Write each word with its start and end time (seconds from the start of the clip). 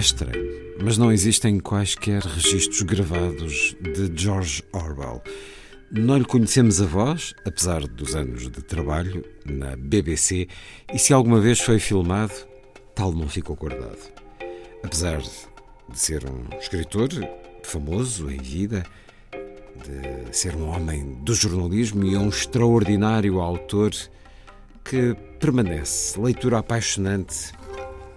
estranho, 0.00 0.44
mas 0.82 0.98
não 0.98 1.12
existem 1.12 1.60
quaisquer 1.60 2.22
registros 2.22 2.82
gravados 2.82 3.76
de 3.80 4.10
George 4.14 4.62
Orwell. 4.72 5.22
Não 5.90 6.18
lhe 6.18 6.24
conhecemos 6.24 6.82
a 6.82 6.86
voz, 6.86 7.34
apesar 7.46 7.86
dos 7.86 8.16
anos 8.16 8.50
de 8.50 8.62
trabalho 8.62 9.24
na 9.44 9.76
BBC, 9.76 10.48
e 10.92 10.98
se 10.98 11.12
alguma 11.12 11.40
vez 11.40 11.60
foi 11.60 11.78
filmado, 11.78 12.32
tal 12.94 13.12
não 13.12 13.28
ficou 13.28 13.54
guardado. 13.54 14.12
Apesar 14.82 15.18
de 15.20 15.98
ser 15.98 16.24
um 16.28 16.58
escritor 16.58 17.08
famoso 17.62 18.30
em 18.30 18.38
vida, 18.38 18.84
de 19.84 20.36
ser 20.36 20.56
um 20.56 20.68
homem 20.68 21.14
do 21.22 21.34
jornalismo 21.34 22.04
e 22.04 22.16
um 22.16 22.28
extraordinário 22.28 23.40
autor 23.40 23.92
que 24.84 25.14
permanece 25.38 26.20
leitura 26.20 26.58
apaixonante 26.58 27.52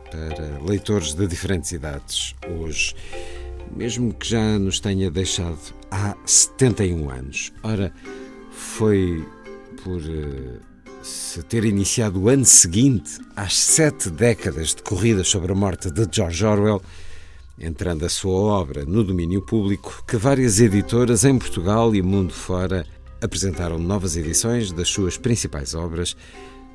para 0.09 0.59
leitores 0.63 1.13
de 1.13 1.27
diferentes 1.27 1.72
idades 1.72 2.36
hoje, 2.59 2.95
mesmo 3.75 4.14
que 4.14 4.27
já 4.27 4.58
nos 4.59 4.80
tenha 4.80 5.11
deixado 5.11 5.59
há 5.91 6.16
71 6.25 7.09
anos. 7.09 7.52
Ora, 7.64 7.94
foi 8.52 9.25
por 9.83 10.02
uh, 10.02 10.59
se 11.03 11.44
ter 11.44 11.66
iniciado 11.66 12.22
o 12.22 12.30
ano 12.30 12.45
seguinte 12.45 13.19
às 13.36 13.55
sete 13.58 14.09
décadas 14.09 14.73
de 14.73 14.83
corridas 14.83 15.27
sobre 15.27 15.52
a 15.52 15.55
morte 15.55 15.91
de 15.91 16.08
George 16.11 16.45
Orwell, 16.45 16.81
entrando 17.59 18.05
a 18.05 18.09
sua 18.09 18.33
obra 18.33 18.86
no 18.86 19.03
domínio 19.03 19.42
público, 19.42 20.03
que 20.08 20.17
várias 20.17 20.59
editoras 20.59 21.23
em 21.23 21.37
Portugal 21.37 21.93
e 21.95 22.02
mundo 22.02 22.33
fora 22.33 22.86
apresentaram 23.21 23.80
novas 23.80 24.15
edições 24.15 24.71
das 24.71 24.89
suas 24.89 25.17
principais 25.17 25.73
obras, 25.73 26.15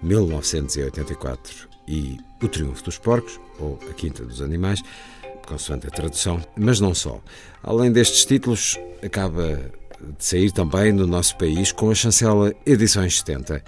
1984 0.03 1.72
e 1.87 2.19
O 2.43 2.49
Triunfo 2.49 2.85
dos 2.85 2.99
Porcos, 2.99 3.41
ou 3.59 3.79
A 3.91 3.93
Quinta 3.95 4.25
dos 4.25 4.41
Animais, 4.41 4.83
consoante 5.47 5.87
a 5.87 5.91
tradução, 5.91 6.41
mas 6.57 6.81
não 6.81 6.95
só. 6.95 7.21
Além 7.63 7.93
destes 7.93 8.25
títulos, 8.25 8.79
acaba 9.03 9.71
de 10.01 10.25
sair 10.25 10.51
também 10.51 10.93
no 10.93 11.07
nosso 11.07 11.37
país 11.37 11.73
com 11.73 11.91
a 11.91 11.95
chancela 11.95 12.53
Edições 12.67 13.19
70, 13.19 13.63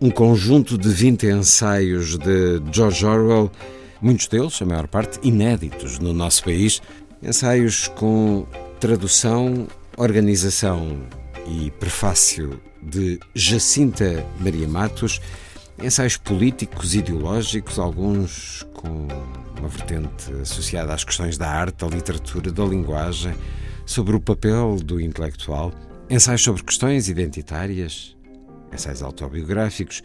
um 0.00 0.10
conjunto 0.10 0.76
de 0.76 0.88
20 0.88 1.26
ensaios 1.26 2.18
de 2.18 2.62
George 2.72 3.04
Orwell, 3.04 3.50
muitos 4.00 4.26
deles, 4.26 4.60
a 4.60 4.66
maior 4.66 4.86
parte, 4.86 5.18
inéditos 5.26 5.98
no 5.98 6.12
nosso 6.12 6.44
país, 6.44 6.82
ensaios 7.22 7.88
com 7.88 8.46
tradução, 8.78 9.66
organização 9.96 11.00
e 11.46 11.70
prefácio 11.72 12.60
de 12.82 13.18
Jacinta 13.34 14.24
Maria 14.40 14.68
Matos, 14.68 15.20
ensaios 15.82 16.16
políticos, 16.16 16.94
ideológicos, 16.94 17.78
alguns 17.78 18.66
com 18.74 19.08
uma 19.58 19.68
vertente 19.68 20.32
associada 20.40 20.92
às 20.92 21.04
questões 21.04 21.36
da 21.36 21.48
arte, 21.48 21.84
da 21.84 21.86
literatura, 21.86 22.52
da 22.52 22.64
linguagem, 22.64 23.34
sobre 23.86 24.16
o 24.16 24.20
papel 24.20 24.76
do 24.76 25.00
intelectual, 25.00 25.72
ensaios 26.08 26.42
sobre 26.42 26.62
questões 26.62 27.08
identitárias, 27.08 28.16
ensaios 28.72 29.02
autobiográficos, 29.02 30.02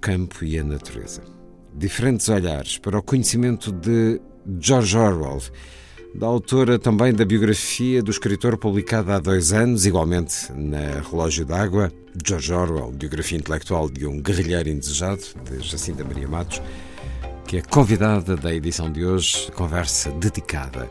campo 0.00 0.44
e 0.44 0.58
a 0.58 0.64
natureza. 0.64 1.22
Diferentes 1.74 2.28
olhares 2.28 2.78
para 2.78 2.98
o 2.98 3.02
conhecimento 3.02 3.72
de 3.72 4.20
George 4.60 4.96
Orwell, 4.96 5.40
da 6.14 6.26
autora 6.26 6.78
também 6.78 7.12
da 7.12 7.24
biografia 7.24 8.02
do 8.02 8.10
escritor 8.10 8.56
publicada 8.58 9.14
há 9.14 9.18
dois 9.18 9.52
anos, 9.52 9.86
igualmente 9.86 10.52
na 10.52 11.00
Relógio 11.00 11.44
d'Água, 11.44 11.90
George 12.24 12.52
Orwell, 12.52 12.92
biografia 12.92 13.38
intelectual 13.38 13.88
de 13.88 14.06
um 14.06 14.20
guerrilheiro 14.20 14.68
indesejado, 14.68 15.22
de 15.44 15.66
Jacinta 15.66 16.04
Maria 16.04 16.28
Matos, 16.28 16.60
que 17.46 17.56
é 17.56 17.62
convidada 17.62 18.36
da 18.36 18.54
edição 18.54 18.92
de 18.92 19.04
hoje, 19.04 19.50
conversa 19.52 20.10
dedicada 20.12 20.90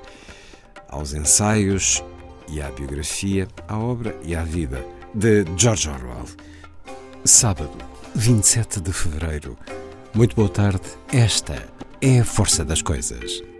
aos 0.90 1.14
ensaios 1.14 2.04
e 2.50 2.62
à 2.62 2.70
biografia, 2.72 3.48
à 3.68 3.78
obra 3.78 4.16
e 4.24 4.36
à 4.36 4.44
vida 4.44 4.84
de 5.14 5.46
George 5.56 5.88
Orwell. 5.90 6.26
Sábado, 7.24 7.78
27 8.16 8.82
de 8.82 8.92
fevereiro. 8.92 9.58
Muito 10.14 10.36
boa 10.36 10.50
tarde. 10.50 10.82
Esta 11.14 11.68
é 12.02 12.20
a 12.20 12.26
força 12.26 12.66
das 12.66 12.82
coisas. 12.82 13.51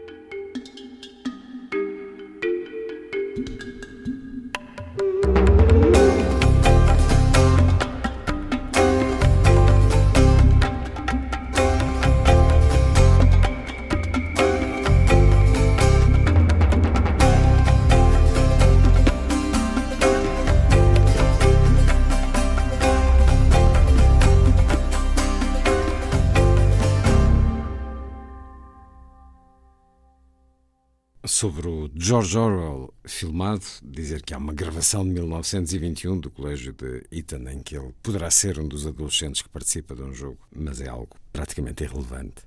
Sobre 31.42 31.68
o 31.68 31.90
George 31.96 32.38
Orwell 32.38 32.94
filmado, 33.04 33.66
dizer 33.84 34.22
que 34.22 34.32
há 34.32 34.38
uma 34.38 34.54
gravação 34.54 35.04
de 35.04 35.10
1921 35.10 36.20
do 36.20 36.30
Colégio 36.30 36.72
de 36.72 37.04
Eton 37.12 37.50
em 37.50 37.64
que 37.64 37.76
ele 37.76 37.96
poderá 38.04 38.30
ser 38.30 38.60
um 38.60 38.68
dos 38.68 38.86
adolescentes 38.86 39.42
que 39.42 39.50
participa 39.50 39.96
de 39.96 40.04
um 40.04 40.14
jogo, 40.14 40.38
mas 40.56 40.80
é 40.80 40.88
algo 40.88 41.18
praticamente 41.34 41.84
irrelevante. 41.84 42.44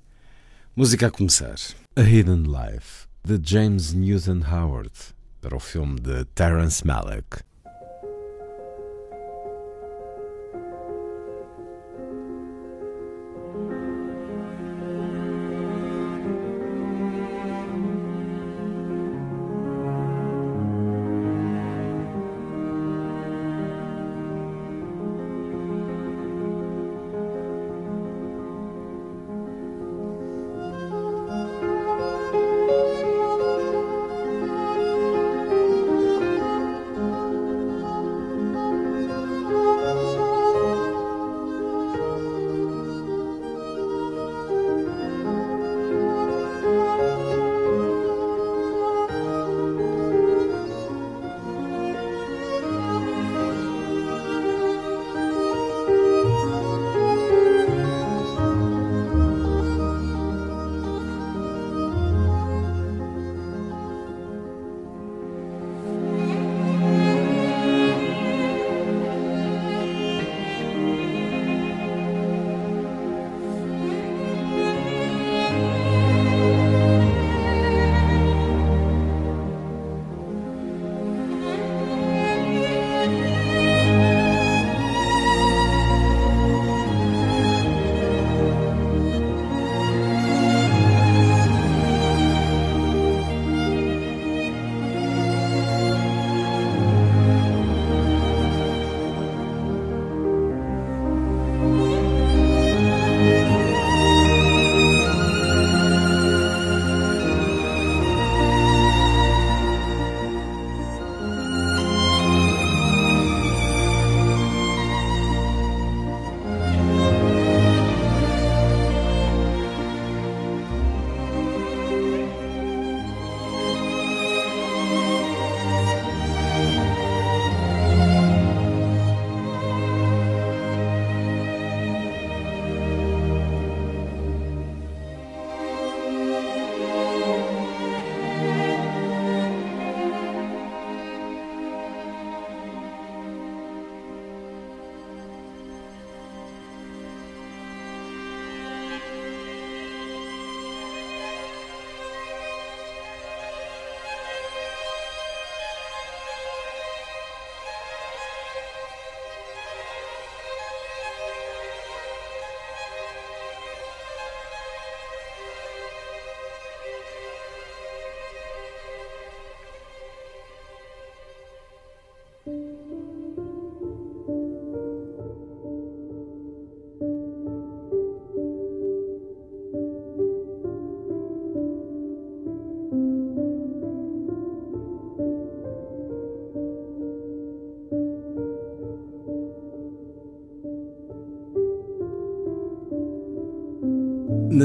Música 0.73 1.07
a 1.07 1.11
começar: 1.11 1.57
A 1.93 2.03
Hidden 2.03 2.43
Life, 2.43 3.05
de 3.21 3.37
James 3.43 3.91
Newton 3.91 4.41
Howard, 4.49 4.93
para 5.41 5.57
o 5.57 5.59
filme 5.59 5.99
de 5.99 6.23
Terence 6.33 6.87
Malick. 6.87 7.43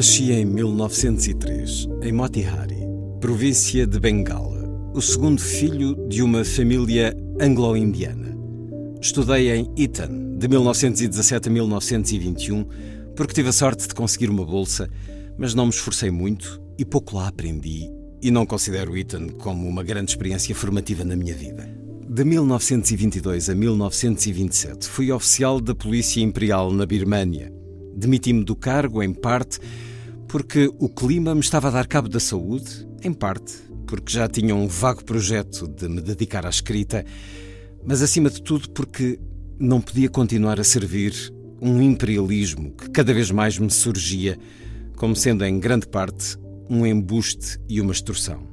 Nasci 0.00 0.32
em 0.32 0.46
1903, 0.46 1.86
em 2.02 2.10
Motihari, 2.10 2.78
província 3.20 3.86
de 3.86 4.00
Bengala, 4.00 4.66
o 4.94 5.02
segundo 5.02 5.42
filho 5.42 5.94
de 6.08 6.22
uma 6.22 6.42
família 6.42 7.14
anglo-indiana. 7.38 8.34
Estudei 8.98 9.50
em 9.50 9.70
Eton, 9.76 10.38
de 10.38 10.48
1917 10.48 11.50
a 11.50 11.52
1921, 11.52 12.64
porque 13.14 13.34
tive 13.34 13.50
a 13.50 13.52
sorte 13.52 13.86
de 13.86 13.94
conseguir 13.94 14.30
uma 14.30 14.42
bolsa, 14.42 14.88
mas 15.36 15.52
não 15.52 15.66
me 15.66 15.70
esforcei 15.70 16.10
muito 16.10 16.62
e 16.78 16.84
pouco 16.86 17.16
lá 17.16 17.28
aprendi, 17.28 17.86
e 18.22 18.30
não 18.30 18.46
considero 18.46 18.96
Eton 18.96 19.28
como 19.38 19.68
uma 19.68 19.82
grande 19.82 20.12
experiência 20.12 20.54
formativa 20.54 21.04
na 21.04 21.14
minha 21.14 21.34
vida. 21.34 21.68
De 22.08 22.24
1922 22.24 23.50
a 23.50 23.54
1927, 23.54 24.88
fui 24.88 25.12
oficial 25.12 25.60
da 25.60 25.74
Polícia 25.74 26.22
Imperial 26.22 26.72
na 26.72 26.86
Birmânia 26.86 27.52
Demiti-me 27.94 28.44
do 28.44 28.54
cargo, 28.54 29.02
em 29.02 29.12
parte, 29.12 29.58
porque 30.30 30.70
o 30.78 30.88
clima 30.88 31.34
me 31.34 31.40
estava 31.40 31.68
a 31.68 31.70
dar 31.72 31.86
cabo 31.88 32.08
da 32.08 32.20
saúde, 32.20 32.86
em 33.02 33.12
parte, 33.12 33.52
porque 33.84 34.12
já 34.12 34.28
tinha 34.28 34.54
um 34.54 34.68
vago 34.68 35.04
projeto 35.04 35.66
de 35.66 35.88
me 35.88 36.00
dedicar 36.00 36.46
à 36.46 36.48
escrita, 36.48 37.04
mas 37.84 38.00
acima 38.00 38.30
de 38.30 38.40
tudo 38.40 38.70
porque 38.70 39.18
não 39.58 39.80
podia 39.80 40.08
continuar 40.08 40.60
a 40.60 40.64
servir 40.64 41.12
um 41.60 41.82
imperialismo 41.82 42.70
que 42.70 42.88
cada 42.90 43.12
vez 43.12 43.30
mais 43.32 43.58
me 43.58 43.70
surgia 43.70 44.38
como 44.96 45.16
sendo 45.16 45.44
em 45.44 45.58
grande 45.58 45.88
parte 45.88 46.38
um 46.68 46.86
embuste 46.86 47.58
e 47.68 47.80
uma 47.80 47.92
extorsão. 47.92 48.46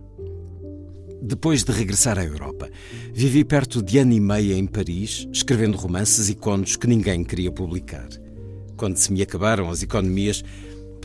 Depois 1.21 1.63
de 1.63 1.71
regressar 1.71 2.17
à 2.17 2.25
Europa, 2.25 2.69
vivi 3.13 3.43
perto 3.43 3.83
de 3.83 3.99
ano 3.99 4.13
e 4.13 4.19
meio 4.19 4.53
em 4.53 4.65
Paris, 4.65 5.27
escrevendo 5.31 5.77
romances 5.77 6.27
e 6.27 6.33
contos 6.33 6.75
que 6.75 6.87
ninguém 6.87 7.23
queria 7.23 7.51
publicar. 7.51 8.07
Quando 8.75 8.97
se 8.97 9.11
me 9.13 9.21
acabaram 9.21 9.69
as 9.69 9.83
economias, 9.83 10.43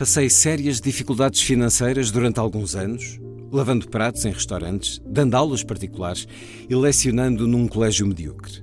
passei 0.03 0.29
sérias 0.29 0.81
dificuldades 0.81 1.41
financeiras 1.41 2.11
durante 2.11 2.37
alguns 2.37 2.75
anos, 2.75 3.17
lavando 3.49 3.87
pratos 3.87 4.25
em 4.25 4.33
restaurantes, 4.33 5.01
dando 5.05 5.33
aulas 5.33 5.63
particulares 5.63 6.27
e 6.69 6.75
lecionando 6.75 7.47
num 7.47 7.69
colégio 7.69 8.05
medíocre. 8.05 8.61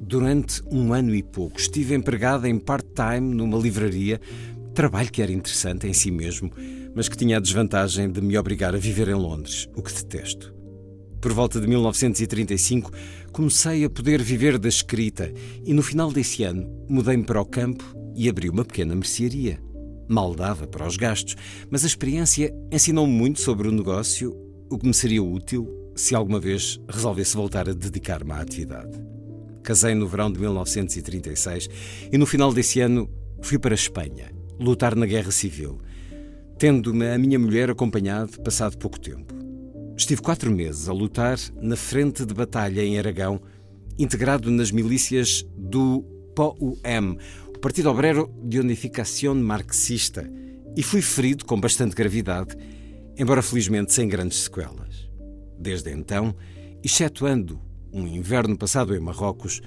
Durante 0.00 0.62
um 0.72 0.94
ano 0.94 1.14
e 1.14 1.22
pouco 1.22 1.60
estive 1.60 1.94
empregada 1.94 2.48
em 2.48 2.58
part-time 2.58 3.34
numa 3.34 3.58
livraria, 3.58 4.18
trabalho 4.72 5.12
que 5.12 5.20
era 5.20 5.30
interessante 5.30 5.86
em 5.86 5.92
si 5.92 6.10
mesmo, 6.10 6.50
mas 6.94 7.10
que 7.10 7.16
tinha 7.18 7.36
a 7.36 7.40
desvantagem 7.40 8.10
de 8.10 8.22
me 8.22 8.38
obrigar 8.38 8.74
a 8.74 8.78
viver 8.78 9.08
em 9.08 9.14
Londres, 9.14 9.68
o 9.76 9.82
que 9.82 9.92
detesto. 9.92 10.54
Por 11.20 11.34
volta 11.34 11.60
de 11.60 11.66
1935, 11.66 12.90
comecei 13.32 13.84
a 13.84 13.90
poder 13.90 14.22
viver 14.22 14.58
da 14.58 14.70
escrita 14.70 15.30
e 15.62 15.74
no 15.74 15.82
final 15.82 16.10
desse 16.10 16.42
ano 16.42 16.66
mudei-me 16.88 17.24
para 17.24 17.42
o 17.42 17.44
campo 17.44 17.84
e 18.16 18.30
abri 18.30 18.48
uma 18.48 18.64
pequena 18.64 18.94
mercearia. 18.94 19.60
Mal 20.08 20.34
dava 20.34 20.66
para 20.66 20.86
os 20.86 20.96
gastos, 20.96 21.36
mas 21.70 21.84
a 21.84 21.86
experiência 21.86 22.54
ensinou-me 22.70 23.12
muito 23.12 23.40
sobre 23.40 23.68
o 23.68 23.72
negócio, 23.72 24.36
o 24.70 24.78
que 24.78 24.86
me 24.86 24.94
seria 24.94 25.22
útil 25.22 25.66
se 25.94 26.14
alguma 26.14 26.40
vez 26.40 26.80
resolvesse 26.88 27.36
voltar 27.36 27.68
a 27.68 27.72
dedicar-me 27.72 28.32
à 28.32 28.40
atividade. 28.40 29.00
Casei 29.62 29.94
no 29.94 30.06
verão 30.06 30.30
de 30.30 30.38
1936 30.38 31.68
e 32.12 32.18
no 32.18 32.26
final 32.26 32.52
desse 32.52 32.80
ano 32.80 33.08
fui 33.40 33.58
para 33.58 33.72
a 33.72 33.76
Espanha, 33.76 34.30
lutar 34.58 34.94
na 34.94 35.06
Guerra 35.06 35.30
Civil, 35.30 35.80
tendo-me 36.58 37.10
a 37.10 37.18
minha 37.18 37.38
mulher 37.38 37.70
acompanhado 37.70 38.40
passado 38.42 38.76
pouco 38.76 39.00
tempo. 39.00 39.34
Estive 39.96 40.20
quatro 40.20 40.50
meses 40.50 40.88
a 40.88 40.92
lutar 40.92 41.38
na 41.60 41.76
frente 41.76 42.26
de 42.26 42.34
batalha 42.34 42.82
em 42.82 42.98
Aragão, 42.98 43.40
integrado 43.98 44.50
nas 44.50 44.70
milícias 44.70 45.46
do 45.56 46.04
POUM, 46.34 47.16
Partido 47.64 47.88
Obrero 47.88 48.30
de 48.42 48.60
Unificação 48.60 49.34
Marxista 49.34 50.30
e 50.76 50.82
fui 50.82 51.00
ferido 51.00 51.46
com 51.46 51.58
bastante 51.58 51.94
gravidade, 51.94 52.54
embora 53.16 53.40
felizmente 53.40 53.90
sem 53.90 54.06
grandes 54.06 54.42
sequelas. 54.42 55.10
Desde 55.58 55.90
então, 55.90 56.36
excetuando 56.82 57.58
um 57.90 58.06
inverno 58.06 58.54
passado 58.58 58.94
em 58.94 59.00
Marrocos, 59.00 59.62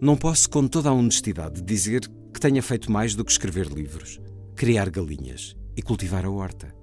não 0.00 0.16
posso 0.16 0.48
com 0.48 0.66
toda 0.66 0.88
a 0.88 0.94
honestidade 0.94 1.60
dizer 1.60 2.08
que 2.32 2.40
tenha 2.40 2.62
feito 2.62 2.90
mais 2.90 3.14
do 3.14 3.22
que 3.22 3.32
escrever 3.32 3.66
livros, 3.66 4.18
criar 4.56 4.88
galinhas 4.88 5.54
e 5.76 5.82
cultivar 5.82 6.24
a 6.24 6.30
horta. 6.30 6.74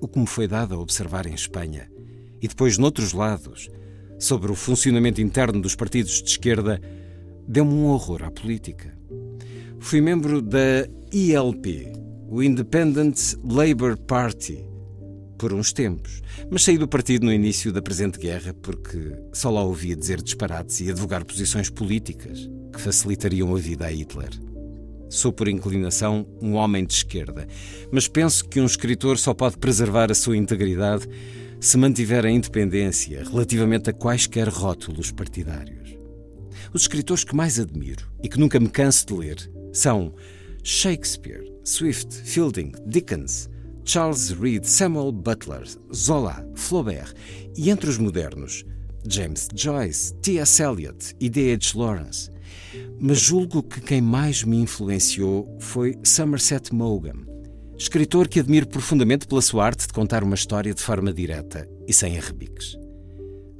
O 0.00 0.08
que 0.08 0.18
me 0.18 0.26
foi 0.26 0.48
dado 0.48 0.74
a 0.74 0.78
observar 0.78 1.28
em 1.28 1.34
Espanha 1.34 1.88
e 2.42 2.48
depois 2.48 2.76
noutros 2.76 3.12
lados, 3.12 3.70
sobre 4.18 4.50
o 4.50 4.56
funcionamento 4.56 5.20
interno 5.20 5.60
dos 5.60 5.76
partidos 5.76 6.20
de 6.24 6.30
esquerda, 6.30 6.80
deu-me 7.46 7.72
um 7.72 7.86
horror 7.86 8.24
à 8.24 8.32
política. 8.32 8.95
Fui 9.86 10.00
membro 10.00 10.42
da 10.42 10.84
ILP, 11.12 11.92
o 12.28 12.42
Independent 12.42 13.16
Labour 13.44 13.96
Party, 13.96 14.58
por 15.38 15.52
uns 15.52 15.72
tempos, 15.72 16.22
mas 16.50 16.64
saí 16.64 16.76
do 16.76 16.88
partido 16.88 17.24
no 17.24 17.32
início 17.32 17.72
da 17.72 17.80
presente 17.80 18.18
guerra 18.18 18.52
porque 18.52 19.12
só 19.32 19.48
lá 19.48 19.62
ouvia 19.62 19.94
dizer 19.94 20.20
disparates 20.20 20.80
e 20.80 20.90
advogar 20.90 21.24
posições 21.24 21.70
políticas 21.70 22.50
que 22.72 22.80
facilitariam 22.80 23.54
a 23.54 23.58
vida 23.60 23.86
a 23.86 23.92
Hitler. 23.92 24.30
Sou, 25.08 25.32
por 25.32 25.46
inclinação, 25.46 26.26
um 26.42 26.54
homem 26.54 26.84
de 26.84 26.94
esquerda, 26.94 27.46
mas 27.92 28.08
penso 28.08 28.44
que 28.48 28.60
um 28.60 28.66
escritor 28.66 29.18
só 29.18 29.32
pode 29.32 29.56
preservar 29.56 30.10
a 30.10 30.16
sua 30.16 30.36
integridade 30.36 31.06
se 31.60 31.78
mantiver 31.78 32.26
a 32.26 32.30
independência 32.30 33.22
relativamente 33.22 33.90
a 33.90 33.92
quaisquer 33.92 34.48
rótulos 34.48 35.12
partidários. 35.12 35.96
Os 36.74 36.82
escritores 36.82 37.22
que 37.22 37.36
mais 37.36 37.60
admiro 37.60 38.04
e 38.20 38.28
que 38.28 38.40
nunca 38.40 38.58
me 38.58 38.68
canso 38.68 39.06
de 39.06 39.14
ler 39.14 39.56
são 39.72 40.14
Shakespeare, 40.62 41.44
Swift, 41.64 42.14
Fielding, 42.14 42.72
Dickens, 42.86 43.48
Charles 43.84 44.30
Reed, 44.30 44.64
Samuel 44.64 45.12
Butler, 45.12 45.64
Zola, 45.94 46.44
Flaubert 46.54 47.14
e 47.56 47.70
entre 47.70 47.88
os 47.88 47.98
modernos, 47.98 48.64
James 49.08 49.48
Joyce, 49.54 50.12
T.S. 50.16 50.62
Eliot 50.62 51.14
e 51.20 51.30
D.H. 51.30 51.72
Lawrence. 51.76 52.30
Mas 52.98 53.20
julgo 53.20 53.62
que 53.62 53.80
quem 53.80 54.00
mais 54.00 54.42
me 54.42 54.56
influenciou 54.56 55.56
foi 55.60 55.96
Somerset 56.02 56.74
Maugham, 56.74 57.24
escritor 57.78 58.26
que 58.26 58.40
admiro 58.40 58.66
profundamente 58.66 59.26
pela 59.26 59.40
sua 59.40 59.66
arte 59.66 59.86
de 59.86 59.92
contar 59.92 60.24
uma 60.24 60.34
história 60.34 60.74
de 60.74 60.82
forma 60.82 61.12
direta 61.12 61.68
e 61.86 61.92
sem 61.92 62.18
arrebiques. 62.18 62.76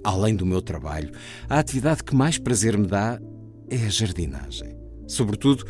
Além 0.03 0.35
do 0.35 0.47
meu 0.47 0.61
trabalho, 0.63 1.13
a 1.49 1.59
atividade 1.59 2.03
que 2.03 2.15
mais 2.15 2.39
prazer 2.39 2.77
me 2.77 2.87
dá 2.87 3.21
é 3.69 3.77
a 3.77 3.89
jardinagem. 3.89 4.77
Sobretudo, 5.07 5.65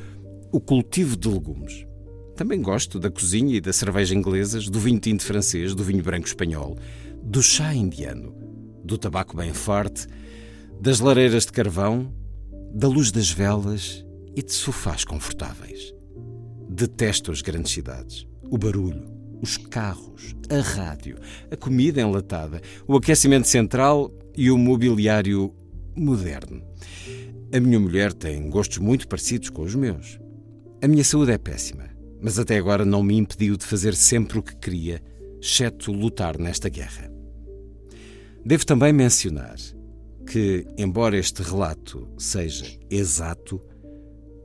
o 0.57 0.61
cultivo 0.61 1.19
de 1.19 1.29
legumes. 1.29 1.87
Também 2.35 2.63
gosto 2.63 2.99
da 2.99 3.11
cozinha 3.11 3.55
e 3.55 3.61
da 3.61 3.75
cerveja 3.75 4.15
inglesas, 4.15 4.71
do 4.71 4.81
vinho 4.81 4.99
tinto 4.99 5.23
francês, 5.23 5.75
do 5.75 5.85
vinho 5.85 6.03
branco 6.03 6.27
espanhol, 6.27 6.79
do 7.23 7.43
chá 7.43 7.75
indiano, 7.75 8.35
do 8.83 8.97
tabaco 8.97 9.37
bem 9.37 9.53
forte, 9.53 10.07
das 10.81 10.99
lareiras 10.99 11.45
de 11.45 11.53
carvão, 11.53 12.11
da 12.73 12.89
luz 12.89 13.13
das 13.13 13.31
velas 13.31 14.03
e 14.35 14.43
de 14.43 14.51
sofás 14.51 15.05
confortáveis. 15.05 15.93
Detesto 16.71 17.31
as 17.31 17.43
grandes 17.43 17.73
cidades, 17.73 18.27
o 18.51 18.57
barulho, 18.57 19.13
os 19.43 19.59
carros, 19.59 20.35
a 20.49 20.63
rádio, 20.63 21.19
a 21.51 21.57
comida 21.59 22.01
enlatada, 22.01 22.63
o 22.89 22.97
aquecimento 22.97 23.47
central 23.47 24.11
e 24.35 24.51
o 24.51 24.57
mobiliário 24.57 25.55
moderno. 25.95 26.63
A 27.53 27.61
minha 27.61 27.79
mulher 27.79 28.15
tem 28.15 28.49
gostos 28.49 28.79
muito 28.79 29.07
parecidos 29.07 29.51
com 29.51 29.61
os 29.61 29.75
meus. 29.75 30.19
A 30.83 30.87
minha 30.87 31.03
saúde 31.03 31.33
é 31.33 31.39
péssima, 31.39 31.85
mas 32.21 32.39
até 32.39 32.59
agora 32.59 32.85
não 32.85 33.03
me 33.03 33.17
impediu 33.17 33.57
de 33.57 33.65
fazer 33.65 33.95
sempre 33.95 34.39
o 34.39 34.43
que 34.43 34.55
queria, 34.57 35.03
exceto 35.41 35.91
lutar 35.91 36.39
nesta 36.39 36.69
guerra. 36.69 37.11
Devo 38.45 38.67
também 38.67 38.93
mencionar 38.93 39.57
que, 40.31 40.67
embora 40.77 41.17
este 41.17 41.43
relato 41.43 42.07
seja 42.19 42.67
exato, 42.91 43.61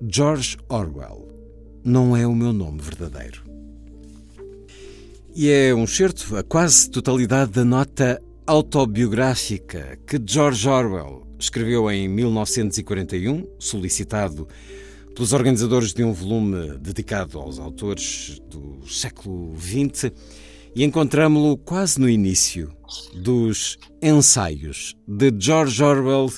George 0.09 0.57
Orwell 0.69 1.27
não 1.83 2.15
é 2.15 2.25
o 2.25 2.33
meu 2.33 2.53
nome 2.53 2.81
verdadeiro. 2.81 3.43
E 5.35 5.49
é 5.49 5.75
um 5.75 5.85
certo 5.85 6.37
a 6.37 6.43
quase 6.43 6.89
totalidade 6.89 7.51
da 7.51 7.65
nota 7.65 8.21
autobiográfica 8.47 9.99
que 10.07 10.19
George 10.25 10.67
Orwell 10.67 11.27
escreveu 11.37 11.91
em 11.91 12.07
1941, 12.07 13.47
solicitado 13.59 14.47
pelos 15.15 15.33
organizadores 15.33 15.93
de 15.93 16.03
um 16.03 16.13
volume 16.13 16.77
dedicado 16.77 17.39
aos 17.39 17.59
autores 17.59 18.39
do 18.49 18.87
século 18.87 19.53
XX 19.57 20.11
e 20.75 20.83
encontramos-lo 20.83 21.57
quase 21.57 21.99
no 21.99 22.09
início 22.09 22.73
dos 23.13 23.77
ensaios 24.01 24.95
de 25.07 25.31
George 25.37 25.83
Orwell, 25.83 26.31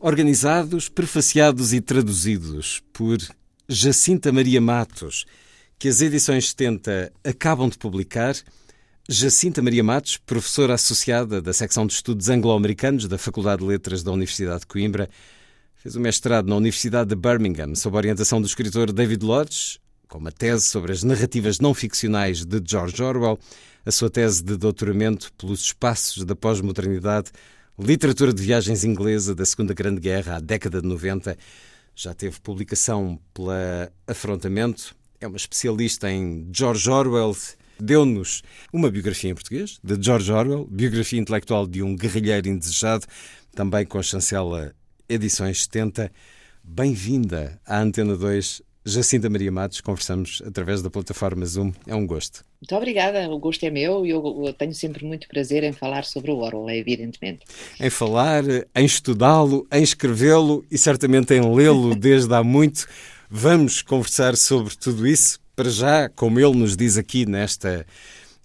organizados, 0.00 0.88
prefaciados 0.88 1.72
e 1.72 1.80
traduzidos 1.80 2.82
por 2.92 3.18
Jacinta 3.68 4.32
Maria 4.32 4.60
Matos, 4.60 5.24
que 5.78 5.88
as 5.88 6.00
edições 6.00 6.50
70 6.50 7.12
acabam 7.24 7.68
de 7.68 7.78
publicar. 7.78 8.34
Jacinta 9.08 9.60
Maria 9.60 9.82
Matos, 9.82 10.16
professora 10.18 10.74
associada 10.74 11.42
da 11.42 11.52
secção 11.52 11.86
de 11.86 11.94
estudos 11.94 12.28
anglo-americanos 12.28 13.08
da 13.08 13.18
Faculdade 13.18 13.62
de 13.62 13.68
Letras 13.68 14.02
da 14.02 14.12
Universidade 14.12 14.60
de 14.60 14.66
Coimbra, 14.66 15.08
Fez 15.80 15.96
o 15.96 16.00
mestrado 16.00 16.46
na 16.46 16.56
Universidade 16.56 17.08
de 17.08 17.16
Birmingham, 17.16 17.74
sob 17.74 17.96
a 17.96 18.00
orientação 18.00 18.38
do 18.38 18.46
escritor 18.46 18.92
David 18.92 19.24
Lodge, 19.24 19.80
com 20.08 20.18
uma 20.18 20.30
tese 20.30 20.66
sobre 20.66 20.92
as 20.92 21.02
narrativas 21.02 21.58
não 21.58 21.72
ficcionais 21.72 22.44
de 22.44 22.60
George 22.62 23.02
Orwell, 23.02 23.38
a 23.86 23.90
sua 23.90 24.10
tese 24.10 24.44
de 24.44 24.58
doutoramento 24.58 25.32
pelos 25.38 25.62
espaços 25.62 26.22
da 26.26 26.36
pós-modernidade, 26.36 27.30
literatura 27.78 28.30
de 28.30 28.42
viagens 28.42 28.84
inglesa 28.84 29.34
da 29.34 29.46
Segunda 29.46 29.72
Grande 29.72 30.02
Guerra 30.02 30.36
à 30.36 30.38
década 30.38 30.82
de 30.82 30.86
90. 30.86 31.34
Já 31.96 32.12
teve 32.12 32.38
publicação 32.40 33.18
pela 33.32 33.90
Afrontamento, 34.06 34.94
é 35.18 35.26
uma 35.26 35.38
especialista 35.38 36.10
em 36.10 36.46
George 36.52 36.90
Orwell, 36.90 37.34
deu-nos 37.78 38.42
uma 38.70 38.90
biografia 38.90 39.30
em 39.30 39.34
português 39.34 39.80
de 39.82 39.96
George 39.98 40.30
Orwell, 40.30 40.68
biografia 40.70 41.18
intelectual 41.18 41.66
de 41.66 41.82
um 41.82 41.96
guerrilheiro 41.96 42.48
indesejado, 42.48 43.06
também 43.54 43.86
com 43.86 43.98
a 43.98 44.02
chancela 44.02 44.74
Edições 45.10 45.64
70. 45.64 46.08
Bem-vinda 46.62 47.60
à 47.66 47.80
Antena 47.80 48.16
2, 48.16 48.62
Jacinta 48.84 49.28
Maria 49.28 49.50
Matos. 49.50 49.80
Conversamos 49.80 50.40
através 50.46 50.82
da 50.82 50.88
plataforma 50.88 51.44
Zoom. 51.44 51.72
É 51.84 51.96
um 51.96 52.06
gosto. 52.06 52.44
Muito 52.60 52.76
obrigada, 52.76 53.28
o 53.28 53.36
gosto 53.36 53.64
é 53.64 53.70
meu 53.70 54.06
e 54.06 54.10
eu, 54.10 54.44
eu 54.46 54.52
tenho 54.52 54.72
sempre 54.72 55.04
muito 55.04 55.26
prazer 55.26 55.64
em 55.64 55.72
falar 55.72 56.04
sobre 56.04 56.30
o 56.30 56.36
Orwell, 56.36 56.70
evidentemente. 56.70 57.40
Em 57.80 57.90
falar, 57.90 58.44
em 58.72 58.84
estudá-lo, 58.84 59.66
em 59.72 59.82
escrevê-lo 59.82 60.64
e 60.70 60.78
certamente 60.78 61.34
em 61.34 61.54
lê-lo 61.56 61.92
desde 61.98 62.32
há 62.32 62.44
muito. 62.44 62.86
Vamos 63.28 63.82
conversar 63.82 64.36
sobre 64.36 64.76
tudo 64.76 65.04
isso. 65.08 65.40
Para 65.56 65.70
já, 65.70 66.08
como 66.08 66.38
ele 66.38 66.56
nos 66.56 66.76
diz 66.76 66.96
aqui 66.96 67.26
nesta 67.26 67.84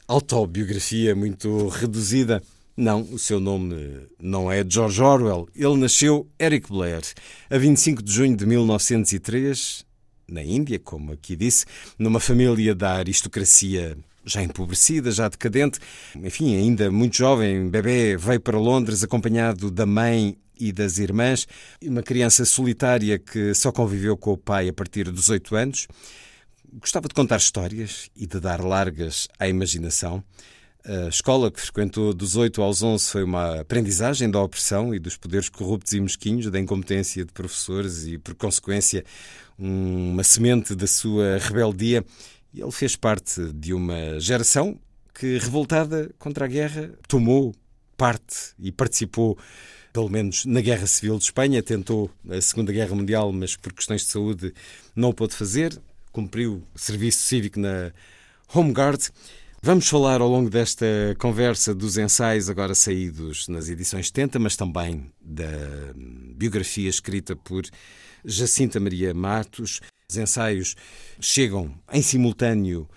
autobiografia 0.08 1.16
muito 1.16 1.68
reduzida, 1.68 2.42
não, 2.78 3.02
o 3.02 3.18
seu 3.18 3.40
nome 3.40 4.08
não 4.20 4.52
é 4.52 4.64
George 4.68 5.02
Orwell. 5.02 5.48
Ele 5.56 5.78
nasceu 5.78 6.30
Eric 6.40 6.68
Blair 6.70 7.02
a 7.50 7.58
25 7.58 8.04
de 8.04 8.12
junho 8.12 8.36
de 8.36 8.46
1903, 8.46 9.86
na 10.28 10.44
Índia, 10.44 10.78
como 10.80 11.14
aqui 11.14 11.36
disse, 11.36 11.66
numa 11.98 12.20
família 12.20 12.76
da 12.76 12.94
aristocracia 12.94 13.98
já 14.26 14.44
empobrecida, 14.44 15.12
já 15.12 15.30
decadente. 15.30 15.80
Enfim, 16.16 16.56
ainda 16.56 16.92
muito 16.92 17.16
jovem, 17.16 17.70
bebê, 17.70 18.18
veio 18.18 18.42
para 18.42 18.58
Londres 18.58 19.04
acompanhado 19.04 19.72
da 19.72 19.86
mãe 19.86 20.38
e 20.60 20.72
das 20.72 20.98
irmãs, 20.98 21.48
uma 21.82 22.02
criança 22.02 22.44
solitária 22.46 23.20
que 23.20 23.54
só 23.54 23.72
conviveu 23.72 24.18
com 24.18 24.32
o 24.32 24.38
pai 24.38 24.68
a 24.68 24.74
partir 24.74 25.12
dos 25.12 25.30
oito 25.30 25.56
anos. 25.56 25.88
Gostava 26.74 27.08
de 27.08 27.14
contar 27.14 27.38
histórias 27.38 28.10
e 28.16 28.26
de 28.26 28.40
dar 28.40 28.62
largas 28.62 29.28
à 29.40 29.48
imaginação. 29.48 30.24
A 30.88 31.08
escola 31.08 31.50
que 31.50 31.60
frequentou 31.60 32.14
dos 32.14 32.36
8 32.36 32.62
aos 32.62 32.84
11 32.84 33.10
foi 33.10 33.24
uma 33.24 33.62
aprendizagem 33.62 34.30
da 34.30 34.40
opressão 34.40 34.94
e 34.94 35.00
dos 35.00 35.18
poderes 35.18 35.50
corruptos 35.50 35.94
e 35.94 36.00
mesquinhos, 36.00 36.52
da 36.52 36.60
incompetência 36.60 37.26
de 37.26 37.32
professores 37.32 38.06
e, 38.06 38.20
por 38.20 38.36
consequência, 38.36 39.04
uma 39.58 40.24
semente 40.24 40.76
da 40.76 40.86
sua 40.86 41.40
rebeldia. 41.40 42.06
E 42.54 42.62
ele 42.62 42.72
fez 42.72 42.96
parte 42.96 43.52
de 43.52 43.74
uma 43.74 44.20
geração 44.20 44.80
que, 45.12 45.40
revoltada 45.40 46.12
contra 46.20 46.46
a 46.46 46.48
guerra, 46.48 46.92
tomou 47.08 47.56
parte 47.98 48.54
e 48.60 48.72
participou, 48.72 49.40
pelo 49.92 50.08
menos 50.08 50.46
na 50.46 50.62
Guerra 50.62 50.86
Civil 50.86 51.18
de 51.18 51.24
Espanha. 51.24 51.64
Tentou 51.64 52.12
a 52.30 52.40
Segunda 52.40 52.72
Guerra 52.72 52.94
Mundial, 52.94 53.32
mas 53.32 53.56
por 53.56 53.74
questões 53.74 54.02
de 54.02 54.10
saúde 54.10 54.54
não 54.96 55.10
o 55.10 55.14
pôde 55.16 55.34
fazer. 55.34 55.82
Cumpriu 56.12 56.62
serviço 56.76 57.24
cívico 57.24 57.60
na 57.60 57.92
Home 58.54 58.72
Guard. 58.72 59.10
Vamos 59.66 59.90
falar 59.90 60.22
ao 60.22 60.30
longo 60.30 60.48
desta 60.48 60.86
conversa 61.18 61.74
dos 61.74 61.98
ensaios 61.98 62.52
agora 62.52 62.76
saídos 62.76 63.48
nas 63.48 63.68
edições 63.68 64.10
70, 64.10 64.38
mas 64.38 64.56
também 64.56 65.12
da 65.20 65.44
biografia 66.36 66.88
escrita 66.88 67.36
por 67.36 67.64
Jacinta 68.24 68.80
Maria 68.80 69.12
Matos. 69.12 69.82
Os 70.08 70.18
ensaios 70.18 70.76
chegam 71.20 71.74
em 71.92 72.04
simultâneo 72.04 72.88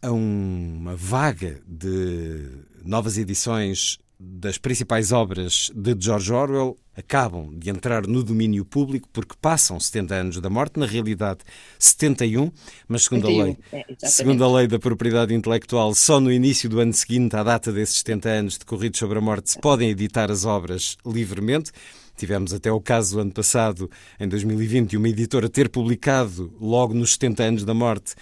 a 0.00 0.12
uma 0.12 0.96
vaga 0.96 1.60
de 1.66 2.48
novas 2.82 3.18
edições 3.18 3.98
das 4.26 4.56
principais 4.56 5.12
obras 5.12 5.70
de 5.74 5.94
George 5.98 6.32
Orwell 6.32 6.78
acabam 6.96 7.50
de 7.58 7.70
entrar 7.70 8.06
no 8.06 8.22
domínio 8.22 8.64
público 8.64 9.08
porque 9.12 9.34
passam 9.40 9.78
70 9.78 10.14
anos 10.14 10.40
da 10.40 10.48
morte, 10.48 10.78
na 10.78 10.86
realidade 10.86 11.40
71, 11.78 12.50
mas 12.88 13.04
segundo 13.04 13.26
71, 13.26 13.40
a 13.40 13.44
lei, 13.44 13.58
é, 13.72 14.08
segundo 14.08 14.44
a 14.44 14.56
lei 14.56 14.66
da 14.66 14.78
propriedade 14.78 15.34
intelectual, 15.34 15.94
só 15.94 16.20
no 16.20 16.32
início 16.32 16.68
do 16.68 16.80
ano 16.80 16.92
seguinte, 16.92 17.36
à 17.36 17.42
data 17.42 17.72
desses 17.72 17.98
70 17.98 18.28
anos 18.28 18.58
decorridos 18.58 18.98
sobre 18.98 19.18
a 19.18 19.20
morte, 19.20 19.50
se 19.50 19.60
podem 19.60 19.90
editar 19.90 20.30
as 20.30 20.44
obras 20.44 20.96
livremente. 21.04 21.70
Tivemos 22.16 22.54
até 22.54 22.70
o 22.70 22.80
caso 22.80 23.18
ano 23.18 23.32
passado, 23.32 23.90
em 24.20 24.28
2020, 24.28 24.90
de 24.90 24.96
uma 24.96 25.08
editora 25.08 25.48
ter 25.48 25.68
publicado, 25.68 26.54
logo 26.60 26.94
nos 26.94 27.14
70 27.14 27.42
anos 27.42 27.64
da 27.64 27.74
morte, 27.74 28.14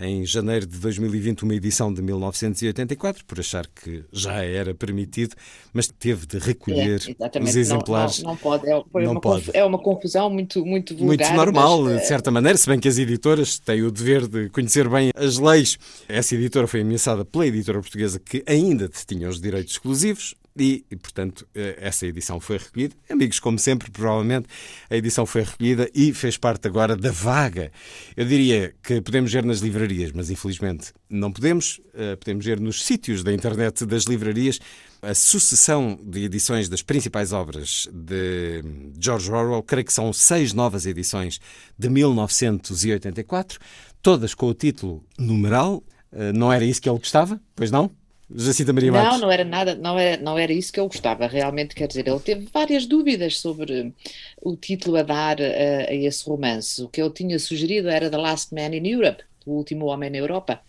em 0.00 0.24
janeiro 0.24 0.66
de 0.66 0.78
2020 0.78 1.42
uma 1.42 1.54
edição 1.54 1.92
de 1.92 2.00
1984, 2.00 3.24
por 3.24 3.38
achar 3.38 3.66
que 3.66 4.02
já 4.10 4.42
era 4.42 4.74
permitido, 4.74 5.34
mas 5.72 5.86
teve 5.88 6.26
de 6.26 6.38
recolher 6.38 7.00
é, 7.18 7.40
os 7.40 7.56
exemplares. 7.56 8.22
Não, 8.22 8.30
não, 8.30 8.32
não 8.32 8.40
pode, 8.40 8.66
é, 8.66 8.82
não 9.04 9.12
uma, 9.12 9.20
pode. 9.20 9.50
é 9.52 9.64
uma 9.64 9.78
confusão 9.78 10.30
muito, 10.30 10.64
muito 10.64 10.96
vulgar. 10.96 11.18
Muito 11.18 11.32
normal, 11.34 11.82
mas, 11.82 12.00
de 12.00 12.06
certa 12.06 12.30
maneira, 12.30 12.56
se 12.56 12.66
bem 12.66 12.80
que 12.80 12.88
as 12.88 12.98
editoras 12.98 13.58
têm 13.58 13.82
o 13.82 13.90
dever 13.90 14.26
de 14.26 14.48
conhecer 14.48 14.88
bem 14.88 15.10
as 15.14 15.38
leis. 15.38 15.78
Essa 16.08 16.34
editora 16.34 16.66
foi 16.66 16.80
ameaçada 16.80 17.24
pela 17.24 17.46
editora 17.46 17.80
portuguesa 17.80 18.18
que 18.18 18.42
ainda 18.46 18.88
tinha 19.06 19.28
os 19.28 19.40
direitos 19.40 19.74
exclusivos, 19.74 20.34
e, 20.56 20.84
e, 20.90 20.96
portanto, 20.96 21.46
eh, 21.54 21.78
essa 21.80 22.06
edição 22.06 22.40
foi 22.40 22.58
recolhida. 22.58 22.94
Amigos, 23.08 23.38
como 23.38 23.58
sempre, 23.58 23.90
provavelmente, 23.90 24.48
a 24.88 24.96
edição 24.96 25.24
foi 25.24 25.42
recolhida 25.42 25.88
e 25.94 26.12
fez 26.12 26.36
parte 26.36 26.66
agora 26.66 26.96
da 26.96 27.10
vaga. 27.10 27.70
Eu 28.16 28.24
diria 28.26 28.74
que 28.82 29.00
podemos 29.00 29.32
ver 29.32 29.44
nas 29.44 29.60
livrarias, 29.60 30.10
mas 30.12 30.30
infelizmente 30.30 30.92
não 31.08 31.32
podemos. 31.32 31.80
Eh, 31.94 32.16
podemos 32.16 32.44
ver 32.44 32.58
nos 32.60 32.84
sítios 32.84 33.22
da 33.22 33.32
internet 33.32 33.86
das 33.86 34.04
livrarias 34.04 34.58
a 35.02 35.14
sucessão 35.14 35.98
de 36.02 36.24
edições 36.24 36.68
das 36.68 36.82
principais 36.82 37.32
obras 37.32 37.88
de 37.92 38.62
George 38.98 39.30
Orwell. 39.30 39.62
Creio 39.62 39.84
que 39.84 39.92
são 39.92 40.12
seis 40.12 40.52
novas 40.52 40.84
edições 40.84 41.40
de 41.78 41.88
1984, 41.88 43.58
todas 44.02 44.34
com 44.34 44.46
o 44.46 44.54
título 44.54 45.04
numeral. 45.18 45.82
Eh, 46.12 46.32
não 46.32 46.52
era 46.52 46.64
isso 46.64 46.82
que 46.82 46.88
ele 46.88 46.98
gostava? 46.98 47.40
Pois 47.54 47.70
não? 47.70 47.90
Jacinta 48.34 48.72
Maria 48.72 48.92
Matos. 48.92 49.12
Não, 49.12 49.18
não 49.20 49.32
era 49.32 49.44
nada, 49.44 49.74
não 49.74 49.98
era, 49.98 50.22
não 50.22 50.38
era 50.38 50.52
isso 50.52 50.72
que 50.72 50.78
eu 50.78 50.86
gostava, 50.86 51.26
realmente, 51.26 51.74
quer 51.74 51.88
dizer, 51.88 52.06
ele 52.06 52.20
teve 52.20 52.48
várias 52.52 52.86
dúvidas 52.86 53.38
sobre 53.38 53.92
o 54.40 54.56
título 54.56 54.96
a 54.96 55.02
dar 55.02 55.40
a, 55.40 55.90
a 55.90 55.94
esse 55.94 56.28
romance. 56.28 56.82
O 56.82 56.88
que 56.88 57.02
eu 57.02 57.10
tinha 57.10 57.38
sugerido 57.38 57.88
era 57.88 58.10
The 58.10 58.16
Last 58.16 58.54
Man 58.54 58.74
in 58.76 58.86
Europe, 58.86 59.24
o 59.46 59.52
último 59.52 59.86
homem 59.86 60.10
na 60.10 60.18
Europa, 60.18 60.60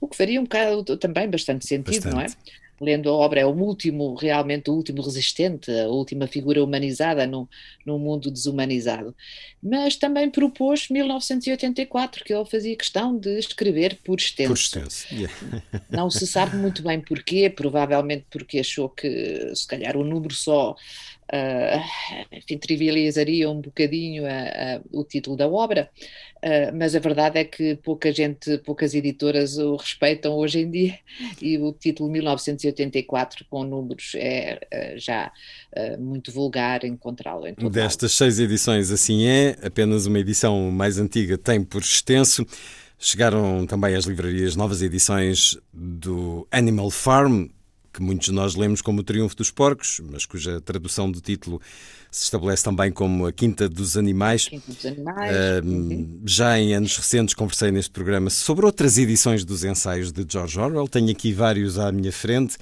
o 0.00 0.06
que 0.06 0.16
faria 0.16 0.40
um 0.40 0.44
bocado 0.44 0.96
também 0.96 1.28
bastante 1.28 1.66
sentido, 1.66 2.10
bastante. 2.10 2.14
não 2.14 2.20
é? 2.20 2.26
Lendo 2.80 3.10
a 3.10 3.12
obra, 3.12 3.40
é 3.40 3.46
o 3.46 3.50
último, 3.50 4.14
realmente 4.14 4.70
o 4.70 4.74
último 4.74 5.02
resistente, 5.02 5.70
a 5.70 5.86
última 5.88 6.26
figura 6.26 6.64
humanizada 6.64 7.26
num, 7.26 7.46
num 7.84 7.98
mundo 7.98 8.30
desumanizado. 8.30 9.14
Mas 9.62 9.96
também 9.96 10.30
propôs 10.30 10.88
1984, 10.88 12.24
que 12.24 12.32
ele 12.32 12.44
fazia 12.46 12.74
questão 12.74 13.18
de 13.18 13.38
escrever 13.38 13.98
por 14.02 14.18
extenso. 14.18 14.48
Por 14.48 14.58
extenso. 14.58 15.14
Yeah. 15.14 15.34
Não 15.90 16.10
se 16.10 16.26
sabe 16.26 16.56
muito 16.56 16.82
bem 16.82 17.00
porquê, 17.00 17.50
provavelmente 17.50 18.24
porque 18.30 18.60
achou 18.60 18.88
que 18.88 19.52
se 19.54 19.66
calhar 19.66 19.96
o 19.96 20.04
número 20.04 20.34
só 20.34 20.74
uh, 21.32 22.36
enfim, 22.36 22.58
trivializaria 22.58 23.48
um 23.48 23.60
bocadinho 23.60 24.26
a, 24.26 24.30
a, 24.30 24.80
o 24.92 25.04
título 25.04 25.36
da 25.36 25.48
obra, 25.48 25.88
uh, 26.36 26.76
mas 26.76 26.94
a 26.94 26.98
verdade 26.98 27.38
é 27.38 27.44
que 27.44 27.76
pouca 27.76 28.12
gente, 28.12 28.58
poucas 28.58 28.94
editoras 28.94 29.58
o 29.58 29.76
respeitam 29.76 30.34
hoje 30.34 30.60
em 30.60 30.70
dia 30.70 30.98
e 31.40 31.58
o 31.58 31.72
título 31.72 32.10
1984 32.10 33.44
com 33.48 33.64
números 33.64 34.12
é 34.16 34.60
uh, 34.72 34.98
já 34.98 35.32
muito 35.98 36.32
vulgar 36.32 36.84
encontrá-lo. 36.84 37.44
Destas 37.70 38.12
seis 38.12 38.40
edições 38.40 38.90
assim 38.90 39.26
é, 39.26 39.56
apenas 39.62 40.06
uma 40.06 40.18
edição 40.18 40.70
mais 40.70 40.98
antiga 40.98 41.38
tem 41.38 41.62
por 41.62 41.80
extenso. 41.80 42.44
Chegaram 42.98 43.64
também 43.66 43.94
às 43.94 44.04
livrarias 44.04 44.56
novas 44.56 44.82
edições 44.82 45.56
do 45.72 46.46
Animal 46.50 46.90
Farm, 46.90 47.46
que 47.92 48.02
muitos 48.02 48.26
de 48.26 48.32
nós 48.32 48.54
lemos 48.54 48.80
como 48.80 49.00
o 49.00 49.02
Triunfo 49.02 49.36
dos 49.36 49.50
Porcos, 49.50 50.00
mas 50.10 50.24
cuja 50.24 50.60
tradução 50.60 51.10
do 51.10 51.20
título 51.20 51.60
se 52.10 52.24
estabelece 52.24 52.64
também 52.64 52.90
como 52.90 53.26
a 53.26 53.32
Quinta 53.32 53.68
dos 53.68 53.96
Animais. 53.96 54.48
Quinta 54.48 54.72
dos 54.72 54.86
Animais. 54.86 55.32
Uh, 55.32 56.20
já 56.24 56.58
em 56.58 56.74
anos 56.74 56.96
recentes 56.96 57.34
conversei 57.34 57.70
neste 57.70 57.90
programa 57.90 58.30
sobre 58.30 58.66
outras 58.66 58.98
edições 58.98 59.44
dos 59.44 59.64
ensaios 59.64 60.10
de 60.10 60.26
George 60.28 60.58
Orwell. 60.58 60.88
Tenho 60.88 61.10
aqui 61.10 61.32
vários 61.32 61.78
à 61.78 61.92
minha 61.92 62.12
frente 62.12 62.56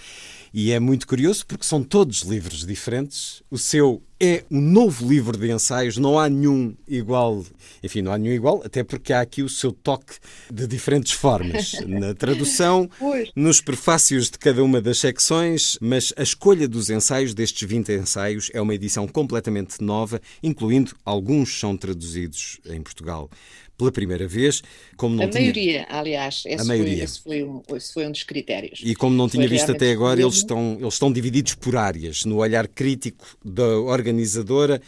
e 0.60 0.72
é 0.72 0.80
muito 0.80 1.06
curioso 1.06 1.46
porque 1.46 1.64
são 1.64 1.84
todos 1.84 2.22
livros 2.22 2.66
diferentes. 2.66 3.44
O 3.48 3.56
seu 3.56 4.02
é 4.18 4.42
um 4.50 4.60
novo 4.60 5.08
livro 5.08 5.38
de 5.38 5.52
ensaios, 5.52 5.96
não 5.96 6.18
há 6.18 6.28
nenhum 6.28 6.74
igual. 6.88 7.44
Enfim, 7.80 8.02
não 8.02 8.10
há 8.10 8.18
nenhum 8.18 8.34
igual, 8.34 8.60
até 8.64 8.82
porque 8.82 9.12
há 9.12 9.20
aqui 9.20 9.40
o 9.40 9.48
seu 9.48 9.70
toque 9.70 10.14
de 10.50 10.66
diferentes 10.66 11.12
formas. 11.12 11.74
Na 11.86 12.12
tradução, 12.12 12.90
nos 13.36 13.60
prefácios 13.60 14.30
de 14.30 14.36
cada 14.36 14.64
uma 14.64 14.80
das 14.80 14.98
secções, 14.98 15.78
mas 15.80 16.12
a 16.16 16.24
escolha 16.24 16.66
dos 16.66 16.90
ensaios, 16.90 17.34
destes 17.34 17.68
20 17.68 17.92
ensaios, 17.92 18.50
é 18.52 18.60
uma 18.60 18.74
edição 18.74 19.06
completamente 19.06 19.80
nova, 19.80 20.20
incluindo 20.42 20.90
alguns 21.04 21.56
são 21.60 21.76
traduzidos 21.76 22.58
em 22.66 22.82
Portugal 22.82 23.30
pela 23.78 23.92
primeira 23.92 24.26
vez. 24.26 24.60
Como 24.96 25.14
não 25.14 25.24
a 25.24 25.28
tinha... 25.28 25.40
maioria, 25.40 25.86
aliás, 25.88 26.42
esse, 26.44 26.60
a 26.60 26.64
maioria. 26.64 26.96
Foi, 26.96 27.04
esse, 27.04 27.22
foi 27.22 27.44
um, 27.44 27.62
esse 27.76 27.92
foi 27.94 28.06
um 28.06 28.10
dos 28.10 28.24
critérios. 28.24 28.80
E 28.82 28.94
como 28.94 29.16
não 29.16 29.28
tinha 29.28 29.48
foi 29.48 29.56
visto 29.56 29.70
até 29.70 29.92
agora, 29.92 30.20
eles 30.20 30.34
estão, 30.34 30.76
eles 30.80 30.94
estão 30.94 31.12
divididos 31.12 31.54
por 31.54 31.76
áreas, 31.76 32.24
no 32.24 32.38
olhar 32.38 32.66
crítico 32.66 33.24
da 33.42 33.78
organizadora, 33.78 34.82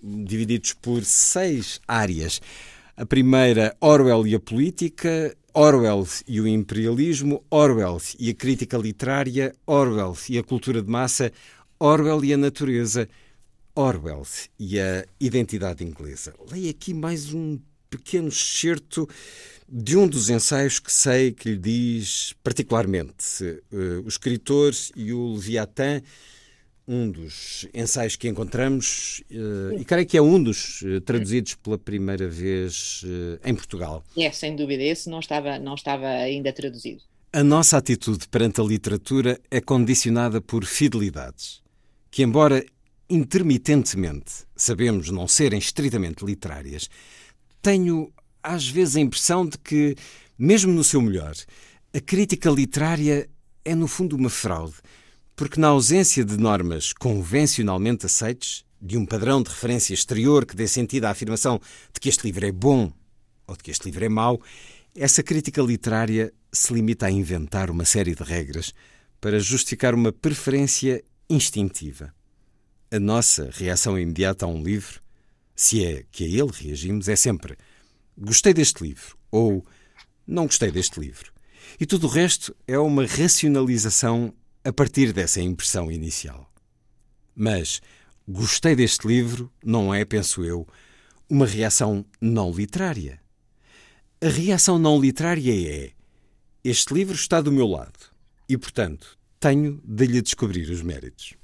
divididos 0.00 0.72
por 0.72 1.04
seis 1.04 1.80
áreas. 1.86 2.40
A 2.96 3.04
primeira, 3.04 3.76
Orwell 3.80 4.26
e 4.26 4.34
a 4.34 4.40
política, 4.40 5.36
Orwell 5.52 6.06
e 6.26 6.40
o 6.40 6.46
imperialismo, 6.46 7.44
Orwell 7.50 8.00
e 8.18 8.30
a 8.30 8.34
crítica 8.34 8.78
literária, 8.78 9.54
Orwell 9.66 10.16
e 10.30 10.38
a 10.38 10.42
cultura 10.42 10.80
de 10.80 10.88
massa, 10.88 11.32
Orwell 11.78 12.24
e 12.24 12.32
a 12.32 12.36
natureza, 12.36 13.08
Orwell 13.74 14.22
e 14.58 14.78
a 14.80 15.04
identidade 15.20 15.84
inglesa. 15.84 16.32
Leio 16.50 16.70
aqui 16.70 16.94
mais 16.94 17.34
um 17.34 17.58
pequeno 17.96 18.28
excerto 18.28 19.08
de 19.68 19.96
um 19.96 20.06
dos 20.06 20.30
ensaios 20.30 20.78
que 20.78 20.92
sei 20.92 21.32
que 21.32 21.50
lhe 21.50 21.58
diz 21.58 22.34
particularmente. 22.42 23.44
Uh, 23.72 24.02
o 24.04 24.08
escritor 24.08 24.72
e 24.94 25.12
o 25.12 25.34
Leviatã 25.34 26.02
um 26.88 27.10
dos 27.10 27.66
ensaios 27.74 28.14
que 28.14 28.28
encontramos, 28.28 29.20
uh, 29.32 29.76
e 29.76 29.84
creio 29.84 30.06
que 30.06 30.16
é 30.16 30.22
um 30.22 30.40
dos 30.40 30.82
uh, 30.82 31.00
traduzidos 31.00 31.56
pela 31.56 31.76
primeira 31.76 32.28
vez 32.28 33.04
em 33.44 33.54
Portugal. 33.56 34.04
É, 34.16 34.30
sem 34.30 34.54
dúvida, 34.54 34.84
esse 34.84 35.10
não 35.10 35.18
estava, 35.18 35.58
não 35.58 35.74
estava 35.74 36.06
ainda 36.06 36.52
traduzido. 36.52 37.02
A 37.32 37.42
nossa 37.42 37.76
atitude 37.76 38.28
perante 38.28 38.60
a 38.60 38.64
literatura 38.64 39.40
é 39.50 39.60
condicionada 39.60 40.40
por 40.40 40.64
fidelidades, 40.64 41.60
que, 42.08 42.22
embora 42.22 42.64
intermitentemente 43.10 44.44
sabemos 44.54 45.10
não 45.10 45.28
serem 45.28 45.58
estritamente 45.58 46.24
literárias, 46.24 46.88
tenho 47.66 48.12
às 48.44 48.68
vezes 48.68 48.94
a 48.94 49.00
impressão 49.00 49.44
de 49.44 49.58
que, 49.58 49.96
mesmo 50.38 50.72
no 50.72 50.84
seu 50.84 51.02
melhor, 51.02 51.34
a 51.92 51.98
crítica 51.98 52.48
literária 52.48 53.28
é 53.64 53.74
no 53.74 53.88
fundo 53.88 54.14
uma 54.14 54.30
fraude 54.30 54.74
porque, 55.34 55.60
na 55.60 55.66
ausência 55.66 56.24
de 56.24 56.36
normas 56.36 56.92
convencionalmente 56.92 58.06
aceites, 58.06 58.64
de 58.80 58.96
um 58.96 59.04
padrão 59.04 59.42
de 59.42 59.50
referência 59.50 59.92
exterior 59.92 60.46
que 60.46 60.54
dê 60.54 60.68
sentido 60.68 61.06
à 61.06 61.10
afirmação 61.10 61.60
de 61.92 61.98
que 61.98 62.08
este 62.08 62.24
livro 62.24 62.46
é 62.46 62.52
bom 62.52 62.92
ou 63.48 63.56
de 63.56 63.64
que 63.64 63.72
este 63.72 63.86
livro 63.86 64.04
é 64.04 64.08
mau, 64.08 64.40
essa 64.94 65.24
crítica 65.24 65.60
literária 65.60 66.32
se 66.52 66.72
limita 66.72 67.06
a 67.06 67.10
inventar 67.10 67.68
uma 67.68 67.84
série 67.84 68.14
de 68.14 68.22
regras 68.22 68.72
para 69.20 69.40
justificar 69.40 69.92
uma 69.92 70.12
preferência 70.12 71.02
instintiva. 71.28 72.14
A 72.92 73.00
nossa 73.00 73.50
reação 73.52 73.98
imediata 73.98 74.46
a 74.46 74.48
um 74.48 74.62
livro, 74.62 75.00
se 75.56 75.84
é 75.84 76.04
que 76.12 76.24
a 76.24 76.28
ele 76.28 76.52
reagimos, 76.52 77.08
é 77.08 77.16
sempre 77.16 77.56
gostei 78.16 78.52
deste 78.52 78.84
livro 78.84 79.16
ou 79.30 79.66
não 80.26 80.46
gostei 80.46 80.70
deste 80.70 81.00
livro. 81.00 81.32
E 81.80 81.86
tudo 81.86 82.06
o 82.06 82.10
resto 82.10 82.54
é 82.68 82.78
uma 82.78 83.06
racionalização 83.06 84.32
a 84.62 84.72
partir 84.72 85.12
dessa 85.12 85.40
impressão 85.40 85.90
inicial. 85.90 86.52
Mas 87.34 87.80
gostei 88.28 88.76
deste 88.76 89.06
livro 89.06 89.50
não 89.64 89.94
é, 89.94 90.04
penso 90.04 90.44
eu, 90.44 90.66
uma 91.28 91.46
reação 91.46 92.04
não 92.20 92.50
literária. 92.50 93.20
A 94.20 94.28
reação 94.28 94.78
não 94.78 95.00
literária 95.00 95.52
é: 95.52 95.92
este 96.64 96.94
livro 96.94 97.14
está 97.14 97.40
do 97.40 97.52
meu 97.52 97.66
lado 97.66 97.98
e, 98.48 98.56
portanto, 98.56 99.18
tenho 99.38 99.80
de 99.84 100.06
lhe 100.06 100.22
descobrir 100.22 100.70
os 100.70 100.82
méritos. 100.82 101.34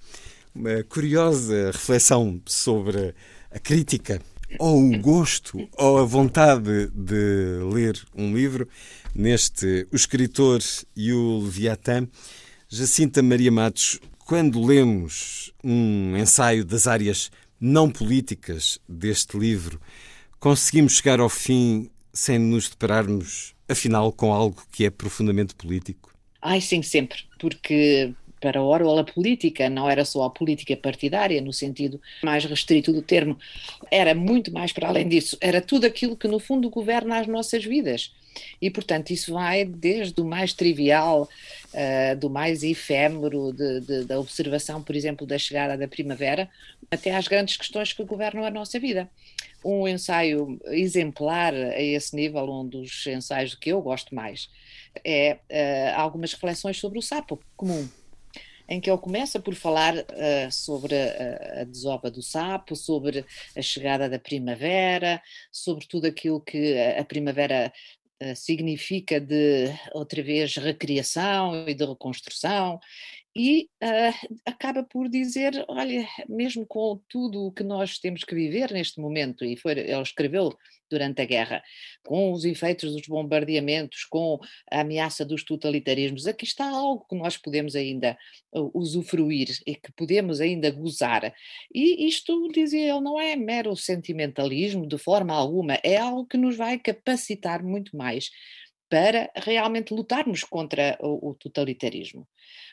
Uma 0.54 0.82
curiosa 0.82 1.70
reflexão 1.72 2.40
sobre 2.46 3.14
a 3.54 3.58
crítica 3.58 4.20
ou 4.58 4.82
o 4.82 4.98
gosto 4.98 5.68
ou 5.76 5.98
a 5.98 6.04
vontade 6.04 6.88
de 6.94 7.60
ler 7.72 8.00
um 8.14 8.34
livro 8.34 8.68
neste 9.14 9.86
O 9.92 9.96
Escritor 9.96 10.60
e 10.96 11.12
o 11.12 11.38
Leviatã 11.38 12.08
Jacinta 12.68 13.22
Maria 13.22 13.52
Matos, 13.52 14.00
quando 14.24 14.64
lemos 14.64 15.52
um 15.62 16.16
ensaio 16.16 16.64
das 16.64 16.86
áreas 16.86 17.30
não 17.60 17.90
políticas 17.90 18.78
deste 18.88 19.38
livro, 19.38 19.78
conseguimos 20.40 20.96
chegar 20.96 21.20
ao 21.20 21.28
fim 21.28 21.90
sem 22.14 22.38
nos 22.38 22.70
depararmos, 22.70 23.54
afinal, 23.68 24.10
com 24.10 24.32
algo 24.32 24.62
que 24.72 24.86
é 24.86 24.90
profundamente 24.90 25.54
político? 25.54 26.12
Ai, 26.40 26.60
sim, 26.60 26.82
sempre, 26.82 27.18
porque 27.38 28.14
para 28.42 28.60
Orwell 28.60 28.98
a 28.98 29.04
política 29.04 29.70
não 29.70 29.88
era 29.88 30.04
só 30.04 30.24
a 30.24 30.30
política 30.30 30.76
partidária, 30.76 31.40
no 31.40 31.52
sentido 31.52 32.02
mais 32.24 32.44
restrito 32.44 32.92
do 32.92 33.00
termo, 33.00 33.38
era 33.88 34.14
muito 34.16 34.52
mais 34.52 34.72
para 34.72 34.88
além 34.88 35.08
disso, 35.08 35.38
era 35.40 35.62
tudo 35.62 35.86
aquilo 35.86 36.16
que 36.16 36.26
no 36.26 36.40
fundo 36.40 36.68
governa 36.68 37.20
as 37.20 37.28
nossas 37.28 37.64
vidas. 37.64 38.12
E, 38.60 38.70
portanto, 38.70 39.10
isso 39.10 39.34
vai 39.34 39.64
desde 39.64 40.20
o 40.20 40.24
mais 40.24 40.54
trivial, 40.54 41.28
uh, 41.74 42.16
do 42.16 42.30
mais 42.30 42.62
efêmero, 42.62 43.52
de, 43.52 43.80
de, 43.80 44.04
da 44.06 44.18
observação, 44.18 44.82
por 44.82 44.96
exemplo, 44.96 45.26
da 45.26 45.38
chegada 45.38 45.76
da 45.76 45.86
primavera, 45.86 46.48
até 46.90 47.14
às 47.14 47.28
grandes 47.28 47.56
questões 47.58 47.92
que 47.92 48.02
governam 48.02 48.44
a 48.44 48.50
nossa 48.50 48.80
vida. 48.80 49.08
Um 49.62 49.86
ensaio 49.86 50.58
exemplar 50.68 51.54
a 51.54 51.80
esse 51.80 52.16
nível, 52.16 52.50
um 52.50 52.66
dos 52.66 53.06
ensaios 53.06 53.54
que 53.54 53.70
eu 53.70 53.82
gosto 53.82 54.14
mais, 54.14 54.48
é 55.04 55.34
uh, 55.34 56.00
algumas 56.00 56.32
reflexões 56.32 56.78
sobre 56.78 56.98
o 56.98 57.02
sapo 57.02 57.38
comum 57.54 57.86
em 58.72 58.80
que 58.80 58.90
ele 58.90 58.98
começa 58.98 59.38
por 59.38 59.54
falar 59.54 59.94
uh, 59.94 60.50
sobre 60.50 60.94
a, 60.94 61.60
a, 61.60 61.64
desova 61.64 62.10
do 62.10 62.22
sapo, 62.22 62.74
sobre 62.74 63.24
a 63.54 63.60
chegada 63.60 64.08
da 64.08 64.18
primavera, 64.18 65.22
sobre 65.50 65.86
tudo 65.86 66.06
aquilo 66.06 66.40
que 66.40 66.78
a, 66.78 67.00
a 67.00 67.04
primavera 67.04 67.70
eh, 68.22 68.36
significa 68.36 69.20
de 69.20 69.66
outra 69.92 70.22
vez 70.22 70.56
recriação 70.56 71.68
e 71.68 71.74
de 71.74 71.84
reconstrução, 71.84 72.78
e 73.34 73.68
uh, 73.82 74.38
acaba 74.44 74.82
por 74.82 75.08
dizer: 75.08 75.64
olha, 75.68 76.06
mesmo 76.28 76.66
com 76.66 77.00
tudo 77.08 77.46
o 77.46 77.52
que 77.52 77.62
nós 77.62 77.98
temos 77.98 78.24
que 78.24 78.34
viver 78.34 78.70
neste 78.72 79.00
momento, 79.00 79.44
e 79.44 79.56
foi, 79.56 79.72
ele 79.72 80.02
escreveu 80.02 80.56
durante 80.90 81.22
a 81.22 81.24
guerra, 81.24 81.62
com 82.04 82.32
os 82.32 82.44
efeitos 82.44 82.92
dos 82.92 83.06
bombardeamentos, 83.06 84.04
com 84.04 84.38
a 84.70 84.80
ameaça 84.80 85.24
dos 85.24 85.42
totalitarismos, 85.42 86.26
aqui 86.26 86.44
está 86.44 86.68
algo 86.68 87.06
que 87.08 87.16
nós 87.16 87.38
podemos 87.38 87.74
ainda 87.74 88.18
uh, 88.52 88.70
usufruir 88.74 89.48
e 89.66 89.74
que 89.74 89.90
podemos 89.92 90.40
ainda 90.40 90.70
gozar. 90.70 91.34
E 91.74 92.06
isto, 92.06 92.48
dizia 92.48 92.90
ele, 92.90 93.00
não 93.00 93.18
é 93.18 93.34
mero 93.34 93.74
sentimentalismo 93.74 94.86
de 94.86 94.98
forma 94.98 95.32
alguma, 95.32 95.78
é 95.82 95.96
algo 95.96 96.26
que 96.26 96.36
nos 96.36 96.56
vai 96.56 96.78
capacitar 96.78 97.62
muito 97.62 97.96
mais 97.96 98.30
para 98.92 99.30
realmente 99.34 99.94
lutarmos 99.94 100.44
contra 100.44 100.98
o, 101.00 101.30
o 101.30 101.34
totalitarismo. 101.34 102.28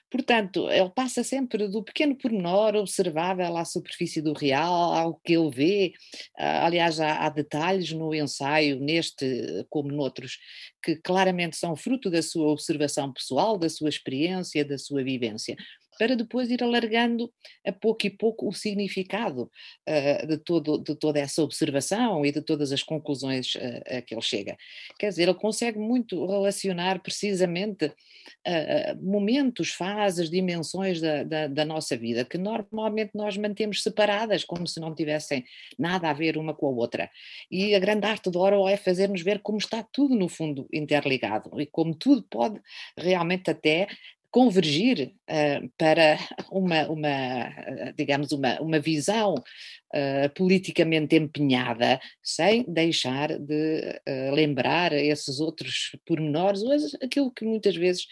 Portanto, 0.09 0.69
ele 0.69 0.89
passa 0.89 1.23
sempre 1.23 1.67
do 1.67 1.83
pequeno 1.83 2.15
pormenor 2.15 2.75
observável 2.75 3.55
à 3.55 3.63
superfície 3.63 4.21
do 4.21 4.33
real, 4.33 4.93
ao 4.93 5.15
que 5.15 5.33
ele 5.33 5.51
vê. 5.51 5.93
Ah, 6.37 6.65
aliás, 6.65 6.99
há, 6.99 7.25
há, 7.25 7.29
detalhes 7.29 7.91
no 7.91 8.13
ensaio, 8.13 8.79
neste 8.79 9.65
como 9.69 9.91
noutros, 9.91 10.39
que 10.83 10.95
claramente 10.95 11.57
são 11.57 11.75
fruto 11.75 12.09
da 12.09 12.21
sua 12.21 12.47
observação 12.47 13.13
pessoal, 13.13 13.57
da 13.57 13.69
sua 13.69 13.89
experiência, 13.89 14.65
da 14.65 14.77
sua 14.77 15.03
vivência 15.03 15.55
para 15.99 16.15
depois 16.15 16.49
ir 16.49 16.63
alargando 16.63 17.29
a 17.67 17.73
pouco 17.73 18.07
e 18.07 18.09
pouco 18.09 18.47
o 18.47 18.53
significado 18.53 19.51
uh, 19.87 20.25
de, 20.25 20.37
todo, 20.37 20.77
de 20.77 20.95
toda 20.95 21.19
essa 21.19 21.43
observação 21.43 22.25
e 22.25 22.31
de 22.31 22.41
todas 22.41 22.71
as 22.71 22.81
conclusões 22.81 23.53
uh, 23.55 23.97
a 23.97 24.01
que 24.01 24.15
ele 24.15 24.21
chega. 24.21 24.57
Quer 24.97 25.09
dizer, 25.09 25.23
ele 25.23 25.33
consegue 25.33 25.77
muito 25.77 26.25
relacionar 26.25 27.01
precisamente 27.01 27.85
uh, 27.85 29.03
momentos, 29.03 29.71
fases, 29.71 30.29
dimensões 30.29 31.01
da, 31.01 31.23
da, 31.23 31.47
da, 31.47 31.65
nossa 31.65 31.97
vida 31.97 32.23
que 32.23 32.37
normalmente 32.37 33.11
nós 33.13 33.35
mantemos 33.35 33.83
separadas, 33.83 34.45
como 34.45 34.65
se 34.65 34.79
não 34.79 34.95
tivessem 34.95 35.43
nada 35.77 36.09
a 36.09 36.13
ver 36.13 36.37
uma 36.37 36.53
com 36.53 36.67
a 36.67 36.71
outra. 36.71 37.11
E 37.51 37.75
a 37.75 37.79
grande 37.79 38.07
arte 38.07 38.31
do 38.31 38.39
Orwell 38.39 38.69
é 38.69 38.77
fazer-nos 38.77 39.21
ver 39.21 39.39
como 39.39 39.57
está 39.57 39.83
tudo, 39.91 40.15
no 40.15 40.29
fundo, 40.29 40.65
interligado 40.71 41.59
e 41.59 41.65
como 41.65 41.93
tudo 41.93 42.23
pode 42.23 42.61
realmente 42.97 43.51
até 43.51 43.89
convergir 44.31 45.13
uh, 45.29 45.69
para 45.77 46.17
uma, 46.51 46.87
uma, 46.87 47.93
digamos, 47.97 48.31
uma, 48.31 48.59
uma 48.61 48.79
visão 48.79 49.35
uh, 49.35 50.29
politicamente 50.35 51.15
empenhada, 51.15 51.99
sem 52.23 52.63
deixar 52.67 53.37
de 53.39 54.01
uh, 54.07 54.33
lembrar 54.33 54.93
esses 54.93 55.39
outros 55.39 55.91
pormenores, 56.05 56.61
ou 56.61 56.71
aquilo 57.03 57.31
que 57.31 57.45
muitas 57.45 57.75
vezes 57.75 58.05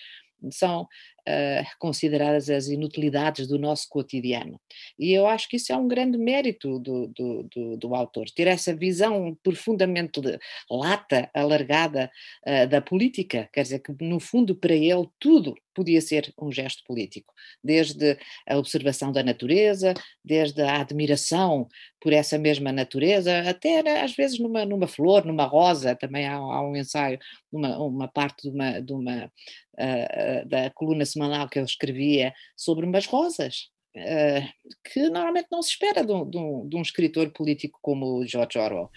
são 0.52 0.84
uh, 1.28 1.66
consideradas 1.80 2.50
as 2.50 2.68
inutilidades 2.68 3.48
do 3.48 3.60
nosso 3.60 3.88
cotidiano. 3.90 4.60
E 4.98 5.12
eu 5.12 5.28
acho 5.28 5.50
que 5.50 5.58
isso 5.58 5.72
é 5.72 5.78
um 5.78 5.88
grande 5.88 6.18
mérito 6.18 6.80
do, 6.80 7.08
do, 7.08 7.44
do, 7.44 7.78
do 7.78 7.96
autor, 7.96 8.26
ter 8.36 8.48
essa 8.48 8.76
visão 8.76 9.38
profundamente 9.44 10.22
lata, 10.70 11.30
alargada 11.34 12.10
uh, 12.48 12.68
da 12.68 12.82
política, 12.82 13.50
quer 13.52 13.64
dizer 13.64 13.80
que 13.80 13.94
no 14.02 14.20
fundo 14.20 14.56
para 14.56 14.74
ele 14.74 15.08
tudo 15.20 15.56
podia 15.78 16.02
ser 16.02 16.34
um 16.42 16.52
gesto 16.52 16.84
político, 16.88 17.32
desde 17.64 18.18
a 18.50 18.58
observação 18.58 19.12
da 19.12 19.22
natureza, 19.22 19.94
desde 20.26 20.60
a 20.64 20.82
admiração 20.82 21.68
por 22.02 22.14
essa 22.14 22.36
mesma 22.40 22.72
natureza, 22.72 23.42
até 23.48 24.02
às 24.02 24.16
vezes 24.16 24.40
numa, 24.40 24.66
numa 24.66 24.88
flor, 24.88 25.24
numa 25.24 25.46
rosa, 25.46 25.96
também 25.96 26.26
há, 26.26 26.36
há 26.36 26.68
um 26.68 26.76
ensaio, 26.76 27.20
uma, 27.52 27.78
uma 27.78 28.08
parte 28.08 28.50
de 28.50 28.50
uma, 28.50 28.80
de 28.80 28.92
uma 28.92 29.32
uh, 29.78 30.48
da 30.48 30.70
coluna 30.70 31.06
semanal 31.06 31.50
que 31.50 31.60
eu 31.60 31.66
escrevia 31.66 32.34
sobre 32.56 32.86
umas 32.86 33.06
rosas, 33.06 33.70
Uh, 33.96 34.48
que 34.94 35.10
normalmente 35.10 35.48
não 35.52 35.64
se 35.64 35.72
espera 35.72 36.06
de 36.06 36.12
um, 36.12 36.30
de, 36.30 36.38
um, 36.38 36.70
de 36.70 36.76
um, 36.76 36.84
escritor 36.84 37.32
político 37.32 37.80
como 37.82 38.24
George 38.28 38.60
Orwell. 38.60 38.92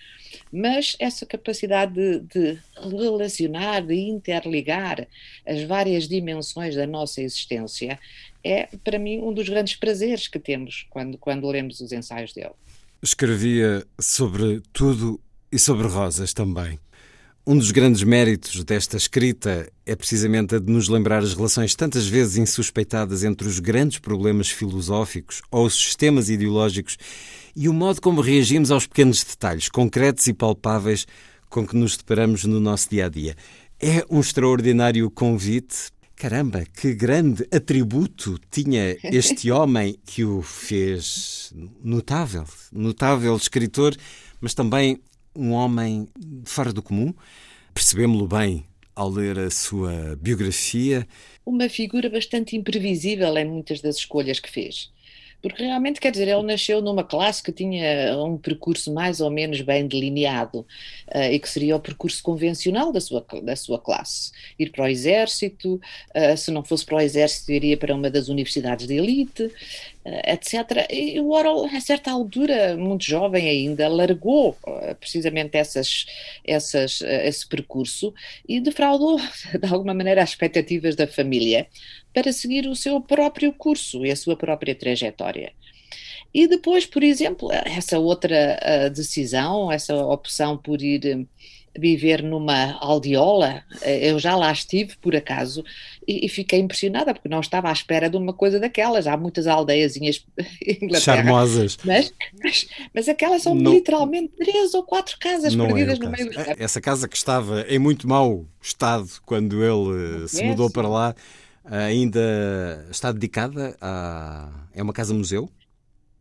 Mas 0.52 0.94
essa 0.98 1.24
capacidade 1.24 1.94
de, 1.94 2.20
de, 2.20 2.58
relacionar, 2.82 3.80
de 3.80 3.94
interligar 3.94 5.08
as 5.46 5.62
várias 5.62 6.06
dimensões 6.06 6.76
da 6.76 6.86
nossa 6.86 7.22
existência 7.22 7.98
é, 8.44 8.66
para 8.84 8.98
mim, 8.98 9.20
um 9.20 9.32
dos 9.32 9.48
grandes 9.48 9.76
prazeres 9.76 10.28
que 10.28 10.38
temos 10.38 10.86
quando, 10.90 11.16
quando 11.16 11.48
lemos 11.48 11.80
os 11.80 11.92
ensaios 11.92 12.34
dele. 12.34 12.52
Escrevia 13.02 13.86
sobre 13.98 14.60
tudo 14.72 15.18
e 15.50 15.58
sobre 15.58 15.86
rosas 15.86 16.34
também. 16.34 16.78
Um 17.50 17.58
dos 17.58 17.72
grandes 17.72 18.04
méritos 18.04 18.62
desta 18.62 18.96
escrita 18.96 19.68
é 19.84 19.96
precisamente 19.96 20.54
a 20.54 20.60
de 20.60 20.70
nos 20.70 20.88
lembrar 20.88 21.18
as 21.18 21.34
relações 21.34 21.74
tantas 21.74 22.06
vezes 22.06 22.36
insuspeitadas 22.36 23.24
entre 23.24 23.48
os 23.48 23.58
grandes 23.58 23.98
problemas 23.98 24.48
filosóficos 24.48 25.42
ou 25.50 25.66
os 25.66 25.74
sistemas 25.74 26.28
ideológicos 26.28 26.96
e 27.56 27.68
o 27.68 27.72
modo 27.72 28.00
como 28.00 28.20
reagimos 28.20 28.70
aos 28.70 28.86
pequenos 28.86 29.24
detalhes 29.24 29.68
concretos 29.68 30.28
e 30.28 30.32
palpáveis 30.32 31.08
com 31.48 31.66
que 31.66 31.76
nos 31.76 31.96
deparamos 31.96 32.44
no 32.44 32.60
nosso 32.60 32.88
dia 32.88 33.06
a 33.06 33.08
dia. 33.08 33.34
É 33.80 34.06
um 34.08 34.20
extraordinário 34.20 35.10
convite. 35.10 35.90
Caramba, 36.14 36.64
que 36.64 36.94
grande 36.94 37.44
atributo 37.52 38.38
tinha 38.48 38.96
este 39.02 39.50
homem 39.50 39.98
que 40.06 40.24
o 40.24 40.40
fez 40.40 41.52
notável, 41.82 42.44
notável 42.72 43.34
escritor, 43.34 43.96
mas 44.40 44.54
também 44.54 45.00
um 45.34 45.52
homem 45.52 46.08
fora 46.44 46.72
do 46.72 46.82
comum. 46.82 47.14
Percebemos-lo 47.74 48.26
bem 48.26 48.64
ao 48.94 49.08
ler 49.08 49.38
a 49.38 49.50
sua 49.50 50.16
biografia. 50.20 51.06
Uma 51.44 51.68
figura 51.68 52.10
bastante 52.10 52.56
imprevisível 52.56 53.36
em 53.38 53.46
muitas 53.46 53.80
das 53.80 53.96
escolhas 53.96 54.38
que 54.38 54.50
fez. 54.50 54.90
Porque 55.42 55.62
realmente, 55.62 56.00
quer 56.00 56.10
dizer, 56.10 56.28
ele 56.28 56.42
nasceu 56.42 56.82
numa 56.82 57.02
classe 57.02 57.42
que 57.42 57.50
tinha 57.50 58.14
um 58.18 58.36
percurso 58.36 58.92
mais 58.92 59.20
ou 59.20 59.30
menos 59.30 59.62
bem 59.62 59.86
delineado 59.86 60.66
uh, 61.14 61.32
e 61.32 61.38
que 61.38 61.48
seria 61.48 61.76
o 61.76 61.80
percurso 61.80 62.22
convencional 62.22 62.92
da 62.92 63.00
sua, 63.00 63.24
da 63.42 63.56
sua 63.56 63.78
classe. 63.78 64.32
Ir 64.58 64.70
para 64.70 64.84
o 64.84 64.88
exército, 64.88 65.80
uh, 66.14 66.36
se 66.36 66.50
não 66.50 66.62
fosse 66.62 66.84
para 66.84 66.96
o 66.96 67.00
exército, 67.00 67.52
iria 67.52 67.76
para 67.76 67.94
uma 67.94 68.10
das 68.10 68.28
universidades 68.28 68.86
de 68.86 68.94
elite, 68.94 69.50
etc. 70.04 70.86
E 70.90 71.20
o 71.20 71.30
Orwell, 71.30 71.66
a 71.66 71.80
certa 71.80 72.10
altura, 72.10 72.76
muito 72.76 73.04
jovem 73.04 73.48
ainda, 73.48 73.88
largou 73.88 74.56
eh, 74.66 74.94
precisamente 74.94 75.56
essas, 75.56 76.06
essas, 76.44 77.02
eh, 77.02 77.28
esse 77.28 77.46
percurso 77.46 78.14
e 78.48 78.60
defraudou, 78.60 79.18
de 79.60 79.66
alguma 79.72 79.94
maneira, 79.94 80.22
as 80.22 80.30
expectativas 80.30 80.96
da 80.96 81.06
família 81.06 81.66
para 82.14 82.32
seguir 82.32 82.66
o 82.66 82.74
seu 82.74 83.00
próprio 83.00 83.52
curso 83.52 84.04
e 84.04 84.10
a 84.10 84.16
sua 84.16 84.36
própria 84.36 84.74
trajetória. 84.74 85.52
E 86.32 86.46
depois, 86.46 86.86
por 86.86 87.02
exemplo, 87.02 87.50
essa 87.52 87.98
outra 87.98 88.88
decisão, 88.94 89.70
essa 89.70 89.96
opção 89.96 90.56
por 90.56 90.80
ir 90.80 91.26
viver 91.78 92.22
numa 92.22 92.72
aldeola, 92.80 93.62
eh, 93.83 94.11
eu 94.11 94.18
já 94.18 94.35
lá 94.37 94.50
estive 94.50 94.96
por 94.96 95.14
acaso 95.14 95.64
e, 96.06 96.26
e, 96.26 96.28
fiquei 96.28 96.59
impressionada 96.59 97.14
porque 97.14 97.28
não 97.28 97.40
estava 97.40 97.68
à 97.68 97.72
espera 97.72 98.11
de 98.11 98.16
uma 98.16 98.33
coisa 98.33 98.59
daquelas. 98.59 99.06
Há 99.06 99.16
muitas 99.16 99.46
aldeiazinhas 99.46 100.24
charmosas, 101.00 101.78
mas, 101.85 102.12
mas, 102.42 102.66
mas 102.92 103.09
aquelas 103.09 103.42
são 103.42 103.54
não, 103.54 103.72
literalmente 103.72 104.33
três 104.37 104.74
ou 104.74 104.83
quatro 104.83 105.16
casas 105.18 105.54
é 105.54 105.56
perdidas 105.56 105.98
é 105.98 106.02
no 106.02 106.11
meio 106.11 106.30
do 106.30 106.35
campo. 106.35 106.56
Essa 106.59 106.80
casa 106.80 107.09
que 107.09 107.16
estava 107.16 107.64
em 107.68 107.78
muito 107.78 108.09
mau 108.09 108.44
estado 108.61 109.09
quando 109.24 109.62
ele 109.62 110.28
se 110.28 110.42
mudou 110.42 110.70
para 110.70 110.88
lá 110.88 111.14
ainda 111.64 112.87
está 112.90 113.12
dedicada 113.12 113.76
a 113.80 114.61
é 114.74 114.83
uma 114.83 114.92
casa 114.92 115.12
museu? 115.12 115.50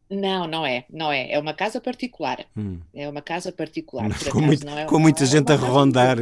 Não, 0.09 0.47
não 0.47 0.65
é, 0.65 0.85
não 0.89 1.11
é. 1.11 1.31
É 1.31 1.39
uma 1.39 1.53
casa 1.53 1.79
particular. 1.79 2.45
Hum. 2.57 2.79
É 2.93 3.07
uma 3.07 3.21
casa 3.21 3.51
particular. 3.51 4.09
com, 4.31 4.41
muito, 4.41 4.67
é 4.67 4.85
com 4.85 4.99
muita 4.99 5.23
é 5.23 5.27
gente 5.27 5.51
a 5.51 5.55
rondar. 5.55 6.17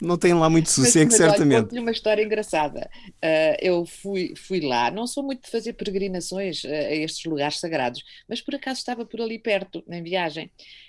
Não 0.00 0.16
tem 0.16 0.32
lá 0.32 0.48
muito 0.48 0.70
sossego, 0.70 1.10
mas, 1.10 1.18
mas, 1.18 1.30
certamente. 1.30 1.72
Olha, 1.72 1.82
uma 1.82 1.90
história 1.90 2.22
engraçada. 2.22 2.88
Uh, 3.16 3.56
eu 3.60 3.84
fui, 3.84 4.32
fui 4.36 4.60
lá, 4.60 4.92
não 4.92 5.08
sou 5.08 5.24
muito 5.24 5.42
de 5.42 5.50
fazer 5.50 5.72
peregrinações 5.72 6.62
uh, 6.62 6.68
a 6.68 6.94
estes 6.94 7.24
lugares 7.24 7.58
sagrados, 7.58 8.04
mas 8.28 8.40
por 8.40 8.54
acaso 8.54 8.78
estava 8.78 9.04
por 9.04 9.20
ali 9.20 9.40
perto, 9.40 9.82
em 9.88 10.02
viagem, 10.02 10.48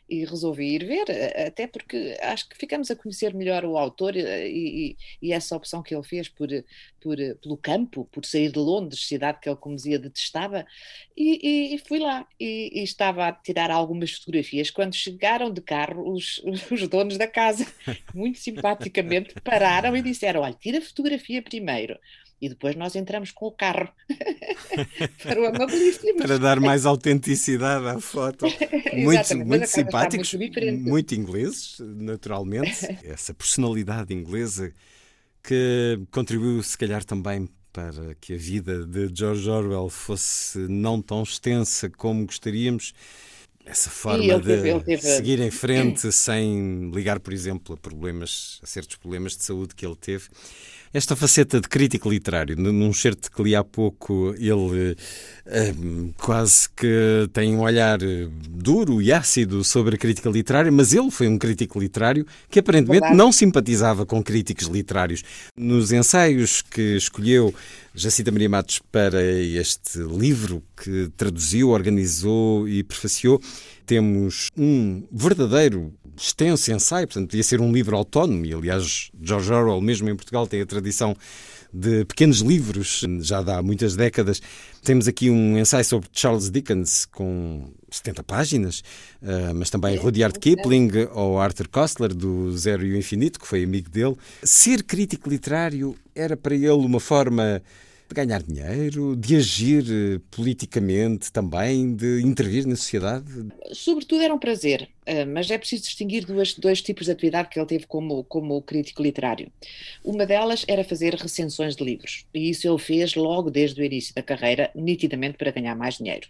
e 0.10 0.26
resolvi 0.26 0.76
ir 0.76 0.86
ver, 0.86 1.06
uh, 1.10 1.48
até 1.48 1.68
porque 1.68 2.18
acho 2.22 2.50
que 2.50 2.58
ficamos 2.58 2.90
a 2.90 2.96
conhecer 2.96 3.34
melhor 3.34 3.64
o 3.64 3.78
autor 3.78 4.16
e, 4.16 4.22
e, 4.22 4.98
e 5.22 5.34
essa 5.34 5.56
opção 5.56 5.82
que 5.84 5.94
ele 5.94 6.04
fez 6.04 6.28
por, 6.28 6.50
por, 7.00 7.18
pelo 7.42 7.58
campo, 7.58 8.08
por 8.12 8.26
sair 8.26 8.52
de 8.52 8.60
Londres, 8.60 9.08
cidade 9.08 9.40
que 9.40 9.50
ele, 9.50 9.56
como 9.56 9.76
dizia, 9.76 10.00
detestava, 10.00 10.66
e, 11.16 11.76
e 11.76 11.78
fui 11.80 12.00
lá 12.00 12.26
e, 12.40 12.82
estava 12.82 13.28
a 13.28 13.32
tirar 13.32 13.72
algumas 13.72 14.12
fotografias. 14.12 14.72
Quando 14.72 14.96
chegaram 14.96 15.52
de 15.52 15.62
carro, 15.62 16.12
os, 16.12 16.42
os 16.72 16.88
donos 16.88 17.18
da 17.18 17.28
casa, 17.28 17.66
muito 18.14 18.40
simpáticos 18.40 18.90
praticamente 18.90 19.34
pararam 19.42 19.96
e 19.96 20.02
disseram: 20.02 20.42
olha, 20.42 20.54
tira 20.54 20.80
a 20.80 20.82
fotografia 20.82 21.42
primeiro. 21.42 21.98
E 22.42 22.48
depois 22.48 22.76
nós 22.76 22.96
entramos 22.96 23.32
com 23.32 23.48
o 23.48 23.52
carro 23.52 23.90
para 25.22 25.42
o 25.42 25.46
amabilíssimo. 25.46 26.18
Para 26.18 26.40
dar 26.40 26.60
mais 26.60 26.86
autenticidade 26.86 27.86
à 27.88 28.00
foto. 28.00 28.46
muito, 28.96 29.38
muito 29.38 29.68
simpáticos, 29.68 30.34
muito, 30.34 30.60
muito 30.78 31.16
ingleses, 31.16 31.78
naturalmente. 31.80 32.86
Essa 33.04 33.34
personalidade 33.34 34.14
inglesa 34.14 34.74
que 35.44 36.00
contribuiu, 36.12 36.64
se 36.64 36.78
calhar, 36.78 37.04
também 37.04 37.50
para 37.74 38.16
que 38.16 38.34
a 38.34 38.38
vida 38.38 38.86
de 38.86 39.10
George 39.14 39.50
Orwell 39.50 39.90
fosse 39.90 40.60
não 40.60 41.02
tão 41.02 41.24
extensa 41.24 41.90
como 41.90 42.26
gostaríamos 42.26 42.94
essa 43.70 43.90
forma 43.90 44.40
de 44.40 44.82
teve... 44.84 44.98
seguir 44.98 45.40
em 45.40 45.52
frente 45.52 46.12
sem 46.12 46.90
ligar, 46.92 47.20
por 47.20 47.32
exemplo, 47.32 47.76
a 47.76 47.78
problemas, 47.78 48.60
a 48.64 48.66
certos 48.66 48.96
problemas 48.96 49.38
de 49.38 49.44
saúde 49.44 49.76
que 49.76 49.86
ele 49.86 49.96
teve. 49.96 50.28
Esta 50.92 51.16
faceta 51.16 51.62
de 51.62 51.68
crítico 51.68 52.10
literário, 52.10 52.56
num 52.56 52.92
certo 52.92 53.32
que 53.32 53.44
li 53.44 53.56
há 53.56 53.64
pouco, 53.64 54.34
ele 54.40 54.96
um, 55.78 56.12
quase 56.18 56.68
que 56.70 57.30
tem 57.32 57.56
um 57.56 57.62
olhar 57.62 58.02
eh, 58.02 58.28
duro 58.50 59.00
e 59.00 59.14
ácido 59.14 59.64
sobre 59.64 59.96
a 59.96 59.98
crítica 60.00 60.30
literária, 60.30 60.72
mas 60.72 60.92
ele 60.92 61.12
foi 61.12 61.28
um 61.28 61.38
crítico 61.38 61.80
literário 61.80 62.26
que 62.50 62.60
aparentemente 62.60 63.02
Verdade. 63.02 63.18
não 63.18 63.32
simpatizava 63.32 64.04
com 64.04 64.24
críticos 64.24 64.66
literários. 64.66 65.24
Nos 65.56 65.92
ensaios 65.92 66.64
que 66.64 66.98
escolheu 66.98 67.54
Jacita 67.94 68.32
Maria 68.32 68.50
Matos 68.50 68.82
para 68.92 69.22
este 69.24 70.00
livro 70.00 70.64
que 70.76 71.12
traduziu, 71.18 71.70
organizou 71.70 72.68
e 72.68 72.84
prefaciou, 72.84 73.42
temos 73.90 74.52
um 74.56 75.02
verdadeiro 75.12 75.92
extenso 76.16 76.72
ensaio, 76.72 77.08
portanto, 77.08 77.32
podia 77.32 77.42
ser 77.42 77.60
um 77.60 77.72
livro 77.72 77.98
autónomo, 77.98 78.46
e 78.46 78.54
aliás, 78.54 79.10
George 79.20 79.52
Orwell, 79.52 79.82
mesmo 79.82 80.08
em 80.08 80.16
Portugal, 80.16 80.46
tem 80.46 80.62
a 80.62 80.66
tradição 80.66 81.18
de 81.74 82.06
pequenos 82.06 82.42
livros, 82.42 83.04
já 83.22 83.40
há 83.40 83.64
muitas 83.64 83.96
décadas. 83.96 84.44
Temos 84.84 85.08
aqui 85.08 85.32
um 85.32 85.58
ensaio 85.58 85.84
sobre 85.84 86.08
Charles 86.14 86.52
Dickens 86.52 87.08
com 87.08 87.72
70 87.90 88.24
páginas, 88.24 88.84
uh, 89.24 89.56
mas 89.56 89.72
também 89.72 89.98
Rudyard. 89.98 90.38
Kipling 90.38 90.92
ou 91.12 91.40
Arthur 91.40 91.68
Koestler, 91.68 92.14
do 92.14 92.56
Zero 92.56 92.86
e 92.86 92.94
o 92.94 92.98
Infinito, 92.98 93.40
que 93.40 93.48
foi 93.48 93.64
amigo 93.64 93.90
dele. 93.90 94.16
Ser 94.44 94.84
crítico 94.84 95.28
literário 95.28 95.96
era 96.14 96.38
para 96.38 96.54
ele 96.54 96.70
uma 96.70 97.00
forma 97.00 97.60
de 98.10 98.16
ganhar 98.16 98.42
dinheiro, 98.42 99.16
de 99.16 99.36
agir 99.36 99.86
eh, 99.88 100.20
politicamente 100.32 101.32
também, 101.32 101.96
de 101.96 102.22
intervir 102.22 102.66
na 102.66 102.76
sociedade? 102.76 103.28
Sobretudo 103.72 104.24
era 104.24 104.34
um 104.34 104.40
prazer, 104.40 104.90
eh, 105.06 105.26
mas 105.26 105.50
é 105.52 105.58
preciso 105.58 105.84
distinguir 105.84 106.26
dois 106.26 106.82
tipos 106.82 107.06
de 107.06 107.12
atividade 107.12 107.50
que 107.50 107.60
ele 107.60 107.68
teve 107.68 107.86
como, 107.86 108.24
como 108.24 108.62
crítico 108.64 109.04
literário. 109.04 109.52
Uma 110.04 110.26
delas 110.26 110.66
era 110.68 110.84
fazer 110.84 111.14
recensões 111.14 111.76
de 111.76 111.84
livros, 111.84 112.26
e 112.34 112.50
isso 112.50 112.68
ele 112.68 112.80
fez 112.80 113.14
logo 113.14 113.52
desde 113.52 113.80
o 113.80 113.86
início 113.86 114.14
da 114.16 114.24
carreira, 114.24 114.72
nitidamente 114.74 115.38
para 115.38 115.52
ganhar 115.52 115.76
mais 115.76 115.98
dinheiro. 115.98 116.28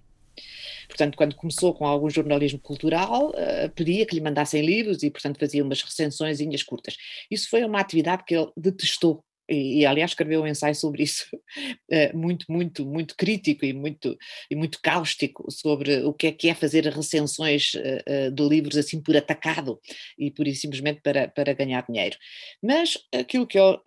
Portanto, 0.89 1.15
quando 1.15 1.35
começou 1.35 1.73
com 1.73 1.85
algum 1.85 2.09
jornalismo 2.09 2.59
cultural, 2.59 3.29
uh, 3.29 3.69
pedia 3.75 4.05
que 4.07 4.15
lhe 4.15 4.21
mandassem 4.21 4.65
livros 4.65 5.03
e, 5.03 5.11
portanto, 5.11 5.39
fazia 5.39 5.63
umas 5.63 5.83
recensões 5.83 6.39
curtas. 6.63 6.97
Isso 7.29 7.47
foi 7.47 7.63
uma 7.63 7.79
atividade 7.79 8.23
que 8.25 8.35
ele 8.35 8.49
detestou 8.57 9.23
e, 9.49 9.79
e, 9.79 9.85
aliás 9.85 10.11
escreveu 10.11 10.41
um 10.41 10.47
ensaio 10.47 10.75
sobre 10.75 11.03
isso, 11.03 11.25
uh, 11.35 12.15
muito, 12.17 12.45
muito, 12.49 12.85
muito 12.85 13.15
crítico 13.15 13.65
e 13.65 13.73
muito, 13.73 14.17
e 14.49 14.55
muito 14.55 14.79
cáustico 14.81 15.49
sobre 15.51 16.03
o 16.03 16.13
que 16.13 16.27
é 16.27 16.31
que 16.31 16.49
é 16.49 16.55
fazer 16.55 16.85
recensões 16.87 17.73
uh, 17.73 18.31
de 18.31 18.47
livros 18.47 18.77
assim 18.77 19.01
por 19.01 19.15
atacado 19.17 19.79
e 20.17 20.31
por 20.31 20.47
simplesmente 20.49 21.01
para, 21.01 21.27
para 21.27 21.53
ganhar 21.53 21.85
dinheiro. 21.87 22.17
Mas 22.61 22.97
aquilo 23.13 23.47
que 23.47 23.59
eu 23.59 23.79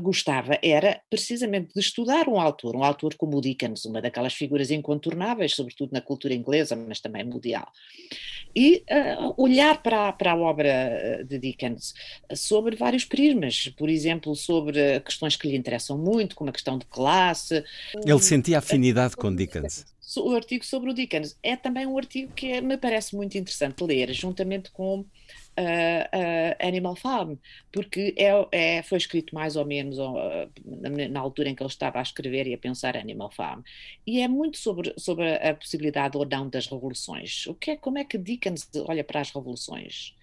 gostava 0.00 0.58
era 0.62 1.00
precisamente 1.08 1.72
de 1.74 1.80
estudar 1.80 2.28
um 2.28 2.40
autor, 2.40 2.76
um 2.76 2.84
autor 2.84 3.14
como 3.14 3.38
o 3.38 3.40
Dickens, 3.40 3.84
uma 3.84 4.00
daquelas 4.00 4.34
figuras 4.34 4.70
incontornáveis, 4.70 5.54
sobretudo 5.54 5.92
na 5.92 6.00
cultura 6.00 6.34
inglesa, 6.34 6.76
mas 6.76 7.00
também 7.00 7.24
mundial, 7.24 7.70
e 8.54 8.82
olhar 9.36 9.82
para, 9.82 10.12
para 10.12 10.32
a 10.32 10.36
obra 10.36 11.24
de 11.26 11.38
Dickens 11.38 11.94
sobre 12.34 12.76
vários 12.76 13.04
prismas, 13.04 13.68
por 13.76 13.88
exemplo, 13.88 14.34
sobre 14.34 15.00
questões 15.00 15.36
que 15.36 15.48
lhe 15.48 15.56
interessam 15.56 15.96
muito, 15.96 16.34
como 16.34 16.50
a 16.50 16.52
questão 16.52 16.78
de 16.78 16.86
classe. 16.86 17.64
Ele 18.04 18.18
sentia 18.20 18.58
afinidade 18.58 19.16
com 19.16 19.34
Dickens. 19.34 19.86
O 20.16 20.34
artigo 20.34 20.64
sobre 20.64 20.90
o 20.90 20.94
Dickens 20.94 21.36
é 21.42 21.54
também 21.54 21.86
um 21.86 21.96
artigo 21.96 22.32
que 22.32 22.48
é, 22.48 22.60
me 22.60 22.76
parece 22.76 23.14
muito 23.14 23.38
interessante 23.38 23.84
ler, 23.84 24.12
juntamente 24.12 24.70
com 24.72 25.04
Uh, 25.58 26.66
Animal 26.66 26.96
Farm, 26.96 27.34
porque 27.70 28.14
é, 28.16 28.30
é, 28.78 28.82
foi 28.82 28.96
escrito 28.96 29.34
mais 29.34 29.56
ou 29.56 29.66
menos 29.66 29.98
uh, 29.98 30.48
na, 31.10 31.20
altura 31.20 31.50
em 31.50 31.54
que 31.54 31.62
ele 31.62 31.68
estava 31.68 31.98
a 31.98 32.02
escrever 32.02 32.46
e 32.46 32.54
a 32.54 32.58
pensar 32.58 32.96
Animal 32.96 33.30
Farm. 33.30 33.60
E 34.06 34.20
é 34.20 34.28
muito 34.28 34.56
sobre, 34.56 34.94
sobre 34.96 35.34
a 35.34 35.54
possibilidade 35.54 36.16
ou 36.16 36.24
não 36.24 36.48
das 36.48 36.66
revoluções. 36.66 37.46
O 37.46 37.54
que 37.54 37.72
é, 37.72 37.76
como 37.76 37.98
é 37.98 38.04
que 38.04 38.16
Dickens 38.16 38.70
olha 38.88 39.04
para 39.04 39.20
as 39.20 39.30
revoluções? 39.30 40.14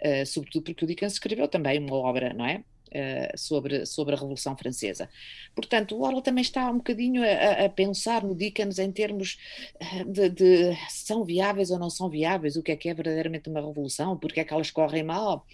Uh, 0.00 0.24
sobretudo 0.24 0.64
porque 0.64 0.84
o 0.84 0.86
Dickens 0.86 1.14
escreveu 1.14 1.48
também 1.48 1.78
uma 1.80 1.96
obra, 1.96 2.32
não 2.32 2.46
é? 2.46 2.62
Uh, 2.88 3.36
sobre, 3.36 3.84
sobre 3.84 4.14
a 4.14 4.18
Revolução 4.18 4.56
Francesa. 4.56 5.08
Portanto, 5.54 5.94
o 5.94 6.02
Orwell 6.02 6.22
também 6.22 6.42
está 6.42 6.70
um 6.70 6.78
bocadinho 6.78 7.22
a, 7.22 7.66
a 7.66 7.68
pensar 7.68 8.24
no 8.24 8.34
Dickens 8.34 8.78
em 8.78 8.90
termos 8.90 9.38
eh, 9.78 10.04
de, 10.04 10.30
de, 10.30 10.76
são 10.88 11.24
viáveis 11.24 11.70
ou 11.70 11.78
não 11.78 11.90
são 11.90 12.08
viáveis, 12.08 12.56
o 12.56 12.62
que 12.62 12.72
é 12.72 12.76
que 12.76 12.88
é 12.88 12.94
verdadeiramente 12.94 13.48
uma 13.48 13.60
revolução, 13.60 14.16
porque 14.16 14.40
é 14.40 14.44
que 14.44 14.52
elas 14.52 14.70
correm 14.70 15.02
mal. 15.02 15.46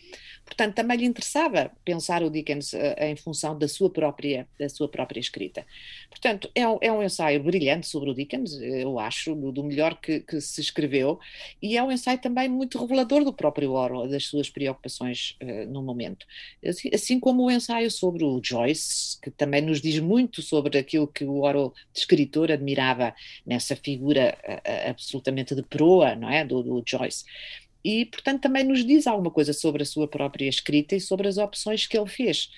Portanto, 0.44 0.74
também 0.74 0.98
lhe 0.98 1.06
interessava 1.06 1.70
pensar 1.84 2.22
o 2.22 2.30
Dickens 2.30 2.74
uh, 2.74 2.78
em 3.00 3.16
função 3.16 3.58
da 3.58 3.66
sua 3.66 3.88
própria, 3.90 4.46
da 4.58 4.68
sua 4.68 4.88
própria 4.88 5.18
escrita. 5.18 5.66
Portanto, 6.10 6.50
é 6.54 6.68
um, 6.68 6.78
é 6.82 6.92
um 6.92 7.02
ensaio 7.02 7.42
brilhante 7.42 7.86
sobre 7.86 8.10
o 8.10 8.14
Dickens, 8.14 8.52
eu 8.60 8.98
acho, 8.98 9.34
do, 9.34 9.50
do 9.50 9.64
melhor 9.64 9.98
que, 9.98 10.20
que, 10.20 10.40
se 10.40 10.60
escreveu, 10.60 11.18
e 11.62 11.78
é 11.78 11.82
um 11.82 11.90
ensaio 11.90 12.18
também 12.18 12.48
muito 12.48 12.78
revelador 12.78 13.24
do 13.24 13.32
próprio 13.32 13.72
Orwell, 13.72 14.08
das 14.08 14.24
suas 14.24 14.50
preocupações 14.50 15.36
uh, 15.42 15.66
no 15.70 15.82
momento. 15.82 16.26
Assim, 16.64 16.90
assim, 16.92 17.18
como 17.24 17.44
o 17.44 17.50
ensaio 17.50 17.90
sobre 17.90 18.22
o 18.22 18.38
Joyce, 18.44 19.18
que 19.22 19.30
também 19.30 19.62
nos 19.62 19.80
diz 19.80 19.98
muito 19.98 20.42
sobre 20.42 20.76
aquilo 20.76 21.06
que 21.08 21.24
o 21.24 21.40
Orwell, 21.40 21.72
escritor, 21.94 22.52
admirava 22.52 23.14
nessa 23.46 23.74
figura 23.74 24.36
absolutamente 24.90 25.54
de 25.54 25.62
proa, 25.62 26.14
não 26.14 26.28
é, 26.28 26.44
do, 26.44 26.62
do 26.62 26.82
Joyce 26.86 27.24
e, 27.82 28.04
portanto, 28.06 28.40
também 28.40 28.64
nos 28.64 28.84
diz 28.84 29.06
alguma 29.06 29.30
coisa 29.30 29.52
sobre 29.54 29.82
a 29.82 29.86
sua 29.86 30.06
própria 30.06 30.48
escrita 30.48 30.96
e 30.96 31.00
sobre 31.00 31.28
as 31.28 31.36
opções 31.36 31.86
que 31.86 31.96
ele 31.96 32.08
fez 32.08 32.50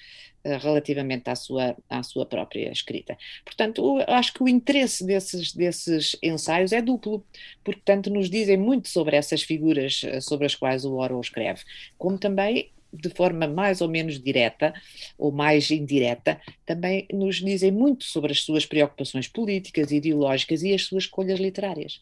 uh, 0.44 0.56
relativamente 0.58 1.28
à 1.28 1.34
sua, 1.34 1.76
à 1.88 2.02
sua 2.04 2.24
própria 2.24 2.70
escrita. 2.70 3.18
Portanto, 3.44 3.84
o, 3.84 4.04
acho 4.06 4.32
que 4.32 4.42
o 4.42 4.48
interesse 4.48 5.04
desses, 5.04 5.52
desses 5.52 6.16
ensaios 6.22 6.72
é 6.72 6.80
duplo, 6.80 7.24
porque 7.64 7.82
tanto 7.84 8.08
nos 8.08 8.30
dizem 8.30 8.56
muito 8.56 8.88
sobre 8.88 9.16
essas 9.16 9.42
figuras 9.42 10.02
uh, 10.04 10.22
sobre 10.22 10.46
as 10.46 10.54
quais 10.54 10.84
o 10.84 10.94
Orwell 10.94 11.20
escreve, 11.20 11.62
como 11.98 12.18
também 12.18 12.70
de 12.96 13.10
forma 13.10 13.46
mais 13.46 13.80
ou 13.80 13.88
menos 13.88 14.20
direta 14.20 14.72
ou 15.18 15.30
mais 15.32 15.70
indireta, 15.70 16.40
também 16.64 17.06
nos 17.12 17.36
dizem 17.36 17.70
muito 17.70 18.04
sobre 18.04 18.32
as 18.32 18.42
suas 18.42 18.66
preocupações 18.66 19.28
políticas, 19.28 19.90
ideológicas 19.90 20.62
e 20.62 20.74
as 20.74 20.82
suas 20.82 21.04
escolhas 21.04 21.38
literárias. 21.38 22.00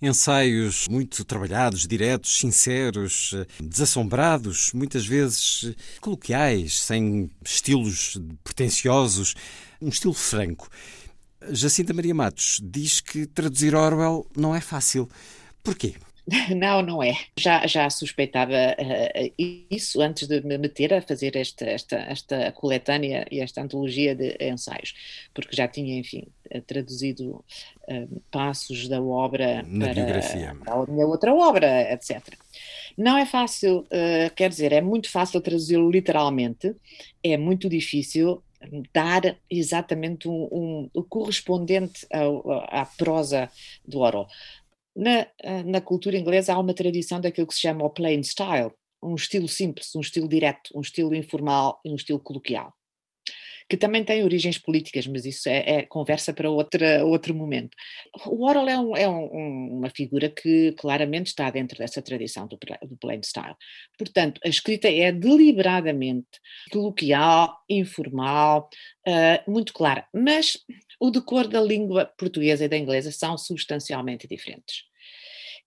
Ensaios 0.00 0.86
muito 0.88 1.24
trabalhados, 1.24 1.86
diretos, 1.86 2.38
sinceros, 2.38 3.34
desassombrados, 3.58 4.70
muitas 4.74 5.06
vezes 5.06 5.74
coloquiais, 6.02 6.80
sem 6.80 7.30
estilos 7.42 8.20
pretensiosos, 8.44 9.34
um 9.80 9.88
estilo 9.88 10.12
franco. 10.12 10.68
Jacinta 11.50 11.94
Maria 11.94 12.14
Matos 12.14 12.60
diz 12.62 13.00
que 13.00 13.26
traduzir 13.26 13.74
Orwell 13.74 14.26
não 14.36 14.54
é 14.54 14.60
fácil. 14.60 15.08
Porquê? 15.62 15.94
Não, 16.56 16.82
não 16.82 17.02
é. 17.02 17.14
Já, 17.38 17.66
já 17.66 17.88
suspeitava 17.88 18.52
uh, 18.52 19.32
isso 19.70 20.00
antes 20.00 20.26
de 20.26 20.40
me 20.40 20.58
meter 20.58 20.92
a 20.92 21.00
fazer 21.00 21.36
esta, 21.36 21.64
esta, 21.64 21.96
esta 21.96 22.52
coletânea 22.52 23.26
e 23.30 23.40
esta 23.40 23.62
antologia 23.62 24.14
de 24.14 24.36
ensaios, 24.40 24.94
porque 25.32 25.54
já 25.54 25.68
tinha, 25.68 25.96
enfim, 25.98 26.26
eh, 26.50 26.60
traduzido 26.60 27.44
uh, 27.88 28.22
passos 28.30 28.88
da 28.88 29.00
obra 29.00 29.62
Na 29.68 29.86
para, 29.86 29.94
biografia. 29.94 30.56
para 30.64 30.74
a 30.74 30.86
minha 30.86 31.06
outra 31.06 31.32
obra, 31.32 31.92
etc. 31.92 32.20
Não 32.98 33.16
é 33.16 33.24
fácil, 33.24 33.80
uh, 33.80 34.34
quer 34.34 34.48
dizer, 34.48 34.72
é 34.72 34.80
muito 34.80 35.08
fácil 35.08 35.40
traduzi-lo 35.40 35.88
literalmente, 35.88 36.74
é 37.22 37.36
muito 37.36 37.68
difícil 37.68 38.42
dar 38.92 39.36
exatamente 39.48 40.28
um, 40.28 40.48
um, 40.50 40.90
o 40.92 41.04
correspondente 41.04 42.06
ao, 42.12 42.64
à 42.64 42.84
prosa 42.84 43.48
do 43.86 44.00
Orwell. 44.00 44.26
Na, 44.96 45.26
eh, 45.42 45.62
na 45.64 45.80
cultura 45.80 46.16
inglesa 46.16 46.54
há 46.54 46.58
uma 46.58 46.74
tradição 46.74 47.20
daquilo 47.20 47.46
que 47.46 47.54
se 47.54 47.60
chama 47.60 47.84
o 47.84 47.90
plain 47.90 48.22
style, 48.22 48.72
um 49.02 49.14
estilo 49.14 49.48
simples, 49.48 49.94
um 49.94 50.00
estilo 50.00 50.28
direto, 50.28 50.70
um 50.74 50.80
estilo 50.80 51.14
informal 51.14 51.80
e 51.84 51.90
um 51.90 51.96
estilo 51.96 52.18
coloquial 52.20 52.72
que 53.68 53.76
também 53.76 54.04
tem 54.04 54.22
origens 54.22 54.58
políticas, 54.58 55.06
mas 55.06 55.24
isso 55.24 55.48
é, 55.48 55.78
é 55.78 55.82
conversa 55.82 56.32
para 56.32 56.50
outra, 56.50 57.04
outro 57.04 57.34
momento. 57.34 57.76
O 58.26 58.46
Orwell 58.46 58.68
é, 58.68 58.78
um, 58.78 58.96
é 58.96 59.08
um, 59.08 59.78
uma 59.78 59.90
figura 59.90 60.28
que 60.28 60.72
claramente 60.72 61.28
está 61.28 61.50
dentro 61.50 61.78
dessa 61.78 62.00
tradição 62.00 62.46
do, 62.46 62.58
do 62.82 62.96
plain 62.96 63.20
style. 63.22 63.56
Portanto, 63.98 64.40
a 64.44 64.48
escrita 64.48 64.88
é 64.88 65.10
deliberadamente 65.10 66.28
coloquial, 66.70 67.56
informal, 67.68 68.68
uh, 69.06 69.50
muito 69.50 69.72
clara, 69.72 70.06
mas 70.14 70.58
o 71.00 71.10
decor 71.10 71.48
da 71.48 71.60
língua 71.60 72.06
portuguesa 72.18 72.64
e 72.64 72.68
da 72.68 72.76
inglesa 72.76 73.10
são 73.10 73.36
substancialmente 73.36 74.28
diferentes 74.28 74.84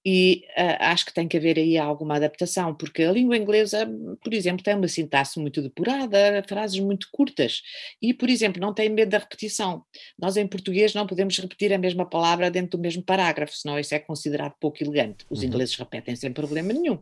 e 0.06 0.46
uh, 0.58 0.78
acho 0.80 1.06
que 1.06 1.14
tem 1.14 1.28
que 1.28 1.38
haver 1.38 1.58
aí 1.58 1.78
alguma 1.78 2.16
adaptação, 2.16 2.74
porque 2.74 3.04
a 3.04 3.12
língua 3.12 3.38
inglesa, 3.38 3.90
por 4.24 4.34
exemplo, 4.34 4.64
tem 4.64 4.76
uma 4.76 4.88
sintaxe 4.88 5.40
muito 5.40 5.62
depurada, 5.62 6.44
frases 6.48 6.80
muito 6.80 7.08
curtas, 7.12 7.62
e, 8.02 8.14
por 8.14 8.30
exemplo, 8.30 8.62
não 8.62 8.74
tem 8.74 8.90
medo 8.90 9.12
da 9.12 9.18
repetição. 9.18 9.84
Nós, 10.18 10.38
em 10.38 10.48
português, 10.48 10.94
não 10.94 11.06
podemos 11.06 11.38
repetir 11.38 11.74
a 11.74 11.78
mesma 11.78 12.06
palavra 12.06 12.50
dentro 12.50 12.78
do 12.78 12.82
mesmo 12.82 13.04
parágrafo, 13.04 13.56
senão 13.56 13.78
isso 13.78 13.94
é 13.94 14.00
considerado 14.00 14.54
pouco 14.60 14.82
elegante. 14.84 15.26
Os 15.30 15.40
uhum. 15.40 15.48
ingleses 15.48 15.76
repetem 15.76 16.16
sem 16.16 16.32
problema 16.32 16.72
nenhum. 16.72 17.00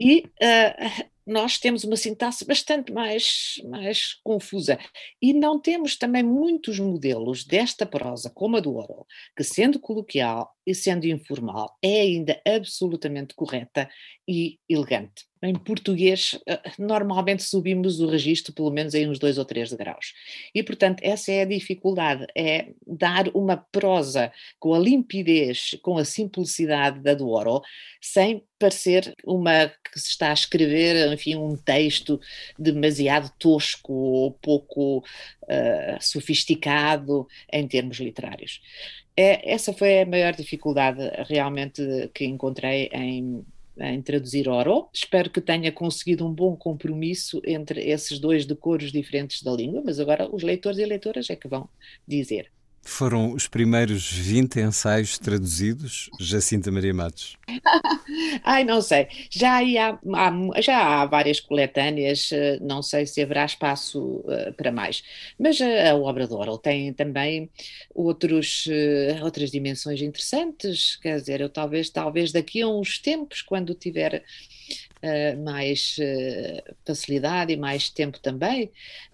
E 0.00 0.20
uh, 0.20 1.12
nós 1.26 1.58
temos 1.58 1.84
uma 1.84 1.96
sintaxe 1.96 2.44
bastante 2.44 2.92
mais, 2.92 3.60
mais 3.64 4.14
confusa. 4.24 4.78
E 5.20 5.32
não 5.32 5.60
temos 5.60 5.96
também 5.96 6.22
muitos 6.22 6.78
modelos 6.78 7.44
desta 7.44 7.86
prosa, 7.86 8.30
como 8.30 8.56
a 8.56 8.60
do 8.60 8.74
Orwell, 8.74 9.06
que 9.36 9.44
sendo 9.44 9.78
coloquial 9.78 10.52
e 10.66 10.74
sendo 10.74 11.06
informal, 11.06 11.76
é 11.82 12.00
ainda 12.00 12.40
absolutamente 12.46 13.34
correta 13.34 13.88
e 14.28 14.58
elegante. 14.68 15.24
Em 15.42 15.54
português, 15.54 16.38
eh, 16.46 16.60
normalmente 16.78 17.42
subimos 17.42 17.98
o 17.98 18.06
registro 18.06 18.52
pelo 18.52 18.70
menos 18.70 18.94
em 18.94 19.08
uns 19.08 19.18
dois 19.18 19.38
ou 19.38 19.44
três 19.44 19.72
graus. 19.72 20.14
E, 20.54 20.62
portanto, 20.62 21.00
essa 21.02 21.32
é 21.32 21.42
a 21.42 21.46
dificuldade, 21.46 22.24
é 22.36 22.68
dar 22.86 23.28
uma 23.34 23.56
prosa 23.56 24.32
com 24.60 24.72
a 24.72 24.78
limpidez, 24.78 25.76
com 25.82 25.98
a 25.98 26.04
simplicidade 26.04 27.00
da 27.00 27.14
do 27.14 27.28
Orwell, 27.28 27.60
sem 28.00 28.44
parecer 28.56 29.12
uma 29.24 29.66
que 29.68 29.98
se 29.98 30.10
está 30.10 30.30
a 30.30 30.34
escrever, 30.34 31.12
enfim, 31.12 31.34
um 31.34 31.56
texto 31.56 32.20
demasiado 32.56 33.32
tosco 33.36 33.92
ou 33.92 34.30
pouco 34.30 34.98
uh, 34.98 35.98
sofisticado 36.00 37.26
em 37.52 37.66
termos 37.66 37.98
literários. 37.98 38.60
É, 39.16 39.52
essa 39.52 39.72
foi 39.72 40.00
a 40.00 40.06
maior 40.06 40.34
dificuldade 40.34 41.00
realmente 41.28 41.82
que 42.14 42.24
encontrei 42.24 42.88
em, 42.92 43.44
em 43.78 44.02
traduzir 44.02 44.48
Oro. 44.48 44.88
Espero 44.92 45.30
que 45.30 45.40
tenha 45.40 45.70
conseguido 45.70 46.26
um 46.26 46.32
bom 46.32 46.56
compromisso 46.56 47.40
entre 47.44 47.82
esses 47.90 48.18
dois 48.18 48.46
decoros 48.46 48.90
diferentes 48.90 49.42
da 49.42 49.52
língua, 49.52 49.82
mas 49.84 50.00
agora 50.00 50.28
os 50.34 50.42
leitores 50.42 50.78
e 50.78 50.84
leitoras 50.84 51.28
é 51.28 51.36
que 51.36 51.48
vão 51.48 51.68
dizer. 52.06 52.50
Foram 52.84 53.32
os 53.32 53.46
primeiros 53.46 54.10
20 54.10 54.58
ensaios 54.58 55.16
traduzidos, 55.16 56.10
Jacinta 56.18 56.70
Maria 56.70 56.92
Matos? 56.92 57.36
Ai, 58.42 58.64
não 58.64 58.82
sei. 58.82 59.06
Já 59.30 59.60
há, 59.60 59.98
há, 60.14 60.60
já 60.60 60.78
há 60.78 61.06
várias 61.06 61.38
coletâneas, 61.38 62.30
eh, 62.32 62.58
não 62.60 62.82
sei 62.82 63.06
se 63.06 63.22
haverá 63.22 63.44
espaço 63.44 64.24
uh, 64.24 64.52
para 64.56 64.72
mais. 64.72 65.04
Mas 65.38 65.60
a, 65.60 65.92
a 65.92 65.94
obra 65.94 66.26
de 66.26 66.34
Orwell 66.34 66.58
tem 66.58 66.92
também 66.92 67.48
outros, 67.94 68.66
outras 69.22 69.52
dimensões 69.52 70.02
interessantes. 70.02 70.96
Quer 70.96 71.20
dizer, 71.20 71.40
eu 71.40 71.48
talvez, 71.48 71.88
talvez 71.88 72.32
daqui 72.32 72.62
a 72.62 72.68
uns 72.68 72.98
tempos, 72.98 73.42
quando 73.42 73.74
tiver 73.74 74.24
uh, 75.02 75.42
mais 75.42 75.96
uh, 75.98 76.74
facilidade 76.84 77.52
e 77.52 77.56
mais 77.56 77.90
tempo 77.90 78.18
também, 78.20 78.70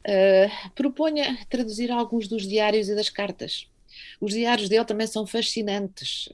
uh, 0.07 0.71
proponha 0.75 1.39
traduzir 1.49 1.91
alguns 1.91 2.29
dos 2.29 2.47
diários 2.47 2.89
e 2.89 2.95
das 2.95 3.09
cartas. 3.09 3.67
Os 4.21 4.33
diários 4.33 4.69
dele 4.69 4.85
também 4.85 5.07
são 5.07 5.27
fascinantes, 5.27 6.29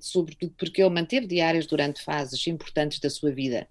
sobretudo 0.00 0.54
porque 0.56 0.80
ele 0.80 0.90
manteve 0.90 1.26
diários 1.26 1.66
durante 1.66 2.02
fases 2.02 2.46
importantes 2.46 3.00
da 3.00 3.10
sua 3.10 3.32
vida. 3.32 3.66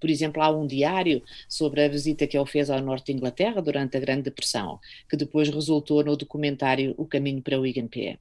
Por 0.00 0.08
exemplo, 0.08 0.42
há 0.42 0.50
um 0.50 0.66
diário 0.66 1.22
sobre 1.46 1.82
a 1.82 1.88
visita 1.88 2.26
que 2.26 2.38
ele 2.38 2.46
fez 2.46 2.70
ao 2.70 2.80
norte 2.80 3.06
de 3.06 3.12
Inglaterra 3.12 3.60
durante 3.60 3.96
a 3.96 4.00
Grande 4.00 4.22
Depressão, 4.22 4.78
que 5.10 5.16
depois 5.16 5.48
resultou 5.48 6.02
no 6.04 6.16
documentário 6.16 6.94
O 6.96 7.06
Caminho 7.06 7.42
para 7.42 7.60
o 7.60 7.88
Pier 7.88 8.18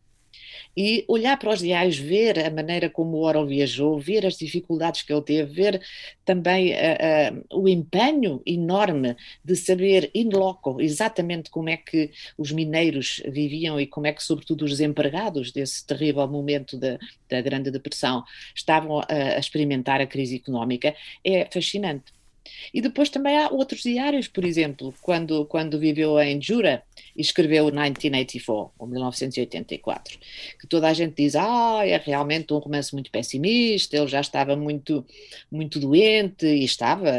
e 0.75 1.03
olhar 1.07 1.37
para 1.37 1.51
os 1.51 1.59
diários, 1.59 1.97
ver 1.97 2.39
a 2.39 2.49
maneira 2.49 2.89
como 2.89 3.17
o 3.17 3.21
Orwell 3.21 3.45
viajou, 3.45 3.99
ver 3.99 4.25
as 4.25 4.37
dificuldades 4.37 5.01
que 5.01 5.11
ele 5.11 5.21
teve, 5.21 5.51
ver 5.53 5.81
também 6.23 6.73
uh, 6.73 7.33
uh, 7.51 7.61
o 7.61 7.67
empenho 7.67 8.41
enorme 8.45 9.15
de 9.43 9.55
saber 9.55 10.09
in 10.13 10.29
loco 10.29 10.79
exatamente 10.79 11.49
como 11.49 11.69
é 11.69 11.77
que 11.77 12.11
os 12.37 12.51
mineiros 12.51 13.21
viviam 13.27 13.79
e 13.79 13.87
como 13.87 14.07
é 14.07 14.13
que, 14.13 14.23
sobretudo, 14.23 14.65
os 14.65 14.71
desempregados 14.71 15.51
desse 15.51 15.85
terrível 15.85 16.27
momento 16.27 16.77
da, 16.77 16.97
da 17.29 17.41
Grande 17.41 17.71
Depressão 17.71 18.23
estavam 18.55 18.99
a, 18.99 19.05
a 19.09 19.39
experimentar 19.39 19.99
a 19.99 20.07
crise 20.07 20.35
económica, 20.35 20.95
é 21.23 21.47
fascinante. 21.51 22.12
E 22.73 22.81
depois 22.81 23.09
também 23.09 23.37
há 23.37 23.49
outros 23.49 23.81
diários, 23.81 24.27
por 24.27 24.43
exemplo, 24.43 24.93
quando, 25.01 25.45
quando 25.45 25.79
viveu 25.79 26.19
em 26.19 26.41
Jura 26.41 26.83
escreveu 27.15 27.65
1984, 27.65 28.73
ou 28.77 28.87
1984, 28.87 30.19
que 30.59 30.67
toda 30.67 30.87
a 30.87 30.93
gente 30.93 31.15
diz, 31.15 31.35
ah, 31.35 31.81
é 31.85 31.97
realmente 31.97 32.53
um 32.53 32.57
romance 32.57 32.93
muito 32.93 33.11
pessimista, 33.11 33.95
ele 33.97 34.07
já 34.07 34.21
estava 34.21 34.55
muito, 34.55 35.05
muito 35.51 35.79
doente, 35.79 36.45
e 36.45 36.63
estava, 36.63 37.09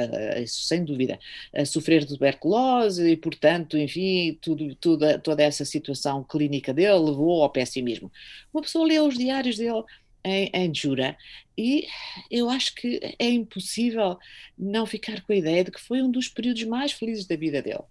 isso 0.42 0.64
sem 0.64 0.84
dúvida, 0.84 1.18
a 1.54 1.64
sofrer 1.64 2.00
de 2.00 2.14
tuberculose, 2.14 3.08
e 3.08 3.16
portanto, 3.16 3.78
enfim, 3.78 4.37
tudo, 4.40 4.74
tudo, 4.76 5.18
toda 5.20 5.42
essa 5.42 5.64
situação 5.64 6.24
clínica 6.24 6.72
dele 6.72 6.98
levou 6.98 7.42
ao 7.42 7.50
pessimismo. 7.50 8.10
Uma 8.52 8.62
pessoa 8.62 8.87
lê 8.87 8.98
os 9.00 9.16
diários 9.16 9.56
dele 9.56 9.84
em, 10.24 10.50
em 10.52 10.74
Jura 10.74 11.16
e 11.56 11.87
eu 12.30 12.50
acho 12.50 12.74
que 12.74 13.00
é 13.18 13.28
impossível 13.28 14.18
não 14.58 14.87
ficar 14.87 15.20
com 15.22 15.32
a 15.32 15.37
ideia 15.37 15.64
de 15.64 15.70
que 15.70 15.80
foi 15.80 16.02
um 16.02 16.10
dos 16.10 16.28
períodos 16.28 16.64
mais 16.64 16.92
felizes 16.92 17.26
da 17.26 17.37
vida 17.37 17.62
dele 17.62 17.84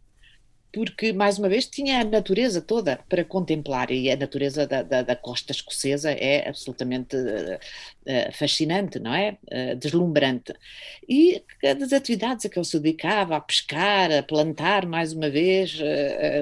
porque, 0.73 1.13
mais 1.13 1.37
uma 1.37 1.47
vez, 1.47 1.67
tinha 1.67 2.01
a 2.01 2.03
natureza 2.03 2.59
toda 2.59 2.99
para 3.07 3.23
contemplar, 3.23 3.91
e 3.91 4.09
a 4.09 4.15
natureza 4.17 4.65
da, 4.65 4.81
da, 4.81 5.03
da 5.03 5.15
costa 5.15 5.51
escocesa 5.51 6.11
é 6.11 6.49
absolutamente 6.49 7.15
uh, 7.15 8.33
fascinante, 8.33 8.97
não 8.97 9.13
é? 9.13 9.37
Uh, 9.51 9.75
deslumbrante. 9.75 10.51
E 11.07 11.43
das 11.61 11.93
atividades 11.93 12.45
a 12.45 12.49
que 12.49 12.57
ele 12.57 12.65
se 12.65 12.79
dedicava, 12.79 13.35
a 13.35 13.41
pescar, 13.41 14.11
a 14.11 14.23
plantar, 14.23 14.87
mais 14.87 15.13
uma 15.13 15.29
vez, 15.29 15.77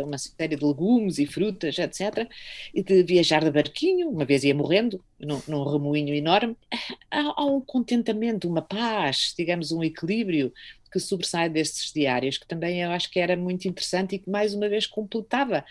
uma 0.06 0.18
série 0.18 0.56
de 0.56 0.66
legumes 0.66 1.20
e 1.20 1.26
frutas, 1.26 1.78
etc., 1.78 2.30
e 2.74 2.82
de 2.82 3.04
viajar 3.04 3.44
de 3.44 3.52
barquinho, 3.52 4.10
uma 4.10 4.24
vez 4.24 4.44
ia 4.44 4.56
morrendo, 4.56 5.04
num, 5.20 5.42
num 5.48 5.64
remoinho 5.64 6.14
enorme, 6.16 6.56
há, 7.12 7.34
há 7.36 7.46
um 7.46 7.60
contentamento, 7.60 8.48
uma 8.48 8.62
paz, 8.62 9.34
digamos, 9.38 9.72
um 9.72 9.84
equilíbrio 9.84 10.54
que 10.92 11.00
sobressai 11.00 11.50
destes 11.50 11.92
diários, 11.94 12.38
que 12.38 12.48
também 12.48 12.82
eu 12.82 12.92
acho 12.92 13.10
que 13.10 13.20
era 13.20 13.36
muito 13.38 13.68
interessante 13.68 14.16
e 14.16 14.20
que 14.20 14.30
mais 14.30 14.54
uma 14.54 14.68
vez 14.68 14.86
completava 14.86 15.64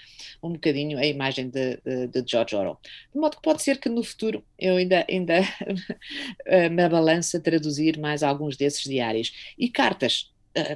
um 0.42 0.52
bocadinho 0.52 0.98
a 0.98 1.06
imagem 1.06 1.48
de, 1.48 1.76
de, 1.84 2.06
de 2.08 2.24
George 2.26 2.56
Orwell. 2.56 2.78
De 3.12 3.20
modo 3.20 3.36
que 3.36 3.42
pode 3.42 3.62
ser 3.62 3.78
que 3.78 3.88
no 3.88 4.02
futuro 4.02 4.42
eu 4.58 4.76
ainda, 4.76 5.04
ainda 5.08 5.40
me 6.70 6.88
balança 6.88 7.40
traduzir 7.40 7.98
mais 7.98 8.22
alguns 8.22 8.56
desses 8.56 8.84
diários. 8.84 9.54
E 9.58 9.68
cartas, 9.68 10.30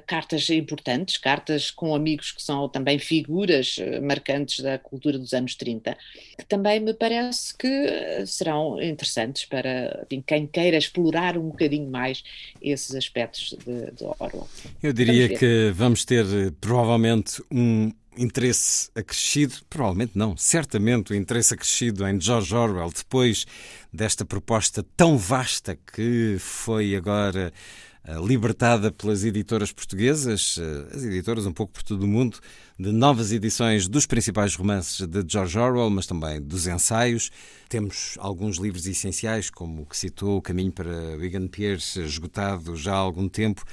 cartas 0.06 0.48
importantes, 0.50 1.16
cartas 1.16 1.70
com 1.70 1.94
amigos 1.94 2.32
que 2.32 2.42
são 2.42 2.68
também 2.68 2.98
figuras 2.98 3.76
uh, 3.78 4.02
marcantes 4.02 4.60
da 4.60 4.78
cultura 4.78 5.18
dos 5.18 5.32
anos 5.32 5.54
30, 5.54 5.96
que 6.38 6.44
também 6.46 6.80
me 6.80 6.94
parece 6.94 7.56
que 7.56 7.66
uh, 7.66 8.26
serão 8.26 8.80
interessantes 8.80 9.44
para 9.44 10.04
enfim, 10.04 10.22
quem 10.26 10.46
queira 10.46 10.76
explorar 10.76 11.36
um 11.36 11.48
bocadinho 11.48 11.90
mais 11.90 12.22
esses 12.62 12.94
aspectos 12.94 13.56
de, 13.64 13.90
de 13.92 14.04
Orwell. 14.04 14.48
Eu 14.82 14.92
diria 14.92 15.26
vamos 15.26 15.38
que 15.38 15.72
vamos 15.74 16.04
ter 16.04 16.24
provavelmente 16.60 17.42
um 17.50 17.92
interesse 18.16 18.90
acrescido, 18.94 19.56
provavelmente 19.68 20.12
não, 20.14 20.36
certamente 20.36 21.12
o 21.12 21.14
interesse 21.16 21.54
acrescido 21.54 22.06
em 22.06 22.20
George 22.20 22.54
Orwell 22.54 22.90
depois 22.94 23.46
desta 23.92 24.24
proposta 24.24 24.84
tão 24.96 25.16
vasta 25.18 25.76
que 25.76 26.36
foi 26.38 26.94
agora 26.94 27.52
eh, 27.52 27.93
libertada 28.22 28.92
pelas 28.92 29.24
editoras 29.24 29.72
portuguesas, 29.72 30.58
eh, 30.58 30.96
as 30.96 31.02
editoras 31.04 31.46
um 31.46 31.52
pouco 31.52 31.72
por 31.72 31.82
todo 31.82 32.02
o 32.02 32.06
mundo, 32.06 32.38
de 32.78 32.92
novas 32.92 33.32
edições 33.32 33.88
dos 33.88 34.04
principais 34.04 34.54
romances 34.54 35.06
de 35.06 35.24
George 35.26 35.58
Orwell, 35.58 35.88
mas 35.88 36.06
também 36.06 36.40
dos 36.40 36.66
ensaios. 36.66 37.30
Temos 37.66 38.16
alguns 38.18 38.58
livros 38.58 38.86
essenciais, 38.86 39.48
como 39.48 39.82
o 39.82 39.86
que 39.86 39.96
citou, 39.96 40.36
O 40.36 40.42
Caminho 40.42 40.70
para 40.70 41.16
Wigan 41.16 41.48
Pierce, 41.48 42.02
esgotado 42.02 42.76
já 42.76 42.92
há 42.92 42.96
algum 42.96 43.26
tempo, 43.26 43.64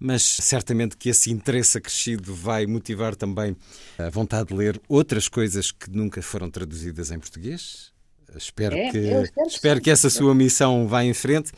mas 0.00 0.22
certamente 0.22 0.96
que 0.96 1.08
esse 1.08 1.30
interesse 1.30 1.78
acrescido 1.78 2.34
vai 2.34 2.66
motivar 2.66 3.14
também 3.14 3.56
a 3.98 4.10
vontade 4.10 4.48
de 4.48 4.54
ler 4.54 4.80
outras 4.88 5.28
coisas 5.28 5.70
que 5.70 5.88
nunca 5.90 6.20
foram 6.20 6.50
traduzidas 6.50 7.12
em 7.12 7.20
português. 7.20 7.92
Espero, 8.36 8.76
é, 8.76 8.90
que, 8.90 8.98
espero 9.46 9.80
que 9.80 9.90
essa 9.90 10.10
sua 10.10 10.34
missão 10.34 10.88
vá 10.88 11.04
em 11.04 11.14
frente. 11.14 11.52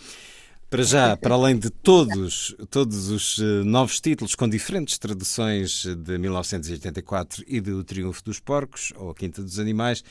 Para 0.70 0.82
já, 0.82 1.16
para 1.16 1.34
além 1.34 1.58
de 1.58 1.70
todos, 1.70 2.54
todos 2.68 3.08
os 3.08 3.38
uh, 3.38 3.64
novos 3.64 4.02
títulos 4.02 4.34
com 4.34 4.46
diferentes 4.46 4.98
traduções 4.98 5.86
de 5.86 6.18
1984 6.18 7.42
e 7.46 7.58
de 7.58 7.72
O 7.72 7.82
Triunfo 7.82 8.22
dos 8.22 8.38
Porcos 8.38 8.92
ou 8.96 9.08
A 9.08 9.14
Quinta 9.14 9.42
dos 9.42 9.58
Animais, 9.58 10.04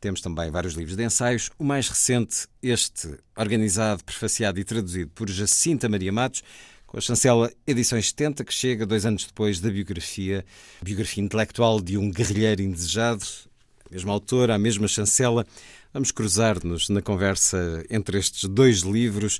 temos 0.00 0.20
também 0.20 0.50
vários 0.50 0.74
livros 0.74 0.96
de 0.96 1.04
ensaios. 1.04 1.52
O 1.56 1.62
mais 1.62 1.88
recente, 1.88 2.48
este, 2.60 3.08
organizado, 3.36 4.02
prefaciado 4.02 4.58
e 4.58 4.64
traduzido 4.64 5.12
por 5.14 5.30
Jacinta 5.30 5.88
Maria 5.88 6.10
Matos, 6.10 6.42
com 6.88 6.98
a 6.98 7.00
chancela 7.00 7.48
Edições 7.64 8.08
70, 8.08 8.44
que 8.44 8.52
chega 8.52 8.84
dois 8.84 9.06
anos 9.06 9.26
depois 9.26 9.60
da 9.60 9.70
biografia, 9.70 10.44
biografia 10.82 11.22
intelectual 11.22 11.80
de 11.80 11.96
um 11.96 12.10
guerrilheiro 12.10 12.62
indesejado, 12.62 13.24
a 13.88 13.94
mesma 13.94 14.12
autora, 14.12 14.56
a 14.56 14.58
mesma 14.58 14.88
chancela. 14.88 15.46
Vamos 15.94 16.10
cruzar-nos 16.10 16.88
na 16.88 17.00
conversa 17.00 17.84
entre 17.88 18.18
estes 18.18 18.48
dois 18.48 18.80
livros. 18.80 19.38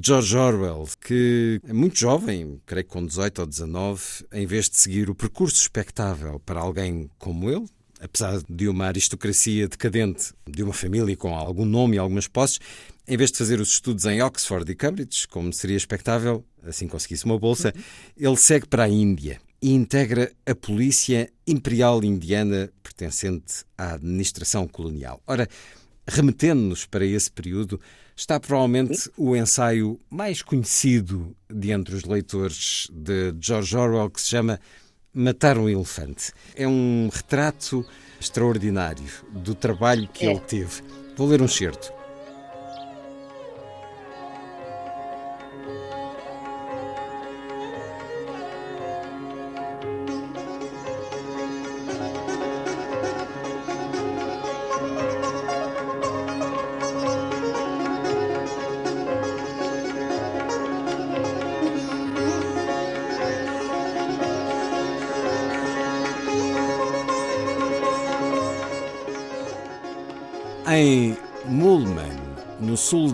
George 0.00 0.36
Orwell, 0.36 0.88
que 1.00 1.60
é 1.66 1.72
muito 1.72 1.98
jovem, 1.98 2.60
creio 2.66 2.84
que 2.84 2.90
com 2.90 3.04
18 3.04 3.40
ou 3.40 3.46
19, 3.46 4.02
em 4.32 4.46
vez 4.46 4.68
de 4.68 4.76
seguir 4.78 5.10
o 5.10 5.14
percurso 5.14 5.60
expectável 5.60 6.40
para 6.40 6.60
alguém 6.60 7.10
como 7.18 7.50
ele, 7.50 7.66
apesar 8.00 8.42
de 8.48 8.68
uma 8.68 8.86
aristocracia 8.86 9.68
decadente, 9.68 10.32
de 10.48 10.62
uma 10.62 10.72
família 10.72 11.16
com 11.16 11.34
algum 11.34 11.64
nome 11.64 11.96
e 11.96 11.98
algumas 11.98 12.26
posses, 12.26 12.58
em 13.06 13.16
vez 13.16 13.30
de 13.30 13.38
fazer 13.38 13.60
os 13.60 13.68
estudos 13.68 14.04
em 14.06 14.22
Oxford 14.22 14.70
e 14.70 14.74
Cambridge, 14.74 15.28
como 15.28 15.52
seria 15.52 15.76
expectável, 15.76 16.44
assim 16.64 16.88
conseguisse 16.88 17.24
uma 17.24 17.38
bolsa, 17.38 17.74
ele 18.16 18.36
segue 18.36 18.66
para 18.66 18.84
a 18.84 18.88
Índia 18.88 19.40
e 19.60 19.72
integra 19.72 20.32
a 20.46 20.54
Polícia 20.54 21.30
Imperial 21.46 22.02
Indiana 22.02 22.72
pertencente 22.82 23.64
à 23.76 23.94
administração 23.94 24.66
colonial. 24.66 25.22
Ora, 25.26 25.48
remetendo-nos 26.06 26.86
para 26.86 27.04
esse 27.04 27.30
período, 27.30 27.80
está 28.16 28.38
provavelmente 28.38 29.10
o 29.16 29.36
ensaio 29.36 29.98
mais 30.10 30.42
conhecido 30.42 31.34
de 31.50 31.70
entre 31.70 31.94
os 31.94 32.04
leitores 32.04 32.88
de 32.90 33.34
George 33.40 33.76
Orwell, 33.76 34.10
que 34.10 34.20
se 34.20 34.28
chama 34.28 34.60
Matar 35.14 35.58
um 35.58 35.68
Elefante. 35.68 36.32
É 36.54 36.66
um 36.66 37.10
retrato 37.12 37.84
extraordinário 38.20 39.04
do 39.30 39.54
trabalho 39.54 40.08
que 40.08 40.26
é. 40.26 40.30
ele 40.30 40.40
teve. 40.40 40.82
Vou 41.16 41.28
ler 41.28 41.42
um 41.42 41.48
certo. 41.48 41.92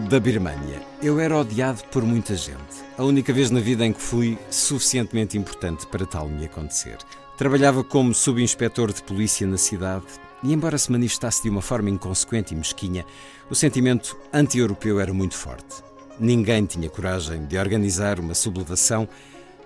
Da 0.08 0.18
Birmânia, 0.18 0.80
eu 1.02 1.20
era 1.20 1.36
odiado 1.36 1.84
por 1.92 2.02
muita 2.02 2.34
gente. 2.34 2.82
A 2.96 3.04
única 3.04 3.30
vez 3.30 3.50
na 3.50 3.60
vida 3.60 3.84
em 3.84 3.92
que 3.92 4.00
fui 4.00 4.38
suficientemente 4.50 5.36
importante 5.36 5.86
para 5.86 6.06
tal 6.06 6.26
me 6.28 6.46
acontecer. 6.46 6.96
Trabalhava 7.36 7.84
como 7.84 8.14
subinspetor 8.14 8.90
de 8.90 9.02
polícia 9.02 9.46
na 9.46 9.58
cidade 9.58 10.06
e, 10.42 10.50
embora 10.50 10.78
se 10.78 10.90
manifestasse 10.90 11.42
de 11.42 11.50
uma 11.50 11.60
forma 11.60 11.90
inconsequente 11.90 12.54
e 12.54 12.56
mesquinha, 12.56 13.04
o 13.50 13.54
sentimento 13.54 14.16
anti-europeu 14.32 14.98
era 14.98 15.12
muito 15.12 15.34
forte. 15.34 15.82
Ninguém 16.18 16.64
tinha 16.64 16.88
coragem 16.88 17.44
de 17.44 17.58
organizar 17.58 18.18
uma 18.18 18.34
sublevação, 18.34 19.06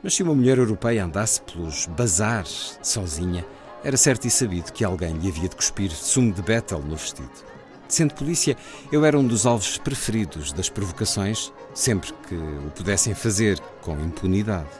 mas 0.03 0.15
se 0.15 0.25
uma 0.25 0.35
mulher 0.35 0.59
europeia 0.59 1.05
andasse 1.05 1.41
pelos 1.43 1.87
bazares 1.87 2.81
sozinha, 2.83 3.47
era 3.85 3.97
certo 3.97 4.27
e 4.27 4.31
sabido 4.31 4.73
que 4.73 4.85
alguém 4.85 5.15
lhe 5.15 5.29
havia 5.29 5.49
de 5.49 5.55
cuspir 5.55 5.93
sumo 5.93 6.33
de 6.33 6.43
Bethel 6.43 6.81
no 6.81 6.97
vestido. 6.97 7.52
Sendo 7.93 8.15
polícia, 8.15 8.57
eu 8.91 9.05
era 9.05 9.19
um 9.19 9.27
dos 9.27 9.45
alvos 9.45 9.77
preferidos 9.77 10.51
das 10.51 10.71
provocações, 10.71 11.53
sempre 11.75 12.11
que 12.27 12.35
o 12.35 12.73
pudessem 12.75 13.15
fazer 13.15 13.61
com 13.83 13.93
impunidade. 14.01 14.71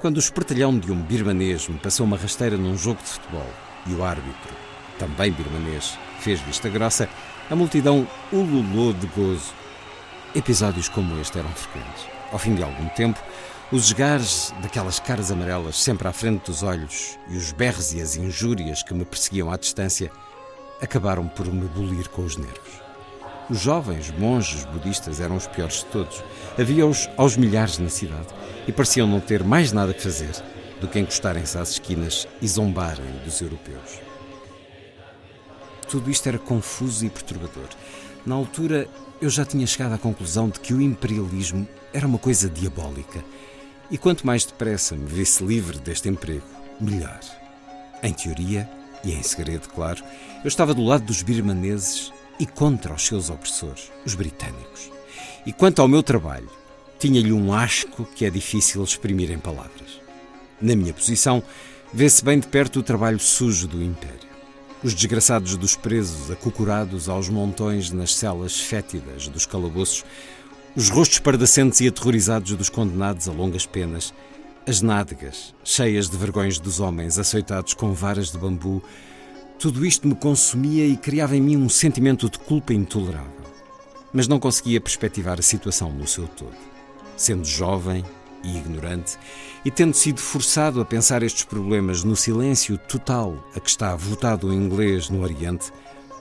Quando 0.00 0.16
o 0.16 0.20
espertalhão 0.20 0.78
de 0.78 0.90
um 0.90 1.02
birmanês 1.02 1.68
me 1.68 1.78
passou 1.78 2.06
uma 2.06 2.16
rasteira 2.16 2.56
num 2.56 2.74
jogo 2.74 3.02
de 3.02 3.10
futebol 3.10 3.46
e 3.86 3.92
o 3.92 4.02
árbitro, 4.02 4.54
também 4.98 5.32
birmanês, 5.32 5.98
fez 6.20 6.40
vista 6.40 6.70
grossa, 6.70 7.10
a 7.50 7.54
multidão 7.54 8.08
ululou 8.32 8.94
de 8.94 9.06
gozo. 9.08 9.52
Episódios 10.34 10.88
como 10.88 11.20
este 11.20 11.38
eram 11.38 11.50
frequentes. 11.50 12.06
Ao 12.32 12.38
fim 12.38 12.54
de 12.54 12.62
algum 12.62 12.88
tempo, 12.88 13.22
os 13.70 13.88
esgares 13.88 14.54
daquelas 14.62 14.98
caras 14.98 15.30
amarelas 15.30 15.76
sempre 15.76 16.08
à 16.08 16.12
frente 16.12 16.46
dos 16.46 16.62
olhos 16.62 17.18
e 17.28 17.36
os 17.36 17.52
berros 17.52 17.92
e 17.92 18.00
as 18.00 18.16
injúrias 18.16 18.82
que 18.82 18.94
me 18.94 19.04
perseguiam 19.04 19.52
à 19.52 19.58
distância 19.58 20.10
acabaram 20.80 21.26
por 21.28 21.46
me 21.46 21.66
bolir 21.68 22.08
com 22.08 22.22
os 22.22 22.36
nervos. 22.36 22.86
Os 23.48 23.60
jovens 23.60 24.10
monges 24.18 24.64
budistas 24.64 25.20
eram 25.20 25.36
os 25.36 25.46
piores 25.46 25.76
de 25.76 25.84
todos. 25.86 26.22
Havia-os 26.58 27.08
aos 27.16 27.36
milhares 27.36 27.78
na 27.78 27.88
cidade 27.88 28.26
e 28.66 28.72
pareciam 28.72 29.06
não 29.06 29.20
ter 29.20 29.44
mais 29.44 29.72
nada 29.72 29.94
que 29.94 30.02
fazer 30.02 30.32
do 30.80 30.88
que 30.88 30.98
encostarem-se 30.98 31.56
às 31.56 31.70
esquinas 31.70 32.26
e 32.42 32.48
zombarem 32.48 33.06
dos 33.24 33.40
europeus. 33.40 34.00
Tudo 35.88 36.10
isto 36.10 36.28
era 36.28 36.38
confuso 36.38 37.06
e 37.06 37.10
perturbador. 37.10 37.68
Na 38.24 38.34
altura, 38.34 38.88
eu 39.20 39.30
já 39.30 39.44
tinha 39.44 39.66
chegado 39.66 39.94
à 39.94 39.98
conclusão 39.98 40.48
de 40.48 40.58
que 40.58 40.74
o 40.74 40.82
imperialismo 40.82 41.66
era 41.92 42.06
uma 42.06 42.18
coisa 42.18 42.50
diabólica 42.50 43.24
e 43.90 43.96
quanto 43.96 44.26
mais 44.26 44.44
depressa 44.44 44.96
me 44.96 45.06
visse 45.06 45.44
livre 45.44 45.78
deste 45.78 46.08
emprego, 46.08 46.44
melhor. 46.80 47.20
Em 48.02 48.12
teoria, 48.12 48.68
e 49.06 49.14
em 49.14 49.22
segredo, 49.22 49.68
claro, 49.68 50.02
eu 50.42 50.48
estava 50.48 50.74
do 50.74 50.84
lado 50.84 51.04
dos 51.04 51.22
birmaneses 51.22 52.12
e 52.38 52.46
contra 52.46 52.92
os 52.92 53.06
seus 53.06 53.30
opressores, 53.30 53.90
os 54.04 54.14
britânicos. 54.14 54.90
E 55.46 55.52
quanto 55.52 55.80
ao 55.80 55.88
meu 55.88 56.02
trabalho, 56.02 56.50
tinha-lhe 56.98 57.32
um 57.32 57.52
asco 57.52 58.04
que 58.14 58.24
é 58.24 58.30
difícil 58.30 58.82
exprimir 58.82 59.30
em 59.30 59.38
palavras. 59.38 60.00
Na 60.60 60.74
minha 60.74 60.92
posição, 60.92 61.42
vê-se 61.92 62.24
bem 62.24 62.40
de 62.40 62.48
perto 62.48 62.80
o 62.80 62.82
trabalho 62.82 63.18
sujo 63.18 63.68
do 63.68 63.82
Império. 63.82 64.26
Os 64.82 64.92
desgraçados 64.92 65.56
dos 65.56 65.76
presos 65.76 66.30
acocorados 66.30 67.08
aos 67.08 67.28
montões 67.28 67.90
nas 67.90 68.14
celas 68.14 68.58
fétidas 68.60 69.28
dos 69.28 69.46
calabouços 69.46 70.04
os 70.76 70.90
rostos 70.90 71.18
pardacentes 71.18 71.80
e 71.80 71.88
aterrorizados 71.88 72.54
dos 72.54 72.68
condenados 72.68 73.26
a 73.26 73.32
longas 73.32 73.64
penas, 73.64 74.12
as 74.68 74.82
nádegas, 74.82 75.54
cheias 75.62 76.10
de 76.10 76.16
vergões 76.16 76.58
dos 76.58 76.80
homens 76.80 77.20
açoitados 77.20 77.72
com 77.72 77.92
varas 77.92 78.32
de 78.32 78.38
bambu, 78.38 78.82
tudo 79.60 79.86
isto 79.86 80.08
me 80.08 80.14
consumia 80.14 80.84
e 80.84 80.96
criava 80.96 81.36
em 81.36 81.40
mim 81.40 81.56
um 81.56 81.68
sentimento 81.68 82.28
de 82.28 82.36
culpa 82.40 82.74
intolerável. 82.74 83.46
Mas 84.12 84.26
não 84.26 84.40
conseguia 84.40 84.80
perspectivar 84.80 85.38
a 85.38 85.42
situação 85.42 85.92
no 85.92 86.06
seu 86.06 86.26
todo. 86.26 86.56
Sendo 87.16 87.44
jovem 87.44 88.04
e 88.42 88.58
ignorante, 88.58 89.16
e 89.64 89.70
tendo 89.70 89.94
sido 89.94 90.20
forçado 90.20 90.80
a 90.80 90.84
pensar 90.84 91.22
estes 91.22 91.44
problemas 91.44 92.02
no 92.02 92.16
silêncio 92.16 92.76
total 92.76 93.48
a 93.54 93.60
que 93.60 93.70
está 93.70 93.94
votado 93.94 94.48
o 94.48 94.52
inglês 94.52 95.08
no 95.08 95.22
Oriente, 95.22 95.72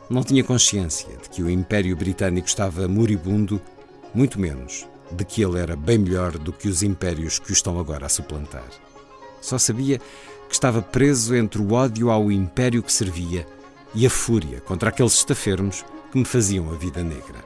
não 0.07 0.23
tinha 0.23 0.43
consciência 0.43 1.09
de 1.17 1.29
que 1.29 1.41
o 1.41 1.49
Império 1.49 1.95
Britânico 1.97 2.47
estava 2.47 2.87
moribundo 2.87 3.59
muito 4.13 4.39
menos 4.39 4.87
de 5.11 5.23
que 5.23 5.41
ele 5.43 5.59
era 5.59 5.75
bem 5.75 5.97
melhor 5.97 6.37
do 6.37 6.51
que 6.51 6.67
os 6.67 6.83
impérios 6.83 7.39
que 7.39 7.51
o 7.51 7.53
estão 7.53 7.79
agora 7.79 8.05
a 8.05 8.09
suplantar. 8.09 8.67
Só 9.41 9.57
sabia 9.57 9.99
que 10.47 10.53
estava 10.53 10.81
preso 10.81 11.35
entre 11.35 11.61
o 11.61 11.73
ódio 11.73 12.09
ao 12.09 12.31
império 12.31 12.81
que 12.81 12.91
servia 12.91 13.45
e 13.93 14.05
a 14.05 14.09
fúria 14.09 14.59
contra 14.61 14.89
aqueles 14.89 15.13
estafermos 15.13 15.85
que 16.11 16.17
me 16.17 16.25
faziam 16.25 16.71
a 16.71 16.75
vida 16.75 17.03
negra. 17.03 17.43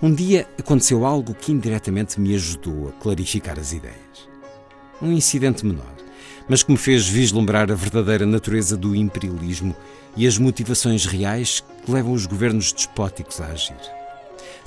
Um 0.00 0.14
dia 0.14 0.48
aconteceu 0.58 1.04
algo 1.04 1.34
que 1.34 1.52
indiretamente 1.52 2.20
me 2.20 2.34
ajudou 2.34 2.88
a 2.88 2.92
clarificar 2.92 3.58
as 3.58 3.72
ideias. 3.72 4.28
Um 5.00 5.12
incidente 5.12 5.66
menor, 5.66 5.94
mas 6.48 6.62
que 6.62 6.70
me 6.70 6.78
fez 6.78 7.06
vislumbrar 7.08 7.70
a 7.70 7.74
verdadeira 7.74 8.24
natureza 8.24 8.76
do 8.76 8.94
imperialismo 8.94 9.74
e 10.16 10.26
as 10.26 10.38
motivações 10.38 11.04
reais 11.04 11.62
que 11.84 11.90
levam 11.90 12.12
os 12.12 12.26
governos 12.26 12.72
despóticos 12.72 13.40
a 13.40 13.46
agir. 13.46 13.97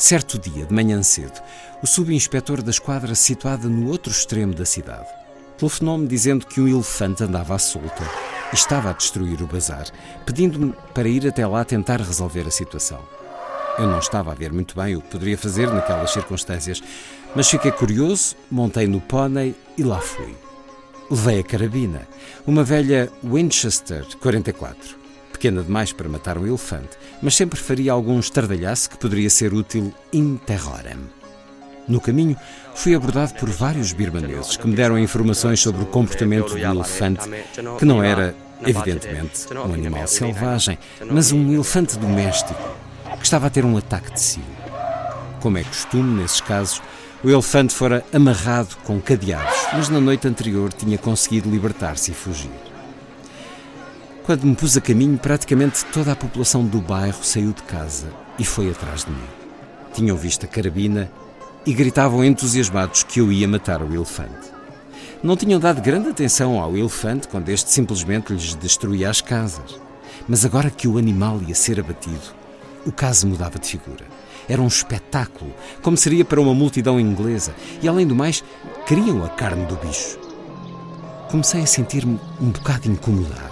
Certo 0.01 0.39
dia, 0.39 0.65
de 0.65 0.73
manhã 0.73 1.03
cedo, 1.03 1.39
o 1.83 1.85
subinspetor 1.85 2.63
da 2.63 2.71
esquadra 2.71 3.13
situada 3.13 3.67
no 3.69 3.87
outro 3.87 4.11
extremo 4.11 4.51
da 4.51 4.65
cidade 4.65 5.05
telefonou-me 5.59 6.07
dizendo 6.07 6.47
que 6.47 6.59
um 6.59 6.67
elefante 6.67 7.23
andava 7.23 7.53
à 7.53 7.59
solta 7.59 8.03
e 8.51 8.55
estava 8.55 8.89
a 8.89 8.93
destruir 8.93 9.43
o 9.43 9.45
bazar, 9.45 9.85
pedindo-me 10.25 10.73
para 10.91 11.07
ir 11.07 11.27
até 11.27 11.45
lá 11.45 11.63
tentar 11.63 12.01
resolver 12.01 12.47
a 12.47 12.49
situação. 12.49 12.99
Eu 13.77 13.85
não 13.85 13.99
estava 13.99 14.31
a 14.31 14.35
ver 14.35 14.51
muito 14.51 14.75
bem 14.75 14.95
o 14.95 15.01
que 15.01 15.11
poderia 15.11 15.37
fazer 15.37 15.71
naquelas 15.71 16.11
circunstâncias, 16.11 16.81
mas 17.35 17.47
fiquei 17.47 17.71
curioso, 17.71 18.35
montei 18.49 18.87
no 18.87 19.01
pônei 19.01 19.53
e 19.77 19.83
lá 19.83 20.01
fui. 20.01 20.35
Levei 21.11 21.41
a 21.41 21.43
carabina, 21.43 22.07
uma 22.47 22.63
velha 22.63 23.07
Winchester 23.23 24.03
44 24.17 25.00
pequena 25.41 25.63
demais 25.63 25.91
para 25.91 26.07
matar 26.07 26.37
um 26.37 26.45
elefante, 26.45 26.89
mas 27.19 27.35
sempre 27.35 27.59
faria 27.59 27.93
algum 27.93 28.19
estardalhaço 28.19 28.91
que 28.91 28.97
poderia 28.97 29.27
ser 29.27 29.55
útil 29.55 29.91
in 30.13 30.37
terrorem. 30.37 30.99
No 31.87 31.99
caminho, 31.99 32.37
fui 32.75 32.93
abordado 32.93 33.33
por 33.33 33.49
vários 33.49 33.91
birmaneses 33.91 34.55
que 34.55 34.67
me 34.67 34.75
deram 34.75 34.99
informações 34.99 35.59
sobre 35.59 35.81
o 35.81 35.87
comportamento 35.87 36.51
do 36.51 36.59
elefante, 36.59 37.27
que 37.79 37.85
não 37.85 38.03
era, 38.03 38.35
evidentemente, 38.63 39.51
um 39.51 39.73
animal 39.73 40.05
selvagem, 40.05 40.77
mas 41.09 41.31
um 41.31 41.51
elefante 41.51 41.97
doméstico, 41.97 42.61
que 43.17 43.25
estava 43.25 43.47
a 43.47 43.49
ter 43.49 43.65
um 43.65 43.75
ataque 43.75 44.13
de 44.13 44.21
ciúme. 44.21 44.45
Como 45.39 45.57
é 45.57 45.63
costume 45.63 46.21
nesses 46.21 46.41
casos, 46.41 46.83
o 47.23 47.29
elefante 47.31 47.73
fora 47.73 48.05
amarrado 48.13 48.77
com 48.83 49.01
cadeados, 49.01 49.57
mas 49.73 49.89
na 49.89 49.99
noite 49.99 50.27
anterior 50.27 50.71
tinha 50.71 50.99
conseguido 50.99 51.49
libertar-se 51.49 52.11
e 52.11 52.13
fugir. 52.13 52.70
Quando 54.23 54.45
me 54.45 54.55
pus 54.55 54.77
a 54.77 54.81
caminho, 54.81 55.17
praticamente 55.17 55.83
toda 55.85 56.11
a 56.11 56.15
população 56.15 56.63
do 56.63 56.79
bairro 56.79 57.23
saiu 57.23 57.51
de 57.53 57.63
casa 57.63 58.07
e 58.37 58.45
foi 58.45 58.69
atrás 58.69 59.03
de 59.03 59.09
mim. 59.09 59.17
Tinham 59.93 60.15
visto 60.15 60.45
a 60.45 60.47
carabina 60.47 61.11
e 61.65 61.73
gritavam 61.73 62.23
entusiasmados 62.23 63.01
que 63.01 63.19
eu 63.19 63.31
ia 63.31 63.47
matar 63.47 63.81
o 63.81 63.93
elefante. 63.93 64.51
Não 65.23 65.35
tinham 65.35 65.59
dado 65.59 65.81
grande 65.81 66.09
atenção 66.09 66.59
ao 66.59 66.77
elefante 66.77 67.27
quando 67.27 67.49
este 67.49 67.71
simplesmente 67.71 68.31
lhes 68.31 68.53
destruía 68.53 69.09
as 69.09 69.21
casas. 69.21 69.79
Mas 70.27 70.45
agora 70.45 70.69
que 70.69 70.87
o 70.87 70.99
animal 70.99 71.41
ia 71.47 71.55
ser 71.55 71.79
abatido, 71.79 72.35
o 72.85 72.91
caso 72.91 73.25
mudava 73.25 73.57
de 73.57 73.67
figura. 73.67 74.05
Era 74.47 74.61
um 74.61 74.67
espetáculo, 74.67 75.51
como 75.81 75.97
seria 75.97 76.23
para 76.23 76.39
uma 76.39 76.53
multidão 76.53 76.99
inglesa, 76.99 77.55
e 77.81 77.87
além 77.87 78.05
do 78.05 78.15
mais, 78.15 78.43
queriam 78.85 79.25
a 79.25 79.29
carne 79.29 79.65
do 79.65 79.75
bicho. 79.77 80.19
Comecei 81.29 81.61
a 81.61 81.67
sentir-me 81.67 82.19
um 82.39 82.51
bocado 82.51 82.87
incomodado. 82.87 83.50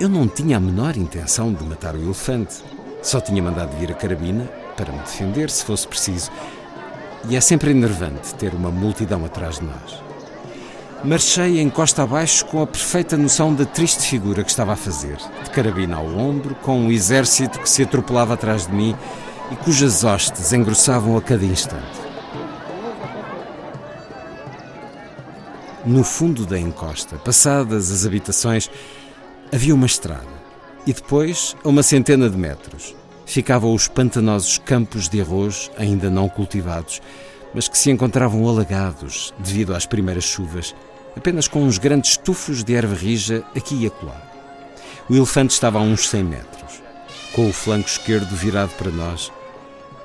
Eu 0.00 0.08
não 0.08 0.28
tinha 0.28 0.58
a 0.58 0.60
menor 0.60 0.96
intenção 0.96 1.52
de 1.52 1.64
matar 1.64 1.96
o 1.96 2.00
elefante. 2.00 2.62
Só 3.02 3.20
tinha 3.20 3.42
mandado 3.42 3.76
vir 3.78 3.90
a 3.90 3.94
carabina 3.94 4.44
para 4.76 4.92
me 4.92 4.98
defender 5.00 5.50
se 5.50 5.64
fosse 5.64 5.88
preciso. 5.88 6.30
E 7.28 7.34
é 7.34 7.40
sempre 7.40 7.72
enervante 7.72 8.32
ter 8.36 8.54
uma 8.54 8.70
multidão 8.70 9.24
atrás 9.24 9.58
de 9.58 9.64
nós. 9.64 10.00
Marchei 11.02 11.60
em 11.60 11.68
costa 11.68 12.04
abaixo 12.04 12.44
com 12.46 12.62
a 12.62 12.66
perfeita 12.66 13.16
noção 13.16 13.52
da 13.52 13.64
triste 13.64 14.02
figura 14.02 14.44
que 14.44 14.50
estava 14.50 14.74
a 14.74 14.76
fazer, 14.76 15.16
de 15.16 15.50
carabina 15.50 15.96
ao 15.96 16.06
ombro, 16.06 16.54
com 16.56 16.78
um 16.78 16.92
exército 16.92 17.58
que 17.58 17.68
se 17.68 17.82
atropelava 17.82 18.34
atrás 18.34 18.68
de 18.68 18.72
mim 18.72 18.96
e 19.50 19.56
cujas 19.56 20.04
hostes 20.04 20.52
engrossavam 20.52 21.16
a 21.16 21.22
cada 21.22 21.44
instante. 21.44 22.08
No 25.84 26.04
fundo 26.04 26.46
da 26.46 26.58
encosta, 26.58 27.16
passadas 27.16 27.90
as 27.90 28.04
habitações, 28.04 28.70
Havia 29.50 29.74
uma 29.74 29.86
estrada 29.86 30.26
e 30.86 30.92
depois, 30.92 31.56
a 31.64 31.68
uma 31.68 31.82
centena 31.82 32.28
de 32.28 32.36
metros, 32.36 32.94
ficavam 33.24 33.72
os 33.72 33.88
pantanosos 33.88 34.58
campos 34.58 35.08
de 35.08 35.22
arroz 35.22 35.70
ainda 35.78 36.10
não 36.10 36.28
cultivados, 36.28 37.00
mas 37.54 37.66
que 37.66 37.78
se 37.78 37.90
encontravam 37.90 38.46
alagados 38.46 39.32
devido 39.38 39.74
às 39.74 39.86
primeiras 39.86 40.24
chuvas, 40.24 40.74
apenas 41.16 41.48
com 41.48 41.62
uns 41.62 41.78
grandes 41.78 42.18
tufos 42.18 42.62
de 42.62 42.74
erva 42.74 42.94
rija 42.94 43.42
aqui 43.56 43.74
e 43.74 43.86
acolá. 43.86 44.20
O 45.08 45.14
elefante 45.14 45.54
estava 45.54 45.78
a 45.78 45.82
uns 45.82 46.06
100 46.08 46.24
metros, 46.24 46.82
com 47.32 47.48
o 47.48 47.52
flanco 47.52 47.88
esquerdo 47.88 48.36
virado 48.36 48.74
para 48.76 48.90
nós, 48.90 49.32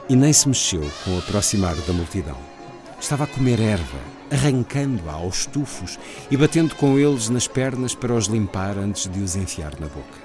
e 0.07 0.15
nem 0.15 0.31
se 0.31 0.47
mexeu 0.47 0.89
com 1.03 1.15
o 1.15 1.19
aproximar 1.19 1.75
da 1.75 1.91
multidão. 1.91 2.37
Estava 2.97 3.25
a 3.25 3.27
comer 3.27 3.59
erva 3.59 4.12
arrancando-a 4.33 5.13
aos 5.13 5.45
tufos 5.45 5.99
e 6.31 6.35
batendo 6.35 6.73
com 6.75 6.97
eles 6.97 7.29
nas 7.29 7.47
pernas 7.47 7.93
para 7.93 8.13
os 8.13 8.25
limpar 8.25 8.77
antes 8.79 9.07
de 9.07 9.19
os 9.19 9.35
enfiar 9.35 9.79
na 9.79 9.87
boca. 9.87 10.23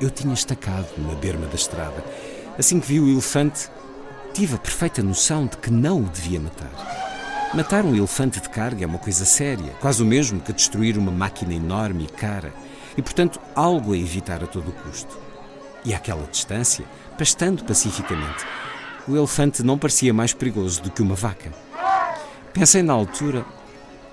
Eu 0.00 0.10
tinha 0.10 0.34
estacado 0.34 0.88
na 0.98 1.14
berma 1.14 1.46
da 1.46 1.54
estrada. 1.54 2.04
Assim 2.58 2.80
que 2.80 2.88
vi 2.88 2.98
o 2.98 3.08
elefante, 3.08 3.70
tive 4.32 4.56
a 4.56 4.58
perfeita 4.58 5.00
noção 5.00 5.46
de 5.46 5.56
que 5.56 5.70
não 5.70 6.00
o 6.00 6.08
devia 6.08 6.40
matar. 6.40 7.52
Matar 7.54 7.84
um 7.84 7.94
elefante 7.94 8.40
de 8.40 8.48
carga 8.48 8.82
é 8.82 8.86
uma 8.86 8.98
coisa 8.98 9.24
séria, 9.24 9.72
quase 9.80 10.02
o 10.02 10.06
mesmo 10.06 10.40
que 10.40 10.52
destruir 10.52 10.98
uma 10.98 11.12
máquina 11.12 11.54
enorme 11.54 12.04
e 12.04 12.08
cara, 12.08 12.52
e 12.96 13.02
portanto 13.02 13.40
algo 13.54 13.92
a 13.92 13.96
evitar 13.96 14.42
a 14.42 14.46
todo 14.48 14.72
custo. 14.82 15.16
E 15.84 15.94
àquela 15.94 16.26
distância, 16.26 16.84
pastando 17.16 17.64
pacificamente, 17.64 18.44
o 19.06 19.16
elefante 19.16 19.62
não 19.62 19.78
parecia 19.78 20.12
mais 20.12 20.32
perigoso 20.32 20.82
do 20.82 20.90
que 20.90 21.02
uma 21.02 21.14
vaca. 21.14 21.63
Pensei 22.54 22.84
na 22.84 22.92
altura, 22.92 23.44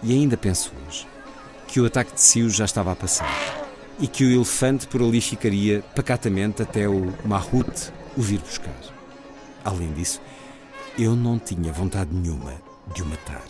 e 0.01 0.11
ainda 0.11 0.35
penso 0.35 0.73
hoje, 0.87 1.07
que 1.67 1.79
o 1.79 1.85
ataque 1.85 2.15
de 2.15 2.21
Cio 2.21 2.49
já 2.49 2.65
estava 2.65 2.91
a 2.91 2.95
passar 2.95 3.29
e 3.99 4.07
que 4.07 4.25
o 4.25 4.31
elefante 4.31 4.87
por 4.87 4.99
ali 4.99 5.21
ficaria 5.21 5.83
pacatamente 5.95 6.59
até 6.63 6.89
o 6.89 7.13
Mahut 7.23 7.93
o 8.17 8.21
vir 8.21 8.39
buscar. 8.39 8.73
Além 9.63 9.93
disso, 9.93 10.19
eu 10.97 11.15
não 11.15 11.37
tinha 11.37 11.71
vontade 11.71 12.09
nenhuma 12.11 12.55
de 12.91 13.03
o 13.03 13.05
matar. 13.05 13.45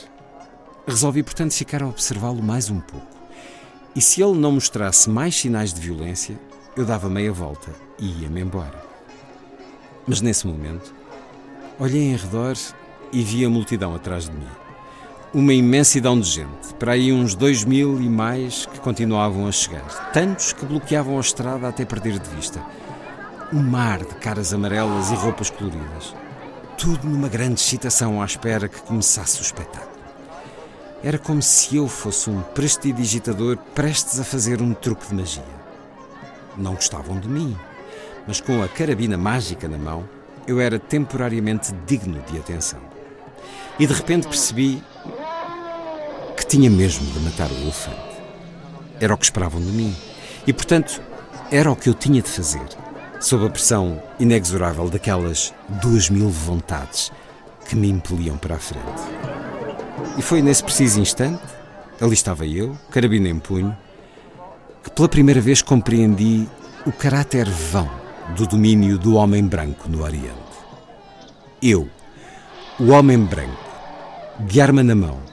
Resolvi, 0.86 1.24
portanto, 1.24 1.54
ficar 1.54 1.82
a 1.82 1.88
observá-lo 1.88 2.44
mais 2.44 2.70
um 2.70 2.82
pouco. 2.82 3.08
E 3.96 4.02
se 4.02 4.22
ele 4.22 4.38
não 4.38 4.52
mostrasse 4.52 5.10
mais 5.10 5.34
sinais 5.34 5.74
de 5.74 5.80
violência, 5.80 6.38
eu 6.76 6.86
dava 6.86 7.10
meia 7.10 7.32
volta 7.32 7.72
e 7.98 8.24
ia-me 8.24 8.42
embora. 8.42 8.84
Mas 10.06 10.20
nesse 10.20 10.46
momento, 10.46 10.94
olhei 11.80 12.12
em 12.12 12.16
redor 12.18 12.58
e 13.14 13.24
vi 13.24 13.46
a 13.46 13.50
multidão 13.50 13.96
atrás 13.96 14.26
de 14.26 14.34
mim. 14.34 14.61
Uma 15.34 15.54
imensidão 15.54 16.20
de 16.20 16.30
gente, 16.30 16.74
para 16.78 16.92
aí 16.92 17.14
uns 17.14 17.36
dois 17.36 17.64
mil 17.64 18.02
e 18.02 18.10
mais 18.10 18.66
que 18.66 18.82
continuavam 18.82 19.48
a 19.48 19.52
chegar, 19.54 20.12
tantos 20.12 20.52
que 20.52 20.66
bloqueavam 20.66 21.16
a 21.16 21.22
estrada 21.22 21.70
até 21.70 21.86
perder 21.86 22.20
de 22.20 22.30
vista. 22.32 22.62
Um 23.54 23.64
mar 23.64 24.00
de 24.00 24.14
caras 24.16 24.54
amarelas 24.54 25.10
e 25.10 25.16
roupas 25.16 25.50
coloridas. 25.50 26.14
Tudo 26.78 27.08
numa 27.08 27.30
grande 27.30 27.62
excitação 27.62 28.22
à 28.22 28.26
espera 28.26 28.68
que 28.68 28.82
começasse 28.82 29.40
o 29.40 29.42
espetáculo. 29.42 30.02
Era 31.02 31.18
como 31.18 31.42
se 31.42 31.78
eu 31.78 31.88
fosse 31.88 32.30
um 32.30 32.42
prestidigitador 32.42 33.56
prestes 33.74 34.20
a 34.20 34.26
fazer 34.26 34.62
um 34.62 34.74
truque 34.74 35.08
de 35.08 35.16
magia. 35.16 35.62
Não 36.58 36.76
gostavam 36.76 37.18
de 37.18 37.30
mim, 37.30 37.56
mas 38.28 38.42
com 38.42 38.62
a 38.62 38.68
carabina 38.68 39.18
mágica 39.18 39.70
na 39.70 39.78
mão, 39.78 40.04
eu 40.46 40.60
era 40.60 40.78
temporariamente 40.78 41.74
digno 41.88 42.22
de 42.30 42.38
atenção. 42.38 42.82
E 43.80 43.88
de 43.88 43.94
repente 43.94 44.28
percebi 44.28 44.84
tinha 46.52 46.70
mesmo 46.70 47.10
de 47.14 47.20
matar 47.22 47.50
o 47.50 47.56
elefante. 47.62 47.98
Era 49.00 49.14
o 49.14 49.18
que 49.18 49.24
esperavam 49.24 49.62
de 49.62 49.72
mim. 49.72 49.96
E, 50.46 50.52
portanto, 50.52 51.02
era 51.50 51.72
o 51.72 51.78
que 51.78 51.88
eu 51.88 51.94
tinha 51.94 52.22
de 52.22 52.28
fazer, 52.28 52.68
sob 53.22 53.46
a 53.46 53.50
pressão 53.50 54.04
inexorável 54.20 54.90
daquelas 54.90 55.54
duas 55.82 56.10
mil 56.10 56.28
vontades 56.28 57.10
que 57.70 57.74
me 57.74 57.90
impeliam 57.90 58.36
para 58.36 58.56
a 58.56 58.60
frente. 58.60 59.02
E 60.18 60.22
foi 60.22 60.42
nesse 60.42 60.62
preciso 60.62 61.00
instante, 61.00 61.42
ali 62.02 62.14
estava 62.14 62.46
eu, 62.46 62.78
carabina 62.90 63.30
em 63.30 63.40
punho, 63.40 63.74
que 64.84 64.90
pela 64.90 65.08
primeira 65.08 65.40
vez 65.40 65.62
compreendi 65.62 66.50
o 66.86 66.92
caráter 66.92 67.50
vão 67.50 67.90
do 68.36 68.46
domínio 68.46 68.98
do 68.98 69.16
homem 69.16 69.48
branco 69.48 69.88
no 69.88 70.04
Oriente. 70.04 70.36
Eu, 71.62 71.88
o 72.78 72.90
homem 72.90 73.20
branco, 73.20 73.64
de 74.42 74.60
arma 74.60 74.84
na 74.84 74.96
mão, 74.96 75.31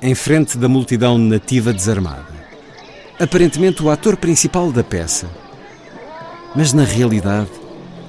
em 0.00 0.14
frente 0.14 0.58
da 0.58 0.68
multidão 0.68 1.16
nativa 1.16 1.72
desarmada. 1.72 2.26
Aparentemente 3.18 3.82
o 3.82 3.90
ator 3.90 4.16
principal 4.16 4.70
da 4.70 4.84
peça, 4.84 5.28
mas 6.54 6.72
na 6.72 6.84
realidade 6.84 7.50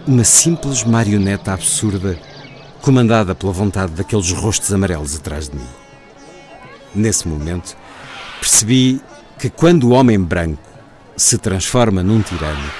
uma 0.05 0.23
simples 0.23 0.83
marioneta 0.83 1.53
absurda 1.53 2.17
comandada 2.81 3.35
pela 3.35 3.51
vontade 3.51 3.93
daqueles 3.93 4.31
rostos 4.31 4.71
amarelos 4.73 5.15
atrás 5.15 5.49
de 5.49 5.57
mim. 5.57 5.67
Nesse 6.95 7.27
momento, 7.27 7.75
percebi 8.39 9.01
que 9.37 9.49
quando 9.49 9.85
o 9.85 9.91
homem 9.91 10.19
branco 10.19 10.61
se 11.15 11.37
transforma 11.37 12.01
num 12.01 12.21
tirano, 12.21 12.71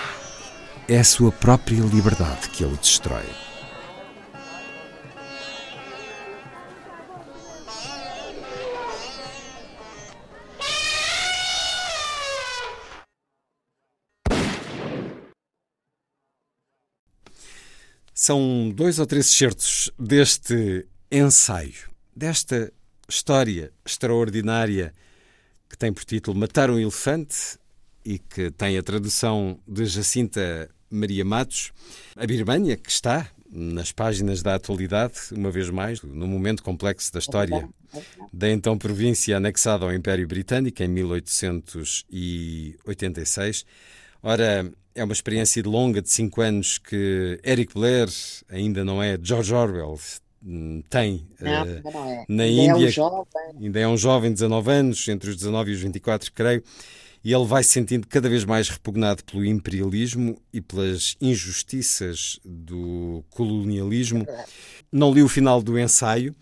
é 0.87 0.99
a 0.99 1.03
sua 1.03 1.31
própria 1.31 1.81
liberdade 1.81 2.49
que 2.49 2.63
ele 2.63 2.77
destrói. 2.81 3.46
São 18.19 18.71
dois 18.73 18.97
ou 18.97 19.05
três 19.05 19.27
excertos 19.27 19.91
deste 19.95 20.87
ensaio, 21.11 21.87
desta 22.15 22.73
história 23.07 23.71
extraordinária 23.85 24.91
que 25.69 25.77
tem 25.77 25.93
por 25.93 26.03
título 26.03 26.35
Matar 26.35 26.71
um 26.71 26.79
Elefante 26.79 27.59
e 28.03 28.17
que 28.17 28.49
tem 28.49 28.75
a 28.75 28.81
tradução 28.81 29.59
de 29.67 29.85
Jacinta 29.85 30.67
Maria 30.89 31.23
Matos, 31.23 31.71
a 32.15 32.25
Birmânia, 32.25 32.75
que 32.75 32.89
está 32.89 33.29
nas 33.51 33.91
páginas 33.91 34.41
da 34.41 34.55
atualidade, 34.55 35.13
uma 35.31 35.51
vez 35.51 35.69
mais, 35.69 36.01
no 36.01 36.25
momento 36.25 36.63
complexo 36.63 37.13
da 37.13 37.19
história 37.19 37.69
da 38.33 38.49
então 38.49 38.79
província 38.79 39.37
anexada 39.37 39.85
ao 39.85 39.93
Império 39.93 40.27
Britânico 40.27 40.81
em 40.81 40.87
1886. 40.87 43.63
Ora, 44.29 44.69
é 44.93 45.03
uma 45.05 45.13
experiência 45.13 45.63
longa 45.65 46.01
de 46.01 46.09
cinco 46.09 46.41
anos 46.41 46.77
que 46.77 47.39
Eric 47.45 47.73
Blair, 47.73 48.09
ainda 48.49 48.83
não 48.83 49.01
é 49.01 49.17
George 49.23 49.53
Orwell, 49.53 49.97
hum, 50.45 50.83
tem 50.89 51.25
não, 51.39 51.63
uh, 51.63 51.81
não 51.81 52.09
é. 52.09 52.25
na 52.27 52.43
ainda 52.43 52.73
Índia. 52.73 52.87
É 52.87 52.89
um 52.89 52.91
jovem. 52.91 53.25
Ainda 53.61 53.79
é 53.79 53.87
um 53.87 53.95
jovem 53.95 54.29
de 54.31 54.33
19 54.33 54.69
anos, 54.69 55.07
entre 55.07 55.29
os 55.29 55.37
19 55.37 55.71
e 55.71 55.73
os 55.75 55.79
24, 55.79 56.33
creio. 56.33 56.61
E 57.23 57.33
ele 57.33 57.45
vai 57.45 57.63
se 57.63 57.69
sentindo 57.69 58.05
cada 58.05 58.27
vez 58.27 58.43
mais 58.43 58.67
repugnado 58.67 59.23
pelo 59.23 59.45
imperialismo 59.45 60.37
e 60.51 60.59
pelas 60.59 61.15
injustiças 61.21 62.37
do 62.43 63.23
colonialismo. 63.29 64.27
Não 64.91 65.13
li 65.13 65.23
o 65.23 65.29
final 65.29 65.61
do 65.61 65.79
ensaio, 65.79 66.35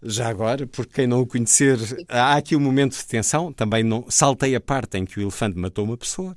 já 0.00 0.28
agora, 0.28 0.68
porque 0.68 0.92
quem 0.92 1.06
não 1.08 1.20
o 1.20 1.26
conhecer, 1.26 1.78
há 2.08 2.36
aqui 2.36 2.54
um 2.54 2.60
momento 2.60 2.96
de 2.96 3.04
tensão. 3.06 3.52
Também 3.52 3.82
não 3.82 4.04
saltei 4.08 4.54
a 4.54 4.60
parte 4.60 4.98
em 4.98 5.04
que 5.04 5.18
o 5.18 5.22
elefante 5.22 5.58
matou 5.58 5.84
uma 5.84 5.96
pessoa, 5.96 6.36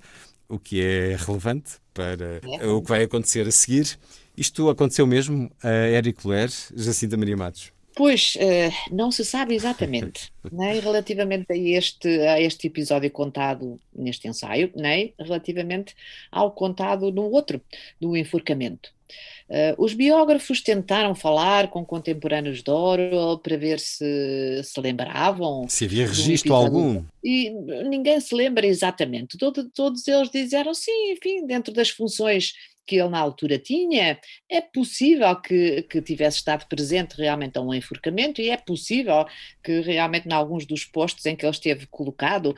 o 0.50 0.60
que 0.60 0.82
é 0.82 1.16
relevante 1.16 1.74
para 1.94 2.40
é. 2.44 2.66
o 2.68 2.82
que 2.82 2.90
vai 2.90 3.04
acontecer 3.04 3.48
a 3.48 3.52
seguir. 3.52 3.98
Isto 4.38 4.70
aconteceu 4.70 5.08
mesmo 5.08 5.52
a 5.64 5.88
Eric 5.90 6.28
Ler, 6.28 6.50
Jacinta 6.76 7.18
Maria 7.18 7.36
Matos. 7.36 7.72
Pois, 7.96 8.36
uh, 8.36 8.96
não 8.96 9.12
se 9.12 9.26
sabe 9.26 9.56
exatamente, 9.56 10.32
nem 10.52 10.80
relativamente 10.80 11.52
a 11.52 11.58
este, 11.58 12.08
a 12.28 12.40
este 12.40 12.68
episódio 12.68 13.10
contado 13.10 13.80
neste 13.92 14.28
ensaio, 14.28 14.72
nem 14.76 15.16
relativamente 15.20 15.96
ao 16.32 16.52
contado 16.52 17.12
no 17.12 17.24
outro, 17.32 17.60
do 18.00 18.16
enforcamento. 18.16 18.92
Uh, 19.50 19.76
os 19.78 19.94
biógrafos 19.94 20.62
tentaram 20.62 21.16
falar 21.16 21.70
com 21.70 21.86
contemporâneos 21.86 22.62
de 22.62 22.70
Orwell 22.70 23.40
para 23.40 23.58
ver 23.58 23.80
se 23.80 24.62
se 24.64 24.80
lembravam. 24.80 25.68
Se 25.70 25.86
havia 25.86 26.08
registro 26.08 26.54
algum. 26.54 27.04
E 27.24 27.50
ninguém 27.90 28.20
se 28.20 28.36
lembra 28.36 28.66
exatamente. 28.66 29.38
Todo, 29.38 29.70
todos 29.70 30.08
eles 30.08 30.30
disseram 30.30 30.74
sim, 30.74 31.12
enfim, 31.12 31.46
dentro 31.46 31.74
das 31.74 31.90
funções 31.90 32.54
que 32.88 32.96
ele 32.96 33.10
na 33.10 33.20
altura 33.20 33.60
tinha, 33.60 34.18
é 34.50 34.62
possível 34.62 35.36
que, 35.42 35.84
que 35.84 36.02
tivesse 36.02 36.38
estado 36.38 36.66
presente 36.68 37.18
realmente 37.18 37.58
a 37.58 37.62
um 37.62 37.74
enforcamento 37.74 38.42
e 38.42 38.50
é 38.50 38.56
possível 38.56 39.26
que 39.62 39.82
realmente 39.82 40.28
em 40.28 40.34
alguns 40.34 40.66
dos 40.66 40.86
postos 40.86 41.26
em 41.26 41.36
que 41.36 41.46
ele 41.46 41.52
esteve 41.52 41.86
colocado 41.88 42.56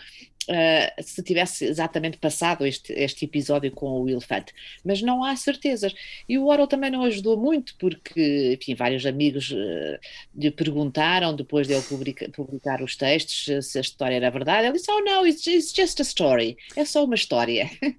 Uh, 0.49 1.03
se 1.03 1.21
tivesse 1.21 1.65
exatamente 1.65 2.17
passado 2.17 2.65
este, 2.65 2.91
este 2.93 3.25
episódio 3.25 3.71
com 3.71 4.01
o 4.01 4.09
elefante. 4.09 4.51
Mas 4.83 4.99
não 4.99 5.23
há 5.23 5.35
certezas. 5.35 5.93
E 6.27 6.39
o 6.39 6.47
Orwell 6.47 6.65
também 6.65 6.89
não 6.89 7.03
ajudou 7.03 7.37
muito, 7.37 7.75
porque, 7.77 8.57
enfim, 8.59 8.73
vários 8.73 9.05
amigos 9.05 9.51
uh, 9.51 9.99
lhe 10.35 10.49
perguntaram, 10.49 11.35
depois 11.35 11.67
de 11.67 11.73
ele 11.73 11.83
publica, 11.83 12.27
publicar 12.29 12.81
os 12.81 12.95
textos, 12.95 13.47
uh, 13.47 13.61
se 13.61 13.77
a 13.77 13.81
história 13.81 14.15
era 14.15 14.31
verdade. 14.31 14.65
Ele 14.65 14.73
disse: 14.73 14.91
Oh, 14.91 15.01
não, 15.01 15.27
it's, 15.27 15.45
it's 15.45 15.71
just 15.71 15.99
a 15.99 16.03
story. 16.03 16.57
É 16.75 16.83
só 16.83 17.05
uma 17.05 17.15
história. 17.15 17.69
é, 17.81 17.93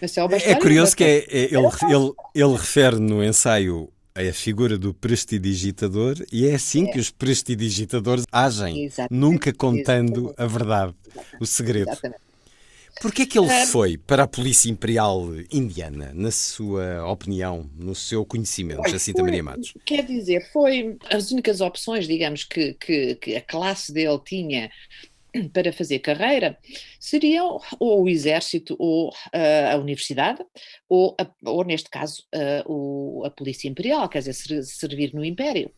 uma 0.00 0.06
história 0.06 0.36
é 0.36 0.54
curioso 0.54 0.96
que 0.96 1.04
é, 1.04 1.18
é, 1.28 1.44
ele, 1.54 1.68
ele, 1.82 2.12
ele 2.34 2.52
refere 2.56 2.98
no 2.98 3.22
ensaio 3.22 3.92
a 4.14 4.32
figura 4.32 4.76
do 4.76 4.92
prestidigitador 4.92 6.16
e 6.32 6.48
é 6.48 6.54
assim 6.54 6.88
é. 6.88 6.92
que 6.92 6.98
os 6.98 7.10
prestidigitadores 7.10 8.24
agem, 8.30 8.84
Exatamente. 8.84 9.20
nunca 9.20 9.52
contando 9.52 10.30
Exatamente. 10.30 10.42
a 10.42 10.46
verdade, 10.46 10.94
o 11.40 11.46
segredo. 11.46 11.90
Exatamente. 11.90 12.30
Porquê 13.00 13.22
é 13.22 13.26
que 13.26 13.38
ele 13.38 13.48
foi 13.66 13.96
para 13.96 14.24
a 14.24 14.28
Polícia 14.28 14.68
Imperial 14.68 15.26
Indiana, 15.50 16.12
na 16.14 16.30
sua 16.30 17.06
opinião, 17.10 17.70
no 17.74 17.94
seu 17.94 18.26
conhecimento, 18.26 18.86
Jacinta 18.90 19.22
Maria 19.22 19.42
Matos? 19.42 19.72
Quer 19.86 20.04
dizer, 20.04 20.46
foi 20.52 20.98
as 21.08 21.30
únicas 21.30 21.62
opções, 21.62 22.06
digamos, 22.06 22.44
que, 22.44 22.74
que, 22.74 23.14
que 23.14 23.36
a 23.36 23.40
classe 23.40 23.90
dele 23.90 24.20
tinha 24.22 24.70
para 25.52 25.72
fazer 25.72 25.98
carreira 26.00 26.58
seriam 26.98 27.60
ou 27.78 28.04
o 28.04 28.08
exército 28.08 28.76
ou 28.78 29.10
uh, 29.10 29.72
a 29.72 29.76
universidade, 29.76 30.44
ou, 30.88 31.16
a, 31.20 31.26
ou 31.48 31.64
neste 31.64 31.88
caso, 31.88 32.24
uh, 32.34 32.72
o, 32.72 33.24
a 33.24 33.30
polícia 33.30 33.68
imperial, 33.68 34.08
quer 34.08 34.20
dizer, 34.20 34.62
servir 34.62 35.14
no 35.14 35.24
império. 35.24 35.70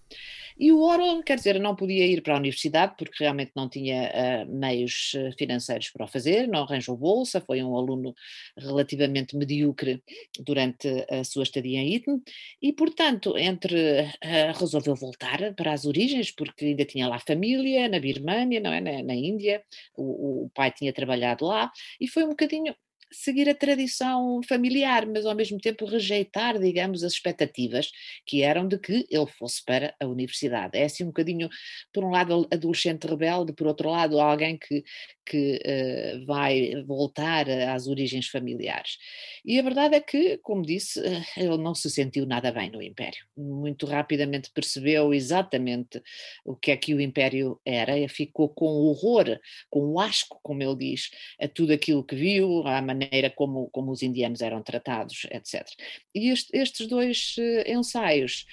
E 0.59 0.72
o 0.72 0.80
Orwell, 0.80 1.22
quer 1.22 1.36
dizer, 1.36 1.59
não 1.61 1.74
podia 1.74 2.07
ir 2.07 2.22
para 2.22 2.34
a 2.34 2.38
universidade 2.38 2.94
porque 2.96 3.22
realmente 3.22 3.53
não 3.55 3.68
tinha 3.68 4.11
uh, 4.46 4.53
meios 4.53 5.12
eh, 5.14 5.30
financeiros 5.38 5.90
para 5.90 6.05
o 6.05 6.09
fazer, 6.09 6.46
não 6.46 6.62
arranjou 6.62 6.96
bolsa, 6.96 7.40
foi 7.40 7.62
um 7.62 7.76
aluno 7.76 8.14
relativamente 8.57 9.36
medíocre 9.36 10.03
durante 10.40 10.88
a 11.11 11.24
sua 11.24 11.42
estadia 11.42 11.80
em 11.80 11.94
Eton 11.94 12.20
e, 12.61 12.72
portanto, 12.72 13.36
entre 13.36 14.03
uh, 14.03 14.59
resolveu 14.59 14.94
voltar 14.94 15.55
para 15.55 15.72
as 15.72 15.84
origens 15.84 16.30
porque 16.30 16.66
ainda 16.66 16.84
tinha 16.84 17.09
lá 17.09 17.18
família 17.18 17.88
na 17.88 17.98
Birmânia, 17.98 18.61
não 18.61 18.72
é, 18.72 18.80
na, 18.80 19.03
na 19.03 19.14
Índia, 19.14 19.62
o, 19.96 20.44
o 20.44 20.50
pai 20.50 20.70
tinha 20.70 20.92
trabalhado 20.92 21.44
lá 21.46 21.70
e 22.00 22.09
foi 22.09 22.24
um 22.24 22.30
bocadinho 22.30 22.74
seguir 23.12 23.48
a 23.48 23.54
tradição 23.54 24.40
familiar, 24.48 25.06
mas 25.06 25.26
ao 25.26 25.34
mesmo 25.34 25.58
tempo 25.58 25.84
rejeitar, 25.84 26.58
digamos, 26.58 27.04
as 27.04 27.12
expectativas 27.12 27.90
que 28.26 28.42
eram 28.42 28.66
de 28.66 28.78
que 28.78 29.06
ele 29.10 29.26
fosse 29.26 29.64
para 29.64 29.94
a 30.00 30.06
universidade. 30.06 30.78
É 30.78 30.84
assim 30.84 31.04
um 31.04 31.08
bocadinho, 31.08 31.48
por 31.92 32.04
um 32.04 32.10
lado, 32.10 32.48
adolescente 32.50 33.06
rebelde, 33.06 33.52
por 33.52 33.66
outro 33.66 33.90
lado, 33.90 34.18
alguém 34.18 34.56
que, 34.56 34.82
que 35.26 35.60
uh, 35.64 36.26
vai 36.26 36.82
voltar 36.86 37.48
às 37.48 37.86
origens 37.86 38.28
familiares. 38.28 38.96
E 39.44 39.58
a 39.58 39.62
verdade 39.62 39.94
é 39.96 40.00
que, 40.00 40.38
como 40.38 40.62
disse, 40.62 40.98
uh, 41.00 41.22
ele 41.36 41.58
não 41.58 41.74
se 41.74 41.90
sentiu 41.90 42.24
nada 42.26 42.50
bem 42.50 42.70
no 42.70 42.82
Império. 42.82 43.24
Muito 43.36 43.86
rapidamente 43.86 44.50
percebeu 44.54 45.12
exatamente 45.12 46.02
o 46.44 46.56
que 46.56 46.70
é 46.70 46.76
que 46.76 46.94
o 46.94 47.00
Império 47.00 47.60
era, 47.64 47.98
e 47.98 48.08
ficou 48.08 48.48
com 48.48 48.66
horror, 48.66 49.38
com 49.68 50.00
asco, 50.00 50.40
como 50.42 50.62
ele 50.62 50.76
diz, 50.76 51.10
a 51.40 51.46
tudo 51.46 51.72
aquilo 51.72 52.04
que 52.04 52.14
viu, 52.14 52.66
à 52.66 52.80
maneira 52.80 53.01
como, 53.34 53.68
como 53.70 53.92
os 53.92 54.03
indianos 54.03 54.40
eram 54.40 54.62
tratados, 54.62 55.26
etc. 55.30 55.66
E 56.14 56.28
este, 56.30 56.57
estes 56.57 56.86
dois 56.86 57.36
uh, 57.38 57.70
ensaios 57.70 58.46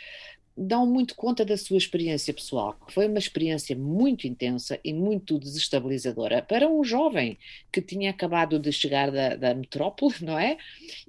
dão 0.59 0.85
muito 0.85 1.15
conta 1.15 1.45
da 1.45 1.55
sua 1.55 1.77
experiência 1.77 2.33
pessoal, 2.33 2.75
que 2.85 2.93
foi 2.93 3.07
uma 3.07 3.17
experiência 3.17 3.75
muito 3.75 4.27
intensa 4.27 4.77
e 4.83 4.91
muito 4.93 5.39
desestabilizadora 5.39 6.41
para 6.41 6.67
um 6.67 6.83
jovem 6.83 7.37
que 7.71 7.81
tinha 7.81 8.09
acabado 8.09 8.59
de 8.59 8.71
chegar 8.71 9.09
da, 9.09 9.35
da 9.35 9.55
metrópole, 9.55 10.13
não 10.21 10.37
é? 10.37 10.57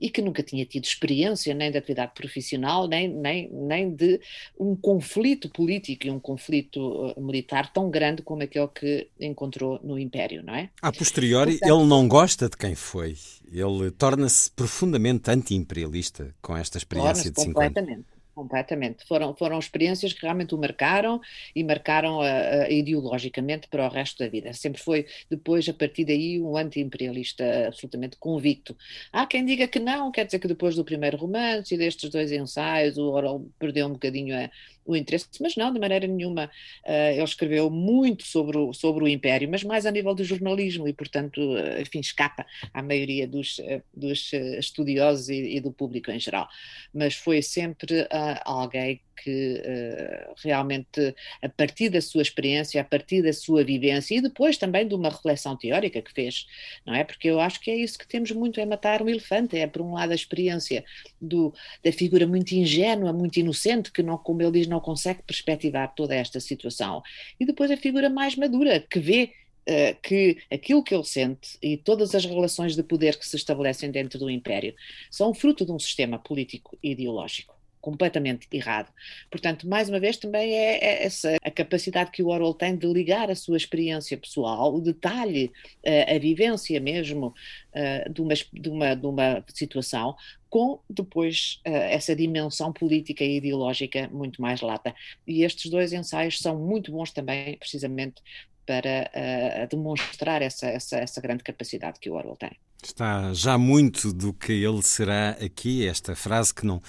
E 0.01 0.09
que 0.09 0.22
nunca 0.22 0.42
tinha 0.42 0.64
tido 0.64 0.84
experiência 0.84 1.53
nem 1.53 1.70
de 1.70 1.78
atividade 1.78 2.12
profissional, 2.14 2.86
nem, 2.86 3.09
nem, 3.09 3.51
nem 3.51 3.90
de 3.92 4.20
um 4.59 4.76
conflito 4.76 5.48
político 5.48 6.07
e 6.07 6.11
um 6.11 6.20
conflito 6.20 6.80
uh, 6.80 7.20
militar 7.20 7.72
tão 7.72 7.90
grande 7.90 8.22
como 8.22 8.42
aquele 8.42 8.68
que 8.68 9.09
encontrou 9.18 9.80
no 9.82 9.98
Império, 9.98 10.44
não 10.44 10.55
é? 10.55 10.70
A 10.80 10.92
posteriori, 10.92 11.53
Portanto, 11.53 11.78
ele 11.78 11.88
não 11.88 12.07
gosta 12.07 12.48
de 12.48 12.57
quem 12.57 12.74
foi. 12.74 13.16
Ele 13.51 13.90
torna-se 13.90 14.51
profundamente 14.53 15.28
anti-imperialista 15.28 16.32
com 16.40 16.57
esta 16.57 16.78
experiência 16.78 17.30
de 17.30 17.42
50 17.42 17.80
anos. 17.80 18.20
Completamente. 18.35 19.05
Foram, 19.07 19.35
foram 19.35 19.59
experiências 19.59 20.12
que 20.12 20.22
realmente 20.22 20.55
o 20.55 20.59
marcaram 20.59 21.20
e 21.55 21.64
marcaram 21.64 22.20
a, 22.20 22.28
a, 22.28 22.70
ideologicamente 22.70 23.68
para 23.68 23.87
o 23.87 23.89
resto 23.91 24.18
da 24.18 24.28
vida. 24.28 24.53
Sempre 24.53 24.81
foi, 24.81 25.07
depois, 25.28 25.68
a 25.68 25.74
partir 25.74 26.05
daí, 26.05 26.41
um 26.41 26.57
anti-imperialista 26.57 27.66
absolutamente 27.66 28.16
convicto. 28.18 28.76
Há 29.12 29.26
quem 29.26 29.45
diga 29.45 29.66
que 29.66 29.81
não, 29.81 30.12
quer 30.12 30.24
dizer 30.24 30.39
que 30.39 30.49
depois 30.49 30.76
do 30.76 30.85
primeiro 30.85 31.16
romance 31.16 31.74
e 31.74 31.78
destes 31.78 32.09
dois 32.09 32.31
ensaios, 32.31 32.97
o 32.97 33.11
Orwell 33.11 33.51
perdeu 33.59 33.87
um 33.87 33.93
bocadinho 33.93 34.35
a, 34.37 34.49
o 34.85 34.97
interesse, 34.97 35.26
mas 35.41 35.57
não, 35.57 35.72
de 35.72 35.78
maneira 35.78 36.07
nenhuma. 36.07 36.51
Uh, 36.85 37.12
ele 37.12 37.22
escreveu 37.22 37.70
muito 37.70 38.24
sobre 38.24 38.59
o, 38.59 38.72
sobre 38.72 39.05
o 39.05 39.09
Império, 39.09 39.49
mas 39.49 39.62
mais 39.62 39.87
a 39.87 39.91
nível 39.91 40.14
do 40.14 40.24
jornalismo 40.24 40.89
e, 40.89 40.93
portanto, 40.93 41.39
uh, 41.39 41.81
enfim, 41.81 42.01
escapa 42.01 42.47
à 42.72 42.83
maioria 42.83 43.26
dos, 43.26 43.59
uh, 43.59 43.83
dos 43.95 44.33
estudiosos 44.33 45.28
e, 45.28 45.57
e, 45.57 45.61
do 45.61 45.72
público 45.72 46.11
em 46.11 46.18
geral. 46.18 46.49
Mas 46.93 47.14
foi 47.14 47.43
sempre 47.43 48.07
alguém 48.45 49.01
que 49.23 49.61
uh, 49.61 50.35
realmente, 50.43 51.14
a 51.43 51.49
partir 51.49 51.91
da 51.91 52.01
sua 52.01 52.23
experiência, 52.23 52.81
a 52.81 52.85
partir 52.85 53.23
da 53.23 53.33
sua 53.33 53.62
vivência 53.62 54.14
e 54.14 54.21
depois 54.21 54.57
também 54.57 54.87
de 54.87 54.95
uma 54.95 55.11
reflexão 55.11 55.57
teórica 55.57 56.01
que 56.01 56.12
fez, 56.12 56.47
não 56.87 56.95
é? 56.95 57.05
Porque 57.05 57.29
eu 57.29 57.41
acho 57.41 57.61
que 57.61 57.71
é 57.71 57.77
isso 57.77 57.99
que 57.99 58.09
temos 58.09 58.31
muito, 58.33 58.61
é 58.61 58.66
matar 58.66 59.03
um 59.03 59.09
elefante, 59.09 59.57
é 59.57 59.66
por 59.66 59.83
um 59.83 59.93
lado 59.93 60.12
a 60.12 60.14
experiência 60.14 60.85
do, 61.21 61.53
da 61.85 61.93
figura 61.93 62.27
muito 62.27 62.53
ingênua, 62.53 63.12
muito 63.12 63.39
inocente, 63.39 63.93
que 63.93 64.03
não, 64.03 64.16
como 64.16 64.43
ele 64.43 64.53
diz, 64.53 64.66
não 64.66 64.81
consegue 64.81 65.23
perspectivar 65.23 65.95
toda 65.95 66.14
esta 66.14 66.41
situação, 66.41 67.03
e 67.39 67.45
depois 67.45 67.71
a 67.71 67.77
figura 67.77 68.09
mais 68.09 68.37
madura, 68.37 68.81
que 68.81 68.99
vê 68.99 69.33
Uh, 69.68 69.95
que 70.03 70.39
aquilo 70.51 70.83
que 70.83 70.93
ele 70.93 71.05
sente 71.05 71.59
e 71.62 71.77
todas 71.77 72.14
as 72.14 72.25
relações 72.25 72.75
de 72.75 72.83
poder 72.83 73.18
que 73.18 73.29
se 73.29 73.37
estabelecem 73.37 73.91
dentro 73.91 74.18
do 74.18 74.31
Império 74.31 74.75
são 75.11 75.35
fruto 75.35 75.66
de 75.66 75.71
um 75.71 75.79
sistema 75.79 76.18
político 76.18 76.79
e 76.83 76.93
ideológico 76.93 77.59
completamente 77.81 78.47
errado. 78.53 78.93
Portanto, 79.31 79.68
mais 79.68 79.89
uma 79.89 79.99
vez, 79.99 80.16
também 80.16 80.53
é, 80.55 80.78
é 80.78 81.05
essa 81.05 81.37
a 81.43 81.51
capacidade 81.51 82.11
que 82.11 82.22
o 82.22 82.28
Orwell 82.28 82.55
tem 82.55 82.76
de 82.76 82.87
ligar 82.87 83.31
a 83.31 83.35
sua 83.35 83.57
experiência 83.57 84.16
pessoal, 84.16 84.74
o 84.74 84.81
detalhe, 84.81 85.51
a, 85.87 86.14
a 86.14 86.18
vivência 86.18 86.78
mesmo 86.81 87.35
de, 88.12 88.20
uma, 88.20 88.35
de, 88.35 88.68
uma, 88.68 88.95
de 88.95 89.07
uma 89.07 89.45
situação, 89.55 90.16
com 90.49 90.81
depois 90.91 91.61
essa 91.64 92.14
dimensão 92.14 92.72
política 92.72 93.22
e 93.22 93.37
ideológica 93.37 94.09
muito 94.12 94.43
mais 94.43 94.61
lata. 94.61 94.95
E 95.26 95.45
estes 95.45 95.70
dois 95.70 95.93
ensaios 95.93 96.39
são 96.39 96.59
muito 96.59 96.91
bons 96.91 97.12
também, 97.12 97.57
precisamente, 97.57 98.20
para 98.66 99.66
demonstrar 99.70 100.43
essa, 100.43 100.66
essa, 100.66 100.99
essa 100.99 101.20
grande 101.20 101.43
capacidade 101.43 101.99
que 101.99 102.11
o 102.11 102.14
Orwell 102.14 102.37
tem. 102.37 102.53
Está 102.83 103.33
já 103.35 103.59
muito 103.59 104.12
do 104.12 104.33
que 104.33 104.53
ele 104.53 104.83
será 104.83 105.31
aqui, 105.31 105.87
esta 105.87 106.16
frase 106.16 106.55
que 106.55 106.64
não 106.64 106.81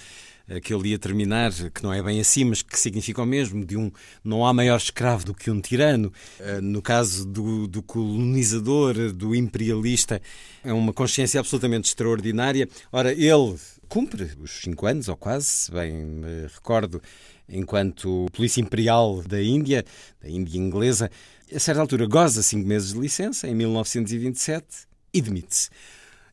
que 0.62 0.74
ele 0.74 0.90
ia 0.90 0.98
terminar, 0.98 1.52
que 1.52 1.82
não 1.82 1.92
é 1.92 2.02
bem 2.02 2.20
assim, 2.20 2.44
mas 2.44 2.62
que 2.62 2.78
significa 2.78 3.22
o 3.22 3.26
mesmo, 3.26 3.64
de 3.64 3.76
um 3.76 3.90
não 4.24 4.46
há 4.46 4.52
maior 4.52 4.76
escravo 4.76 5.24
do 5.24 5.34
que 5.34 5.50
um 5.50 5.60
tirano. 5.60 6.12
Eh, 6.40 6.60
no 6.60 6.82
caso 6.82 7.26
do, 7.26 7.66
do 7.66 7.82
colonizador, 7.82 9.12
do 9.12 9.34
imperialista, 9.34 10.20
é 10.64 10.72
uma 10.72 10.92
consciência 10.92 11.38
absolutamente 11.40 11.88
extraordinária. 11.88 12.68
Ora, 12.90 13.12
ele 13.12 13.56
cumpre 13.88 14.30
os 14.40 14.62
cinco 14.62 14.86
anos, 14.86 15.08
ou 15.08 15.16
quase, 15.16 15.46
se 15.46 15.70
bem 15.70 15.92
me 15.92 16.46
recordo, 16.46 17.00
enquanto 17.48 18.26
polícia 18.32 18.60
imperial 18.60 19.22
da 19.22 19.42
Índia, 19.42 19.84
da 20.20 20.28
Índia 20.28 20.58
inglesa. 20.58 21.10
A 21.54 21.58
certa 21.58 21.80
altura 21.80 22.06
goza 22.06 22.42
cinco 22.42 22.66
meses 22.66 22.94
de 22.94 22.98
licença, 22.98 23.46
em 23.46 23.54
1927, 23.54 24.66
e 25.12 25.20
demite-se. 25.20 25.68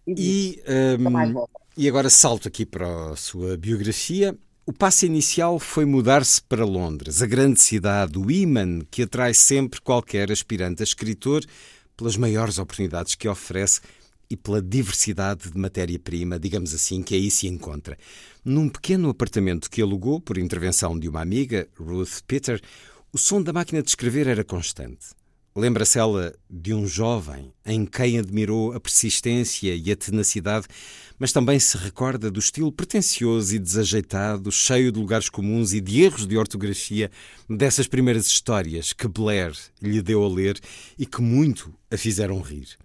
E, 0.07 0.63
um, 0.97 1.45
e 1.79 1.87
agora 1.87 2.09
salto 2.09 2.45
aqui 2.45 2.65
para 2.65 3.11
a 3.11 3.15
sua 3.15 3.55
biografia. 3.55 4.37
O 4.65 4.73
passo 4.73 5.05
inicial 5.05 5.57
foi 5.57 5.85
mudar-se 5.85 6.41
para 6.41 6.65
Londres, 6.65 7.21
a 7.21 7.25
grande 7.25 7.61
cidade, 7.61 8.19
o 8.19 8.29
imã 8.29 8.81
que 8.91 9.03
atrai 9.03 9.33
sempre 9.33 9.79
qualquer 9.79 10.29
aspirante 10.29 10.81
a 10.81 10.83
escritor 10.83 11.41
pelas 11.95 12.17
maiores 12.17 12.59
oportunidades 12.59 13.15
que 13.15 13.29
oferece 13.29 13.79
e 14.29 14.35
pela 14.35 14.61
diversidade 14.61 15.49
de 15.49 15.57
matéria-prima, 15.57 16.37
digamos 16.37 16.73
assim, 16.73 17.01
que 17.01 17.15
aí 17.15 17.31
se 17.31 17.47
encontra. 17.47 17.97
Num 18.43 18.67
pequeno 18.67 19.07
apartamento 19.07 19.69
que 19.69 19.81
alugou 19.81 20.19
por 20.19 20.37
intervenção 20.37 20.99
de 20.99 21.07
uma 21.07 21.21
amiga, 21.21 21.65
Ruth 21.79 22.19
Peter, 22.27 22.61
o 23.13 23.17
som 23.17 23.41
da 23.41 23.53
máquina 23.53 23.81
de 23.81 23.87
escrever 23.87 24.27
era 24.27 24.43
constante. 24.43 25.17
Lembra-se 25.59 25.99
ela 25.99 26.33
de 26.49 26.73
um 26.73 26.87
jovem 26.87 27.51
em 27.65 27.85
quem 27.85 28.17
admirou 28.17 28.71
a 28.71 28.79
persistência 28.79 29.75
e 29.75 29.91
a 29.91 29.95
tenacidade, 29.95 30.65
mas 31.19 31.33
também 31.33 31.59
se 31.59 31.75
recorda 31.75 32.31
do 32.31 32.39
estilo 32.39 32.71
pretencioso 32.71 33.53
e 33.53 33.59
desajeitado, 33.59 34.53
cheio 34.53 34.89
de 34.89 34.97
lugares 34.97 35.27
comuns 35.27 35.73
e 35.73 35.81
de 35.81 36.01
erros 36.01 36.25
de 36.25 36.37
ortografia 36.37 37.11
dessas 37.49 37.87
primeiras 37.87 38.25
histórias 38.25 38.93
que 38.93 39.05
Blair 39.05 39.51
lhe 39.81 40.01
deu 40.01 40.23
a 40.23 40.29
ler 40.29 40.57
e 40.97 41.05
que 41.05 41.21
muito 41.21 41.73
a 41.91 41.97
fizeram 41.97 42.39
rir. 42.39 42.77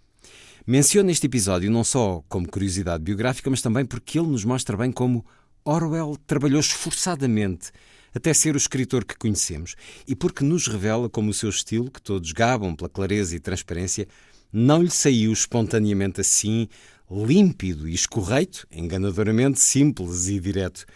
Menciona 0.66 1.12
este 1.12 1.26
episódio 1.26 1.70
não 1.70 1.84
só 1.84 2.24
como 2.28 2.48
curiosidade 2.48 3.04
biográfica, 3.04 3.50
mas 3.50 3.62
também 3.62 3.84
porque 3.86 4.18
ele 4.18 4.26
nos 4.26 4.44
mostra 4.44 4.76
bem 4.76 4.90
como 4.90 5.24
Orwell 5.64 6.16
trabalhou 6.26 6.58
esforçadamente 6.58 7.70
até 8.14 8.32
ser 8.32 8.54
o 8.54 8.58
escritor 8.58 9.04
que 9.04 9.16
conhecemos, 9.16 9.74
e 10.06 10.14
porque 10.14 10.44
nos 10.44 10.66
revela 10.66 11.10
como 11.10 11.30
o 11.30 11.34
seu 11.34 11.50
estilo, 11.50 11.90
que 11.90 12.00
todos 12.00 12.32
gabam 12.32 12.76
pela 12.76 12.88
clareza 12.88 13.34
e 13.34 13.40
transparência, 13.40 14.06
não 14.52 14.82
lhe 14.82 14.90
saiu 14.90 15.32
espontaneamente 15.32 16.20
assim, 16.20 16.68
límpido 17.10 17.88
e 17.88 17.94
escorreito, 17.94 18.66
enganadoramente 18.70 19.60
simples 19.60 20.28
e 20.28 20.38
direto. 20.38 20.86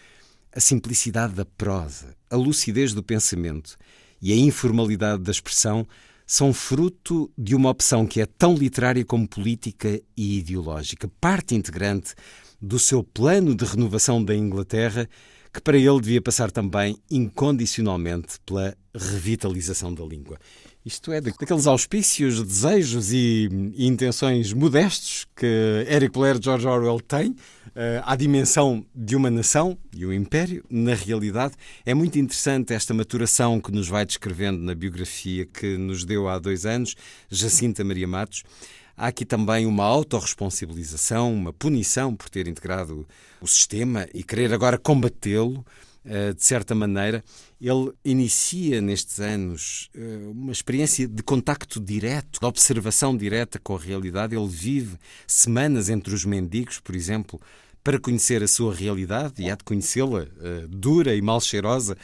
A 0.55 0.59
simplicidade 0.59 1.35
da 1.35 1.45
prosa, 1.45 2.15
a 2.29 2.35
lucidez 2.35 2.93
do 2.93 3.03
pensamento 3.03 3.77
e 4.21 4.31
a 4.31 4.35
informalidade 4.35 5.21
da 5.21 5.31
expressão 5.31 5.85
são 6.25 6.53
fruto 6.53 7.31
de 7.37 7.55
uma 7.55 7.69
opção 7.69 8.05
que 8.05 8.21
é 8.21 8.25
tão 8.25 8.55
literária 8.55 9.03
como 9.03 9.27
política 9.27 9.99
e 10.15 10.37
ideológica, 10.37 11.09
parte 11.19 11.55
integrante 11.55 12.13
do 12.61 12.77
seu 12.77 13.03
plano 13.03 13.55
de 13.55 13.65
renovação 13.65 14.23
da 14.23 14.35
Inglaterra 14.35 15.09
que 15.53 15.61
para 15.61 15.77
ele 15.77 15.99
devia 15.99 16.21
passar 16.21 16.51
também 16.51 16.97
incondicionalmente 17.09 18.39
pela 18.45 18.75
revitalização 18.93 19.93
da 19.93 20.03
língua. 20.03 20.37
Isto 20.85 21.11
é, 21.11 21.19
daqueles 21.19 21.67
auspícios, 21.67 22.41
desejos 22.41 23.11
e, 23.11 23.49
e 23.75 23.85
intenções 23.85 24.53
modestos 24.53 25.27
que 25.35 25.85
Eric 25.89 26.13
Blair 26.13 26.39
George 26.41 26.65
Orwell 26.65 27.01
tem 27.01 27.31
uh, 27.31 27.35
à 28.03 28.15
dimensão 28.15 28.85
de 28.95 29.15
uma 29.15 29.29
nação 29.29 29.77
e 29.95 30.05
um 30.05 30.13
império. 30.13 30.63
Na 30.69 30.93
realidade, 30.93 31.53
é 31.85 31.93
muito 31.93 32.17
interessante 32.17 32.73
esta 32.73 32.93
maturação 32.93 33.59
que 33.59 33.71
nos 33.71 33.89
vai 33.89 34.05
descrevendo 34.05 34.59
na 34.63 34.73
biografia 34.73 35.45
que 35.45 35.77
nos 35.77 36.05
deu 36.05 36.29
há 36.29 36.39
dois 36.39 36.65
anos, 36.65 36.95
Jacinta 37.29 37.83
Maria 37.83 38.07
Matos. 38.07 38.43
Há 38.99 39.07
aqui 39.07 39.23
também 39.23 39.65
uma 39.65 39.85
autorresponsabilização, 39.85 41.33
uma 41.33 41.53
punição 41.53 42.13
por 42.13 42.29
ter 42.29 42.49
integrado 42.49 43.07
o 43.39 43.47
sistema 43.47 44.05
e 44.13 44.25
querer 44.25 44.53
agora 44.53 44.77
combatê-lo. 44.77 45.65
Eh, 46.03 46.33
de 46.33 46.43
certa 46.43 46.75
maneira, 46.75 47.23
ele 47.61 47.93
inicia 48.03 48.81
nestes 48.81 49.21
anos 49.21 49.89
eh, 49.95 50.29
uma 50.29 50.51
experiência 50.51 51.07
de 51.07 51.23
contacto 51.23 51.79
direto, 51.79 52.41
de 52.41 52.45
observação 52.45 53.15
direta 53.15 53.57
com 53.57 53.73
a 53.77 53.79
realidade. 53.79 54.35
Ele 54.35 54.49
vive 54.49 54.97
semanas 55.25 55.87
entre 55.87 56.13
os 56.13 56.25
mendigos, 56.25 56.81
por 56.81 56.93
exemplo, 56.93 57.39
para 57.81 58.01
conhecer 58.01 58.43
a 58.43 58.49
sua 58.49 58.75
realidade 58.75 59.41
e 59.41 59.49
há 59.49 59.55
de 59.55 59.63
conhecê-la 59.63 60.23
uh, 60.23 60.67
dura 60.67 61.15
e 61.15 61.21
mal 61.21 61.39
cheirosa, 61.39 61.95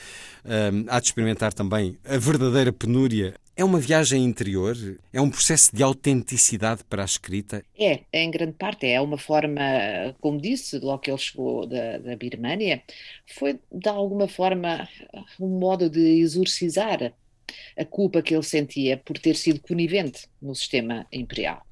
há 0.87 0.99
de 1.01 1.07
experimentar 1.07 1.51
também 1.51 1.97
a 2.05 2.17
verdadeira 2.17 2.71
penúria 2.71 3.35
é 3.55 3.63
uma 3.63 3.79
viagem 3.79 4.23
interior? 4.23 4.75
É 5.13 5.21
um 5.21 5.29
processo 5.29 5.75
de 5.75 5.81
autenticidade 5.81 6.83
para 6.83 7.01
a 7.01 7.05
escrita? 7.05 7.63
É, 7.77 8.01
em 8.11 8.29
grande 8.29 8.53
parte. 8.53 8.85
É 8.85 8.99
uma 8.99 9.17
forma, 9.17 9.61
como 10.19 10.39
disse, 10.39 10.77
logo 10.79 10.99
que 10.99 11.09
ele 11.09 11.17
chegou 11.17 11.65
da, 11.65 11.97
da 11.97 12.15
Birmânia, 12.15 12.83
foi 13.27 13.59
de 13.71 13.89
alguma 13.89 14.27
forma 14.27 14.87
um 15.39 15.59
modo 15.59 15.89
de 15.89 16.19
exorcizar 16.19 17.13
a 17.77 17.85
culpa 17.85 18.21
que 18.21 18.33
ele 18.33 18.43
sentia 18.43 18.97
por 18.97 19.17
ter 19.17 19.35
sido 19.35 19.59
conivente 19.61 20.27
no 20.41 20.53
sistema 20.53 21.05
imperial. 21.11 21.64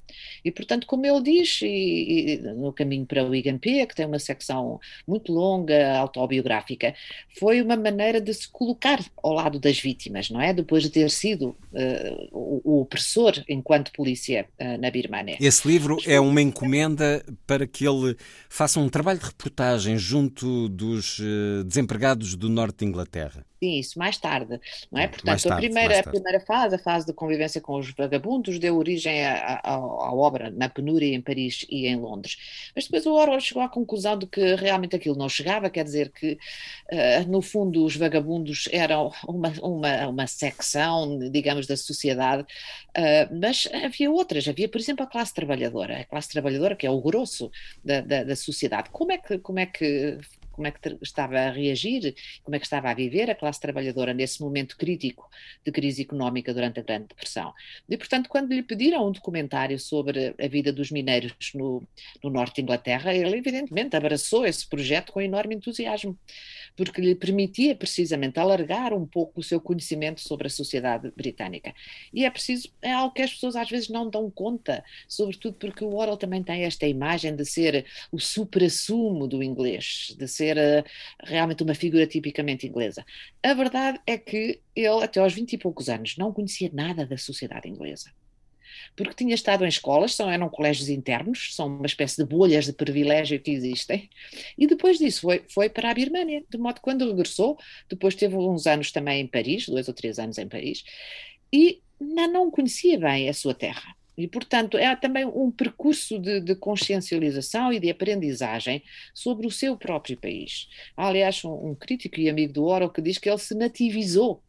E, 0.44 0.50
portanto, 0.50 0.86
como 0.86 1.06
ele 1.06 1.22
diz, 1.22 1.60
e, 1.62 1.66
e, 1.66 2.38
no 2.38 2.72
caminho 2.72 3.06
para 3.06 3.24
o 3.24 3.34
IGMP, 3.34 3.86
que 3.86 3.94
tem 3.94 4.06
uma 4.06 4.18
secção 4.18 4.78
muito 5.06 5.32
longa, 5.32 5.96
autobiográfica, 5.96 6.94
foi 7.38 7.62
uma 7.62 7.76
maneira 7.76 8.20
de 8.20 8.32
se 8.34 8.48
colocar 8.48 9.02
ao 9.22 9.32
lado 9.32 9.58
das 9.58 9.78
vítimas, 9.78 10.28
não 10.28 10.40
é? 10.40 10.52
Depois 10.52 10.82
de 10.82 10.90
ter 10.90 11.10
sido 11.10 11.56
uh, 11.72 12.28
o, 12.30 12.60
o, 12.64 12.80
opressor 12.82 13.42
enquanto 13.48 13.92
polícia 13.92 14.46
uh, 14.60 14.78
na 14.78 14.90
Birmania. 14.90 15.36
Esse 15.40 15.66
livro 15.66 15.96
é 16.06 16.20
uma 16.20 16.42
encomenda 16.42 17.24
para 17.46 17.66
que 17.66 17.86
ele 17.86 18.16
faça 18.48 18.78
um 18.78 18.88
trabalho 18.88 19.18
de 19.18 19.26
reportagem 19.26 19.96
junto 19.96 20.68
dos 20.68 21.18
uh, 21.18 21.64
desempregados 21.64 22.34
do 22.34 22.48
norte 22.48 22.78
de 22.78 22.84
Inglaterra. 22.84 23.44
Sim, 23.64 23.78
isso 23.78 23.98
mais 23.98 24.18
tarde, 24.18 24.60
não 24.92 25.00
é? 25.00 25.08
Portanto, 25.08 25.42
tarde, 25.42 25.48
a, 25.48 25.56
primeira, 25.56 26.00
a 26.00 26.02
primeira 26.02 26.38
fase, 26.38 26.74
a 26.74 26.78
fase 26.78 27.06
de 27.06 27.14
convivência 27.14 27.62
com 27.62 27.78
os 27.78 27.90
vagabundos, 27.94 28.58
deu 28.58 28.76
origem 28.76 29.24
à, 29.24 29.58
à, 29.64 29.74
à, 29.74 30.12
obra 30.12 30.50
na 30.50 30.68
penúria 30.68 31.14
em 31.14 31.22
Paris 31.22 31.64
e 31.70 31.86
em 31.86 31.96
Londres. 31.96 32.36
Mas 32.76 32.84
depois 32.84 33.06
o 33.06 33.14
Orwell 33.14 33.40
chegou 33.40 33.62
à 33.62 33.68
conclusão 33.70 34.18
de 34.18 34.26
que 34.26 34.54
realmente 34.56 34.94
aquilo 34.94 35.16
não 35.16 35.30
chegava, 35.30 35.70
quer 35.70 35.82
dizer 35.82 36.10
que, 36.10 36.32
uh, 36.92 37.26
no 37.26 37.40
fundo, 37.40 37.86
os 37.86 37.96
vagabundos 37.96 38.68
eram 38.70 39.10
uma, 39.26 39.48
uma, 39.62 40.08
uma 40.08 40.26
secção, 40.26 41.18
digamos, 41.30 41.66
da 41.66 41.78
sociedade, 41.78 42.42
uh, 42.42 43.34
mas 43.40 43.66
havia 43.72 44.10
outras, 44.10 44.46
havia, 44.46 44.68
por 44.68 44.78
exemplo, 44.78 45.04
a 45.04 45.08
classe 45.08 45.32
trabalhadora, 45.32 46.00
a 46.00 46.04
classe 46.04 46.28
trabalhadora 46.28 46.76
que 46.76 46.86
é 46.86 46.90
o 46.90 47.00
grosso 47.00 47.50
da, 47.82 48.02
da, 48.02 48.24
da 48.24 48.36
sociedade. 48.36 48.90
Como 48.90 49.10
é 49.10 49.16
que, 49.16 49.38
como 49.38 49.58
é 49.58 49.64
que 49.64 50.18
como 50.54 50.66
é 50.66 50.70
que 50.70 50.96
estava 51.02 51.38
a 51.38 51.50
reagir, 51.50 52.14
como 52.42 52.56
é 52.56 52.58
que 52.58 52.66
estava 52.66 52.90
a 52.90 52.94
viver 52.94 53.30
a 53.30 53.34
classe 53.34 53.60
trabalhadora 53.60 54.14
nesse 54.14 54.40
momento 54.40 54.76
crítico 54.76 55.28
de 55.64 55.72
crise 55.72 56.02
económica 56.02 56.54
durante 56.54 56.80
a 56.80 56.82
Grande 56.82 57.08
Depressão. 57.08 57.52
E, 57.88 57.96
portanto, 57.96 58.28
quando 58.28 58.52
lhe 58.52 58.62
pediram 58.62 59.08
um 59.08 59.12
documentário 59.12 59.78
sobre 59.78 60.34
a 60.40 60.48
vida 60.48 60.72
dos 60.72 60.90
mineiros 60.90 61.34
no, 61.54 61.82
no 62.22 62.30
norte 62.30 62.56
de 62.56 62.62
Inglaterra, 62.62 63.14
ele 63.14 63.36
evidentemente 63.36 63.96
abraçou 63.96 64.46
esse 64.46 64.66
projeto 64.66 65.12
com 65.12 65.20
enorme 65.20 65.54
entusiasmo, 65.54 66.16
porque 66.76 67.00
lhe 67.00 67.14
permitia 67.14 67.74
precisamente 67.74 68.38
alargar 68.38 68.92
um 68.92 69.06
pouco 69.06 69.40
o 69.40 69.42
seu 69.42 69.60
conhecimento 69.60 70.20
sobre 70.20 70.46
a 70.46 70.50
sociedade 70.50 71.12
britânica. 71.16 71.74
E 72.12 72.24
é 72.24 72.30
preciso, 72.30 72.70
é 72.82 72.92
algo 72.92 73.14
que 73.14 73.22
as 73.22 73.32
pessoas 73.32 73.56
às 73.56 73.68
vezes 73.68 73.88
não 73.88 74.08
dão 74.08 74.30
conta, 74.30 74.84
sobretudo 75.08 75.56
porque 75.58 75.84
o 75.84 75.94
Orwell 75.94 76.16
também 76.16 76.42
tem 76.42 76.64
esta 76.64 76.86
imagem 76.86 77.34
de 77.34 77.44
ser 77.44 77.86
o 78.10 78.18
supra-sumo 78.18 79.26
do 79.26 79.42
inglês, 79.42 80.14
de 80.18 80.28
ser 80.28 80.43
ser 80.44 80.56
uh, 80.56 80.84
realmente 81.22 81.62
uma 81.62 81.74
figura 81.74 82.06
tipicamente 82.06 82.66
inglesa. 82.66 83.04
A 83.42 83.54
verdade 83.54 84.00
é 84.06 84.18
que 84.18 84.60
ele, 84.74 85.02
até 85.02 85.20
aos 85.20 85.32
20 85.32 85.54
e 85.54 85.58
poucos 85.58 85.88
anos, 85.88 86.16
não 86.16 86.32
conhecia 86.32 86.70
nada 86.72 87.06
da 87.06 87.16
sociedade 87.16 87.68
inglesa 87.68 88.10
porque 88.96 89.14
tinha 89.14 89.34
estado 89.34 89.64
em 89.64 89.68
escolas, 89.68 90.14
são, 90.14 90.30
eram 90.30 90.48
colégios 90.48 90.88
internos, 90.88 91.54
são 91.54 91.66
uma 91.66 91.86
espécie 91.86 92.16
de 92.16 92.24
bolhas 92.24 92.66
de 92.66 92.72
privilégio 92.72 93.40
que 93.40 93.50
existem, 93.50 94.08
e 94.56 94.66
depois 94.66 94.98
disso 94.98 95.22
foi, 95.22 95.44
foi 95.48 95.68
para 95.68 95.90
a 95.90 95.94
Birmânia, 95.94 96.44
de 96.48 96.58
modo 96.58 96.76
que 96.76 96.82
quando 96.82 97.06
regressou, 97.08 97.58
depois 97.88 98.14
teve 98.14 98.36
uns 98.36 98.66
anos 98.66 98.92
também 98.92 99.22
em 99.22 99.26
Paris, 99.26 99.66
dois 99.68 99.88
ou 99.88 99.94
três 99.94 100.18
anos 100.18 100.38
em 100.38 100.48
Paris, 100.48 100.84
e 101.52 101.80
não, 102.00 102.32
não 102.32 102.50
conhecia 102.50 102.98
bem 102.98 103.28
a 103.28 103.34
sua 103.34 103.54
terra. 103.54 103.94
E, 104.16 104.28
portanto, 104.28 104.78
é 104.78 104.94
também 104.94 105.24
um 105.24 105.50
percurso 105.50 106.18
de, 106.18 106.40
de, 106.40 106.54
consciencialização 106.54 107.72
e 107.72 107.80
de 107.80 107.90
aprendizagem 107.90 108.82
sobre 109.12 109.46
o 109.46 109.50
seu 109.50 109.76
próprio 109.76 110.16
país. 110.16 110.68
Há, 110.96 111.08
aliás, 111.08 111.44
um, 111.44 111.70
um, 111.70 111.74
crítico 111.74 112.20
e 112.20 112.28
amigo 112.28 112.52
do 112.52 112.64
Oro 112.64 112.90
que 112.90 113.02
diz 113.02 113.18
que 113.18 113.28
ele 113.28 113.38
se 113.38 113.54
nativizou. 113.54 114.42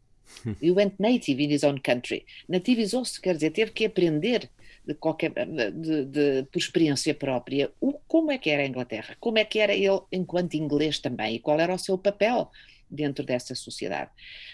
He 0.62 0.70
went 0.70 0.94
native 0.98 1.42
in 1.42 1.52
his 1.52 1.64
own 1.64 1.80
country. 1.82 2.24
Nativizou-se, 2.48 3.20
quer 3.20 3.34
dizer, 3.34 3.50
teve 3.50 3.72
que 3.72 3.84
aprender 3.84 4.50
de 4.86 4.94
qualquer, 4.94 5.32
de, 5.32 6.04
de, 6.04 6.42
por 6.44 6.58
experiência 6.58 7.12
própria 7.12 7.72
o, 7.80 7.92
como 8.06 8.30
é 8.30 8.38
que 8.38 8.50
era 8.50 8.62
a 8.62 8.66
Inglaterra, 8.66 9.16
como 9.18 9.38
é 9.38 9.44
que 9.44 9.58
era 9.58 9.74
ele 9.74 10.00
enquanto 10.12 10.54
inglês 10.54 11.00
também 11.00 11.34
e 11.34 11.40
qual 11.40 11.58
era 11.58 11.74
o 11.74 11.78
seu 11.78 11.98
papel 11.98 12.50
dentro 12.88 13.24
dessa 13.24 13.54
sociedade. 13.56 14.10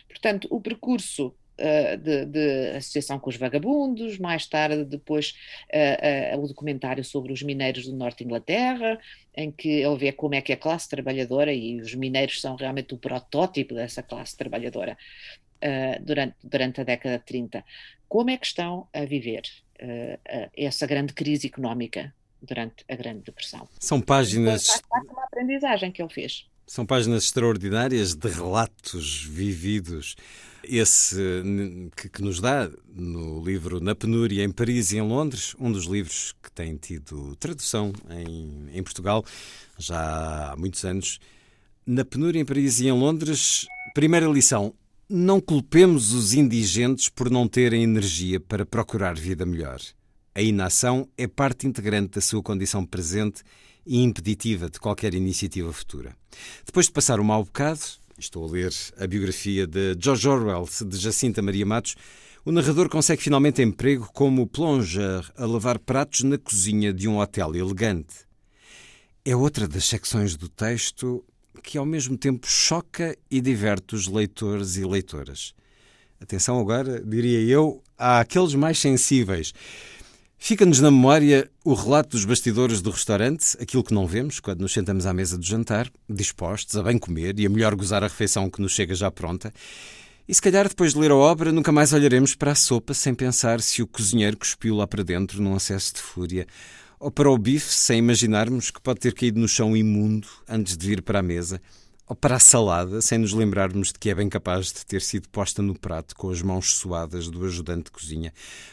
Portanto, 0.08 0.48
o 0.50 0.60
percurso 0.60 1.34
uh, 1.58 1.96
de, 1.96 2.26
de, 2.26 2.76
associação 2.76 3.18
com 3.18 3.30
os 3.30 3.36
vagabundos, 3.36 4.18
mais 4.18 4.46
tarde 4.46 4.84
depois 4.84 5.34
uh, 5.72 6.36
uh, 6.36 6.42
o 6.42 6.48
documentário 6.48 7.04
sobre 7.04 7.32
os 7.32 7.42
mineiros 7.42 7.86
do 7.86 7.94
norte 7.94 8.18
de 8.18 8.24
Inglaterra, 8.24 8.98
em 9.34 9.50
que 9.50 9.68
ele 9.68 9.96
vê 9.96 10.12
como 10.12 10.34
é 10.34 10.40
que 10.40 10.52
a 10.52 10.56
classe 10.56 10.88
trabalhadora, 10.88 11.52
e 11.52 11.80
os 11.80 11.94
mineiros 11.94 12.40
são 12.40 12.56
realmente 12.56 12.94
o 12.94 12.98
protótipo 12.98 13.74
dessa 13.74 14.02
classe 14.02 14.36
trabalhadora 14.36 14.96
durante, 16.02 16.34
durante 16.42 16.80
a 16.80 16.84
década 16.84 17.18
de 17.18 17.24
30, 17.24 17.64
como 18.08 18.30
é 18.30 18.36
que 18.36 18.46
estão 18.46 18.88
a 18.92 19.04
viver 19.04 19.42
essa 20.56 20.86
grande 20.86 21.12
crise 21.12 21.46
económica 21.46 22.12
durante 22.42 22.84
a 22.88 22.96
Grande 22.96 23.20
Depressão. 23.20 23.68
São 23.78 24.00
páginas. 24.00 24.66
Faz 24.66 24.82
uma 25.08 25.24
aprendizagem 25.24 25.92
que 25.92 26.02
ele 26.02 26.12
fez. 26.12 26.46
São 26.66 26.84
páginas 26.84 27.24
extraordinárias 27.24 28.14
de 28.14 28.28
relatos 28.28 29.24
vividos. 29.24 30.16
Esse 30.64 31.16
que, 31.96 32.08
que, 32.08 32.22
nos 32.22 32.40
dá 32.40 32.70
no 32.94 33.44
livro 33.44 33.80
Na 33.80 33.94
Penúria 33.94 34.44
em 34.44 34.50
Paris 34.50 34.92
e 34.92 34.98
em 34.98 35.02
Londres, 35.02 35.56
um 35.58 35.72
dos 35.72 35.86
livros 35.86 36.34
que 36.42 36.52
tem 36.52 36.76
tido 36.76 37.34
tradução 37.36 37.92
em, 38.10 38.68
em 38.72 38.82
Portugal 38.82 39.24
já 39.76 40.52
há 40.52 40.56
muitos 40.56 40.84
anos. 40.84 41.18
Na 41.84 42.04
Penúria 42.04 42.40
em 42.40 42.44
Paris 42.44 42.80
e 42.80 42.86
em 42.86 42.92
Londres, 42.92 43.66
primeira 43.92 44.26
lição: 44.26 44.72
não 45.08 45.40
culpemos 45.40 46.12
os 46.12 46.32
indigentes 46.32 47.08
por 47.08 47.28
não 47.28 47.48
terem 47.48 47.82
energia 47.82 48.38
para 48.38 48.64
procurar 48.64 49.14
vida 49.14 49.44
melhor. 49.44 49.80
A 50.34 50.40
inação 50.40 51.08
é 51.18 51.26
parte 51.26 51.66
integrante 51.66 52.12
da 52.12 52.20
sua 52.20 52.42
condição 52.42 52.86
presente 52.86 53.42
e 53.84 54.02
impeditiva 54.02 54.70
de 54.70 54.80
qualquer 54.80 55.12
iniciativa 55.12 55.72
futura. 55.72 56.16
Depois 56.64 56.86
de 56.86 56.92
passar 56.92 57.20
um 57.20 57.24
mau 57.24 57.44
bocado, 57.44 57.80
estou 58.22 58.44
a 58.44 58.50
ler 58.50 58.72
a 58.98 59.06
biografia 59.06 59.66
de 59.66 59.96
George 59.98 60.28
Orwell 60.28 60.68
de 60.86 60.96
Jacinta 60.96 61.42
Maria 61.42 61.66
Matos, 61.66 61.96
o 62.44 62.52
narrador 62.52 62.88
consegue 62.88 63.22
finalmente 63.22 63.62
emprego 63.62 64.08
como 64.12 64.46
plonger 64.46 65.28
a 65.36 65.44
lavar 65.44 65.78
pratos 65.78 66.22
na 66.22 66.38
cozinha 66.38 66.92
de 66.92 67.08
um 67.08 67.18
hotel 67.18 67.54
elegante. 67.54 68.14
É 69.24 69.34
outra 69.34 69.66
das 69.66 69.84
secções 69.84 70.36
do 70.36 70.48
texto 70.48 71.24
que 71.62 71.76
ao 71.76 71.84
mesmo 71.84 72.16
tempo 72.16 72.46
choca 72.46 73.16
e 73.30 73.40
diverte 73.40 73.94
os 73.94 74.06
leitores 74.06 74.76
e 74.76 74.84
leitoras. 74.84 75.52
Atenção 76.20 76.58
agora, 76.60 77.02
diria 77.04 77.40
eu, 77.40 77.82
àqueles 77.98 78.54
mais 78.54 78.78
sensíveis. 78.78 79.52
Fica-nos 80.44 80.80
na 80.80 80.90
memória 80.90 81.48
o 81.64 81.72
relato 81.72 82.16
dos 82.16 82.24
bastidores 82.24 82.82
do 82.82 82.90
restaurante, 82.90 83.56
aquilo 83.60 83.84
que 83.84 83.94
não 83.94 84.08
vemos 84.08 84.40
quando 84.40 84.62
nos 84.62 84.72
sentamos 84.72 85.06
à 85.06 85.14
mesa 85.14 85.38
do 85.38 85.46
jantar, 85.46 85.88
dispostos 86.10 86.76
a 86.76 86.82
bem 86.82 86.98
comer 86.98 87.38
e 87.38 87.46
a 87.46 87.48
melhor 87.48 87.76
gozar 87.76 88.02
a 88.02 88.08
refeição 88.08 88.50
que 88.50 88.60
nos 88.60 88.72
chega 88.72 88.92
já 88.92 89.08
pronta. 89.08 89.54
E 90.26 90.34
se 90.34 90.42
calhar 90.42 90.68
depois 90.68 90.94
de 90.94 90.98
ler 90.98 91.12
a 91.12 91.16
obra 91.16 91.52
nunca 91.52 91.70
mais 91.70 91.92
olharemos 91.92 92.34
para 92.34 92.50
a 92.50 92.54
sopa 92.56 92.92
sem 92.92 93.14
pensar 93.14 93.60
se 93.60 93.82
o 93.82 93.86
cozinheiro 93.86 94.36
cuspiu 94.36 94.74
lá 94.74 94.84
para 94.84 95.04
dentro 95.04 95.40
num 95.40 95.54
acesso 95.54 95.94
de 95.94 96.00
fúria, 96.00 96.44
ou 96.98 97.08
para 97.08 97.30
o 97.30 97.38
bife 97.38 97.72
sem 97.72 98.00
imaginarmos 98.00 98.72
que 98.72 98.80
pode 98.80 98.98
ter 98.98 99.14
caído 99.14 99.38
no 99.38 99.46
chão 99.46 99.76
imundo 99.76 100.26
antes 100.48 100.76
de 100.76 100.84
vir 100.84 101.02
para 101.02 101.20
a 101.20 101.22
mesa, 101.22 101.62
para 102.14 102.36
a 102.36 102.40
salada, 102.40 103.00
sem 103.00 103.18
nos 103.18 103.32
lembrarmos 103.32 103.88
de 103.88 103.98
que 103.98 104.10
é 104.10 104.14
bem 104.14 104.28
capaz 104.28 104.66
de 104.66 104.84
ter 104.84 105.00
sido 105.00 105.28
posta 105.28 105.62
no 105.62 105.78
prato 105.78 106.14
com 106.16 106.30
as 106.30 106.42
mãos 106.42 106.74
suadas 106.74 107.28
do 107.28 107.44
ajudante 107.44 107.84
de 107.84 107.90
cozinha. 107.90 108.32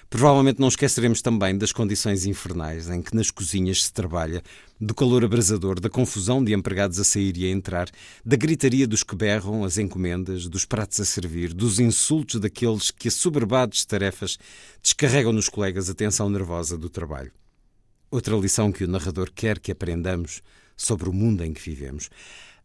Provavelmente 0.10 0.60
não 0.60 0.68
esqueceremos 0.68 1.22
também 1.22 1.58
das 1.58 1.72
condições 1.72 2.26
infernais 2.26 2.90
em 2.90 3.02
que 3.02 3.16
nas 3.16 3.32
cozinhas 3.32 3.84
se 3.84 3.94
trabalha, 3.94 4.42
do 4.82 4.96
calor 4.96 5.24
abrasador, 5.24 5.80
da 5.80 5.90
confusão 5.90 6.44
de 6.44 6.54
empregados 6.54 7.00
a 7.00 7.04
sair 7.04 7.36
e 7.38 7.46
a 7.46 7.50
entrar, 7.50 7.90
da 8.26 8.36
gritaria 8.36 8.88
dos 8.88 9.04
que 9.04 9.16
berram 9.16 9.64
as 9.64 9.78
encomendas, 9.78 10.48
dos 10.48 10.66
pratos 10.66 11.00
a 11.00 11.06
servir, 11.06 11.54
dos 11.54 11.80
insultos 11.80 12.40
daqueles 12.40 12.92
que, 12.92 13.10
assoberbados 13.10 13.80
de 13.80 13.88
tarefas, 13.88 14.38
descarregam 14.82 15.34
nos 15.34 15.50
colegas 15.50 15.90
a 15.90 15.94
tensão 15.94 16.30
nervosa 16.30 16.78
do 16.78 16.90
trabalho. 16.90 17.32
Outra 18.10 18.36
lição 18.38 18.72
que 18.72 18.84
o 18.84 18.88
narrador 18.88 19.30
quer 19.34 19.60
que 19.60 19.72
aprendamos 19.72 20.42
sobre 20.76 21.10
o 21.10 21.14
mundo 21.14 21.44
em 21.44 21.54
que 21.54 21.62
vivemos. 21.62 22.10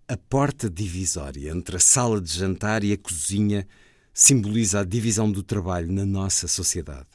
A 0.07 0.19
porta 0.19 0.69
divisória 0.69 1.51
entre 1.51 1.77
a 1.77 1.81
sala 1.81 2.21
de 2.21 2.31
jantar 2.31 2.85
e 2.85 2.93
a 2.93 2.99
cozinha 2.99 3.67
simboliza 4.13 4.81
a 4.81 4.85
divisão 4.85 5.33
do 5.33 5.43
trabalho 5.43 5.91
na 5.91 6.05
nossa 6.05 6.47
sociedade. 6.47 7.09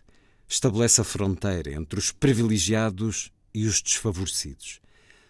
Estabelece 0.47 0.99
a 0.99 1.03
fronteira 1.03 1.71
entre 1.71 1.99
os 1.99 2.11
privilegiados 2.11 3.31
e 3.53 3.67
os 3.67 3.79
desfavorecidos. 3.79 4.81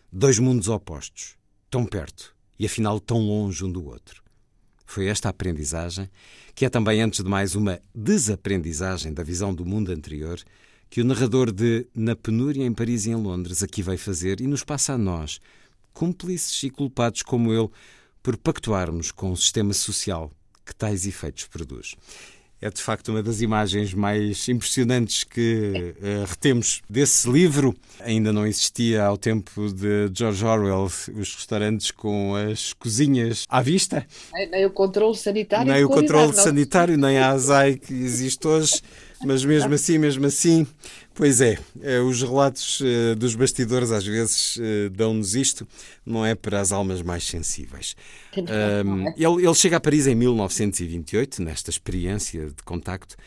Dois 0.10 0.40
mundos 0.40 0.70
opostos, 0.70 1.36
tão 1.70 1.86
perto 1.86 2.34
e 2.58 2.66
afinal 2.66 2.98
tão 2.98 3.20
longe 3.20 3.66
um 3.66 3.72
do 3.72 3.86
outro. 3.86 4.24
Foi 4.86 5.08
esta 5.08 5.28
aprendizagem, 5.28 6.10
que 6.56 6.64
é 6.64 6.70
também, 6.70 7.02
antes 7.02 7.22
de 7.22 7.30
mais, 7.30 7.56
uma 7.56 7.82
desaprendizagem 7.94 9.14
da 9.14 9.22
visão 9.22 9.54
do 9.54 9.66
mundo 9.66 9.92
anterior, 9.92 10.42
que 10.90 11.02
o 11.02 11.06
narrador 11.06 11.52
de 11.52 11.86
Na 11.94 12.16
Penúria 12.16 12.66
em 12.66 12.74
Paris 12.74 13.06
e 13.06 13.10
em 13.10 13.16
Londres 13.16 13.62
aqui 13.62 13.84
veio 13.84 14.00
fazer 14.00 14.40
e 14.40 14.48
nos 14.48 14.64
passa 14.64 14.94
a 14.94 14.98
nós, 14.98 15.42
cúmplices 16.00 16.64
e 16.64 16.70
culpados 16.70 17.22
como 17.22 17.54
ele, 17.54 17.68
por 18.24 18.38
pactuarmos 18.38 19.12
com 19.12 19.32
o 19.32 19.38
sistema 19.38 19.74
social 19.74 20.32
que 20.66 20.74
tais 20.74 21.06
efeitos 21.06 21.46
produz. 21.46 21.96
É 22.62 22.70
de 22.70 22.82
facto 22.82 23.10
uma 23.10 23.22
das 23.24 23.42
imagens 23.42 23.94
mais 23.94 24.48
impressionantes 24.48 25.24
que 25.26 25.94
uh, 25.98 26.26
retemos 26.26 26.82
desse 26.90 27.30
livro. 27.30 27.76
Ainda 28.02 28.32
não 28.32 28.46
existia 28.46 29.04
ao 29.04 29.18
tempo 29.18 29.74
de 29.74 30.10
George 30.14 30.46
Orwell 30.46 30.86
os 30.86 31.36
restaurantes 31.36 31.92
com 31.92 32.36
as 32.36 32.74
cozinhas 32.74 33.46
à 33.50 33.62
vista. 33.62 34.06
Nem, 34.34 34.50
nem 34.50 34.66
o 34.66 34.72
controle 34.72 35.18
sanitário. 35.18 35.72
Nem 35.72 35.84
o 35.84 35.90
controle 35.90 36.34
sanitário, 36.34 36.98
nem 36.98 37.18
a 37.18 37.30
ASAI 37.32 37.78
que 37.78 37.94
existe 37.94 38.46
hoje. 38.46 38.82
Mas 39.26 39.44
mesmo 39.44 39.74
assim, 39.74 39.98
mesmo 39.98 40.26
assim, 40.26 40.66
pois 41.20 41.42
é, 41.42 41.60
é 41.82 42.00
os 42.00 42.22
relatos 42.22 42.80
uh, 42.80 43.14
dos 43.18 43.36
bastidores 43.36 43.92
às 43.92 44.06
vezes 44.06 44.56
uh, 44.56 44.90
dão-nos 44.90 45.36
isto, 45.36 45.68
não 46.06 46.26
é 46.26 46.34
para 46.34 46.62
as 46.62 46.72
almas 46.72 47.02
mais 47.02 47.26
sensíveis. 47.26 47.94
Ele, 49.18 49.46
ele 49.46 49.54
chega 49.54 49.76
a 49.76 49.80
Paris 49.82 50.08
em 50.08 50.16
1928, 50.16 51.44
nesta 51.44 51.70
experiência 51.70 52.46
de 52.46 52.64
contacto, 52.64 53.18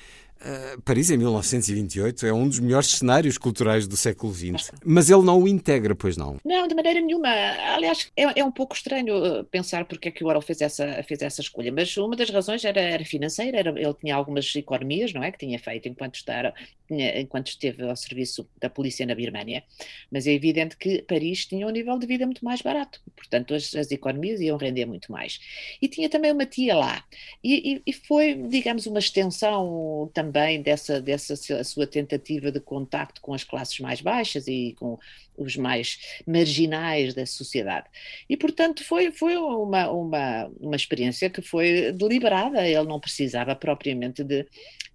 Uh, 0.43 0.80
Paris, 0.82 1.09
em 1.09 1.16
1928, 1.16 2.26
é 2.26 2.32
um 2.32 2.49
dos 2.49 2.59
melhores 2.59 2.88
cenários 2.88 3.38
culturais 3.38 3.86
do 3.86 3.97
século 3.97 4.34
XX. 4.34 4.72
Mas 4.84 5.09
ele 5.09 5.22
não 5.22 5.40
o 5.40 5.47
integra, 5.47 5.95
pois 5.95 6.16
não? 6.16 6.38
Não, 6.45 6.66
de 6.66 6.74
maneira 6.74 7.01
nenhuma. 7.01 7.28
Aliás, 7.28 8.11
é, 8.16 8.40
é 8.40 8.45
um 8.45 8.51
pouco 8.51 8.74
estranho 8.74 9.24
eh, 9.24 9.45
pensar 9.45 9.84
porque 9.84 10.09
é 10.09 10.11
que 10.11 10.24
o 10.24 10.26
Orwell 10.26 10.43
fez 10.43 10.61
essa, 10.61 11.01
fez 11.05 11.22
essa 11.22 11.40
escolha. 11.40 11.70
Mas 11.70 11.97
uma 11.97 12.16
das 12.16 12.28
razões 12.28 12.64
era, 12.64 12.80
era 12.80 13.05
financeira. 13.05 13.57
Era, 13.57 13.70
ele 13.70 13.95
tinha 13.95 14.16
algumas 14.16 14.53
economias, 14.57 15.12
não 15.12 15.22
é? 15.22 15.30
Que 15.30 15.38
tinha 15.38 15.59
feito 15.61 15.88
enquanto, 15.88 16.16
estar, 16.16 16.53
enquanto 16.90 17.47
esteve 17.47 17.88
ao 17.88 17.95
serviço 17.95 18.49
da 18.61 18.68
polícia 18.68 19.07
na 19.07 19.14
Birmânia. 19.14 19.62
Mas 20.11 20.26
é 20.26 20.32
evidente 20.32 20.76
que 20.76 21.03
Paris 21.03 21.47
tinha 21.47 21.66
um 21.68 21.70
nível 21.70 21.97
de 22.01 22.07
vida 22.07 22.26
muito 22.26 22.45
mais 22.45 22.61
barato. 22.61 23.01
Portanto, 23.14 23.55
as, 23.55 23.76
as 23.76 23.93
economias 23.93 24.40
iam 24.40 24.57
render 24.57 24.86
muito 24.86 25.12
mais. 25.12 25.38
E 25.80 25.86
tinha 25.86 26.09
também 26.09 26.32
uma 26.32 26.47
tia 26.47 26.74
lá. 26.74 27.05
E, 27.45 27.74
e, 27.74 27.82
e 27.86 27.93
foi, 27.93 28.34
digamos, 28.34 28.86
uma 28.86 28.99
extensão 28.99 30.11
também 30.12 30.32
também 30.33 30.62
dessa, 30.62 31.01
dessa 31.01 31.37
sua 31.62 31.87
tentativa 31.87 32.51
de 32.51 32.59
contacto 32.59 33.20
com 33.20 33.35
as 33.35 33.45
classes 33.45 33.78
mais 33.80 34.01
baixas 34.01 34.49
e 34.49 34.74
com 34.78 34.99
os 35.37 35.57
mais 35.57 35.99
marginais 36.26 37.14
da 37.14 37.26
sociedade. 37.26 37.87
E, 38.28 38.37
portanto, 38.37 38.85
foi, 38.85 39.11
foi 39.12 39.37
uma, 39.37 39.91
uma, 39.91 40.51
uma 40.59 40.76
experiência 40.76 41.28
que 41.28 41.43
foi 41.43 41.93
deliberada. 41.93 42.66
Ele 42.66 42.89
não 42.89 43.01
precisava 43.01 43.55
propriamente 43.55 44.24
de 44.24 44.47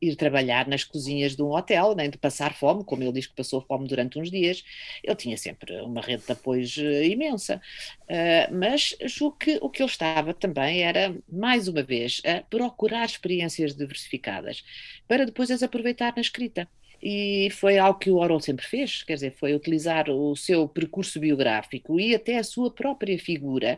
ir 0.01 0.15
trabalhar 0.15 0.67
nas 0.67 0.83
cozinhas 0.83 1.35
de 1.35 1.41
um 1.41 1.51
hotel, 1.51 1.95
nem 1.95 2.09
de 2.09 2.17
passar 2.17 2.53
fome, 2.53 2.83
como 2.83 3.03
ele 3.03 3.13
diz 3.13 3.27
que 3.27 3.35
passou 3.35 3.61
fome 3.61 3.87
durante 3.87 4.19
uns 4.19 4.29
dias. 4.29 4.63
Ele 5.03 5.15
tinha 5.15 5.37
sempre 5.37 5.75
uma 5.81 6.01
rede 6.01 6.23
de 6.25 6.31
apoios 6.31 6.77
eh, 6.77 7.07
imensa. 7.07 7.61
Uh, 8.03 8.55
mas 8.55 8.95
julgo 9.05 9.37
que 9.37 9.57
o 9.61 9.69
que 9.69 9.81
ele 9.81 9.89
estava 9.89 10.33
também 10.33 10.83
era, 10.83 11.15
mais 11.27 11.67
uma 11.67 11.83
vez, 11.83 12.21
a 12.25 12.41
procurar 12.41 13.05
experiências 13.05 13.75
diversificadas 13.75 14.63
para 15.07 15.25
depois 15.27 15.51
as 15.51 15.61
aproveitar 15.61 16.13
na 16.15 16.21
escrita. 16.21 16.67
E 17.01 17.49
foi 17.51 17.77
algo 17.77 17.99
que 17.99 18.09
o 18.09 18.15
Orwell 18.15 18.39
sempre 18.39 18.65
fez, 18.65 19.03
quer 19.03 19.13
dizer, 19.13 19.35
foi 19.37 19.53
utilizar 19.53 20.09
o 20.09 20.35
seu 20.35 20.67
percurso 20.67 21.19
biográfico 21.19 21.99
e 21.99 22.15
até 22.15 22.37
a 22.37 22.43
sua 22.43 22.71
própria 22.71 23.17
figura 23.19 23.77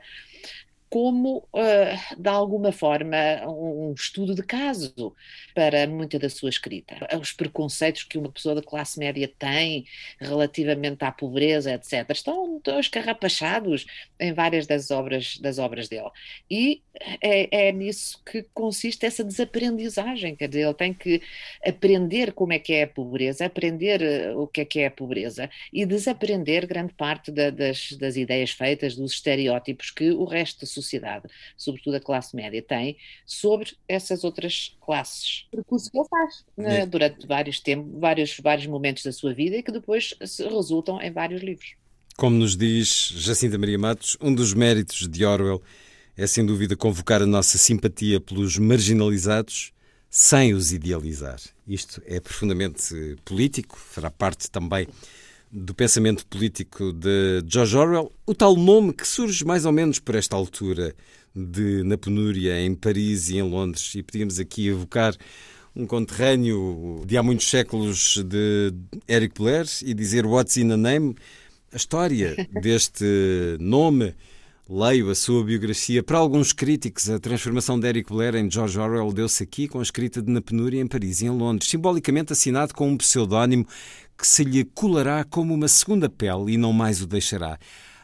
como, 0.89 1.47
uh, 1.53 2.21
de 2.21 2.29
alguma 2.29 2.71
forma, 2.71 3.15
um 3.47 3.93
estudo 3.93 4.33
de 4.33 4.41
caso 4.41 5.15
para 5.53 5.85
muita 5.87 6.17
da 6.17 6.29
sua 6.29 6.49
escrita. 6.49 6.95
Os 7.19 7.31
preconceitos 7.31 8.03
que 8.03 8.17
uma 8.17 8.31
pessoa 8.31 8.55
da 8.55 8.63
classe 8.63 8.97
média 8.97 9.31
tem 9.37 9.85
relativamente 10.19 11.03
à 11.03 11.11
pobreza, 11.11 11.73
etc., 11.73 12.09
estão, 12.09 12.59
escarrapachados 12.79 13.85
em 14.19 14.33
várias 14.33 14.65
das 14.65 14.89
obras, 14.89 15.37
das 15.37 15.59
obras 15.59 15.87
dele. 15.87 16.09
E 16.49 16.81
é, 17.21 17.67
é 17.67 17.71
nisso 17.71 18.21
que 18.25 18.43
consiste 18.53 19.05
essa 19.05 19.23
desaprendizagem, 19.23 20.35
quer 20.35 20.47
dizer, 20.47 20.63
ele 20.63 20.73
tem 20.73 20.93
que 20.93 21.21
aprender 21.65 22.33
como 22.33 22.53
é 22.53 22.59
que 22.59 22.73
é 22.73 22.83
a 22.83 22.87
pobreza, 22.87 23.45
aprender 23.45 24.01
eh, 24.01 24.33
o 24.35 24.47
que 24.47 24.61
é 24.61 24.65
que 24.65 24.79
é 24.79 24.87
a 24.87 24.91
pobreza 24.91 25.49
e 25.71 25.85
desaprender 25.85 26.67
grande 26.67 26.93
parte 26.93 27.31
da, 27.31 27.49
das, 27.49 27.91
das 27.93 28.15
ideias 28.15 28.51
feitas, 28.51 28.95
dos 28.95 29.13
estereótipos 29.13 29.91
que 29.91 30.11
o 30.11 30.25
resto 30.25 30.61
da 30.61 30.65
sociedade, 30.81 31.27
sobretudo 31.57 31.95
a 31.95 31.99
classe 31.99 32.35
média, 32.35 32.61
tem 32.61 32.97
sobre 33.25 33.75
essas 33.87 34.23
outras 34.23 34.77
classes. 34.81 35.47
Percurso 35.51 35.91
que 35.91 35.97
ele 35.97 36.07
faz 36.07 36.45
né, 36.57 36.85
durante 36.85 37.27
vários 37.27 37.59
tempos, 37.59 37.99
vários, 37.99 38.37
vários 38.41 38.67
momentos 38.67 39.03
da 39.03 39.11
sua 39.11 39.33
vida 39.33 39.57
e 39.57 39.63
que 39.63 39.71
depois 39.71 40.13
resultam 40.19 41.01
em 41.01 41.11
vários 41.11 41.41
livros. 41.41 41.75
Como 42.17 42.35
nos 42.35 42.57
diz 42.57 43.13
Jacinta 43.15 43.57
Maria 43.57 43.79
Matos, 43.79 44.17
um 44.19 44.33
dos 44.33 44.53
méritos 44.53 45.07
de 45.07 45.25
Orwell 45.25 45.61
é 46.17 46.27
sem 46.27 46.45
dúvida 46.45 46.75
convocar 46.75 47.21
a 47.21 47.25
nossa 47.25 47.57
simpatia 47.57 48.19
pelos 48.19 48.57
marginalizados 48.57 49.71
sem 50.09 50.53
os 50.53 50.73
idealizar. 50.73 51.39
Isto 51.67 52.01
é 52.05 52.19
profundamente 52.19 53.15
político, 53.23 53.77
fará 53.77 54.09
parte 54.09 54.49
também 54.49 54.87
do 55.51 55.73
pensamento 55.73 56.25
político 56.27 56.93
de 56.93 57.43
George 57.47 57.75
Orwell, 57.75 58.11
o 58.25 58.35
tal 58.35 58.55
nome 58.55 58.93
que 58.93 59.07
surge 59.07 59.43
mais 59.43 59.65
ou 59.65 59.71
menos 59.71 59.99
por 59.99 60.15
esta 60.15 60.35
altura 60.35 60.95
de 61.35 61.83
Na 61.83 61.97
Penúria, 61.97 62.59
em 62.61 62.75
Paris 62.75 63.29
e 63.29 63.37
em 63.37 63.43
Londres, 63.43 63.93
e 63.95 64.03
podíamos 64.03 64.39
aqui 64.39 64.67
evocar 64.67 65.15
um 65.75 65.85
conterrâneo 65.85 67.03
de 67.05 67.17
há 67.17 67.23
muitos 67.23 67.49
séculos 67.49 68.23
de 68.23 68.73
Eric 69.07 69.35
Blair 69.39 69.65
e 69.83 69.93
dizer 69.93 70.25
What's 70.25 70.57
in 70.57 70.71
a 70.71 70.77
Name? 70.77 71.15
A 71.71 71.77
história 71.77 72.35
deste 72.61 73.05
nome 73.59 74.13
Leio 74.71 75.09
a 75.09 75.15
sua 75.15 75.43
biografia. 75.43 76.03
Para 76.03 76.19
alguns 76.19 76.53
críticos, 76.53 77.09
a 77.09 77.17
transformação 77.17 77.79
de 77.79 77.87
Eric 77.87 78.13
Blair 78.13 78.35
em 78.35 78.51
George 78.51 78.77
Orwell 78.77 79.11
deu-se 79.11 79.41
aqui 79.41 79.67
com 79.67 79.79
a 79.79 79.81
escrita 79.81 80.21
de 80.21 80.31
Na 80.31 80.41
Penúria 80.41 80.79
em 80.79 80.85
Paris 80.85 81.21
e 81.21 81.25
em 81.25 81.31
Londres, 81.31 81.67
simbolicamente 81.67 82.33
assinado 82.33 82.75
com 82.75 82.87
um 82.87 82.95
pseudónimo 82.95 83.65
que 84.19 84.27
se 84.27 84.43
lhe 84.43 84.65
colará 84.65 85.23
como 85.23 85.53
uma 85.53 85.69
segunda 85.69 86.09
pele 86.09 86.51
e 86.51 86.57
não 86.57 86.73
mais 86.73 87.01
o 87.01 87.07
deixará. 87.07 87.57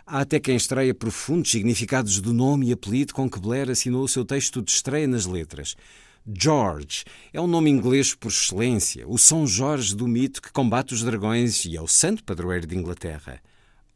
Há 0.08 0.22
até 0.22 0.40
quem 0.40 0.56
estreia 0.56 0.94
profundos 0.94 1.52
significados 1.52 2.22
do 2.22 2.32
nome 2.32 2.70
e 2.70 2.72
apelido 2.72 3.14
com 3.14 3.30
que 3.30 3.38
Blair 3.38 3.70
assinou 3.70 4.02
o 4.02 4.08
seu 4.08 4.24
texto 4.24 4.62
de 4.62 4.72
estreia 4.72 5.08
nas 5.08 5.26
letras. 5.26 5.76
George 6.26 7.04
é 7.34 7.42
um 7.42 7.48
nome 7.48 7.70
inglês 7.70 8.16
por 8.16 8.30
excelência, 8.30 9.06
o 9.06 9.18
São 9.18 9.46
Jorge 9.46 9.94
do 9.94 10.08
mito 10.08 10.42
que 10.42 10.54
combate 10.54 10.94
os 10.94 11.04
dragões 11.04 11.66
e 11.66 11.76
é 11.76 11.82
o 11.82 11.88
santo 11.88 12.24
padroeiro 12.24 12.66
de 12.66 12.78
Inglaterra. 12.78 13.42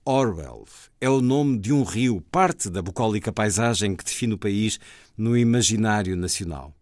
Orwell 0.03 0.65
é 0.99 1.09
o 1.09 1.21
nome 1.21 1.57
de 1.57 1.71
um 1.71 1.83
rio, 1.83 2.19
parte 2.29 2.69
da 2.69 2.81
bucólica 2.81 3.31
paisagem 3.31 3.95
que 3.95 4.03
define 4.03 4.33
o 4.33 4.37
país 4.37 4.77
no 5.17 5.37
imaginário 5.37 6.17
nacional. 6.17 6.73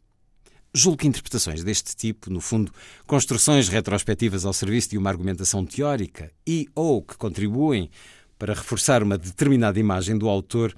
Julgo 0.77 0.97
que 0.97 1.07
interpretações 1.07 1.63
deste 1.63 1.95
tipo, 1.95 2.29
no 2.29 2.39
fundo, 2.39 2.71
construções 3.07 3.67
retrospectivas 3.67 4.45
ao 4.45 4.53
serviço 4.53 4.91
de 4.91 4.97
uma 4.99 5.09
argumentação 5.09 5.65
teórica 5.65 6.31
e 6.45 6.67
ou 6.75 7.01
que 7.01 7.17
contribuem 7.17 7.89
para 8.37 8.53
reforçar 8.53 9.01
uma 9.01 9.17
determinada 9.17 9.79
imagem 9.79 10.15
do 10.15 10.29
autor, 10.29 10.77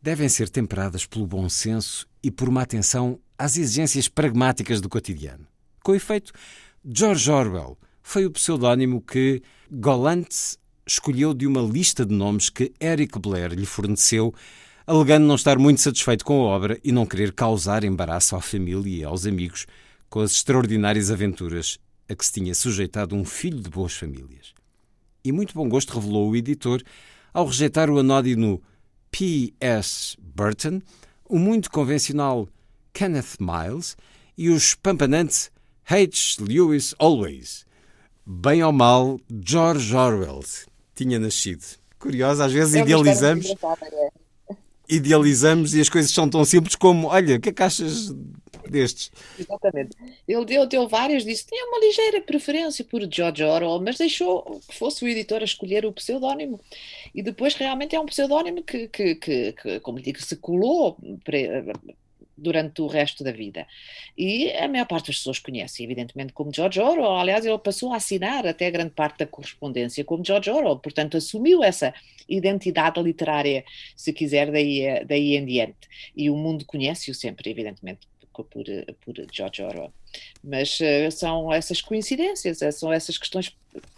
devem 0.00 0.28
ser 0.28 0.48
temperadas 0.48 1.06
pelo 1.06 1.26
bom 1.26 1.48
senso 1.48 2.06
e 2.22 2.30
por 2.30 2.48
uma 2.48 2.62
atenção 2.62 3.18
às 3.36 3.56
exigências 3.56 4.06
pragmáticas 4.06 4.80
do 4.80 4.88
cotidiano. 4.88 5.44
Com 5.82 5.92
efeito, 5.92 6.32
George 6.84 7.28
Orwell 7.28 7.76
foi 8.04 8.26
o 8.26 8.30
pseudónimo 8.30 9.00
que 9.00 9.42
Golant 9.68 10.28
escolheu 10.86 11.34
de 11.34 11.48
uma 11.48 11.62
lista 11.62 12.06
de 12.06 12.14
nomes 12.14 12.48
que 12.48 12.72
Eric 12.80 13.18
Blair 13.18 13.54
lhe 13.54 13.66
forneceu 13.66 14.32
alegando 14.86 15.26
não 15.26 15.34
estar 15.34 15.58
muito 15.58 15.80
satisfeito 15.80 16.24
com 16.24 16.34
a 16.34 16.44
obra 16.44 16.78
e 16.84 16.92
não 16.92 17.04
querer 17.04 17.32
causar 17.32 17.82
embaraço 17.82 18.36
à 18.36 18.40
família 18.40 19.00
e 19.00 19.04
aos 19.04 19.26
amigos 19.26 19.66
com 20.08 20.20
as 20.20 20.30
extraordinárias 20.30 21.10
aventuras 21.10 21.78
a 22.08 22.14
que 22.14 22.24
se 22.24 22.32
tinha 22.32 22.54
sujeitado 22.54 23.16
um 23.16 23.24
filho 23.24 23.60
de 23.60 23.68
boas 23.68 23.94
famílias. 23.94 24.54
E 25.24 25.32
muito 25.32 25.54
bom 25.54 25.68
gosto 25.68 25.92
revelou 25.92 26.30
o 26.30 26.36
editor 26.36 26.80
ao 27.34 27.46
rejeitar 27.46 27.90
o 27.90 27.98
anódino 27.98 28.62
P.S. 29.10 30.16
Burton, 30.20 30.80
o 31.28 31.36
muito 31.36 31.68
convencional 31.68 32.48
Kenneth 32.92 33.38
Miles 33.40 33.96
e 34.38 34.48
os 34.50 34.76
pampanantes 34.76 35.50
H. 35.84 36.36
Lewis 36.40 36.94
Always. 36.98 37.66
Bem 38.24 38.62
ou 38.62 38.72
mal, 38.72 39.18
George 39.44 39.94
Orwell 39.94 40.44
tinha 40.94 41.18
nascido. 41.18 41.64
Curioso, 41.98 42.42
às 42.42 42.52
vezes 42.52 42.74
idealizamos. 42.74 43.52
Idealizamos 44.88 45.74
e 45.74 45.80
as 45.80 45.88
coisas 45.88 46.10
são 46.10 46.28
tão 46.28 46.44
simples 46.44 46.74
como: 46.74 47.08
olha, 47.08 47.36
o 47.36 47.40
que 47.40 47.48
é 47.48 47.52
que 47.52 47.62
achas 47.62 48.14
destes? 48.68 49.10
Exatamente. 49.38 49.96
Ele 50.26 50.44
deu, 50.44 50.66
deu 50.66 50.88
várias, 50.88 51.24
disse 51.24 51.46
tinha 51.46 51.64
uma 51.66 51.78
ligeira 51.78 52.20
preferência 52.20 52.84
por 52.84 53.00
George 53.10 53.42
Orwell, 53.42 53.80
mas 53.80 53.98
deixou 53.98 54.60
que 54.68 54.74
fosse 54.74 55.04
o 55.04 55.08
editor 55.08 55.40
a 55.40 55.44
escolher 55.44 55.84
o 55.84 55.92
pseudónimo. 55.92 56.60
E 57.14 57.22
depois 57.22 57.54
realmente 57.54 57.94
é 57.96 58.00
um 58.00 58.06
pseudónimo 58.06 58.62
que, 58.62 58.88
que, 58.88 59.14
que, 59.16 59.52
que 59.52 59.80
como 59.80 60.00
digo, 60.00 60.20
se 60.20 60.36
colou 60.36 60.96
durante 62.36 62.82
o 62.82 62.86
resto 62.86 63.24
da 63.24 63.32
vida. 63.32 63.66
E 64.16 64.50
a 64.52 64.68
maior 64.68 64.86
parte 64.86 65.08
das 65.08 65.16
pessoas 65.16 65.38
conhece, 65.38 65.82
evidentemente, 65.82 66.32
como 66.32 66.52
George 66.52 66.80
Orwell. 66.80 67.16
Aliás, 67.16 67.44
ele 67.46 67.58
passou 67.58 67.92
a 67.92 67.96
assinar 67.96 68.46
até 68.46 68.70
grande 68.70 68.90
parte 68.90 69.18
da 69.18 69.26
correspondência 69.26 70.04
como 70.04 70.24
George 70.24 70.50
Orwell, 70.50 70.78
portanto, 70.78 71.16
assumiu 71.16 71.62
essa 71.62 71.94
identidade 72.28 73.00
literária, 73.00 73.64
se 73.94 74.12
quiser, 74.12 74.50
daí, 74.50 75.04
daí 75.04 75.36
em 75.36 75.44
diante. 75.44 75.88
E 76.14 76.28
o 76.28 76.36
mundo 76.36 76.64
conhece-o 76.64 77.14
sempre, 77.14 77.50
evidentemente, 77.50 78.00
por, 78.32 78.44
por 78.44 79.14
George 79.32 79.62
Orwell. 79.62 79.92
Mas 80.42 80.78
uh, 80.80 81.10
são 81.10 81.52
essas 81.52 81.80
coincidências, 81.80 82.62
eh, 82.62 82.70
são 82.70 82.92
essas 82.92 83.18
questões 83.18 83.54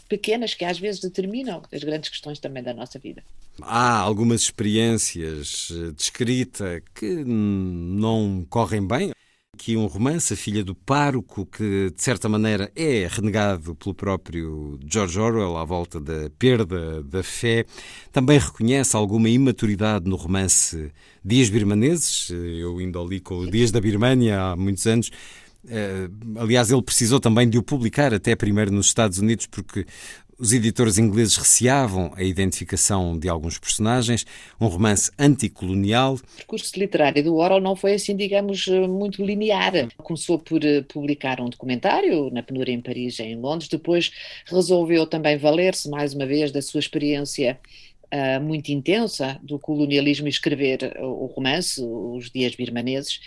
pequenas 0.09 0.55
que 0.55 0.65
às 0.65 0.79
vezes 0.79 1.01
determinam 1.01 1.63
as 1.73 1.83
grandes 1.83 2.09
questões 2.09 2.39
também 2.39 2.63
da 2.63 2.73
nossa 2.73 2.99
vida. 2.99 3.23
Há 3.63 3.99
algumas 3.99 4.43
experiências 4.43 5.69
eh, 5.73 5.91
de 5.91 6.03
escrita 6.03 6.81
que 6.95 7.25
não 7.25 8.47
correm 8.49 8.87
bem. 8.87 9.11
Aqui 9.55 9.77
um 9.77 9.87
romance, 9.87 10.33
A 10.33 10.37
Filha 10.37 10.63
do 10.63 10.75
Pároco, 10.75 11.45
que 11.45 11.91
de 11.91 12.01
certa 12.01 12.29
maneira 12.29 12.71
é 12.77 13.09
renegado 13.11 13.75
pelo 13.75 13.95
próprio 13.95 14.79
George 14.87 15.19
Orwell 15.19 15.57
à 15.57 15.65
volta 15.65 16.01
da 16.01 16.31
perda 16.39 17.03
da 17.03 17.25
fé. 17.25 17.65
Também 18.13 18.39
reconhece 18.39 18.95
alguma 18.95 19.29
imaturidade 19.29 20.09
no 20.09 20.15
romance 20.15 20.93
Dias 21.25 21.51
Birmaneses. 21.51 22.31
Eu 22.31 22.79
ainda 22.79 23.01
li 23.01 23.19
com 23.19 23.39
o 23.39 23.51
Dias 23.51 23.73
da 23.73 23.81
Birmânia 23.81 24.41
há 24.41 24.57
muitos 24.57 24.87
anos. 24.87 25.11
Eh, 25.67 26.09
aliás, 26.37 26.71
ele 26.71 26.83
precisou 26.83 27.19
também 27.19 27.49
de 27.49 27.59
o 27.59 27.63
publicar 27.63 28.15
até 28.15 28.37
primeiro 28.37 28.71
nos 28.71 28.87
Estados 28.87 29.19
Unidos, 29.19 29.47
porque 29.47 29.85
os 30.39 30.53
editores 30.53 30.99
ingleses 30.99 31.37
receavam 31.37 32.13
a 32.15 32.23
identificação 32.23 33.19
de 33.19 33.29
alguns 33.29 33.59
personagens, 33.59 34.25
um 34.61 34.69
romance 34.69 35.11
anticolonial. 35.19 36.15
O 36.15 36.37
percurso 36.37 36.79
literário 36.79 37.25
do 37.25 37.35
Orwell 37.35 37.61
não 37.61 37.75
foi 37.75 37.95
assim, 37.95 38.15
digamos, 38.15 38.67
muito 38.89 39.25
linear. 39.25 39.73
Começou 39.97 40.39
por 40.39 40.65
eh, 40.65 40.83
publicar 40.83 41.41
um 41.41 41.49
documentário 41.49 42.31
na 42.31 42.43
penúria 42.43 42.73
em 42.73 42.81
Paris 42.81 43.19
e 43.19 43.25
em 43.25 43.37
Londres, 43.37 43.69
depois 43.69 44.13
resolveu 44.47 45.07
também 45.07 45.37
valer-se 45.37 45.91
mais 45.91 46.15
uma 46.15 46.27
vez 46.27 46.53
da 46.53 46.63
sua 46.63 46.79
experiência 46.79 47.59
uh, 48.13 48.41
muito 48.41 48.71
intensa 48.71 49.39
do 49.43 49.59
colonialismo 49.59 50.29
escrever 50.29 50.97
o 51.01 51.27
romance, 51.27 51.81
os 51.83 52.31
dias 52.31 52.55
birmaneses, 52.55 53.21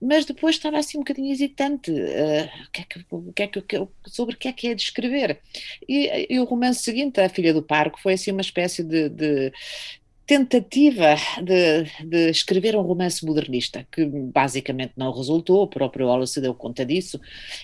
mas 0.00 0.24
depois 0.24 0.56
estava 0.56 0.78
assim 0.78 0.98
um 0.98 1.00
bocadinho 1.00 1.32
hesitante 1.32 1.90
uh, 1.90 2.70
que 2.72 2.80
é 2.80 2.84
que, 3.46 3.58
é 3.58 3.62
que, 3.62 3.88
sobre 4.06 4.34
o 4.34 4.38
que 4.38 4.48
é 4.48 4.52
que 4.52 4.68
é 4.68 4.74
de 4.74 4.82
escrever. 4.82 5.40
E, 5.88 6.26
e, 6.30 6.40
o 6.40 6.44
romance 6.44 6.82
seguinte, 6.82 7.20
A 7.20 7.28
Filha 7.28 7.52
do 7.52 7.62
Parco, 7.62 8.00
foi 8.00 8.14
assim 8.14 8.30
uma 8.30 8.40
espécie 8.40 8.82
de, 8.82 9.08
de 9.08 9.52
tentativa 10.26 11.16
de, 11.42 11.84
de, 12.06 12.30
escrever 12.30 12.76
um 12.76 12.82
romance 12.82 13.24
modernista, 13.24 13.86
que 13.92 14.04
basicamente 14.06 14.92
não 14.96 15.12
resultou, 15.12 15.62
o 15.62 15.68
próprio 15.68 16.06
Wallace 16.06 16.34
se 16.34 16.40
deu 16.40 16.54
conta 16.54 16.84
disso, 16.84 17.20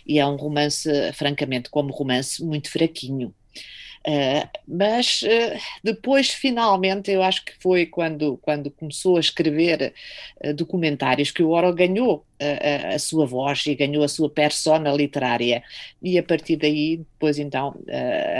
e 0.07 0.19
é 0.19 0.27
um 0.27 0.37
romance, 0.37 0.89
francamente, 1.15 1.71
como 1.71 1.93
romance, 1.93 2.45
muito 2.45 2.71
fraquinho. 2.71 3.35
Uh, 4.07 4.49
mas 4.67 5.21
uh, 5.23 5.61
depois, 5.85 6.31
finalmente, 6.31 7.11
eu 7.11 7.23
acho 7.23 7.45
que 7.45 7.53
foi 7.61 7.85
quando, 7.85 8.39
quando 8.39 8.71
começou 8.71 9.19
a 9.19 9.21
escrever 9.21 9.93
uh, 10.43 10.55
documentários 10.55 11.31
que 11.31 11.43
o 11.43 11.51
Orwell 11.51 11.75
ganhou 11.75 12.25
a, 12.95 12.99
sua 12.99 13.27
voz 13.27 13.67
e 13.67 13.75
ganhou 13.75 14.03
a 14.03 14.09
sua 14.09 14.31
persona 14.31 14.91
literária. 14.93 15.63
E 16.03 16.19
a 16.19 16.23
partir 16.23 16.57
daí, 16.57 16.97
depois 16.97 17.39
então, 17.39 17.75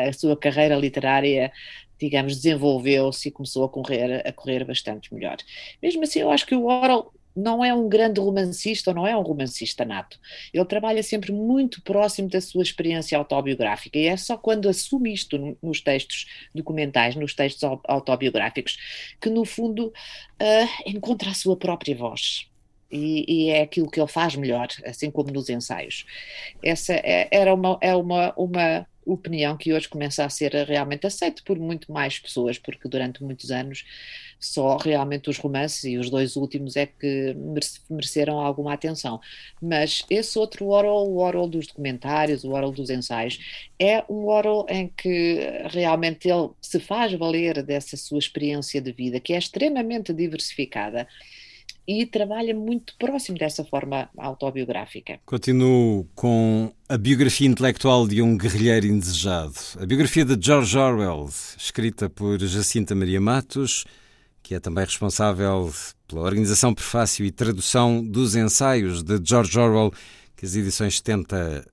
a 0.09 0.11
sua 0.15 0.35
carreira 0.35 0.75
literária 0.75 1.53
digamos, 2.01 2.37
desenvolveu-se 2.37 3.29
e 3.29 3.31
começou 3.31 3.63
a 3.63 3.69
correr, 3.69 4.27
a 4.27 4.33
correr 4.33 4.65
bastante 4.65 5.13
melhor. 5.13 5.37
Mesmo 5.83 6.03
assim, 6.03 6.21
eu 6.21 6.31
acho 6.31 6.47
que 6.47 6.55
o 6.55 6.65
Orwell 6.65 7.13
não 7.35 7.65
é 7.65 7.73
um 7.73 7.89
grande 7.89 8.21
romancista 8.21 8.91
ou 8.91 8.97
não 8.97 9.07
é 9.07 9.17
um 9.17 9.23
romancista 9.23 9.85
nato. 9.85 10.19
Ele 10.53 10.65
trabalha 10.65 11.03
sempre 11.03 11.33
muito 11.33 11.83
próximo 11.83 12.29
da 12.29 12.41
sua 12.41 12.63
experiência 12.63 13.17
autobiográfica 13.17 13.99
e 13.99 14.07
é 14.07 14.17
só 14.17 14.37
quando 14.37 14.69
assume 14.69 15.13
isto 15.13 15.57
nos 15.63 15.81
textos 15.81 16.27
documentais, 16.55 17.15
nos 17.15 17.35
textos 17.35 17.63
autobiográficos, 17.85 18.79
que 19.21 19.31
no 19.31 19.45
fundo 19.45 19.87
uh, 19.87 20.69
encontra 20.87 21.31
a 21.31 21.35
sua 21.35 21.57
própria 21.57 21.97
voz. 21.97 22.47
E, 22.91 23.25
e, 23.29 23.51
é 23.51 23.63
aquilo 23.63 23.89
que 23.89 24.01
ele 24.01 24.09
faz 24.09 24.35
melhor, 24.35 24.67
assim 24.85 25.13
como 25.13 25.31
nos 25.31 25.49
ensaios. 25.49 26.05
Essa 26.61 26.95
é, 26.95 27.29
era 27.31 27.55
uma, 27.55 27.79
é 27.81 27.95
uma, 27.95 28.35
uma 28.37 28.87
opinião 29.05 29.57
que 29.57 29.73
hoje 29.73 29.89
começa 29.89 30.25
a 30.25 30.29
ser 30.29 30.53
realmente 30.67 31.07
aceita 31.07 31.43
por 31.45 31.59
muito 31.59 31.93
mais 31.93 32.19
pessoas, 32.19 32.59
porque 32.59 32.89
durante 32.89 33.23
muitos 33.23 33.51
anos 33.51 33.85
só 34.39 34.77
realmente 34.77 35.29
os 35.29 35.39
romances 35.39 35.85
e 35.85 35.99
os 35.99 36.09
dois 36.09 36.37
últimos 36.37 36.77
é 36.77 36.87
que 36.87 37.37
mereceram 37.89 38.41
alguma 38.41 38.73
atenção. 38.73 39.21
Mas 39.61 40.05
esse 40.09 40.39
outro 40.39 40.69
Orwell, 40.69 41.11
o 41.11 41.19
Orwell 41.19 41.49
dos 41.49 41.67
documentários, 41.67 42.45
o 42.45 42.51
Orwell 42.51 42.73
dos 42.73 42.91
ensaios, 42.91 43.39
é 43.79 44.03
um 44.09 44.27
Orwell 44.27 44.67
em 44.69 44.89
que 44.89 45.41
realmente 45.71 46.29
ele 46.29 46.51
se 46.61 46.81
faz 46.81 47.13
valer 47.13 47.63
dessa 47.63 47.97
sua 47.97 48.19
experiência 48.19 48.81
de 48.81 48.93
vida, 48.93 49.21
que 49.21 49.35
é 49.35 49.39
extremamente 49.39 50.13
diversificada 50.13 51.07
e 51.91 52.07
trabalha 52.07 52.55
muito 52.55 52.95
próximo 52.97 53.37
dessa 53.37 53.65
forma 53.65 54.09
autobiográfica. 54.17 55.19
Continuo 55.27 56.07
com 56.15 56.73
a 56.89 56.97
biografia 56.97 57.49
intelectual 57.49 58.07
de 58.07 58.23
um 58.23 58.39
guerrilheiro 58.39 58.87
indesejado. 58.87 59.55
A 59.81 59.85
biografia 59.85 60.25
de 60.25 60.39
George 60.41 60.79
Orwell, 60.79 61.29
escrita 61.59 62.09
por 62.09 62.39
Jacinta 62.39 62.95
Maria 62.95 63.21
Matos, 63.21 63.85
que 64.41 64.55
é 64.55 64.61
também 64.61 64.85
responsável 64.85 65.73
pela 66.07 66.21
organização, 66.21 66.73
prefácio 66.73 67.27
e 67.27 67.33
tradução 67.33 68.07
dos 68.07 68.37
ensaios 68.37 69.03
de 69.03 69.21
George 69.25 69.59
Orwell, 69.59 69.93
que 70.37 70.47
as 70.47 70.55
edições 70.55 70.99
70 70.99 71.67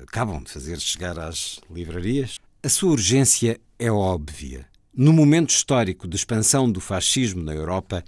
acabam 0.00 0.44
de 0.44 0.50
fazer 0.52 0.78
chegar 0.78 1.18
às 1.18 1.58
livrarias. 1.68 2.38
A 2.62 2.68
sua 2.68 2.92
urgência 2.92 3.60
é 3.80 3.90
óbvia. 3.90 4.64
No 4.94 5.12
momento 5.12 5.50
histórico 5.50 6.06
de 6.06 6.14
expansão 6.14 6.70
do 6.70 6.80
fascismo 6.80 7.42
na 7.42 7.52
Europa, 7.52 8.04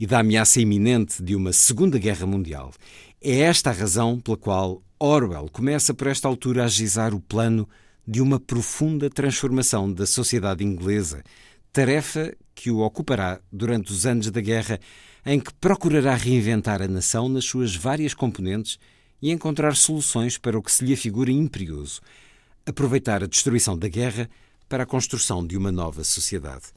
e 0.00 0.06
da 0.06 0.20
ameaça 0.20 0.62
iminente 0.62 1.22
de 1.22 1.36
uma 1.36 1.52
Segunda 1.52 1.98
Guerra 1.98 2.26
Mundial. 2.26 2.72
É 3.20 3.40
esta 3.40 3.68
a 3.68 3.72
razão 3.74 4.18
pela 4.18 4.38
qual 4.38 4.82
Orwell 4.98 5.50
começa 5.52 5.92
por 5.92 6.06
esta 6.06 6.26
altura 6.26 6.62
a 6.62 6.64
agizar 6.64 7.14
o 7.14 7.20
plano 7.20 7.68
de 8.08 8.22
uma 8.22 8.40
profunda 8.40 9.10
transformação 9.10 9.92
da 9.92 10.06
sociedade 10.06 10.64
inglesa, 10.64 11.22
tarefa 11.70 12.34
que 12.54 12.70
o 12.70 12.78
ocupará 12.78 13.40
durante 13.52 13.92
os 13.92 14.06
anos 14.06 14.30
da 14.30 14.40
guerra, 14.40 14.80
em 15.24 15.38
que 15.38 15.52
procurará 15.52 16.14
reinventar 16.14 16.80
a 16.80 16.88
nação 16.88 17.28
nas 17.28 17.44
suas 17.44 17.76
várias 17.76 18.14
componentes 18.14 18.78
e 19.20 19.30
encontrar 19.30 19.76
soluções 19.76 20.38
para 20.38 20.58
o 20.58 20.62
que 20.62 20.72
se 20.72 20.82
lhe 20.82 20.94
afigura 20.94 21.30
imperioso, 21.30 22.00
aproveitar 22.64 23.22
a 23.22 23.26
destruição 23.26 23.78
da 23.78 23.86
guerra 23.86 24.30
para 24.66 24.84
a 24.84 24.86
construção 24.86 25.46
de 25.46 25.58
uma 25.58 25.70
nova 25.70 26.02
sociedade. 26.04 26.72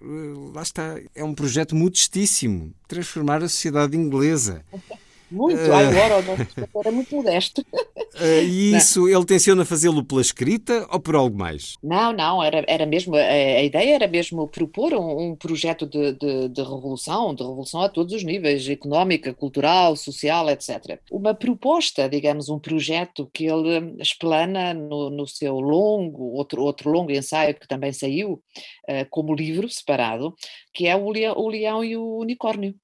Eh, 0.00 0.52
lá 0.54 0.62
está, 0.62 1.00
é 1.14 1.24
um 1.24 1.34
projeto 1.34 1.74
modestíssimo 1.74 2.74
transformar 2.86 3.42
a 3.42 3.48
sociedade 3.48 3.96
inglesa. 3.96 4.64
Muito, 5.30 5.60
uh... 5.60 5.72
ai, 5.72 5.86
agora 5.86 6.18
o 6.18 6.22
nosso 6.22 6.46
era 6.80 6.92
muito 6.92 7.14
modesto. 7.14 7.60
Uh, 7.72 8.42
e 8.46 8.76
isso, 8.76 9.08
ele 9.08 9.24
tenciona 9.24 9.64
fazê-lo 9.64 10.04
pela 10.04 10.20
escrita 10.20 10.86
ou 10.90 11.00
por 11.00 11.16
algo 11.16 11.36
mais? 11.36 11.74
Não, 11.82 12.12
não, 12.12 12.42
era, 12.42 12.64
era 12.68 12.86
mesmo, 12.86 13.16
a, 13.16 13.20
a 13.20 13.62
ideia 13.62 13.94
era 13.94 14.06
mesmo 14.06 14.46
propor 14.48 14.94
um, 14.94 15.30
um 15.30 15.36
projeto 15.36 15.86
de, 15.86 16.12
de, 16.12 16.48
de, 16.48 16.62
revolução, 16.62 17.34
de 17.34 17.42
revolução 17.42 17.82
a 17.82 17.88
todos 17.88 18.14
os 18.14 18.22
níveis, 18.22 18.68
económica, 18.68 19.34
cultural, 19.34 19.96
social, 19.96 20.48
etc. 20.50 21.00
Uma 21.10 21.34
proposta, 21.34 22.08
digamos, 22.08 22.48
um 22.48 22.58
projeto 22.58 23.28
que 23.32 23.46
ele 23.46 23.96
explana 24.00 24.72
no, 24.72 25.10
no 25.10 25.26
seu 25.26 25.58
longo, 25.58 26.36
outro, 26.36 26.62
outro 26.62 26.90
longo 26.90 27.10
ensaio 27.10 27.54
que 27.54 27.66
também 27.66 27.92
saiu 27.92 28.34
uh, 28.88 29.06
como 29.10 29.34
livro 29.34 29.68
separado, 29.68 30.34
que 30.72 30.86
é 30.86 30.94
o, 30.94 31.06
o 31.06 31.48
Leão 31.48 31.84
e 31.84 31.96
o 31.96 32.18
Unicórnio 32.18 32.74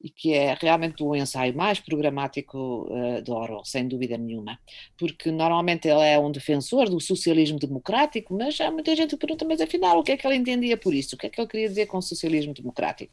e 0.00 0.08
que 0.08 0.32
é 0.32 0.56
realmente 0.60 1.02
o 1.02 1.14
ensaio 1.14 1.54
mais 1.56 1.80
programático 1.80 2.88
uh, 2.90 3.22
de 3.22 3.30
Orwell, 3.30 3.64
sem 3.64 3.88
dúvida 3.88 4.16
nenhuma, 4.16 4.58
porque 4.96 5.30
normalmente 5.30 5.88
ele 5.88 6.02
é 6.02 6.18
um 6.18 6.30
defensor 6.30 6.88
do 6.88 7.00
socialismo 7.00 7.58
democrático, 7.58 8.34
mas 8.34 8.60
há 8.60 8.70
muita 8.70 8.94
gente 8.94 9.10
que 9.10 9.16
pergunta, 9.16 9.44
mas 9.44 9.60
afinal 9.60 9.98
o 9.98 10.02
que 10.02 10.12
é 10.12 10.16
que 10.16 10.26
ele 10.26 10.36
entendia 10.36 10.76
por 10.76 10.94
isso? 10.94 11.16
O 11.16 11.18
que 11.18 11.26
é 11.26 11.30
que 11.30 11.40
ele 11.40 11.48
queria 11.48 11.68
dizer 11.68 11.86
com 11.86 12.00
socialismo 12.00 12.54
democrático? 12.54 13.12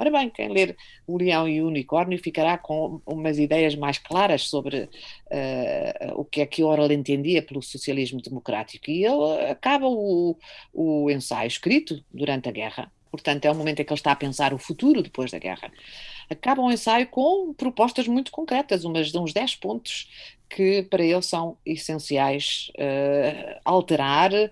Ora 0.00 0.10
bem, 0.10 0.30
quem 0.30 0.48
ler 0.48 0.78
O 1.06 1.18
Leão 1.18 1.46
e 1.46 1.60
o 1.60 1.66
Unicórnio 1.66 2.18
ficará 2.18 2.56
com 2.56 3.02
umas 3.04 3.38
ideias 3.38 3.76
mais 3.76 3.98
claras 3.98 4.44
sobre 4.48 4.84
uh, 4.84 6.14
o 6.14 6.24
que 6.24 6.40
é 6.40 6.46
que 6.46 6.62
Orwell 6.64 6.90
entendia 6.90 7.42
pelo 7.42 7.60
socialismo 7.60 8.18
democrático. 8.22 8.90
E 8.90 9.04
ele 9.04 9.50
acaba 9.50 9.86
o, 9.86 10.38
o 10.72 11.10
ensaio 11.10 11.48
escrito 11.48 12.02
durante 12.10 12.48
a 12.48 12.52
guerra, 12.52 12.90
portanto 13.10 13.44
é 13.44 13.50
o 13.50 13.54
momento 13.54 13.80
em 13.80 13.84
que 13.84 13.92
ele 13.92 13.98
está 13.98 14.12
a 14.12 14.16
pensar 14.16 14.54
o 14.54 14.58
futuro 14.58 15.02
depois 15.02 15.30
da 15.30 15.38
guerra 15.38 15.70
acaba 16.30 16.62
o 16.62 16.70
ensaio 16.70 17.08
com 17.08 17.52
propostas 17.52 18.06
muito 18.06 18.30
concretas, 18.30 18.84
umas, 18.84 19.12
uns 19.14 19.32
10 19.32 19.56
pontos 19.56 20.08
que 20.48 20.82
para 20.84 21.04
ele 21.04 21.22
são 21.22 21.56
essenciais 21.64 22.70
uh, 22.76 23.60
alterar 23.64 24.32
uh, 24.32 24.48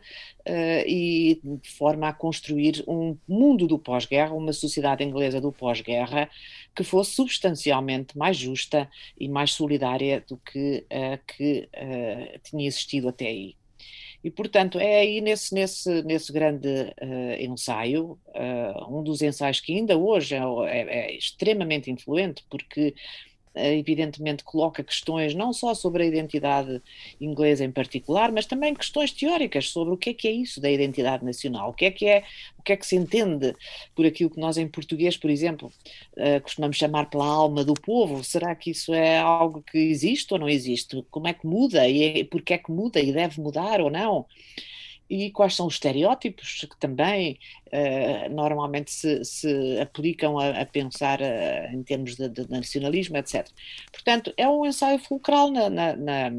e 0.86 1.40
de 1.42 1.70
forma 1.70 2.08
a 2.08 2.12
construir 2.12 2.84
um 2.86 3.16
mundo 3.26 3.66
do 3.66 3.78
pós-guerra, 3.78 4.34
uma 4.34 4.52
sociedade 4.52 5.02
inglesa 5.04 5.40
do 5.40 5.52
pós-guerra 5.52 6.28
que 6.74 6.84
fosse 6.84 7.12
substancialmente 7.12 8.16
mais 8.16 8.36
justa 8.36 8.88
e 9.18 9.28
mais 9.28 9.52
solidária 9.52 10.24
do 10.28 10.36
que 10.36 10.84
uh, 10.92 11.18
que 11.26 11.68
tinha 12.44 12.66
existido 12.66 13.08
até 13.08 13.26
aí. 13.26 13.57
E, 14.28 14.30
portanto, 14.30 14.78
é 14.78 15.00
aí 15.00 15.22
nesse, 15.22 15.54
nesse, 15.54 16.02
nesse 16.02 16.30
grande 16.30 16.68
uh, 16.68 17.40
ensaio, 17.40 18.18
uh, 18.26 18.98
um 18.98 19.02
dos 19.02 19.22
ensaios 19.22 19.58
que 19.58 19.74
ainda 19.74 19.96
hoje 19.96 20.34
é, 20.34 20.40
é, 20.66 20.98
é 21.12 21.16
extremamente 21.16 21.90
influente, 21.90 22.44
porque 22.50 22.94
evidentemente 23.58 24.44
coloca 24.44 24.82
questões 24.82 25.34
não 25.34 25.52
só 25.52 25.74
sobre 25.74 26.02
a 26.02 26.06
identidade 26.06 26.80
inglesa 27.20 27.64
em 27.64 27.70
particular, 27.70 28.30
mas 28.32 28.46
também 28.46 28.74
questões 28.74 29.12
teóricas 29.12 29.68
sobre 29.68 29.94
o 29.94 29.96
que 29.96 30.10
é 30.10 30.14
que 30.14 30.28
é 30.28 30.32
isso 30.32 30.60
da 30.60 30.70
identidade 30.70 31.24
nacional, 31.24 31.70
o 31.70 31.72
que 31.72 31.84
é 31.84 31.90
que 31.90 32.06
é, 32.06 32.24
o 32.58 32.62
que 32.62 32.72
é 32.72 32.76
que 32.76 32.86
se 32.86 32.96
entende 32.96 33.54
por 33.94 34.06
aquilo 34.06 34.30
que 34.30 34.40
nós 34.40 34.56
em 34.56 34.68
português, 34.68 35.16
por 35.16 35.30
exemplo, 35.30 35.72
uh, 36.16 36.40
costumamos 36.42 36.76
chamar 36.76 37.10
pela 37.10 37.26
alma 37.26 37.64
do 37.64 37.74
povo. 37.74 38.22
Será 38.24 38.54
que 38.54 38.70
isso 38.70 38.94
é 38.94 39.18
algo 39.18 39.62
que 39.62 39.78
existe 39.78 40.32
ou 40.32 40.38
não 40.38 40.48
existe? 40.48 41.04
Como 41.10 41.28
é 41.28 41.32
que 41.32 41.46
muda 41.46 41.88
e 41.88 42.20
é, 42.20 42.24
porquê 42.24 42.54
é 42.54 42.58
que 42.58 42.70
muda 42.70 43.00
e 43.00 43.12
deve 43.12 43.40
mudar 43.40 43.80
ou 43.80 43.90
não? 43.90 44.26
E 45.08 45.30
quais 45.30 45.54
são 45.54 45.66
os 45.66 45.74
estereótipos 45.74 46.66
que 46.70 46.76
também 46.78 47.38
uh, 47.66 48.34
normalmente 48.34 48.90
se, 48.90 49.24
se 49.24 49.80
aplicam 49.80 50.38
a, 50.38 50.60
a 50.60 50.66
pensar 50.66 51.20
uh, 51.20 51.74
em 51.74 51.82
termos 51.82 52.16
de, 52.16 52.28
de, 52.28 52.50
nacionalismo, 52.50 53.16
etc. 53.16 53.48
Portanto, 53.90 54.32
é 54.36 54.46
um 54.48 54.66
ensaio 54.66 54.98
fulcral 54.98 55.50
na, 55.50 55.70
na, 55.70 55.96
na, 55.96 56.30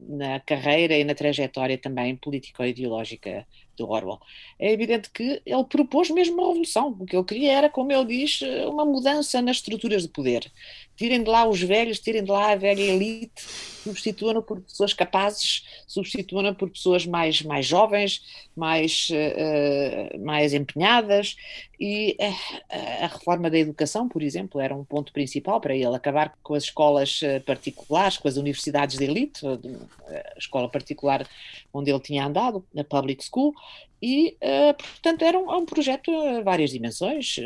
na 0.00 0.40
carreira 0.40 0.96
e 0.96 1.04
na 1.04 1.14
trajetória 1.14 1.78
também 1.78 2.16
político-ideológica 2.16 3.46
do 3.76 3.88
Orwell. 3.88 4.20
É 4.58 4.72
evidente 4.72 5.10
que 5.10 5.42
ele 5.44 5.64
propôs 5.64 6.10
mesmo 6.10 6.36
uma 6.36 6.48
revolução. 6.48 6.96
O 6.98 7.06
que 7.06 7.14
ele 7.14 7.24
queria 7.24 7.52
era, 7.52 7.68
como 7.68 7.92
ele 7.92 8.06
diz, 8.06 8.40
uma 8.66 8.84
mudança 8.84 9.40
nas 9.42 9.56
estruturas 9.58 10.02
de 10.02 10.08
poder. 10.08 10.50
Tirem 10.96 11.22
de 11.22 11.28
lá 11.28 11.46
os 11.46 11.60
velhos, 11.60 12.00
tirem 12.00 12.24
de 12.24 12.30
lá 12.30 12.52
a 12.52 12.56
velha 12.56 12.80
elite, 12.80 13.42
substituam-na 13.84 14.40
por 14.40 14.60
pessoas 14.60 14.92
capazes, 14.92 15.64
substituam-na 15.86 16.54
por 16.54 16.70
pessoas 16.70 17.06
mais, 17.06 17.42
mais 17.42 17.66
jovens, 17.66 18.22
mais, 18.56 19.08
uh, 19.10 20.18
mais 20.24 20.54
empenhadas. 20.54 21.36
E 21.78 22.16
uh, 22.18 23.04
a 23.04 23.06
reforma 23.08 23.50
da 23.50 23.58
educação, 23.58 24.08
por 24.08 24.22
exemplo, 24.22 24.60
era 24.60 24.74
um 24.74 24.84
ponto 24.84 25.12
principal 25.12 25.60
para 25.60 25.74
ele, 25.74 25.94
acabar 25.94 26.34
com 26.42 26.54
as 26.54 26.64
escolas 26.64 27.20
particulares, 27.44 28.16
com 28.16 28.28
as 28.28 28.36
universidades 28.36 28.96
de 28.96 29.04
elite, 29.04 29.46
a 29.46 30.38
escola 30.38 30.68
particular 30.68 31.28
onde 31.72 31.90
ele 31.90 32.00
tinha 32.00 32.24
andado, 32.24 32.64
a 32.76 32.84
public 32.84 33.22
school, 33.22 33.54
e, 34.00 34.36
uh, 34.42 34.74
portanto, 34.74 35.22
era 35.22 35.38
um, 35.38 35.50
um, 35.50 35.66
projeto 35.66 36.10
a 36.10 36.42
várias 36.42 36.70
dimensões, 36.70 37.36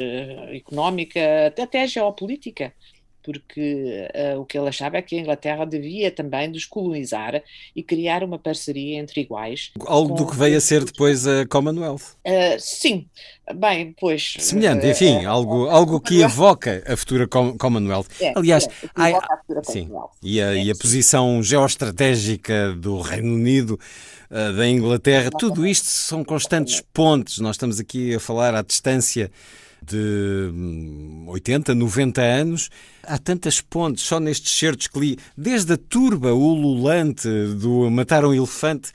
económica, 0.53 1.21
até, 1.47 1.63
até 1.63 1.87
geopolítica 1.87 2.73
porque 3.23 4.09
uh, 4.15 4.41
o 4.41 4.45
que 4.45 4.59
ele 4.59 4.69
achava 4.69 4.97
é 4.97 5.03
que 5.03 5.17
a 5.17 5.21
Inglaterra 5.21 5.65
devia 5.65 6.11
também 6.11 6.51
descolonizar 6.51 7.43
e 7.75 7.83
criar 7.83 8.25
uma 8.25 8.39
parceria 8.39 8.99
entre 8.99 9.21
iguais. 9.21 9.71
Algo 9.87 10.15
do 10.15 10.27
que 10.27 10.37
veio 10.37 10.57
a 10.57 10.61
ser 10.61 10.85
depois 10.85 11.27
a 11.27 11.47
Commonwealth. 11.47 12.17
Uh, 12.27 12.59
sim, 12.59 13.07
bem, 13.55 13.95
pois. 13.99 14.37
Semelhante, 14.39 14.87
uh, 14.87 14.91
enfim, 14.91 15.25
algo, 15.25 15.69
algo 15.69 16.01
que 16.01 16.23
evoca 16.23 16.83
a 16.87 16.97
futura 16.97 17.27
Commonwealth. 17.27 18.07
É, 18.21 18.33
Aliás, 18.37 18.67
é, 18.67 18.69
há, 18.95 19.19
a 19.19 19.65
sim, 19.65 19.91
e, 20.23 20.41
a, 20.41 20.55
é, 20.55 20.65
e 20.65 20.71
a 20.71 20.75
posição 20.75 21.43
geoestratégica 21.43 22.73
do 22.73 23.01
Reino 23.01 23.35
Unido 23.35 23.79
da 24.57 24.69
Inglaterra, 24.69 25.29
tudo 25.29 25.67
isto 25.67 25.87
são 25.87 26.23
constantes 26.23 26.81
pontes. 26.93 27.39
Nós 27.39 27.57
estamos 27.57 27.81
aqui 27.81 28.15
a 28.15 28.21
falar 28.21 28.55
à 28.55 28.63
distância 28.63 29.29
de 29.83 30.51
80, 31.27 31.73
hum, 31.73 31.77
90 31.77 32.21
anos. 32.21 32.71
Há 33.03 33.19
tantas 33.19 33.61
pontes 33.61 34.05
só 34.05 34.21
nestes 34.21 34.57
certos 34.57 34.87
que 34.87 34.99
li, 34.99 35.19
desde 35.37 35.75
a 35.75 35.77
turba 35.77 36.33
ululante 36.33 37.29
do 37.59 37.91
Matar 37.91 38.25
um 38.25 38.35
Elefante, 38.35 38.93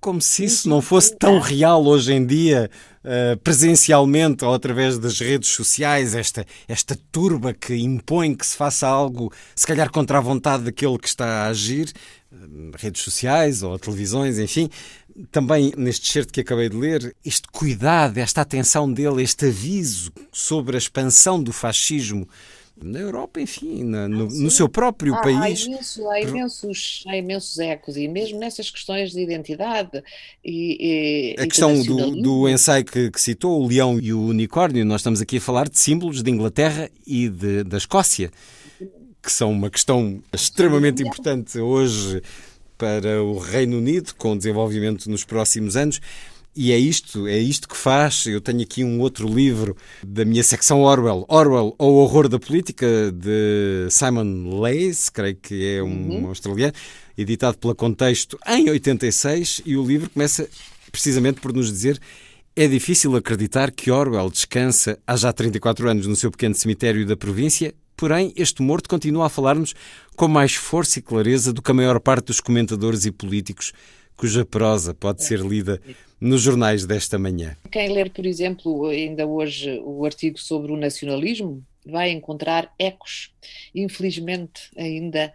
como 0.00 0.20
se 0.20 0.44
isso 0.44 0.68
não 0.68 0.82
fosse 0.82 1.16
tão 1.16 1.38
real 1.38 1.84
hoje 1.84 2.12
em 2.12 2.26
dia, 2.26 2.68
uh, 3.04 3.36
presencialmente 3.38 4.44
ou 4.44 4.52
através 4.52 4.98
das 4.98 5.20
redes 5.20 5.50
sociais, 5.50 6.16
esta, 6.16 6.44
esta 6.66 6.98
turba 7.12 7.54
que 7.54 7.76
impõe 7.76 8.34
que 8.34 8.44
se 8.44 8.56
faça 8.56 8.88
algo, 8.88 9.32
se 9.54 9.64
calhar 9.64 9.88
contra 9.92 10.18
a 10.18 10.20
vontade 10.20 10.64
daquele 10.64 10.98
que 10.98 11.06
está 11.06 11.44
a 11.44 11.46
agir, 11.46 11.92
uh, 12.32 12.72
redes 12.76 13.00
sociais 13.00 13.62
ou 13.62 13.78
televisões, 13.78 14.40
enfim 14.40 14.68
também 15.30 15.72
neste 15.76 16.10
certo 16.10 16.32
que 16.32 16.40
acabei 16.40 16.68
de 16.68 16.76
ler, 16.76 17.14
este 17.24 17.48
cuidado, 17.48 18.18
esta 18.18 18.40
atenção 18.40 18.92
dele, 18.92 19.22
este 19.22 19.46
aviso 19.46 20.12
sobre 20.32 20.76
a 20.76 20.78
expansão 20.78 21.42
do 21.42 21.52
fascismo 21.52 22.28
na 22.80 22.98
Europa, 22.98 23.40
enfim, 23.40 23.84
na, 23.84 24.08
no, 24.08 24.26
no, 24.26 24.50
seu 24.50 24.68
próprio 24.68 25.14
há, 25.14 25.20
país. 25.20 25.62
Há, 25.62 25.66
imenso, 25.66 26.10
há, 26.10 26.20
imensos, 26.20 27.04
há 27.06 27.16
imensos 27.16 27.58
ecos, 27.58 27.96
e 27.96 28.08
mesmo 28.08 28.38
nessas 28.38 28.70
questões 28.70 29.12
de 29.12 29.20
identidade 29.20 30.02
e. 30.44 31.34
e 31.36 31.42
a 31.42 31.46
questão 31.46 31.80
do, 31.82 32.22
do 32.22 32.48
ensaio 32.48 32.84
que, 32.84 33.10
que, 33.10 33.20
citou, 33.20 33.62
o 33.62 33.66
leão 33.66 33.98
e 34.00 34.12
o 34.12 34.20
unicórnio, 34.26 34.84
nós 34.84 35.00
estamos 35.00 35.20
aqui 35.20 35.36
a 35.36 35.40
falar 35.40 35.68
de 35.68 35.78
símbolos 35.78 36.22
de 36.22 36.30
Inglaterra 36.30 36.90
e 37.06 37.28
de, 37.28 37.62
da 37.62 37.76
Escócia, 37.76 38.30
que 39.22 39.30
são 39.30 39.52
uma 39.52 39.70
questão 39.70 40.20
extremamente 40.32 41.02
importante 41.02 41.58
hoje 41.58 42.20
para 42.82 43.22
o 43.22 43.38
Reino 43.38 43.78
Unido, 43.78 44.12
com 44.18 44.36
desenvolvimento 44.36 45.08
nos 45.08 45.22
próximos 45.22 45.76
anos. 45.76 46.00
E 46.54 46.72
é 46.72 46.76
isto, 46.76 47.28
é 47.28 47.38
isto 47.38 47.68
que 47.68 47.76
faz. 47.76 48.26
Eu 48.26 48.40
tenho 48.40 48.60
aqui 48.60 48.82
um 48.82 48.98
outro 48.98 49.28
livro 49.28 49.76
da 50.04 50.24
minha 50.24 50.42
secção 50.42 50.82
Orwell, 50.82 51.24
Orwell 51.28 51.76
ou 51.78 51.94
Horror 51.98 52.28
da 52.28 52.40
Política, 52.40 53.12
de 53.12 53.86
Simon 53.88 54.60
Leys, 54.60 55.08
creio 55.08 55.36
que 55.36 55.76
é 55.76 55.80
um 55.80 56.08
uhum. 56.08 56.26
australiano, 56.26 56.72
editado 57.16 57.56
pela 57.56 57.72
Contexto 57.72 58.36
em 58.48 58.68
86, 58.68 59.62
e 59.64 59.76
o 59.76 59.86
livro 59.86 60.10
começa 60.10 60.48
precisamente 60.90 61.40
por 61.40 61.52
nos 61.52 61.70
dizer 61.70 62.00
é 62.56 62.66
difícil 62.66 63.14
acreditar 63.16 63.70
que 63.70 63.90
Orwell 63.92 64.28
descansa 64.28 64.98
há 65.06 65.16
já 65.16 65.32
34 65.32 65.88
anos 65.88 66.06
no 66.06 66.16
seu 66.16 66.32
pequeno 66.32 66.54
cemitério 66.54 67.06
da 67.06 67.16
província 67.16 67.72
Porém, 68.02 68.32
este 68.34 68.62
morto 68.62 68.88
continua 68.88 69.26
a 69.26 69.28
falar-nos 69.28 69.76
com 70.16 70.26
mais 70.26 70.54
força 70.54 70.98
e 70.98 71.02
clareza 71.02 71.52
do 71.52 71.62
que 71.62 71.70
a 71.70 71.74
maior 71.74 72.00
parte 72.00 72.26
dos 72.26 72.40
comentadores 72.40 73.04
e 73.04 73.12
políticos 73.12 73.72
cuja 74.16 74.44
prosa 74.44 74.92
pode 74.92 75.22
ser 75.22 75.38
lida 75.38 75.80
nos 76.20 76.42
jornais 76.42 76.84
desta 76.84 77.16
manhã. 77.16 77.56
Quem 77.70 77.92
ler, 77.92 78.10
por 78.10 78.26
exemplo, 78.26 78.86
ainda 78.86 79.24
hoje 79.24 79.80
o 79.84 80.04
artigo 80.04 80.36
sobre 80.36 80.72
o 80.72 80.76
nacionalismo, 80.76 81.64
vai 81.86 82.10
encontrar 82.10 82.72
ecos, 82.76 83.32
infelizmente 83.74 84.70
ainda, 84.76 85.32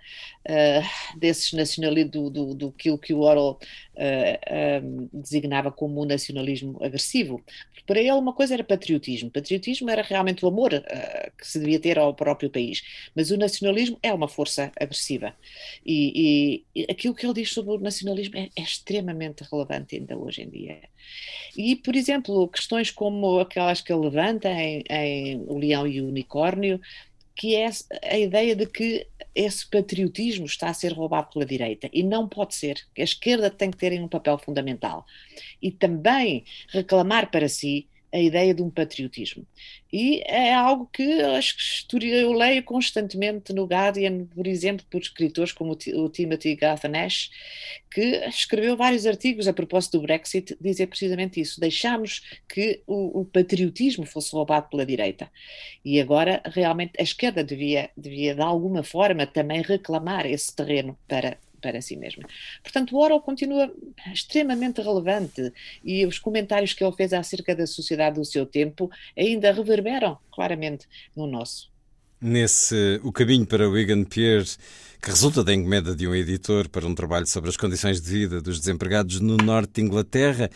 uh, 0.50 1.18
desses 1.18 1.54
nacionalismos, 1.54 2.12
do, 2.12 2.30
do, 2.30 2.54
do 2.54 2.72
que 2.74 3.14
o 3.14 3.20
Orwell 3.22 3.60
uh, 3.98 5.10
designava 5.12 5.72
como 5.72 6.02
um 6.02 6.06
nacionalismo 6.06 6.78
agressivo. 6.84 7.44
Para 7.86 8.00
ele 8.00 8.12
uma 8.12 8.34
coisa 8.34 8.54
era 8.54 8.64
patriotismo, 8.64 9.32
patriotismo 9.32 9.90
era 9.90 10.02
realmente 10.02 10.46
o 10.46 10.48
amor 10.48 10.74
uh, 10.74 11.32
que 11.38 11.48
se 11.48 11.60
devia 11.60 11.80
ter 11.80 11.98
ao 11.98 12.14
próprio 12.14 12.50
país, 12.50 12.84
mas 13.16 13.32
o 13.32 13.38
nacionalismo 13.38 13.98
é 14.04 14.14
uma 14.14 14.28
força 14.28 14.72
agressiva 14.80 15.34
e, 15.86 16.64
e, 16.76 16.82
e 16.82 16.92
aquilo 16.92 17.16
que 17.16 17.26
ele 17.26 17.34
diz 17.34 17.52
sobre 17.52 17.74
o 17.74 17.80
nacionalismo 17.80 18.38
é, 18.38 18.50
é 18.56 18.62
extremamente 18.62 19.44
relevante 19.50 19.96
ainda 19.96 20.18
hoje 20.18 20.42
em 20.44 20.50
dia. 20.50 20.80
E, 21.56 21.76
por 21.76 21.96
exemplo, 21.96 22.48
questões 22.48 22.92
como 22.92 23.40
aquelas 23.40 23.82
que 23.82 23.92
ele 23.92 24.02
levanta 24.02 24.50
em, 24.50 24.84
em 24.90 25.44
O 25.48 25.58
Leão 25.58 25.88
e 25.88 26.02
o 26.02 26.08
Unicórnio, 26.08 26.80
que 27.38 27.56
é 27.56 27.70
a 28.04 28.18
ideia 28.18 28.56
de 28.56 28.66
que 28.66 29.08
esse 29.36 29.70
patriotismo 29.70 30.48
está 30.48 30.70
a 30.70 30.74
ser 30.74 30.94
roubado 30.94 31.30
pela 31.32 31.46
direita 31.46 31.88
e 31.94 32.02
não 32.02 32.28
pode 32.28 32.56
ser. 32.56 32.84
A 32.98 33.04
esquerda 33.04 33.52
tem 33.52 33.70
que 33.70 33.78
ter 33.78 33.94
um 34.02 34.08
papel 34.08 34.40
fundamental 34.40 35.06
e 35.62 35.72
também 35.72 36.44
reclamar 36.70 37.30
para 37.30 37.48
si 37.48 37.88
a 38.12 38.20
ideia 38.20 38.54
de 38.54 38.62
um 38.62 38.70
patriotismo. 38.70 39.46
E 39.92 40.22
é 40.26 40.54
algo 40.54 40.90
que 40.92 41.22
acho 41.22 41.88
que 41.88 42.08
eu 42.10 42.34
leio 42.34 42.64
constantemente 42.64 43.54
no 43.54 43.66
Guardian, 43.66 44.26
por 44.26 44.46
exemplo, 44.46 44.86
por 44.90 45.02
escritores 45.02 45.52
como 45.52 45.72
o 45.72 46.10
Timothy 46.10 46.56
Garth 46.56 46.84
que 47.90 48.02
escreveu 48.28 48.76
vários 48.76 49.06
artigos 49.06 49.48
a 49.48 49.54
propósito 49.54 49.98
do 49.98 50.04
Brexit, 50.04 50.58
dizer 50.60 50.88
precisamente 50.88 51.40
isso. 51.40 51.60
Deixámos 51.60 52.22
que 52.48 52.82
o, 52.86 53.22
o 53.22 53.26
patriotismo 53.26 54.06
fosse 54.06 54.34
roubado 54.34 54.70
pela 54.70 54.86
direita. 54.86 55.32
E 55.84 56.00
agora, 56.00 56.42
realmente, 56.46 56.94
a 57.00 57.04
esquerda 57.04 57.44
devia, 57.44 57.90
devia, 57.96 58.36
de 58.36 58.42
alguma 58.42 58.84
forma, 58.84 59.26
também 59.26 59.62
reclamar 59.62 60.26
esse 60.26 60.54
terreno 60.56 60.98
para, 61.08 61.38
para 61.62 61.82
si 61.82 61.96
mesma. 61.96 62.24
Portanto, 62.62 62.96
o 62.96 63.00
Orwell 63.00 63.22
continua 63.22 63.72
extremamente 64.12 64.82
relevante 64.82 65.52
e 65.84 66.06
os 66.06 66.20
comentários 66.20 66.74
que 66.74 66.84
ele 66.84 66.96
fez 66.96 67.14
acerca 67.14 67.56
da 67.56 67.68
sociedade 67.68 68.16
do 68.18 68.26
seu 68.26 68.46
tempo 68.46 68.90
ainda 69.18 69.52
reverberam 69.52 70.18
claramente 70.32 70.88
no 71.16 71.28
nosso. 71.28 71.72
Nesse 72.20 73.00
O 73.04 73.12
Caminho 73.12 73.46
para 73.46 73.70
Wigan 73.70 74.04
Pier, 74.04 74.44
que 75.00 75.10
resulta 75.10 75.44
da 75.44 75.54
encomenda 75.54 75.96
de 75.96 76.08
um 76.08 76.16
editor 76.16 76.68
para 76.68 76.88
um 76.88 76.96
trabalho 76.96 77.28
sobre 77.28 77.50
as 77.50 77.56
condições 77.56 78.02
de 78.02 78.10
vida 78.10 78.42
dos 78.42 78.60
desempregados 78.60 79.20
no 79.20 79.38
norte 79.38 79.74
de 79.74 79.82
Inglaterra, 79.82 80.50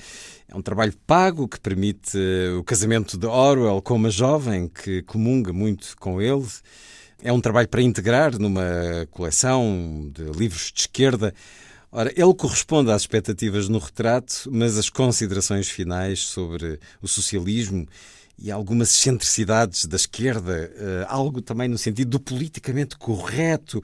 é 0.48 0.56
um 0.56 0.62
trabalho 0.62 0.94
pago 1.06 1.48
que 1.48 1.60
permite 1.60 2.18
o 2.58 2.64
casamento 2.64 3.16
de 3.16 3.28
Orwell 3.28 3.80
com 3.82 3.94
uma 3.94 4.10
jovem 4.10 4.68
que 4.68 5.04
comunga 5.04 5.54
muito 5.54 5.96
com 5.98 6.20
ele. 6.20 6.48
É 7.24 7.32
um 7.32 7.40
trabalho 7.40 7.68
para 7.68 7.84
integrar 7.84 8.40
numa 8.40 9.08
coleção 9.12 10.10
de 10.12 10.24
livros 10.32 10.72
de 10.74 10.82
esquerda. 10.82 11.34
Ora, 11.92 12.12
ele 12.16 12.34
corresponde 12.34 12.90
às 12.90 13.04
expectativas 13.04 13.70
no 13.70 13.78
retrato, 13.78 14.50
mas 14.52 14.76
as 14.76 14.90
considerações 14.90 15.70
finais 15.70 16.22
sobre 16.22 16.80
o 17.00 17.08
socialismo 17.08 17.88
e 18.40 18.50
algumas 18.50 18.90
excentricidades 18.90 19.86
da 19.86 19.98
esquerda, 19.98 20.72
eh, 20.76 21.06
algo 21.08 21.44
também 21.44 21.68
no 21.68 21.78
sentido 21.78 22.10
do 22.10 22.20
politicamente 22.20 22.98
correto, 22.98 23.84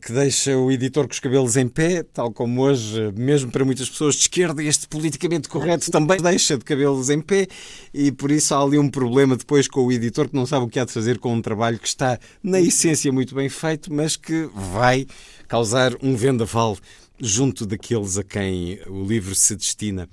que 0.00 0.12
deixa 0.12 0.56
o 0.56 0.70
editor 0.70 1.06
com 1.06 1.12
os 1.12 1.20
cabelos 1.20 1.56
em 1.56 1.68
pé, 1.68 2.02
tal 2.02 2.32
como 2.32 2.62
hoje, 2.62 3.12
mesmo 3.16 3.50
para 3.50 3.64
muitas 3.64 3.88
pessoas 3.88 4.14
de 4.14 4.22
esquerda, 4.22 4.62
este 4.62 4.86
politicamente 4.88 5.48
correto 5.48 5.90
também 5.92 6.18
deixa 6.20 6.56
de 6.56 6.64
cabelos 6.64 7.10
em 7.10 7.20
pé, 7.20 7.46
e 7.92 8.12
por 8.12 8.30
isso 8.30 8.54
há 8.54 8.62
ali 8.62 8.78
um 8.78 8.88
problema 8.88 9.36
depois 9.36 9.66
com 9.68 9.84
o 9.84 9.92
editor 9.92 10.28
que 10.28 10.36
não 10.36 10.46
sabe 10.46 10.64
o 10.66 10.68
que 10.68 10.78
há 10.78 10.84
de 10.84 10.92
fazer 10.92 11.18
com 11.18 11.34
um 11.34 11.42
trabalho 11.42 11.78
que 11.78 11.88
está, 11.88 12.18
na 12.42 12.60
essência, 12.60 13.12
muito 13.12 13.34
bem 13.34 13.48
feito, 13.48 13.92
mas 13.92 14.16
que 14.16 14.48
vai 14.54 15.06
causar 15.46 15.92
um 16.02 16.16
vendaval 16.16 16.76
junto 17.20 17.66
daqueles 17.66 18.16
a 18.16 18.24
quem 18.24 18.80
o 18.86 19.04
livro 19.04 19.34
se 19.34 19.56
destina. 19.56 20.08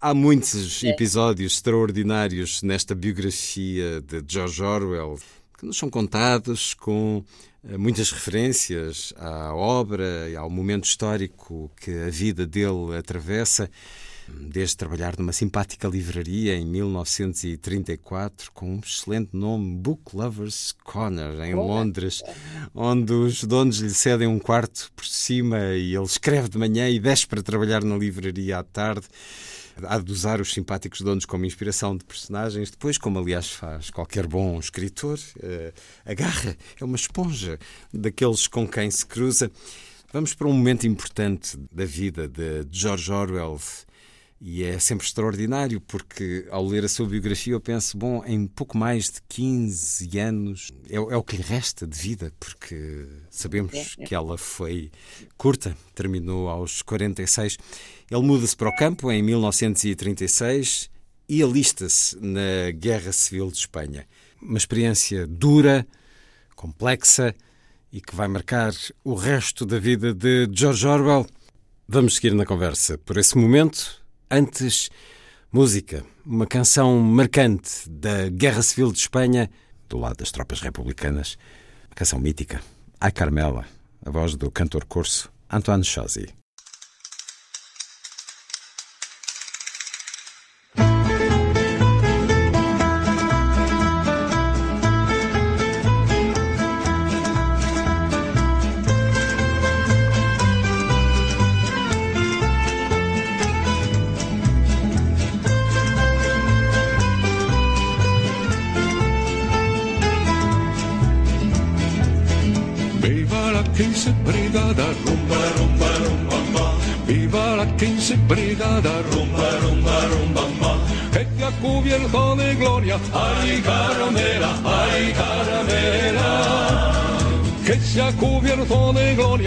Há 0.00 0.14
muitos 0.14 0.82
episódios 0.84 1.54
extraordinários 1.54 2.62
nesta 2.62 2.94
biografia 2.94 4.00
de 4.00 4.22
George 4.26 4.62
Orwell 4.62 5.18
que 5.58 5.66
nos 5.66 5.76
são 5.76 5.90
contados 5.90 6.72
com 6.72 7.24
muitas 7.76 8.10
referências 8.10 9.12
à 9.16 9.54
obra 9.54 10.28
e 10.30 10.36
ao 10.36 10.48
momento 10.48 10.84
histórico 10.84 11.70
que 11.80 11.90
a 11.90 12.08
vida 12.08 12.46
dele 12.46 12.96
atravessa, 12.96 13.68
desde 14.28 14.76
trabalhar 14.76 15.18
numa 15.18 15.32
simpática 15.32 15.88
livraria 15.88 16.56
em 16.56 16.64
1934 16.64 18.52
com 18.52 18.76
um 18.76 18.80
excelente 18.80 19.30
nome, 19.32 19.76
Book 19.76 20.14
Lovers 20.14 20.74
Corner, 20.84 21.40
em 21.40 21.54
Londres, 21.54 22.22
onde 22.74 23.12
os 23.12 23.44
donos 23.44 23.78
lhe 23.78 23.90
cedem 23.90 24.28
um 24.28 24.38
quarto 24.38 24.90
por 24.94 25.04
cima 25.04 25.58
e 25.74 25.94
ele 25.94 26.04
escreve 26.04 26.48
de 26.48 26.58
manhã 26.58 26.88
e 26.88 26.98
desce 26.98 27.26
para 27.26 27.42
trabalhar 27.42 27.82
na 27.84 27.96
livraria 27.96 28.58
à 28.58 28.62
tarde 28.62 29.06
há 29.86 29.98
de 29.98 30.12
os 30.40 30.52
simpáticos 30.52 31.00
donos 31.00 31.24
como 31.24 31.44
inspiração 31.44 31.96
de 31.96 32.04
personagens. 32.04 32.70
Depois, 32.70 32.98
como 32.98 33.18
aliás 33.18 33.50
faz 33.50 33.90
qualquer 33.90 34.26
bom 34.26 34.58
escritor, 34.58 35.18
uh, 35.36 35.72
agarra, 36.04 36.56
é 36.80 36.84
uma 36.84 36.96
esponja 36.96 37.58
daqueles 37.92 38.46
com 38.46 38.66
quem 38.66 38.90
se 38.90 39.04
cruza. 39.04 39.50
Vamos 40.12 40.34
para 40.34 40.48
um 40.48 40.52
momento 40.52 40.86
importante 40.86 41.58
da 41.70 41.84
vida 41.84 42.26
de 42.26 42.66
George 42.70 43.12
Orwell. 43.12 43.60
E 44.40 44.62
é 44.62 44.78
sempre 44.78 45.04
extraordinário 45.04 45.80
porque, 45.80 46.46
ao 46.50 46.64
ler 46.64 46.84
a 46.84 46.88
sua 46.88 47.06
biografia, 47.06 47.54
eu 47.54 47.60
penso: 47.60 47.98
bom, 47.98 48.24
em 48.24 48.46
pouco 48.46 48.78
mais 48.78 49.06
de 49.06 49.20
15 49.28 50.18
anos 50.18 50.70
é, 50.88 50.94
é 50.94 51.16
o 51.16 51.22
que 51.24 51.36
lhe 51.36 51.42
resta 51.42 51.86
de 51.86 51.98
vida, 51.98 52.32
porque 52.38 53.06
sabemos 53.30 53.74
é, 53.74 54.02
é. 54.02 54.06
que 54.06 54.14
ela 54.14 54.38
foi 54.38 54.92
curta, 55.36 55.76
terminou 55.92 56.48
aos 56.48 56.82
46. 56.82 57.58
Ele 58.08 58.22
muda-se 58.22 58.56
para 58.56 58.68
o 58.68 58.76
campo 58.76 59.10
em 59.10 59.22
1936 59.22 60.88
e 61.28 61.42
alista-se 61.42 62.16
na 62.20 62.70
Guerra 62.72 63.12
Civil 63.12 63.50
de 63.50 63.58
Espanha. 63.58 64.06
Uma 64.40 64.56
experiência 64.56 65.26
dura, 65.26 65.84
complexa 66.54 67.34
e 67.92 68.00
que 68.00 68.14
vai 68.14 68.28
marcar 68.28 68.72
o 69.02 69.14
resto 69.14 69.66
da 69.66 69.80
vida 69.80 70.14
de 70.14 70.48
George 70.52 70.86
Orwell. 70.86 71.26
Vamos 71.88 72.14
seguir 72.14 72.34
na 72.34 72.46
conversa 72.46 72.96
por 72.98 73.16
esse 73.16 73.36
momento. 73.36 74.00
Antes, 74.30 74.90
música, 75.50 76.04
uma 76.24 76.46
canção 76.46 76.98
marcante 77.00 77.88
da 77.88 78.28
Guerra 78.28 78.60
Civil 78.60 78.92
de 78.92 78.98
Espanha, 78.98 79.50
do 79.88 79.96
lado 79.96 80.18
das 80.18 80.30
tropas 80.30 80.60
republicanas. 80.60 81.38
Uma 81.86 81.94
canção 81.94 82.18
mítica. 82.18 82.60
Ai 83.00 83.10
Carmela, 83.10 83.64
a 84.04 84.10
voz 84.10 84.36
do 84.36 84.50
cantor 84.50 84.84
corso 84.84 85.32
Antoine 85.50 85.82
Chauzy. 85.82 86.37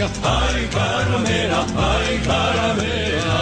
Ay 0.04 0.68
caramela, 0.72 1.66
ay 1.76 2.20
caramela. 2.26 3.40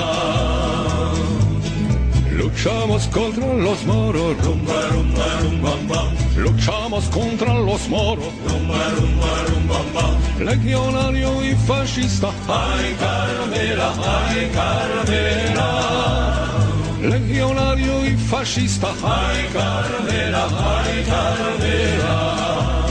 Luchamos 2.33 3.07
contra 3.09 3.47
los 3.55 3.85
moros, 3.85 4.37
rumba, 4.45 4.75
rumba, 4.93 5.27
rumba. 5.41 6.13
Luchamos 6.37 7.05
contra 7.07 7.55
los 7.55 7.89
moros, 7.89 8.33
rumba, 8.47 8.89
rumba, 8.99 9.33
rumba. 9.49 9.81
Legionario 10.39 11.45
y 11.45 11.55
fascista, 11.55 12.29
ay 12.49 12.97
Carmela, 12.99 13.93
ay 14.17 14.51
Carmela. 14.55 15.71
Legionario 17.03 18.07
y 18.07 18.17
fascista, 18.17 18.89
ay 19.05 19.49
Carmela, 19.53 20.49
ay 20.49 21.05
Carmela. 21.05 22.90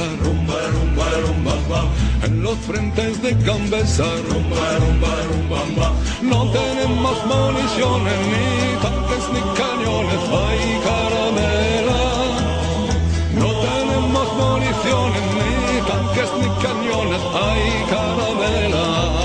Rumba. 0.00 0.56
En 2.24 2.42
los 2.42 2.56
frentes 2.58 3.20
de 3.22 3.36
cabeza, 3.38 4.04
rumba, 4.28 5.18
rumba. 5.28 5.92
No 6.22 6.50
tenemos 6.50 7.16
municiones, 7.26 8.18
ni 8.32 8.48
tanques, 8.80 9.24
ni 9.34 9.40
cañones, 9.60 10.22
ay 10.46 10.80
caramela. 10.86 12.02
No 13.38 13.48
tenemos 13.68 14.26
municiones, 14.42 15.22
ni 15.36 15.80
tanques, 15.90 16.30
ni 16.40 16.48
cañones, 16.62 17.22
ay 17.34 17.84
caramela. 17.90 19.21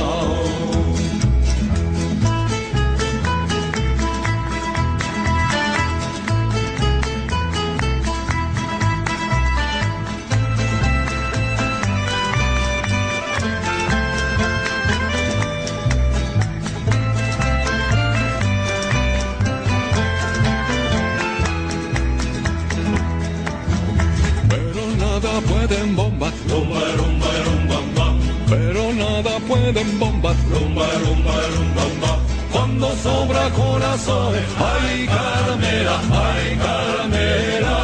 Nada 29.68 29.73
pueden 29.73 29.99
bombas, 29.99 30.38
rumba, 30.49 30.88
rumba, 31.03 31.34
rumba. 31.56 32.19
Cuando 32.52 32.95
sobra 33.03 33.49
corazones, 33.52 34.44
ay 34.60 35.07
caramela, 35.07 36.02
ay 36.11 36.57
caramela. 36.57 37.77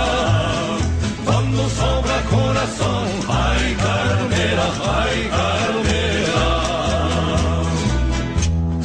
Cuando 1.26 1.70
sobra 1.70 2.22
corazón, 2.30 3.10
ay 3.28 3.76
caramela, 3.76 4.68
ay 4.98 5.30
caramela. 5.38 6.48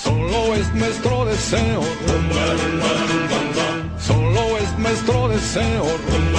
Solo 0.02 0.54
es 0.54 0.74
nuestro 0.74 1.24
deseo, 1.26 1.80
rumba, 2.08 2.44
rumba, 2.60 2.90
rumba, 3.10 3.38
rumba. 3.42 4.00
Solo 4.08 4.42
es 4.58 4.78
nuestro 4.78 5.28
deseo, 5.28 5.84
rumba, 6.10 6.37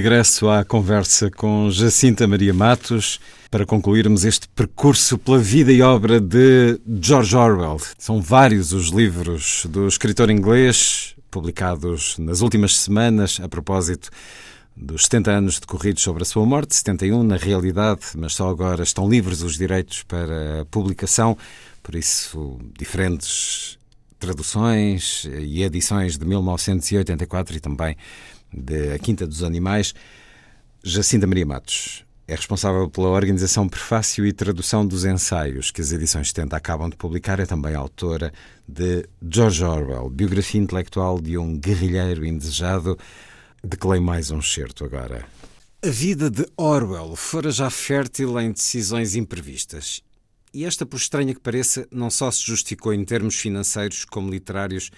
Regresso 0.00 0.48
à 0.48 0.64
conversa 0.64 1.30
com 1.30 1.70
Jacinta 1.70 2.26
Maria 2.26 2.54
Matos 2.54 3.20
para 3.50 3.66
concluirmos 3.66 4.24
este 4.24 4.48
percurso 4.48 5.18
pela 5.18 5.38
vida 5.38 5.70
e 5.70 5.82
obra 5.82 6.18
de 6.18 6.80
George 7.02 7.36
Orwell. 7.36 7.76
São 7.98 8.18
vários 8.18 8.72
os 8.72 8.88
livros 8.88 9.66
do 9.68 9.86
escritor 9.86 10.30
inglês 10.30 11.14
publicados 11.30 12.16
nas 12.16 12.40
últimas 12.40 12.78
semanas 12.78 13.38
a 13.42 13.46
propósito 13.46 14.08
dos 14.74 15.02
70 15.04 15.30
anos 15.32 15.60
decorridos 15.60 16.02
sobre 16.02 16.22
a 16.22 16.26
sua 16.26 16.46
morte, 16.46 16.76
71 16.76 17.22
na 17.22 17.36
realidade, 17.36 18.00
mas 18.16 18.32
só 18.32 18.48
agora 18.48 18.82
estão 18.82 19.06
livres 19.06 19.42
os 19.42 19.58
direitos 19.58 20.02
para 20.02 20.64
publicação, 20.70 21.36
por 21.82 21.94
isso 21.94 22.58
diferentes 22.78 23.78
traduções 24.18 25.26
e 25.26 25.62
edições 25.62 26.16
de 26.16 26.24
1984 26.24 27.56
e 27.56 27.60
também 27.60 27.96
de 28.52 28.92
A 28.92 28.98
Quinta 28.98 29.26
dos 29.26 29.42
Animais. 29.42 29.94
Jacinta 30.82 31.26
Maria 31.26 31.46
Matos 31.46 32.04
é 32.30 32.34
responsável 32.36 32.88
pela 32.88 33.08
organização, 33.08 33.68
prefácio 33.68 34.24
e 34.24 34.32
tradução 34.32 34.86
dos 34.86 35.04
ensaios 35.04 35.72
que 35.72 35.80
as 35.80 35.90
edições 35.90 36.28
70 36.28 36.56
acabam 36.56 36.88
de 36.88 36.96
publicar. 36.96 37.40
É 37.40 37.44
também 37.44 37.74
autora 37.74 38.32
de 38.68 39.04
George 39.28 39.64
Orwell, 39.64 40.08
biografia 40.08 40.60
intelectual 40.60 41.20
de 41.20 41.36
um 41.36 41.58
guerrilheiro 41.58 42.24
indesejado. 42.24 42.96
Declei 43.64 44.00
mais 44.00 44.30
um 44.30 44.40
certo 44.40 44.84
agora. 44.84 45.26
A 45.82 45.88
vida 45.88 46.30
de 46.30 46.46
Orwell 46.56 47.16
fora 47.16 47.50
já 47.50 47.68
fértil 47.68 48.38
em 48.38 48.52
decisões 48.52 49.16
imprevistas. 49.16 50.00
E 50.54 50.64
esta, 50.64 50.86
por 50.86 50.98
estranha 50.98 51.34
que 51.34 51.40
pareça, 51.40 51.88
não 51.90 52.10
só 52.10 52.30
se 52.30 52.44
justificou 52.44 52.94
em 52.94 53.04
termos 53.04 53.36
financeiros 53.36 54.04
como 54.04 54.30
literários, 54.30 54.90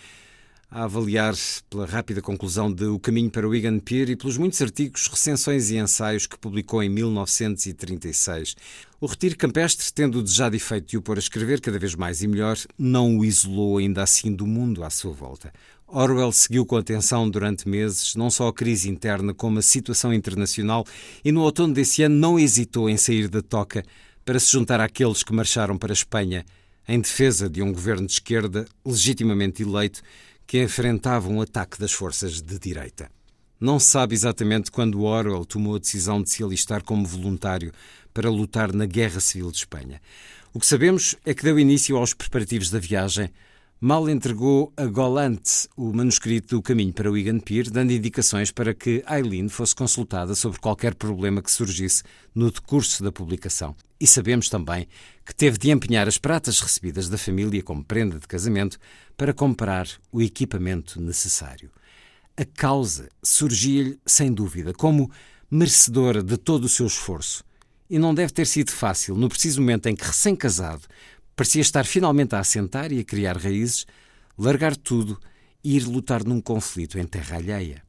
a 0.73 0.85
avaliar 0.85 1.35
pela 1.69 1.85
rápida 1.85 2.23
conclusão 2.23 2.73
de 2.73 2.87
O 2.87 2.99
Caminho 2.99 3.31
para 3.31 3.47
o 3.47 3.55
Egan 3.55 3.79
Pier 3.79 4.09
e 4.09 4.17
pelos 4.17 4.39
muitos 4.39 4.61
artigos, 4.63 5.07
recensões 5.07 5.71
e 5.71 5.77
ensaios 5.77 6.27
que 6.27 6.39
publicou 6.39 6.83
em 6.83 6.89
1936. 6.89 8.57
O 8.99 9.05
retiro 9.05 9.37
campestre, 9.37 9.87
tendo 9.93 10.23
desejado 10.23 10.57
efeito 10.57 10.89
de 10.89 10.97
o 10.97 11.03
pôr 11.03 11.19
a 11.19 11.21
escrever 11.21 11.61
cada 11.61 11.79
vez 11.79 11.95
mais 11.95 12.23
e 12.23 12.27
melhor, 12.27 12.57
não 12.79 13.19
o 13.19 13.25
isolou 13.25 13.77
ainda 13.77 14.03
assim 14.03 14.35
do 14.35 14.47
mundo 14.47 14.83
à 14.83 14.89
sua 14.89 15.13
volta. 15.13 15.53
Orwell 15.87 16.33
seguiu 16.33 16.65
com 16.65 16.79
atenção 16.79 17.29
durante 17.29 17.69
meses 17.69 18.15
não 18.17 18.31
só 18.31 18.49
a 18.49 18.53
crise 18.53 18.89
interna 18.89 19.35
como 19.35 19.59
a 19.59 19.63
situação 19.63 20.15
internacional 20.15 20.87
e 21.23 21.31
no 21.31 21.43
outono 21.43 21.75
desse 21.75 22.03
ano 22.03 22.17
não 22.17 22.39
hesitou 22.39 22.89
em 22.89 22.97
sair 22.97 23.29
da 23.29 23.43
toca 23.43 23.83
para 24.25 24.41
se 24.41 24.51
juntar 24.51 24.81
àqueles 24.81 25.23
que 25.23 25.35
marcharam 25.35 25.77
para 25.77 25.93
a 25.93 25.95
Espanha 25.95 26.47
em 26.89 26.99
defesa 26.99 27.49
de 27.49 27.63
um 27.63 27.73
governo 27.73 28.07
de 28.07 28.15
esquerda 28.15 28.65
legitimamente 28.85 29.63
eleito 29.63 30.03
que 30.47 30.63
enfrentava 30.63 31.29
um 31.29 31.41
ataque 31.41 31.79
das 31.79 31.93
forças 31.93 32.41
de 32.41 32.59
direita. 32.59 33.11
Não 33.61 33.79
se 33.79 33.87
sabe 33.87 34.15
exatamente 34.15 34.73
quando 34.73 35.03
Orwell 35.03 35.45
tomou 35.45 35.77
a 35.77 35.79
decisão 35.79 36.21
de 36.21 36.31
se 36.31 36.43
alistar 36.43 36.83
como 36.83 37.07
voluntário 37.07 37.73
para 38.13 38.29
lutar 38.29 38.73
na 38.73 38.87
Guerra 38.87 39.21
Civil 39.21 39.51
de 39.51 39.59
Espanha. 39.59 40.01
O 40.53 40.59
que 40.59 40.67
sabemos 40.67 41.15
é 41.25 41.33
que 41.33 41.45
deu 41.45 41.59
início 41.59 41.97
aos 41.97 42.13
preparativos 42.13 42.71
da 42.71 42.79
viagem, 42.79 43.31
mal 43.81 44.09
entregou 44.09 44.73
a 44.77 44.85
Golant 44.87 45.67
o 45.77 45.93
manuscrito 45.93 46.57
do 46.57 46.63
Caminho 46.63 46.93
para 46.93 47.11
o 47.11 47.17
Egan 47.17 47.41
Pier, 47.41 47.71
dando 47.71 47.93
indicações 47.93 48.51
para 48.51 48.75
que 48.75 49.03
Eileen 49.11 49.49
fosse 49.49 49.75
consultada 49.75 50.35
sobre 50.35 50.61
qualquer 50.61 50.95
problema 50.95 51.41
que 51.41 51.51
surgisse 51.51 52.03
no 52.35 52.51
decurso 52.51 53.03
da 53.03 53.11
publicação. 53.11 53.75
E 53.99 54.07
sabemos 54.07 54.49
também 54.49 54.87
que 55.25 55.35
teve 55.35 55.57
de 55.57 55.71
empenhar 55.71 56.07
as 56.07 56.19
pratas 56.19 56.61
recebidas 56.61 57.09
da 57.09 57.17
família 57.17 57.63
como 57.63 57.85
prenda 57.85 58.19
de 58.19 58.27
casamento 58.27 58.79
para 59.17 59.33
comprar 59.33 59.89
o 60.11 60.23
equipamento 60.23 61.01
necessário. 61.01 61.71
A 62.37 62.45
causa 62.45 63.09
surgia-lhe, 63.23 63.99
sem 64.07 64.33
dúvida, 64.33 64.73
como 64.73 65.11
merecedora 65.51 66.23
de 66.23 66.37
todo 66.37 66.65
o 66.65 66.69
seu 66.69 66.87
esforço. 66.87 67.45
E 67.91 67.99
não 67.99 68.15
deve 68.15 68.33
ter 68.33 68.47
sido 68.47 68.71
fácil, 68.71 69.15
no 69.15 69.29
preciso 69.29 69.61
momento 69.61 69.87
em 69.87 69.95
que, 69.95 70.05
recém-casado, 70.05 70.83
parecia 71.37 71.61
estar 71.61 71.85
finalmente 71.85 72.35
a 72.35 72.41
assentar 72.41 72.91
e 72.91 73.01
a 73.01 73.05
criar 73.05 73.37
raízes, 73.37 73.87
largar 74.39 74.75
tudo 74.75 75.21
e 75.63 75.77
ir 75.77 75.85
lutar 75.85 76.25
num 76.25 76.41
conflito 76.41 76.99
em 76.99 77.07
terra 77.07 77.37
alheia. 77.37 77.83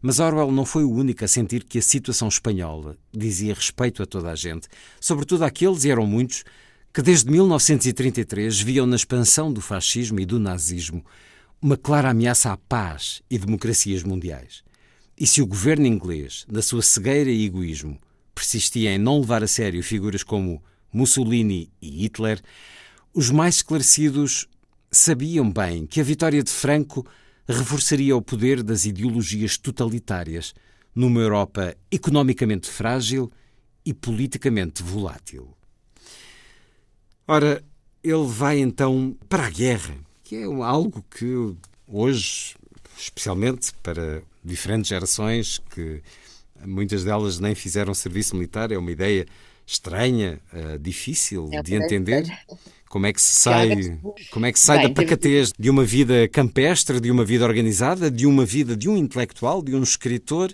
Mas 0.00 0.18
Orwell 0.18 0.52
não 0.52 0.66
foi 0.66 0.84
o 0.84 0.90
único 0.90 1.24
a 1.24 1.28
sentir 1.28 1.64
que 1.64 1.78
a 1.78 1.82
situação 1.82 2.28
espanhola 2.28 2.96
dizia 3.12 3.54
respeito 3.54 4.02
a 4.02 4.06
toda 4.06 4.30
a 4.30 4.34
gente, 4.34 4.68
sobretudo 5.00 5.44
àqueles, 5.44 5.84
e 5.84 5.90
eram 5.90 6.06
muitos, 6.06 6.44
que 6.94 7.02
desde 7.02 7.28
1933 7.28 8.60
viam 8.60 8.86
na 8.86 8.94
expansão 8.94 9.52
do 9.52 9.60
fascismo 9.60 10.20
e 10.20 10.24
do 10.24 10.38
nazismo 10.38 11.04
uma 11.60 11.76
clara 11.76 12.10
ameaça 12.10 12.52
à 12.52 12.56
paz 12.56 13.20
e 13.28 13.36
democracias 13.36 14.04
mundiais. 14.04 14.62
E 15.18 15.26
se 15.26 15.42
o 15.42 15.46
governo 15.46 15.86
inglês, 15.86 16.46
na 16.48 16.62
sua 16.62 16.82
cegueira 16.82 17.30
e 17.30 17.46
egoísmo, 17.46 17.98
persistia 18.32 18.92
em 18.92 18.98
não 18.98 19.18
levar 19.18 19.42
a 19.42 19.48
sério 19.48 19.82
figuras 19.82 20.22
como 20.22 20.62
Mussolini 20.92 21.68
e 21.82 22.04
Hitler, 22.04 22.40
os 23.12 23.28
mais 23.28 23.56
esclarecidos 23.56 24.46
sabiam 24.88 25.50
bem 25.50 25.86
que 25.86 26.00
a 26.00 26.04
vitória 26.04 26.44
de 26.44 26.50
Franco 26.50 27.04
reforçaria 27.48 28.16
o 28.16 28.22
poder 28.22 28.62
das 28.62 28.84
ideologias 28.84 29.58
totalitárias 29.58 30.54
numa 30.94 31.20
Europa 31.20 31.76
economicamente 31.90 32.70
frágil 32.70 33.32
e 33.84 33.92
politicamente 33.92 34.80
volátil. 34.80 35.56
Ora, 37.26 37.62
ele 38.02 38.26
vai 38.26 38.58
então 38.58 39.16
para 39.28 39.46
a 39.46 39.50
guerra, 39.50 39.94
que 40.22 40.36
é 40.36 40.44
algo 40.44 41.04
que 41.10 41.54
hoje, 41.88 42.54
especialmente 42.98 43.72
para 43.82 44.22
diferentes 44.44 44.88
gerações 44.88 45.60
que 45.70 46.02
muitas 46.66 47.04
delas 47.04 47.38
nem 47.38 47.54
fizeram 47.54 47.94
serviço 47.94 48.36
militar, 48.36 48.70
é 48.70 48.78
uma 48.78 48.90
ideia 48.90 49.26
estranha, 49.66 50.38
uh, 50.52 50.78
difícil 50.78 51.48
É 51.52 51.62
de 51.62 51.74
entender. 51.74 52.20
ideia. 52.20 52.38
Como 52.88 53.06
é 53.06 53.12
que 53.12 53.20
se 53.20 53.40
sai, 53.40 53.98
como 54.30 54.46
é 54.46 54.52
que 54.52 54.58
sai 54.60 54.78
Bem, 54.78 54.88
da 54.88 54.94
pacatez 54.94 55.52
de 55.58 55.68
uma 55.68 55.82
vida 55.82 56.28
campestre, 56.28 57.00
de 57.00 57.10
uma 57.10 57.24
vida 57.24 57.44
organizada, 57.44 58.08
de 58.08 58.24
uma 58.24 58.44
vida 58.44 58.76
de 58.76 58.88
um 58.88 58.96
intelectual, 58.96 59.60
de 59.60 59.74
um 59.74 59.82
escritor, 59.82 60.52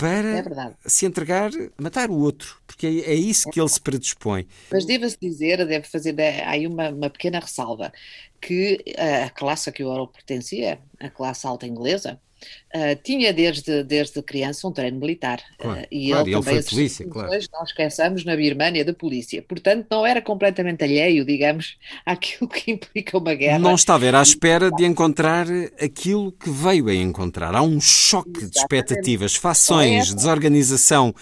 para 0.00 0.28
É 0.38 0.42
se 0.86 1.06
entregar 1.06 1.50
matar 1.78 2.10
o 2.10 2.18
outro, 2.18 2.56
porque 2.66 2.86
é, 2.86 3.12
é 3.12 3.14
isso 3.14 3.48
que 3.48 3.60
ele 3.60 3.68
se 3.68 3.80
predispõe. 3.80 4.46
Mas 4.70 4.86
deve-se 4.86 5.18
dizer, 5.20 5.66
deve 5.66 5.86
fazer 5.88 6.12
de- 6.12 6.42
aí 6.42 6.66
uma, 6.66 6.90
uma 6.90 7.10
pequena 7.10 7.40
ressalva, 7.40 7.92
que 8.40 8.82
a 8.98 9.30
classe 9.30 9.68
a 9.68 9.72
que 9.72 9.82
o 9.84 9.88
Orwell 9.88 10.08
pertencia, 10.08 10.80
a 10.98 11.10
classe 11.10 11.46
alta 11.46 11.66
inglesa, 11.66 12.20
ah, 12.72 12.94
tinha 13.02 13.32
desde, 13.32 13.82
desde 13.84 14.22
criança 14.22 14.66
um 14.68 14.72
treino 14.72 14.98
militar. 14.98 15.40
Claro, 15.58 15.80
Ah, 15.80 15.86
e 15.90 16.08
claro, 16.08 16.28
ele 16.28 16.30
ele 16.30 16.42
também 16.42 16.62
foi 16.62 16.62
polícia, 16.62 17.06
funções, 17.06 17.48
não 17.52 17.62
esqueçamos, 17.64 18.24
na 18.24 18.36
Birmânia 18.36 18.84
de 18.84 18.92
polícia. 18.92 19.42
Portanto, 19.42 19.86
não 19.90 20.06
era 20.06 20.22
completamente 20.22 20.84
alheio, 20.84 21.24
digamos, 21.24 21.76
àquilo 22.06 22.48
que 22.48 22.70
implica 22.70 23.18
uma 23.18 23.34
guerra. 23.34 23.58
Não 23.58 23.74
estava, 23.74 24.06
era 24.06 24.20
à 24.20 24.22
espera 24.22 24.70
de 24.70 24.84
encontrar 24.84 25.46
aquilo 25.80 26.32
que 26.32 26.50
veio 26.50 26.88
a 26.88 26.94
encontrar. 26.94 27.54
Há 27.54 27.62
um 27.62 27.80
choque 27.80 28.46
de 28.46 28.56
Exatamente. 28.56 28.58
expectativas, 28.58 29.34
fações, 29.36 30.06
essa. 30.06 30.14
desorganização. 30.14 31.14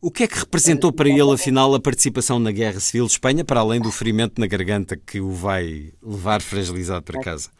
O 0.00 0.10
que 0.10 0.24
é 0.24 0.28
que 0.28 0.38
representou 0.38 0.92
para 0.92 1.08
ele, 1.08 1.32
afinal, 1.32 1.74
a 1.74 1.80
participação 1.80 2.38
na 2.38 2.52
Guerra 2.52 2.78
Civil 2.78 3.06
de 3.06 3.12
Espanha, 3.12 3.44
para 3.44 3.60
além 3.60 3.80
do 3.80 3.90
ferimento 3.90 4.38
na 4.40 4.46
garganta 4.46 4.96
que 4.96 5.18
o 5.20 5.30
vai 5.30 5.92
levar 6.02 6.42
fragilizado 6.42 7.02
para 7.02 7.18
casa? 7.20 7.50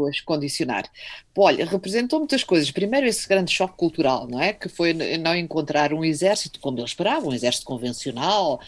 Depois 0.00 0.20
condicionar. 0.20 0.90
Olha, 1.36 1.64
representou 1.64 2.18
muitas 2.18 2.42
coisas. 2.42 2.70
Primeiro, 2.70 3.06
esse 3.06 3.28
grande 3.28 3.52
choque 3.52 3.76
cultural, 3.76 4.26
não 4.26 4.40
é? 4.40 4.52
Que 4.52 4.68
foi 4.68 4.92
não 4.92 5.34
encontrar 5.34 5.92
um 5.92 6.04
exército 6.04 6.58
como 6.60 6.78
ele 6.78 6.86
esperava, 6.86 7.26
um 7.26 7.32
exército 7.32 7.66
convencional, 7.66 8.60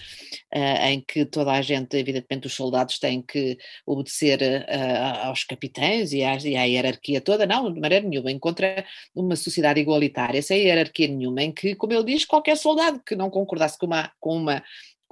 eh, 0.50 0.92
em 0.92 1.00
que 1.00 1.24
toda 1.24 1.52
a 1.52 1.60
gente, 1.60 1.96
evidentemente, 1.96 2.46
os 2.46 2.54
soldados 2.54 2.98
têm 2.98 3.20
que 3.20 3.58
obedecer 3.86 4.40
eh, 4.42 4.98
aos 5.22 5.44
capitães 5.44 6.12
e 6.12 6.22
à, 6.22 6.36
e 6.36 6.56
à 6.56 6.64
hierarquia 6.64 7.20
toda. 7.20 7.46
Não, 7.46 7.72
de 7.72 7.80
maneira 7.80 8.06
nenhuma. 8.06 8.30
Encontra 8.30 8.84
uma 9.14 9.36
sociedade 9.36 9.80
igualitária, 9.80 10.40
sem 10.42 10.60
hierarquia 10.62 11.08
nenhuma, 11.08 11.42
em 11.42 11.52
que, 11.52 11.74
como 11.74 11.92
ele 11.92 12.04
diz, 12.04 12.24
qualquer 12.24 12.56
soldado 12.56 13.00
que 13.04 13.16
não 13.16 13.30
concordasse 13.30 13.78
com 13.78 13.86
uma. 13.86 14.12
Com 14.20 14.36
uma 14.36 14.62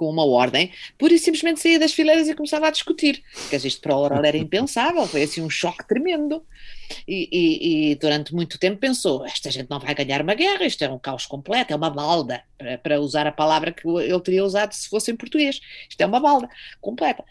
com 0.01 0.09
uma 0.09 0.25
ordem, 0.25 0.73
pura 0.97 1.13
e 1.13 1.19
simplesmente 1.19 1.61
saía 1.61 1.79
das 1.79 1.93
fileiras 1.93 2.27
e 2.27 2.35
começava 2.35 2.67
a 2.69 2.71
discutir. 2.71 3.23
Dizer, 3.51 3.69
isto 3.69 3.83
para 3.83 3.95
o 3.95 3.99
Oral 4.01 4.25
era 4.25 4.39
impensável, 4.39 5.07
foi 5.07 5.23
assim 5.25 5.43
um 5.43 5.51
choque 5.51 5.87
tremendo. 5.87 6.43
E, 7.07 7.29
e- 7.31 7.91
e 7.93 7.95
durante 7.97 8.35
muito 8.35 8.59
tempo 8.59 8.79
pensou: 8.81 9.25
esta 9.27 9.51
gente 9.51 9.69
não 9.69 9.79
vai 9.79 9.95
ganhar 9.95 10.23
uma 10.23 10.35
guerra, 10.35 10.65
isto 10.65 10.83
é 10.83 10.89
um 10.89 10.99
caos 10.99 11.27
completo, 11.27 11.73
é 11.73 11.77
uma 11.77 11.91
balda, 11.91 12.43
para, 12.57 12.79
para 12.79 13.01
usar 13.01 13.27
a 13.27 13.33
palavra 13.33 13.73
que 13.73 13.87
ele 13.87 14.21
teria 14.21 14.43
usado 14.45 14.73
se 14.73 14.89
fosse 14.89 15.11
em 15.13 15.17
português. 15.17 15.61
Isto 15.89 16.01
é 16.01 16.07
uma 16.07 16.19
balda 16.19 16.49
completa. 16.81 17.23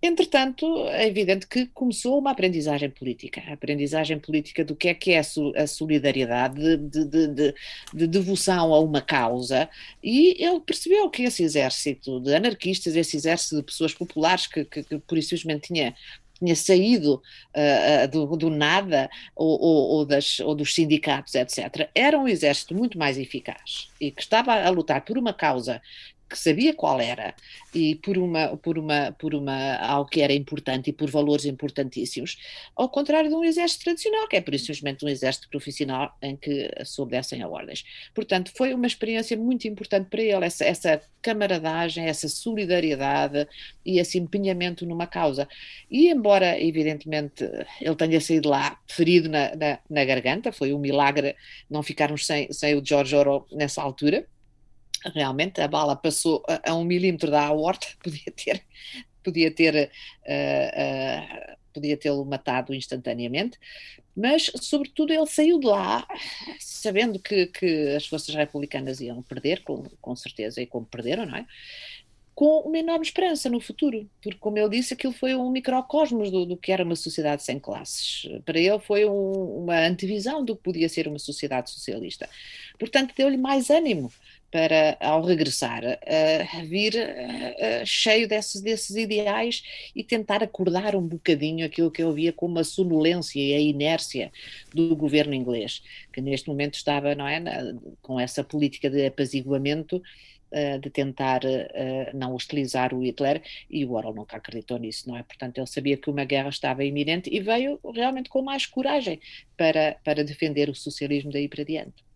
Entretanto, 0.00 0.86
é 0.90 1.08
evidente 1.08 1.46
que 1.48 1.66
começou 1.66 2.20
uma 2.20 2.30
aprendizagem 2.30 2.88
política, 2.88 3.42
a 3.48 3.54
aprendizagem 3.54 4.16
política 4.18 4.64
do 4.64 4.76
que 4.76 4.86
é 4.88 4.94
que 4.94 5.10
é 5.12 5.18
a 5.18 5.24
so- 5.24 5.52
a 5.56 5.66
solidariedade, 5.66 6.54
de, 6.76 6.76
de- 6.76 7.04
de- 7.04 7.26
de- 7.28 7.54
de 7.94 8.06
devoção 8.06 8.72
a 8.72 8.78
uma 8.80 9.00
causa, 9.02 9.68
e 10.02 10.36
ele 10.42 10.60
percebeu 10.60 11.10
que 11.10 11.24
esse 11.24 11.42
exército 11.42 12.20
de 12.20 12.32
anarquistas, 12.32 12.94
esse 12.94 13.16
exército 13.16 13.56
de 13.56 13.62
pessoas 13.64 13.92
populares 13.92 14.46
que, 14.46 14.64
que, 14.64 14.84
que 14.84 14.98
por 15.00 15.18
isso 15.18 15.30
simplesmente 15.30 15.66
tinha 15.68 15.94
tinha 16.40 16.54
saído 16.54 17.20
ah, 17.52 18.06
do, 18.06 18.36
do 18.36 18.48
nada 18.48 19.10
ou, 19.34 19.60
ou- 19.60 19.88
ou 19.96 20.04
das, 20.06 20.38
ou 20.38 20.54
dos 20.54 20.72
sindicatos, 20.72 21.34
etc., 21.34 21.88
era 21.92 22.16
um 22.16 22.28
exército 22.28 22.76
muito 22.76 22.96
mais 22.96 23.18
eficaz 23.18 23.88
e 24.00 24.12
que 24.12 24.22
estava 24.22 24.54
a 24.54 24.70
lutar 24.70 25.04
por 25.04 25.18
uma 25.18 25.32
causa 25.32 25.82
que 26.28 26.38
sabia 26.38 26.74
qual 26.74 27.00
era 27.00 27.34
e 27.74 27.94
por 27.96 28.18
uma 28.18 28.56
por 28.56 28.78
uma 28.78 29.12
por 29.12 29.34
uma 29.34 29.76
algo 29.76 30.08
que 30.08 30.20
era 30.20 30.32
importante 30.32 30.90
e 30.90 30.92
por 30.92 31.10
valores 31.10 31.44
importantíssimos, 31.44 32.38
ao 32.76 32.88
contrário 32.88 33.30
de 33.30 33.34
um 33.34 33.44
exército 33.44 33.84
tradicional, 33.84 34.28
que 34.28 34.36
é 34.36 34.44
simplesmente 34.58 35.04
um 35.04 35.08
exército 35.08 35.48
profissional 35.48 36.16
em 36.22 36.36
que 36.36 36.70
se 36.84 37.00
obedecem 37.00 37.42
a 37.42 37.48
ordens. 37.48 37.84
Portanto, 38.14 38.52
foi 38.56 38.74
uma 38.74 38.86
experiência 38.86 39.36
muito 39.36 39.66
importante 39.66 40.08
para 40.08 40.22
ele, 40.22 40.44
essa, 40.44 40.64
essa 40.64 41.02
camaradagem, 41.22 42.06
essa 42.06 42.28
solidariedade 42.28 43.46
e 43.84 43.98
esse 43.98 44.18
empenhamento 44.18 44.86
numa 44.86 45.06
causa. 45.06 45.48
E 45.90 46.08
embora, 46.08 46.60
evidentemente, 46.60 47.44
ele 47.80 47.96
tenha 47.96 48.20
saído 48.20 48.48
lá 48.48 48.78
ferido 48.86 49.28
na, 49.28 49.54
na, 49.56 49.78
na 49.88 50.04
garganta, 50.04 50.52
foi 50.52 50.72
um 50.72 50.78
milagre 50.78 51.34
não 51.70 51.82
ficarmos 51.82 52.26
sem, 52.26 52.52
sem 52.52 52.74
o 52.74 52.84
George 52.84 53.14
Orwell 53.14 53.46
nessa 53.52 53.82
altura, 53.82 54.26
realmente 55.14 55.60
a 55.60 55.68
bala 55.68 55.96
passou 55.96 56.42
a, 56.48 56.70
a 56.70 56.74
um 56.74 56.84
milímetro 56.84 57.30
da 57.30 57.46
aorta, 57.46 57.86
podia 58.02 58.32
ter, 58.34 58.64
podia 59.22 59.50
ter, 59.50 59.90
uh, 60.26 61.52
uh, 61.52 61.56
podia 61.72 61.96
tê-lo 61.96 62.24
matado 62.24 62.74
instantaneamente, 62.74 63.58
mas 64.16 64.50
sobretudo 64.60 65.12
ele 65.12 65.26
saiu 65.26 65.60
de 65.60 65.66
lá 65.66 66.06
sabendo 66.58 67.18
que, 67.20 67.46
que 67.46 67.94
as 67.96 68.06
forças 68.06 68.34
republicanas 68.34 69.00
iam 69.00 69.22
perder, 69.22 69.62
com, 69.62 69.84
com 70.00 70.16
certeza, 70.16 70.60
e 70.60 70.66
como 70.66 70.86
perderam, 70.86 71.24
não 71.26 71.36
é? 71.36 71.46
com 72.38 72.60
uma 72.60 72.78
enorme 72.78 73.04
esperança 73.04 73.50
no 73.50 73.60
futuro, 73.60 74.08
porque, 74.22 74.38
como 74.38 74.56
ele 74.56 74.68
disse, 74.68 74.94
aquilo 74.94 75.12
foi 75.12 75.34
um 75.34 75.50
microcosmos 75.50 76.30
do, 76.30 76.46
do 76.46 76.56
que 76.56 76.70
era 76.70 76.84
uma 76.84 76.94
sociedade 76.94 77.42
sem 77.42 77.58
classes. 77.58 78.28
Para 78.44 78.60
ele 78.60 78.78
foi 78.78 79.04
um, 79.04 79.64
uma 79.64 79.84
antevisão 79.84 80.44
do 80.44 80.54
que 80.54 80.62
podia 80.62 80.88
ser 80.88 81.08
uma 81.08 81.18
sociedade 81.18 81.68
socialista. 81.68 82.30
Portanto, 82.78 83.12
deu-lhe 83.16 83.36
mais 83.36 83.70
ânimo 83.70 84.12
para, 84.50 84.96
ao 85.00 85.22
regressar, 85.22 85.82
uh, 85.84 86.66
vir 86.66 86.94
uh, 86.94 87.84
cheio 87.84 88.26
desses, 88.26 88.60
desses 88.62 88.96
ideais 88.96 89.62
e 89.94 90.02
tentar 90.02 90.42
acordar 90.42 90.96
um 90.96 91.06
bocadinho 91.06 91.66
aquilo 91.66 91.90
que 91.90 92.02
eu 92.02 92.12
via 92.12 92.32
como 92.32 92.58
a 92.58 92.64
sonolência 92.64 93.38
e 93.40 93.54
a 93.54 93.60
inércia 93.60 94.32
do 94.74 94.96
governo 94.96 95.34
inglês, 95.34 95.82
que 96.12 96.20
neste 96.20 96.48
momento 96.48 96.74
estava, 96.74 97.14
não 97.14 97.26
é, 97.26 97.40
na, 97.40 97.74
com 98.00 98.18
essa 98.18 98.42
política 98.42 98.88
de 98.90 99.06
apaziguamento 99.06 100.02
Uh, 100.50 100.78
de 100.78 100.88
tentar 100.88 101.42
uh, 101.44 102.16
não 102.16 102.34
hostilizar 102.34 102.94
o 102.94 103.04
Hitler 103.04 103.42
e 103.68 103.84
o 103.84 103.92
Orwell 103.92 104.14
nunca 104.14 104.38
acreditou 104.38 104.78
nisso, 104.78 105.06
não 105.06 105.14
é? 105.14 105.22
Portanto, 105.22 105.58
ele 105.58 105.66
sabia 105.66 105.98
que 105.98 106.08
uma 106.08 106.24
guerra 106.24 106.48
estava 106.48 106.82
iminente 106.82 107.28
e 107.30 107.38
veio 107.38 107.78
realmente 107.94 108.30
com 108.30 108.40
mais 108.40 108.64
coragem 108.64 109.20
para, 109.58 109.98
para 110.02 110.24
defender 110.24 110.70
o 110.70 110.74
socialismo 110.74 111.30
daí 111.30 111.48
para 111.48 111.64
diante. 111.64 112.07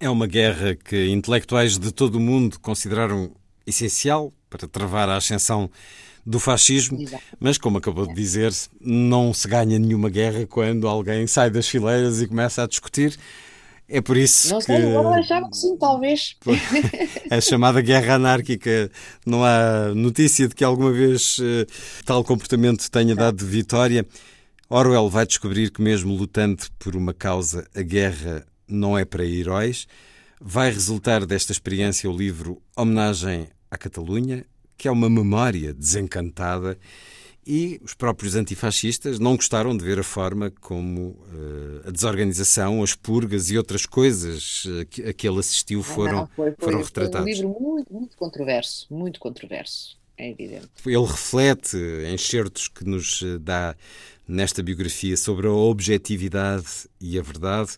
É 0.00 0.08
uma 0.08 0.26
guerra 0.26 0.74
que 0.74 1.08
intelectuais 1.10 1.78
de 1.78 1.92
todo 1.92 2.14
o 2.14 2.20
mundo 2.20 2.58
consideraram 2.58 3.30
essencial 3.66 4.32
para 4.48 4.66
travar 4.66 5.10
a 5.10 5.16
ascensão 5.16 5.70
do 6.24 6.40
fascismo, 6.40 7.00
Exato. 7.00 7.22
mas 7.38 7.58
como 7.58 7.76
acabou 7.76 8.06
de 8.06 8.14
dizer, 8.14 8.50
não 8.80 9.34
se 9.34 9.46
ganha 9.46 9.78
nenhuma 9.78 10.08
guerra 10.08 10.46
quando 10.46 10.88
alguém 10.88 11.26
sai 11.26 11.50
das 11.50 11.68
fileiras 11.68 12.22
e 12.22 12.26
começa 12.26 12.62
a 12.62 12.66
discutir. 12.66 13.14
É 13.86 14.00
por 14.00 14.16
isso 14.16 14.50
não 14.50 14.60
que. 14.60 14.66
sei, 14.66 14.96
agora 14.96 15.20
achava 15.20 15.50
que 15.50 15.56
sim, 15.56 15.76
talvez. 15.76 16.36
a 17.30 17.40
chamada 17.40 17.82
guerra 17.82 18.14
anárquica. 18.14 18.90
Não 19.26 19.44
há 19.44 19.92
notícia 19.94 20.48
de 20.48 20.54
que 20.54 20.64
alguma 20.64 20.92
vez 20.92 21.38
uh, 21.40 21.66
tal 22.06 22.24
comportamento 22.24 22.88
tenha 22.90 23.14
dado 23.14 23.44
vitória. 23.44 24.06
Orwell 24.68 25.10
vai 25.10 25.26
descobrir 25.26 25.70
que, 25.70 25.82
mesmo 25.82 26.14
lutando 26.14 26.62
por 26.78 26.94
uma 26.94 27.12
causa, 27.12 27.66
a 27.74 27.82
guerra 27.82 28.46
não 28.70 28.96
é 28.96 29.04
para 29.04 29.24
heróis. 29.24 29.86
Vai 30.40 30.70
resultar 30.70 31.26
desta 31.26 31.52
experiência 31.52 32.10
o 32.10 32.16
livro 32.16 32.62
Homenagem 32.76 33.48
à 33.70 33.76
Catalunha, 33.76 34.44
que 34.76 34.88
é 34.88 34.90
uma 34.90 35.10
memória 35.10 35.74
desencantada. 35.74 36.78
E 37.46 37.80
os 37.82 37.94
próprios 37.94 38.34
antifascistas 38.34 39.18
não 39.18 39.34
gostaram 39.34 39.76
de 39.76 39.84
ver 39.84 39.98
a 39.98 40.02
forma 40.02 40.52
como 40.60 41.00
uh, 41.10 41.88
a 41.88 41.90
desorganização, 41.90 42.82
as 42.82 42.94
purgas 42.94 43.50
e 43.50 43.58
outras 43.58 43.86
coisas 43.86 44.64
uh, 44.66 44.86
que, 44.86 45.02
a 45.02 45.12
que 45.12 45.26
ele 45.26 45.38
assistiu 45.38 45.82
foram, 45.82 46.12
não, 46.12 46.26
foi, 46.28 46.52
foi, 46.52 46.56
foram 46.58 46.82
retratados. 46.82 47.38
Foi 47.38 47.46
um 47.46 47.48
livro 47.48 47.60
muito, 47.60 47.92
muito 47.92 48.16
controverso, 48.16 48.86
muito 48.90 49.18
controverso, 49.18 49.98
é 50.16 50.30
evidente. 50.30 50.68
Ele 50.86 51.04
reflete 51.04 51.76
enxertos 52.12 52.68
que 52.68 52.84
nos 52.84 53.22
eh, 53.22 53.38
dá 53.38 53.74
nesta 54.28 54.62
biografia 54.62 55.16
sobre 55.16 55.46
a 55.46 55.52
objetividade 55.52 56.88
e 57.00 57.18
a 57.18 57.22
verdade. 57.22 57.72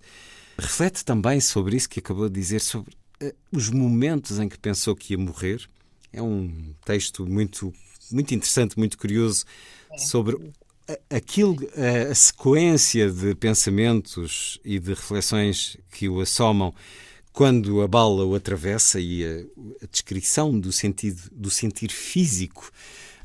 Reflete 0.59 1.05
também 1.05 1.41
sobre 1.41 1.77
isso 1.77 1.89
que 1.89 2.01
acabou 2.01 2.29
de 2.29 2.35
dizer, 2.35 2.61
sobre 2.61 2.95
uh, 3.23 3.33
os 3.51 3.71
momentos 3.71 4.39
em 4.39 4.49
que 4.49 4.59
pensou 4.59 4.95
que 4.95 5.15
ia 5.15 5.19
morrer. 5.19 5.69
É 6.13 6.23
um 6.23 6.75
texto 6.85 7.27
muito 7.27 7.73
muito 8.11 8.35
interessante, 8.35 8.79
muito 8.79 8.99
curioso 8.99 9.45
sobre 9.97 10.37
aquilo, 11.11 11.57
a 12.11 12.15
sequência 12.15 13.11
de 13.11 13.35
pensamentos 13.35 14.59
e 14.65 14.79
de 14.79 14.91
reflexões 14.91 15.77
que 15.91 16.09
o 16.09 16.21
assomam 16.21 16.75
quando 17.33 17.81
a 17.81 17.89
bala 17.89 18.25
o 18.25 18.35
atravessa 18.35 19.01
e 19.01 19.25
a, 19.25 19.41
a 19.83 19.87
descrição 19.91 20.59
do 20.59 20.71
sentido 20.71 21.23
do 21.33 21.51
sentir 21.51 21.91
físico 21.91 22.71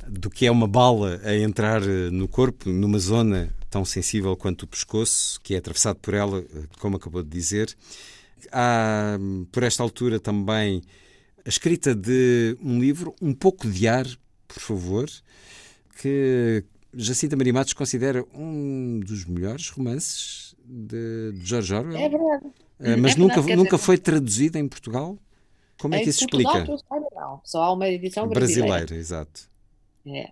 do 0.10 0.30
que 0.30 0.46
é 0.46 0.52
uma 0.52 0.68
bala 0.68 1.20
a 1.24 1.36
entrar 1.36 1.82
no 1.82 2.28
corpo 2.28 2.70
numa 2.70 3.00
zona 3.00 3.54
tão 3.70 3.84
sensível 3.84 4.36
quanto 4.36 4.64
o 4.64 4.68
pescoço 4.68 5.40
que 5.42 5.54
é 5.54 5.58
atravessado 5.58 5.98
por 6.00 6.14
ela, 6.14 6.44
como 6.80 6.98
acabou 6.98 7.24
de 7.24 7.30
dizer. 7.30 7.76
Há 8.52 9.18
por 9.52 9.64
esta 9.64 9.84
altura 9.84 10.20
também 10.20 10.82
a 11.46 11.50
escrita 11.50 11.96
de 11.96 12.58
um 12.62 12.80
livro, 12.80 13.16
um 13.22 13.34
pouco 13.34 13.70
de 13.70 13.88
ar 13.88 14.06
por 14.48 14.60
favor, 14.62 15.10
que 16.02 16.64
Jacinta 16.94 17.36
Maria 17.36 17.54
Matos 17.54 17.74
considera 17.74 18.24
um 18.34 19.00
dos 19.00 19.26
melhores 19.26 19.70
romances 19.70 20.56
de 20.66 21.34
George 21.44 21.74
Orwell. 21.74 21.98
É 21.98 22.10
verdade. 22.10 22.46
Uh, 22.80 22.98
mas 23.00 23.16
É 23.16 23.20
nunca, 23.20 23.36
verdade, 23.36 23.56
nunca 23.56 23.76
dizer, 23.76 23.86
foi 23.86 23.98
traduzida 23.98 24.58
em 24.58 24.68
Portugal? 24.68 25.18
Como 25.80 25.94
é 25.96 26.02
que 26.02 26.10
isso 26.10 26.28
Portugal, 26.28 26.58
explica? 26.62 26.84
saiba, 26.90 27.08
não. 27.16 27.42
Só 27.44 27.64
há 27.64 27.74
uma 27.74 27.88
edição 27.88 28.28
brasileira. 28.28 28.68
Brasileira, 28.68 28.96
exato. 28.96 29.50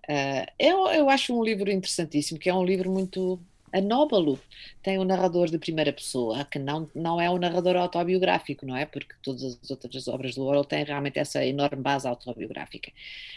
É, 0.08 0.52
eu, 0.60 0.88
eu 0.88 1.10
acho 1.10 1.38
um 1.38 1.44
livro 1.44 1.72
interessantíssimo, 1.72 2.40
que 2.40 2.50
é 2.50 2.54
um 2.54 2.64
livro 2.64 2.92
muito 2.92 3.40
anóbalo. 3.72 4.40
Tem 4.82 4.98
um 5.00 5.04
narrador 5.04 5.48
de 5.48 5.58
primeira 5.58 5.92
pessoa, 5.92 6.46
que 6.46 6.58
não, 6.60 6.90
não 6.96 7.20
é 7.20 7.30
um 7.30 7.38
narrador 7.38 7.76
autobiográfico, 7.76 8.66
não 8.66 8.76
é? 8.76 8.86
Porque 8.86 9.14
todas 9.22 9.44
as 9.44 9.70
outras 9.70 10.08
obras 10.08 10.36
do 10.36 10.44
Orwell 10.46 10.64
têm 10.64 10.84
realmente 10.84 11.20
essa 11.20 11.46
enorme 11.46 11.82
base 11.82 12.08
autobiográfica. 12.08 12.92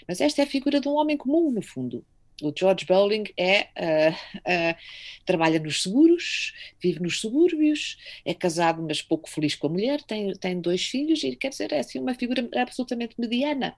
Mas 0.07 0.21
esta 0.21 0.43
é 0.43 0.45
a 0.45 0.49
figura 0.49 0.81
de 0.81 0.89
um 0.89 0.95
homem 0.95 1.17
comum, 1.17 1.51
no 1.51 1.63
fundo. 1.63 2.05
O 2.43 2.53
George 2.57 2.85
Bowling 2.87 3.25
é, 3.37 3.69
ah, 3.75 4.15
ah, 4.47 4.77
trabalha 5.25 5.59
nos 5.59 5.83
seguros, 5.83 6.53
vive 6.81 7.01
nos 7.01 7.21
subúrbios, 7.21 7.99
é 8.25 8.33
casado, 8.33 8.81
mas 8.83 9.03
pouco 9.03 9.29
feliz 9.29 9.57
com 9.57 9.67
a 9.67 9.71
mulher, 9.71 10.03
tem, 10.03 10.33
tem 10.35 10.61
dois 10.61 10.87
filhos 10.87 11.25
e, 11.25 11.35
quer 11.35 11.49
dizer, 11.49 11.73
é 11.73 11.81
assim 11.81 11.99
uma 11.99 12.15
figura 12.15 12.49
absolutamente 12.57 13.17
mediana. 13.19 13.75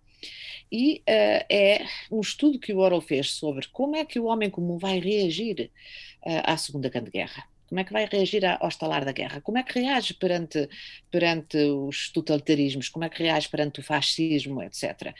E 0.71 1.03
ah, 1.09 1.47
é 1.51 1.87
um 2.11 2.21
estudo 2.21 2.59
que 2.59 2.73
o 2.73 2.79
Orwell 2.79 3.01
fez 3.01 3.31
sobre 3.31 3.67
como 3.69 3.97
é 3.97 4.05
que 4.05 4.21
o 4.21 4.25
homem 4.27 4.51
comum 4.51 4.77
vai 4.77 5.01
reagir 5.01 5.71
à 6.23 6.57
Segunda 6.59 6.91
Grande 6.91 7.11
Guerra. 7.11 7.45
Como 7.71 7.79
é 7.79 7.85
que 7.85 7.93
vai 7.93 8.05
reagir 8.05 8.45
ao 8.45 8.67
estalar 8.67 9.05
da 9.05 9.13
guerra? 9.13 9.41
Como 9.41 9.57
é 9.57 9.63
que 9.63 9.79
reage 9.79 10.13
perante, 10.15 10.69
perante 11.09 11.57
os 11.57 12.11
totalitarismos? 12.11 12.89
Como 12.89 13.05
é 13.05 13.09
que 13.09 13.23
reage 13.23 13.49
perante 13.49 13.79
o 13.79 13.83
fascismo, 13.83 14.61
etc. 14.61 15.15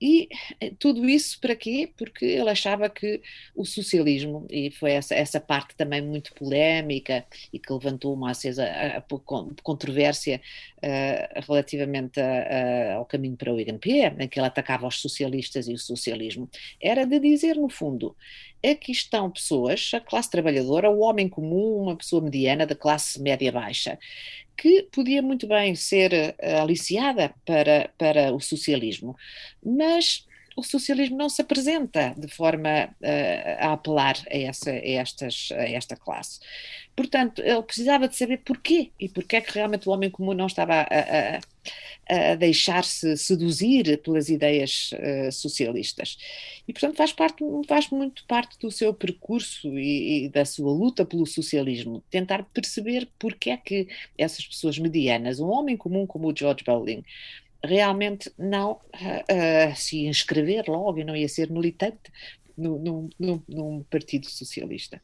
E 0.00 0.28
eh, 0.60 0.72
tudo 0.78 1.08
isso 1.08 1.40
para 1.40 1.56
quê? 1.56 1.92
Porque 1.96 2.24
ele 2.24 2.48
achava 2.50 2.88
que 2.88 3.20
o 3.54 3.64
socialismo, 3.64 4.46
e 4.50 4.70
foi 4.70 4.92
essa, 4.92 5.14
essa 5.14 5.40
parte 5.40 5.74
também 5.76 6.00
muito 6.02 6.32
polémica 6.34 7.26
e 7.52 7.58
que 7.58 7.72
levantou 7.72 8.14
uma 8.14 8.30
acesa 8.30 8.64
a- 8.64 8.98
a- 8.98 9.02
con- 9.02 9.50
controvérsia 9.62 10.40
eh, 10.82 11.40
relativamente 11.46 12.20
a- 12.20 12.94
ao 12.96 13.04
caminho 13.06 13.36
para 13.36 13.52
o 13.52 13.60
IGNP, 13.60 13.90
em 14.20 14.28
que 14.28 14.38
ele 14.38 14.46
atacava 14.46 14.86
os 14.86 15.00
socialistas 15.00 15.66
e 15.68 15.72
o 15.74 15.78
socialismo, 15.78 16.48
era 16.80 17.04
de 17.04 17.18
dizer, 17.18 17.56
no 17.56 17.68
fundo, 17.68 18.16
aqui 18.64 18.92
estão 18.92 19.30
pessoas, 19.30 19.90
a 19.94 20.00
classe 20.00 20.30
trabalhadora, 20.30 20.90
o 20.90 21.00
homem 21.00 21.28
comum, 21.28 21.82
uma 21.82 21.96
pessoa 21.96 22.22
mediana 22.22 22.66
da 22.66 22.74
classe 22.74 23.20
média-baixa, 23.20 23.98
que 24.58 24.82
podia 24.92 25.22
muito 25.22 25.46
bem 25.46 25.74
ser 25.74 26.12
eh, 26.12 26.58
aliciada 26.60 27.32
para, 27.46 27.90
para 27.96 28.34
o 28.34 28.40
socialismo, 28.40 29.16
mas 29.64 30.27
o 30.58 30.62
socialismo 30.62 31.16
não 31.16 31.28
se 31.28 31.40
apresenta 31.42 32.14
de 32.18 32.28
forma 32.28 32.94
eh, 33.02 33.56
a 33.60 33.72
apelar 33.72 34.16
a, 34.30 34.36
essa, 34.36 34.70
a, 34.70 34.74
estas, 34.88 35.48
a 35.52 35.62
esta 35.68 35.96
classe. 35.96 36.40
Portanto, 36.96 37.40
ele 37.42 37.62
precisava 37.62 38.08
de 38.08 38.16
saber 38.16 38.38
porquê 38.38 38.90
e 38.98 39.08
porquê 39.08 39.36
é 39.36 39.40
que 39.40 39.52
realmente 39.54 39.88
o 39.88 39.92
homem 39.92 40.10
comum 40.10 40.34
não 40.34 40.46
estava 40.48 40.74
a, 40.74 41.36
a- 41.36 41.40
a 42.32 42.34
deixar-se 42.36 43.16
seduzir 43.18 43.98
pelas 44.02 44.28
ideias 44.30 44.90
eh, 44.94 45.30
socialistas. 45.30 46.16
E, 46.66 46.72
portanto, 46.72 46.96
faz, 46.96 47.12
parte, 47.12 47.44
faz 47.68 47.90
muito 47.90 48.24
parte 48.26 48.58
do 48.58 48.70
seu 48.70 48.92
percurso 48.94 49.68
e, 49.78 50.24
e 50.24 50.28
da 50.30 50.44
sua 50.44 50.72
luta 50.72 51.04
pelo 51.04 51.26
socialismo, 51.26 52.02
tentar 52.10 52.44
perceber 52.54 53.08
porquê 53.18 53.50
é 53.50 53.56
que 53.58 53.88
essas 54.16 54.46
pessoas 54.46 54.78
medianas, 54.78 55.38
um 55.38 55.48
homem 55.50 55.76
comum 55.76 56.06
como 56.06 56.28
o 56.32 56.34
George 56.36 56.64
Bowling, 56.64 57.04
realmente 57.64 58.32
não 58.38 58.80
ah, 58.92 59.74
se 59.74 60.06
inscrever 60.06 60.64
logo 60.68 60.98
e 60.98 61.04
não 61.04 61.16
ia 61.16 61.28
ser 61.28 61.50
militante 61.50 62.10
num, 62.56 63.08
num- 63.18 63.42
num 63.48 63.82
partido 63.84 64.28
socialista. 64.28 65.00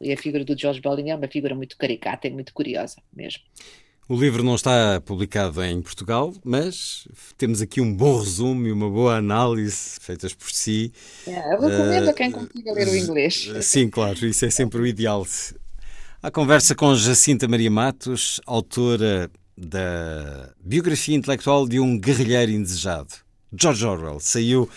E 0.00 0.12
a 0.12 0.16
figura 0.16 0.44
do 0.44 0.58
George 0.58 0.80
Bowling 0.80 1.10
é 1.10 1.16
uma 1.16 1.28
figura 1.28 1.54
muito 1.54 1.76
caricata 1.76 2.26
e 2.28 2.30
muito 2.30 2.52
curiosa 2.54 2.96
mesmo. 3.12 3.42
O 4.08 4.16
livro 4.16 4.42
não 4.42 4.56
está 4.56 5.00
publicado 5.00 5.62
em 5.64 5.80
Portugal, 5.80 6.34
mas 6.44 7.06
temos 7.38 7.62
aqui 7.62 7.80
um 7.80 7.94
bom 7.94 8.18
resumo 8.18 8.66
e 8.66 8.72
uma 8.72 8.90
boa 8.90 9.16
análise 9.16 9.98
feitas 10.00 10.34
por 10.34 10.50
si. 10.50 10.92
É, 11.26 11.54
eu 11.54 11.60
recomendo 11.60 12.08
Eh, 12.08 12.10
a 12.10 12.14
quem 12.14 12.30
consiga 12.30 12.72
ler 12.72 12.88
o 12.88 12.96
inglês. 12.96 13.48
Sim, 13.62 13.88
claro, 13.88 14.26
isso 14.26 14.44
é 14.44 14.50
sempre 14.50 14.80
o 14.80 14.86
ideal. 14.86 15.24
A 16.22 16.30
conversa 16.30 16.74
com 16.74 16.94
Jacinta 16.94 17.48
Maria 17.48 17.70
Matos, 17.70 18.40
autora 18.44 19.30
da 19.56 20.52
biografia 20.64 21.14
intelectual 21.14 21.68
de 21.68 21.78
um 21.78 21.98
guerrilheiro 21.98 22.52
indesejado. 22.52 23.14
George 23.52 23.84
Orwell 23.84 24.18
saiu 24.20 24.68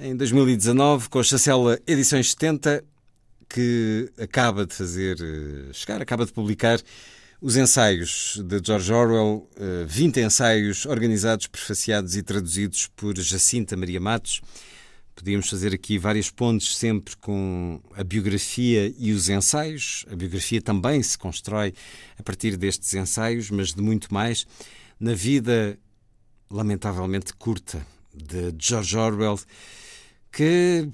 em 0.00 0.16
2019 0.16 1.08
com 1.08 1.20
a 1.20 1.22
chancela 1.22 1.78
Edições 1.86 2.30
70, 2.30 2.84
que 3.48 4.10
acaba 4.18 4.66
de 4.66 4.74
fazer 4.74 5.16
eh, 5.20 5.72
chegar, 5.72 6.02
acaba 6.02 6.26
de 6.26 6.32
publicar 6.32 6.80
os 7.40 7.56
ensaios 7.56 8.40
de 8.44 8.60
George 8.64 8.92
Orwell, 8.92 9.48
eh, 9.56 9.84
20 9.86 10.20
ensaios 10.20 10.86
organizados, 10.86 11.46
prefaciados 11.46 12.16
e 12.16 12.22
traduzidos 12.22 12.88
por 12.96 13.16
Jacinta 13.16 13.76
Maria 13.76 14.00
Matos. 14.00 14.40
Podíamos 15.14 15.48
fazer 15.48 15.72
aqui 15.72 15.96
várias 15.96 16.28
pontes 16.28 16.76
sempre 16.76 17.16
com 17.16 17.80
a 17.94 18.02
biografia 18.02 18.92
e 18.98 19.12
os 19.12 19.28
ensaios. 19.28 20.04
A 20.10 20.16
biografia 20.16 20.60
também 20.60 21.02
se 21.02 21.16
constrói 21.16 21.72
a 22.18 22.22
partir 22.22 22.56
destes 22.56 22.92
ensaios, 22.94 23.48
mas 23.50 23.72
de 23.72 23.80
muito 23.80 24.12
mais 24.12 24.46
na 24.98 25.14
vida 25.14 25.78
lamentavelmente 26.50 27.32
curta 27.34 27.86
de 28.12 28.54
George 28.58 28.96
Orwell, 28.96 29.38
que 30.32 30.88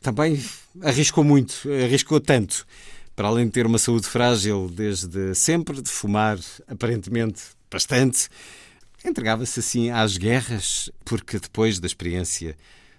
também 0.00 0.42
arriscou 0.82 1.24
muito, 1.24 1.68
arriscou 1.84 2.20
tanto. 2.20 2.66
Para 3.14 3.28
além 3.28 3.46
de 3.46 3.52
ter 3.52 3.66
uma 3.66 3.78
saúde 3.78 4.06
frágil 4.06 4.70
desde 4.72 5.34
sempre, 5.34 5.80
de 5.80 5.90
fumar 5.90 6.38
aparentemente 6.68 7.42
bastante, 7.70 8.28
entregava-se 9.04 9.58
assim 9.58 9.90
às 9.90 10.16
guerras, 10.16 10.90
porque 11.04 11.38
depois 11.38 11.78
da 11.78 11.86
experiência 11.86 12.56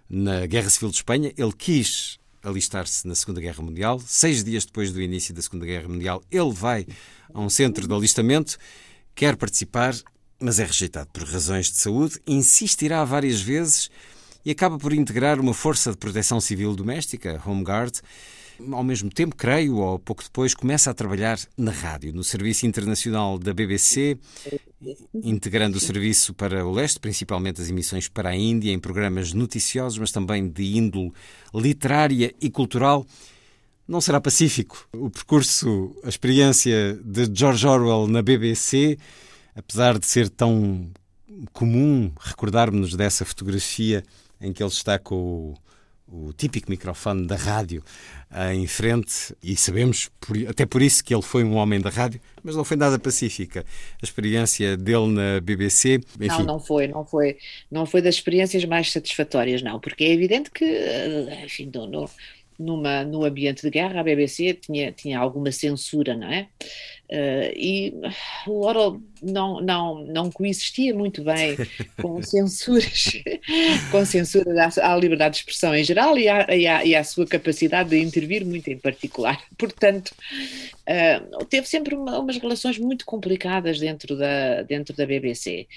na 0.09 0.45
Guerra 0.45 0.69
Civil 0.69 0.89
de 0.89 0.95
Espanha, 0.95 1.33
ele 1.37 1.53
quis 1.53 2.19
alistar-se 2.41 3.07
na 3.07 3.15
Segunda 3.15 3.41
Guerra 3.41 3.61
Mundial. 3.61 3.99
Seis 4.05 4.43
dias 4.43 4.65
depois 4.65 4.91
do 4.91 5.01
início 5.01 5.33
da 5.33 5.41
Segunda 5.41 5.65
Guerra 5.65 5.87
Mundial, 5.87 6.23
ele 6.31 6.51
vai 6.51 6.85
a 7.33 7.41
um 7.41 7.49
centro 7.49 7.87
de 7.87 7.93
alistamento, 7.93 8.57
quer 9.13 9.35
participar, 9.35 9.93
mas 10.39 10.59
é 10.59 10.65
rejeitado 10.65 11.09
por 11.11 11.23
razões 11.23 11.69
de 11.69 11.77
saúde, 11.77 12.19
insistirá 12.25 13.03
várias 13.03 13.41
vezes 13.41 13.89
e 14.45 14.51
acaba 14.51 14.77
por 14.77 14.93
integrar 14.93 15.39
uma 15.39 15.53
força 15.53 15.91
de 15.91 15.97
proteção 15.97 16.39
civil 16.39 16.73
doméstica, 16.75 17.41
Home 17.45 17.63
Guard. 17.63 17.99
Ao 18.71 18.83
mesmo 18.83 19.09
tempo, 19.09 19.35
creio, 19.35 19.77
ou 19.77 19.99
pouco 19.99 20.23
depois, 20.23 20.53
começa 20.53 20.89
a 20.89 20.93
trabalhar 20.93 21.39
na 21.55 21.71
rádio, 21.71 22.13
no 22.13 22.23
Serviço 22.23 22.65
Internacional 22.65 23.37
da 23.37 23.53
BBC, 23.53 24.17
integrando 25.13 25.77
o 25.77 25.79
serviço 25.79 26.33
para 26.33 26.65
o 26.65 26.71
leste, 26.71 26.99
principalmente 26.99 27.61
as 27.61 27.69
emissões 27.69 28.07
para 28.07 28.29
a 28.29 28.35
Índia, 28.35 28.71
em 28.71 28.79
programas 28.79 29.31
noticiosos, 29.33 29.99
mas 29.99 30.11
também 30.11 30.47
de 30.49 30.77
índole 30.77 31.13
literária 31.53 32.33
e 32.41 32.49
cultural. 32.49 33.05
Não 33.87 34.01
será 34.01 34.19
pacífico. 34.19 34.87
O 34.91 35.09
percurso, 35.09 35.95
a 36.03 36.09
experiência 36.09 36.99
de 37.03 37.29
George 37.31 37.65
Orwell 37.65 38.07
na 38.07 38.21
BBC, 38.21 38.97
apesar 39.55 39.99
de 39.99 40.05
ser 40.05 40.29
tão 40.29 40.89
comum 41.53 42.11
recordarmos-nos 42.19 42.95
dessa 42.95 43.23
fotografia 43.23 44.03
em 44.41 44.51
que 44.51 44.63
ele 44.63 44.71
está 44.71 44.97
com 44.97 45.15
o, 45.15 45.53
o 46.07 46.31
típico 46.33 46.69
microfone 46.69 47.27
da 47.27 47.35
rádio 47.35 47.83
uh, 48.31 48.51
em 48.53 48.65
frente, 48.65 49.35
e 49.43 49.55
sabemos 49.55 50.09
por, 50.19 50.37
até 50.47 50.65
por 50.65 50.81
isso 50.81 51.03
que 51.03 51.13
ele 51.13 51.21
foi 51.21 51.43
um 51.43 51.55
homem 51.55 51.79
da 51.81 51.89
rádio, 51.89 52.21
mas 52.43 52.55
não 52.55 52.63
foi 52.63 52.77
nada 52.77 52.97
pacífica. 52.97 53.65
A 54.01 54.05
experiência 54.05 54.77
dele 54.77 55.07
na 55.07 55.39
BBC, 55.41 55.99
enfim, 56.19 56.27
Não, 56.39 56.43
não 56.43 56.59
foi, 56.59 56.87
não 56.87 57.05
foi, 57.05 57.37
não 57.69 57.85
foi 57.85 58.01
das 58.01 58.15
experiências 58.15 58.63
mais 58.65 58.91
satisfatórias, 58.91 59.61
não, 59.61 59.79
porque 59.79 60.03
é 60.05 60.13
evidente 60.13 60.49
que, 60.51 60.63
eh, 60.63 61.43
enfim, 61.45 61.69
no, 61.73 61.87
no- 61.87 62.09
numa, 62.59 63.03
no 63.03 63.23
ambiente 63.23 63.61
de 63.61 63.69
guerra, 63.69 63.99
a 63.99 64.03
BBC 64.03 64.53
tinha, 64.55 64.91
tinha 64.91 65.19
alguma 65.19 65.51
censura, 65.51 66.15
não 66.15 66.27
é? 66.27 66.47
Eh, 67.09 67.53
e 67.55 67.93
o 68.45 68.65
Orwell 68.65 69.01
não, 69.21 69.61
não, 69.61 70.03
não 70.05 70.29
coexistia 70.29 70.93
muito 70.93 71.23
bem 71.23 71.55
com 72.01 72.21
censuras, 72.21 73.13
com 73.91 74.05
censura 74.05 74.69
à, 74.81 74.93
à 74.93 74.95
liberdade 74.97 75.35
de 75.35 75.39
expressão 75.39 75.73
em 75.73 75.83
geral 75.83 76.17
e 76.17 76.27
à, 76.27 76.47
e, 76.53 76.67
à, 76.67 76.85
e 76.85 76.95
à 76.95 77.03
sua 77.03 77.25
capacidade 77.25 77.89
de 77.89 77.99
intervir 77.99 78.45
muito 78.45 78.69
em 78.69 78.77
particular. 78.77 79.41
Portanto, 79.57 80.13
eh, 80.87 81.21
teve 81.49 81.67
sempre 81.67 81.93
uma- 81.95 82.17
umas 82.19 82.37
relações 82.37 82.79
muito 82.79 83.05
complicadas 83.05 83.79
dentro 83.79 84.15
da, 84.17 84.61
dentro 84.63 84.95
da 84.95 85.05
BBC. 85.05 85.67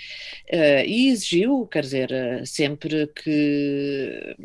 Eh, 0.49 0.87
e 0.87 1.09
exigiu, 1.09 1.67
quer 1.67 1.83
dizer, 1.83 2.11
sempre 2.47 3.09
que 3.09 4.37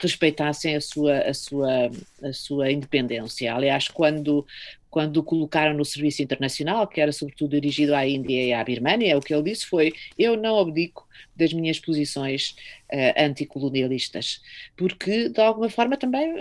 respeitassem 0.00 0.76
a 0.76 0.80
sua, 0.80 1.18
a 1.20 1.34
sua, 1.34 1.90
a 2.22 2.32
sua 2.32 2.72
independência. 2.72 3.54
Aliás, 3.54 3.88
quando, 3.88 4.46
quando 4.92 5.16
o 5.16 5.24
colocaram 5.24 5.74
no 5.76 5.84
serviço 5.84 6.22
internacional, 6.22 6.86
que 6.86 7.00
era 7.00 7.10
sobretudo 7.12 7.50
dirigido 7.58 7.94
à 7.94 8.06
Índia 8.06 8.44
e 8.44 8.52
à 8.52 8.62
Birmânia, 8.62 9.16
o 9.18 9.20
que 9.22 9.34
ele 9.34 9.42
disse 9.50 9.66
foi: 9.66 9.92
Eu 10.18 10.36
não 10.36 10.58
abdico 10.58 11.08
das 11.34 11.52
minhas 11.52 11.80
posições 11.80 12.54
eh, 12.90 13.24
anticolonialistas, 13.24 14.40
porque 14.76 15.28
de 15.30 15.40
alguma 15.40 15.70
forma 15.70 15.96
também, 15.96 16.34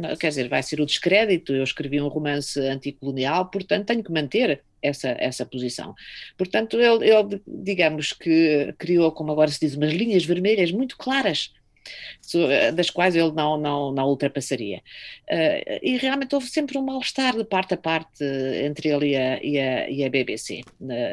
não- 0.00 0.16
quer 0.16 0.28
dizer, 0.30 0.48
vai 0.48 0.62
ser 0.62 0.80
o 0.80 0.86
descrédito. 0.86 1.52
Eu 1.54 1.64
escrevi 1.64 2.00
um 2.00 2.08
romance 2.08 2.58
anticolonial, 2.60 3.50
portanto 3.50 3.86
tenho 3.86 4.02
que 4.02 4.12
manter 4.12 4.62
essa, 4.82 5.08
essa 5.18 5.44
posição. 5.44 5.94
Portanto, 6.36 6.78
ele, 6.80 7.10
ele, 7.10 7.42
digamos 7.46 8.12
que 8.12 8.72
criou, 8.78 9.12
como 9.12 9.32
agora 9.32 9.50
se 9.50 9.60
diz, 9.60 9.74
umas 9.74 9.92
linhas 9.92 10.24
vermelhas 10.24 10.70
muito 10.72 10.96
claras 10.96 11.52
das 12.74 12.90
quais 12.90 13.16
ele 13.16 13.32
não, 13.32 13.56
não, 13.58 13.92
não 13.92 14.06
ultrapassaria. 14.06 14.82
Uh, 15.30 15.78
e 15.82 15.96
realmente 15.96 16.34
houve 16.34 16.46
sempre 16.48 16.78
um 16.78 16.82
mal-estar 16.82 17.36
de 17.36 17.44
parte 17.44 17.74
a 17.74 17.76
parte 17.76 18.24
entre 18.24 18.88
ele 18.88 19.10
e 19.10 19.16
a, 19.16 19.42
e 19.42 19.58
a, 19.58 19.90
e 19.90 20.04
a 20.04 20.10
BBC. 20.10 20.62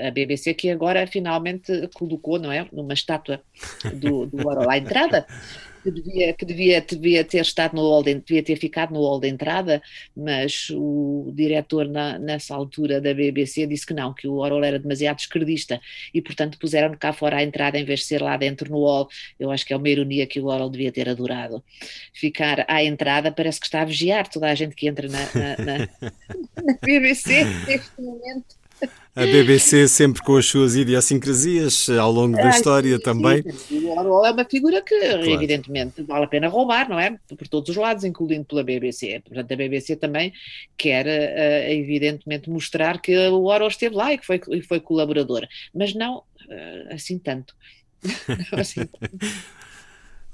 A 0.07 0.11
BBC 0.11 0.53
que 0.53 0.69
agora 0.69 1.07
finalmente 1.07 1.89
colocou, 1.93 2.39
não 2.39 2.51
é, 2.51 2.67
numa 2.71 2.93
estátua 2.93 3.41
do, 3.93 4.25
do 4.25 4.47
Orwell 4.47 4.69
à 4.69 4.77
entrada, 4.77 5.25
que 5.85 5.91
devia, 5.91 6.33
que 6.33 6.45
devia, 6.45 6.81
devia 6.81 7.23
ter 7.23 7.41
estado 7.41 7.75
no 7.75 7.81
hall 7.83 8.01
de, 8.01 8.15
devia 8.15 8.41
ter 8.41 8.55
ficado 8.55 8.91
no 8.91 9.01
hall 9.01 9.19
de 9.19 9.27
entrada, 9.27 9.81
mas 10.17 10.67
o 10.71 11.31
diretor 11.35 11.87
na, 11.87 12.17
nessa 12.17 12.55
altura 12.55 12.99
da 12.99 13.13
BBC 13.13 13.67
disse 13.67 13.85
que 13.85 13.93
não, 13.93 14.11
que 14.11 14.27
o 14.27 14.37
Orwell 14.37 14.63
era 14.63 14.79
demasiado 14.79 15.19
esquerdista 15.19 15.79
e 16.11 16.21
portanto 16.23 16.57
puseram 16.57 16.95
cá 16.97 17.13
fora 17.13 17.37
à 17.37 17.43
entrada 17.43 17.77
em 17.77 17.85
vez 17.85 17.99
de 17.99 18.07
ser 18.07 18.21
lá 18.21 18.35
dentro 18.35 18.71
no 18.71 18.79
hall. 18.79 19.07
Eu 19.39 19.51
acho 19.51 19.63
que 19.63 19.73
é 19.73 19.77
uma 19.77 19.89
ironia 19.89 20.25
que 20.25 20.39
o 20.39 20.47
Orwell 20.47 20.69
devia 20.71 20.91
ter 20.91 21.07
adorado. 21.07 21.63
Ficar 22.11 22.65
à 22.67 22.83
entrada 22.83 23.31
parece 23.31 23.59
que 23.59 23.67
está 23.67 23.81
a 23.83 23.85
vigiar 23.85 24.27
toda 24.27 24.49
a 24.49 24.55
gente 24.55 24.75
que 24.75 24.87
entra 24.87 25.07
na, 25.07 25.19
na, 25.19 25.57
na, 25.57 25.77
na 26.65 26.77
BBC 26.81 27.43
neste 27.67 28.01
momento. 28.01 28.64
A 29.15 29.21
BBC 29.21 29.87
sempre 29.87 30.21
com 30.21 30.35
as 30.35 30.45
suas 30.45 30.75
idiosincrasias 30.75 31.87
ao 31.89 32.11
longo 32.11 32.35
da 32.35 32.47
ah, 32.47 32.49
história 32.49 32.97
sim, 32.97 33.01
também. 33.01 33.49
Sim. 33.49 33.85
O 33.85 33.97
Orwell 33.97 34.25
é 34.25 34.31
uma 34.31 34.43
figura 34.43 34.81
que, 34.81 34.99
claro. 34.99 35.29
evidentemente, 35.29 36.03
vale 36.03 36.25
a 36.25 36.27
pena 36.27 36.49
roubar, 36.49 36.89
não 36.89 36.99
é? 36.99 37.17
Por 37.37 37.47
todos 37.47 37.69
os 37.69 37.75
lados, 37.77 38.03
incluindo 38.03 38.43
pela 38.43 38.61
BBC. 38.61 39.21
Portanto, 39.23 39.51
a 39.53 39.55
BBC 39.55 39.95
também 39.95 40.33
quer, 40.77 41.05
uh, 41.05 41.71
evidentemente, 41.71 42.49
mostrar 42.49 42.99
que 42.99 43.15
o 43.29 43.45
Orwell 43.45 43.69
esteve 43.69 43.95
lá 43.95 44.13
e 44.13 44.17
que 44.17 44.25
foi, 44.25 44.41
foi 44.67 44.79
colaborador, 44.81 45.47
mas 45.73 45.93
não 45.93 46.17
uh, 46.17 46.93
assim 46.93 47.17
tanto. 47.17 47.55
não 48.51 48.59
assim 48.59 48.85
tanto. 48.85 49.25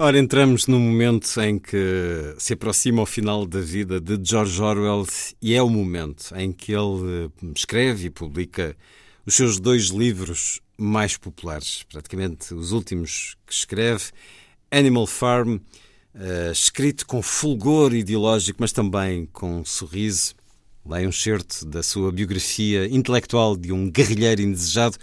Ora, 0.04 0.18
entramos 0.18 0.66
num 0.66 0.80
momento 0.80 1.40
em 1.42 1.60
que 1.60 2.34
se 2.40 2.54
aproxima 2.54 3.04
o 3.04 3.06
final 3.06 3.46
da 3.46 3.62
vida 3.62 4.02
de 4.02 4.18
George 4.28 4.60
Orwell 4.60 5.06
e 5.40 5.54
é 5.54 5.62
o 5.62 5.70
momento 5.70 6.34
em 6.36 6.52
que 6.52 6.72
ele 6.72 7.28
eh, 7.28 7.52
escreve 7.56 8.08
e 8.08 8.10
publica 8.10 8.76
os 9.28 9.36
seus 9.36 9.60
dois 9.60 9.90
livros 9.90 10.60
mais 10.76 11.18
populares, 11.18 11.84
praticamente 11.84 12.52
os 12.52 12.72
últimos 12.72 13.38
que 13.46 13.54
escreve, 13.54 14.06
Animal 14.72 15.06
Farm, 15.06 15.58
uh, 15.58 16.52
escrito 16.52 17.06
com 17.06 17.22
fulgor 17.22 17.94
ideológico, 17.94 18.58
mas 18.60 18.72
também 18.72 19.28
com 19.32 19.60
um 19.60 19.66
sorriso. 19.66 20.34
Leia 20.84 21.08
um 21.08 21.12
certo 21.12 21.64
da 21.64 21.84
sua 21.84 22.12
biografia 22.12 22.88
intelectual 22.88 23.56
de 23.56 23.72
um 23.72 23.88
guerrilheiro 23.88 24.42
indesejado. 24.42 24.98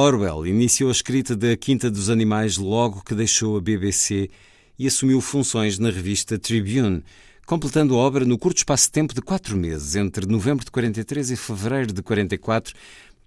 Orwell 0.00 0.46
iniciou 0.46 0.90
a 0.90 0.92
escrita 0.92 1.34
da 1.34 1.56
Quinta 1.56 1.90
dos 1.90 2.08
Animais 2.08 2.56
logo 2.56 3.02
que 3.04 3.16
deixou 3.16 3.56
a 3.56 3.60
BBC 3.60 4.30
e 4.78 4.86
assumiu 4.86 5.20
funções 5.20 5.76
na 5.76 5.90
revista 5.90 6.38
Tribune, 6.38 7.02
completando 7.44 7.96
a 7.96 7.98
obra 7.98 8.24
no 8.24 8.38
curto 8.38 8.58
espaço 8.58 8.84
de 8.84 8.92
tempo 8.92 9.12
de 9.12 9.20
quatro 9.20 9.56
meses, 9.56 9.96
entre 9.96 10.24
novembro 10.24 10.64
de 10.64 10.70
43 10.70 11.32
e 11.32 11.36
fevereiro 11.36 11.92
de 11.92 12.00
44, 12.00 12.72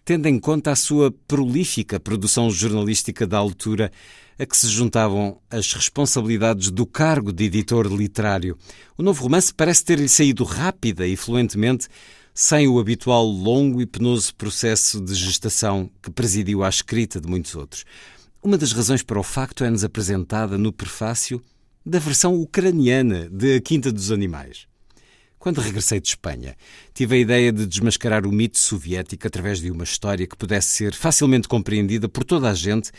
tendo 0.06 0.28
em 0.28 0.40
conta 0.40 0.72
a 0.72 0.76
sua 0.78 1.14
prolífica 1.28 2.00
produção 2.00 2.50
jornalística 2.50 3.28
da 3.28 3.38
altura, 3.38 3.92
a 4.40 4.46
que 4.46 4.56
se 4.56 4.70
juntavam 4.70 5.42
as 5.50 5.74
responsabilidades 5.74 6.72
do 6.72 6.86
cargo 6.86 7.34
de 7.34 7.44
editor 7.44 7.86
literário. 7.88 8.58
O 8.98 9.04
novo 9.04 9.24
romance 9.24 9.54
parece 9.54 9.84
ter-lhe 9.84 10.08
saído 10.08 10.46
rápida 10.46 11.06
e 11.06 11.18
fluentemente, 11.18 11.90
sem 12.34 12.68
o 12.68 12.80
habitual 12.80 13.26
longo 13.26 13.82
e 13.82 13.86
penoso 13.86 14.34
processo 14.36 15.02
de 15.02 15.14
gestação 15.14 15.90
que 16.02 16.10
presidiu 16.10 16.64
à 16.64 16.70
escrita 16.70 17.20
de 17.20 17.28
muitos 17.28 17.56
outros. 17.56 17.86
Uma 18.42 18.58
das 18.58 18.72
razões 18.72 19.04
para 19.04 19.20
o 19.20 19.24
facto 19.24 19.64
é-nos 19.64 19.84
apresentada 19.84 20.58
no 20.58 20.74
prefácio 20.74 21.42
da 21.86 22.00
versão 22.00 22.36
ucraniana 22.36 23.30
de 23.30 23.56
A 23.56 23.62
Quinta 23.62 23.92
dos 23.92 24.12
Animais. 24.12 24.68
Quando 25.38 25.60
regressei 25.60 26.00
de 26.00 26.10
Espanha, 26.10 26.56
tive 26.94 27.16
a 27.16 27.20
ideia 27.20 27.52
de 27.52 27.66
desmascarar 27.66 28.28
o 28.28 28.32
mito 28.32 28.60
soviético 28.60 29.26
através 29.26 29.60
de 29.60 29.72
uma 29.72 29.84
história 29.84 30.28
que 30.28 30.38
pudesse 30.38 30.68
ser 30.68 30.94
facilmente 30.94 31.48
compreendida 31.48 32.08
por 32.08 32.24
toda 32.24 32.48
a 32.48 32.54
gente 32.54 32.92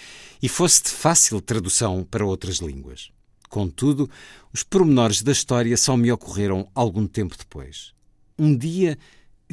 e 0.43 0.49
fosse 0.49 0.83
de 0.83 0.91
fácil 0.91 1.41
tradução 1.41 2.05
para 2.05 2.27
outras 2.27 2.57
línguas. 2.57 3.11
Contudo, 3.49 4.11
os 4.53 4.65
pormenores 4.65 5.23
da 5.23 5.31
história 5.31 5.77
só 5.77 5.97
me 5.97 6.11
ocorreram 6.11 6.69
algum 6.75 7.07
tempo 7.07 7.37
depois. 7.39 7.93
Um 8.37 8.57
dia 8.57 8.99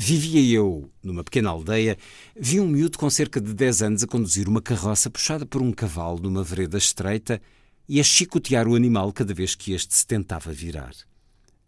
Vivia 0.01 0.41
eu 0.55 0.89
numa 1.03 1.25
pequena 1.25 1.49
aldeia, 1.49 1.97
vi 2.33 2.57
um 2.61 2.67
miúdo 2.69 2.97
com 2.97 3.09
cerca 3.09 3.41
de 3.41 3.53
10 3.53 3.81
anos 3.81 4.01
a 4.01 4.07
conduzir 4.07 4.47
uma 4.47 4.61
carroça 4.61 5.09
puxada 5.09 5.45
por 5.45 5.61
um 5.61 5.73
cavalo 5.73 6.21
numa 6.21 6.41
vereda 6.41 6.77
estreita 6.77 7.41
e 7.85 7.99
a 7.99 8.03
chicotear 8.03 8.65
o 8.65 8.75
animal 8.75 9.11
cada 9.11 9.33
vez 9.33 9.55
que 9.55 9.73
este 9.73 9.93
se 9.93 10.07
tentava 10.07 10.53
virar. 10.53 10.93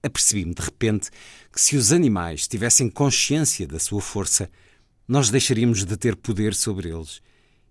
Apercebi-me 0.02 0.53
de 0.53 0.62
repente 0.62 1.10
que 1.52 1.60
se 1.60 1.76
os 1.76 1.91
animais 1.91 2.48
tivessem 2.48 2.90
consciência 2.90 3.68
da 3.68 3.80
sua 3.80 3.99
força, 3.99 4.49
nós 5.06 5.30
deixaríamos 5.30 5.84
de 5.84 5.98
ter 5.98 6.16
poder 6.16 6.56
sobre 6.56 6.88
eles 6.88 7.22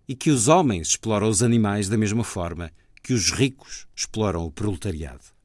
e 0.07 0.15
que 0.15 0.28
os 0.28 0.47
homens 0.47 0.89
exploram 0.89 1.31
os 1.31 1.43
animais 1.43 1.89
da 1.89 1.97
mesma 1.97 2.23
forma 2.23 2.70
que 3.03 3.15
os 3.15 3.31
ricos 3.31 3.87
exploram 3.97 4.45
o 4.45 4.53
proletariado. 4.53 5.39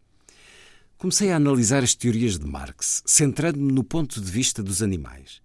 Comecei 0.98 1.30
a 1.30 1.36
analisar 1.36 1.84
as 1.84 1.94
teorias 1.94 2.40
de 2.40 2.46
Marx, 2.46 3.04
centrando-me 3.06 3.72
no 3.72 3.84
ponto 3.84 4.22
de 4.22 4.32
vista 4.32 4.64
dos 4.64 4.82
animais. 4.82 5.42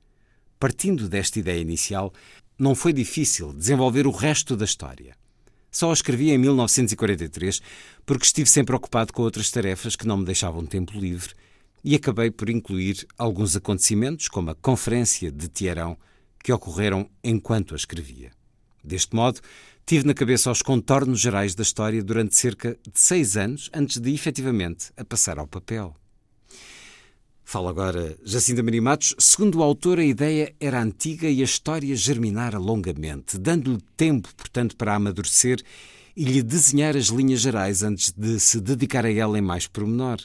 Partindo 0.60 1.08
desta 1.08 1.40
ideia 1.40 1.60
inicial, 1.60 2.12
não 2.56 2.74
foi 2.74 2.92
difícil 2.92 3.52
desenvolver 3.52 4.06
o 4.06 4.12
resto 4.12 4.56
da 4.56 4.64
história. 4.64 5.16
Só 5.68 5.90
a 5.90 5.92
escrevi 5.92 6.30
em 6.30 6.38
1943 6.38 7.60
porque 8.06 8.26
estive 8.26 8.48
sempre 8.48 8.76
ocupado 8.76 9.12
com 9.12 9.22
outras 9.22 9.50
tarefas 9.50 9.96
que 9.96 10.06
não 10.06 10.18
me 10.18 10.24
deixavam 10.24 10.64
tempo 10.64 10.96
livre 10.96 11.34
e 11.82 11.96
acabei 11.96 12.30
por 12.30 12.48
incluir 12.48 13.04
alguns 13.18 13.56
acontecimentos, 13.56 14.28
como 14.28 14.50
a 14.50 14.54
Conferência 14.54 15.32
de 15.32 15.48
Tiarão, 15.48 15.96
que 16.44 16.52
ocorreram 16.52 17.10
enquanto 17.24 17.74
a 17.74 17.76
escrevia. 17.76 18.30
Deste 18.82 19.14
modo, 19.14 19.40
Tive 19.90 20.06
na 20.06 20.14
cabeça 20.14 20.52
os 20.52 20.62
contornos 20.62 21.18
gerais 21.18 21.52
da 21.56 21.64
história 21.64 22.00
durante 22.00 22.36
cerca 22.36 22.78
de 22.84 23.00
seis 23.00 23.36
anos 23.36 23.68
antes 23.74 23.98
de 23.98 24.14
efetivamente 24.14 24.92
a 24.96 25.04
passar 25.04 25.36
ao 25.36 25.48
papel. 25.48 25.96
Fala 27.42 27.70
agora 27.70 28.16
Jacinta 28.24 28.62
Maria 28.62 28.80
Matos. 28.80 29.16
Segundo 29.18 29.58
o 29.58 29.62
autor, 29.64 29.98
a 29.98 30.04
ideia 30.04 30.54
era 30.60 30.80
antiga 30.80 31.28
e 31.28 31.40
a 31.40 31.44
história 31.44 31.96
germinara 31.96 32.56
longamente, 32.56 33.36
dando-lhe 33.36 33.82
tempo, 33.96 34.32
portanto, 34.36 34.76
para 34.76 34.94
amadurecer 34.94 35.60
e 36.16 36.22
lhe 36.22 36.40
desenhar 36.40 36.96
as 36.96 37.06
linhas 37.06 37.40
gerais 37.40 37.82
antes 37.82 38.12
de 38.12 38.38
se 38.38 38.60
dedicar 38.60 39.04
a 39.04 39.12
ela 39.12 39.36
em 39.36 39.42
mais 39.42 39.66
pormenor. 39.66 40.20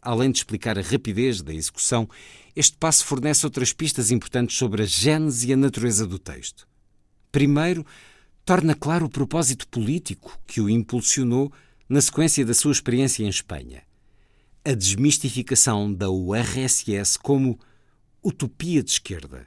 Além 0.00 0.30
de 0.30 0.38
explicar 0.38 0.78
a 0.78 0.82
rapidez 0.82 1.42
da 1.42 1.52
execução, 1.52 2.08
este 2.54 2.76
passo 2.76 3.04
fornece 3.04 3.44
outras 3.44 3.72
pistas 3.72 4.12
importantes 4.12 4.56
sobre 4.56 4.84
a 4.84 4.86
gênese 4.86 5.48
e 5.48 5.52
a 5.52 5.56
natureza 5.56 6.06
do 6.06 6.20
texto. 6.20 6.68
Primeiro, 7.30 7.84
torna 8.44 8.74
claro 8.74 9.06
o 9.06 9.10
propósito 9.10 9.68
político 9.68 10.38
que 10.46 10.60
o 10.60 10.70
impulsionou 10.70 11.52
na 11.88 12.00
sequência 12.00 12.44
da 12.44 12.54
sua 12.54 12.72
experiência 12.72 13.22
em 13.22 13.28
Espanha. 13.28 13.82
A 14.64 14.72
desmistificação 14.72 15.92
da 15.92 16.10
URSS 16.10 17.18
como 17.18 17.58
utopia 18.22 18.82
de 18.82 18.90
esquerda. 18.90 19.46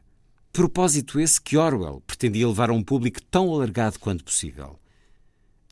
Propósito 0.54 1.20
esse 1.20 1.42
que 1.42 1.58
Orwell 1.58 2.04
pretendia 2.06 2.48
levar 2.48 2.70
a 2.70 2.74
um 2.74 2.84
público 2.84 3.22
tão 3.30 3.54
alargado 3.54 4.00
quanto 4.00 4.24
possível. 4.24 4.80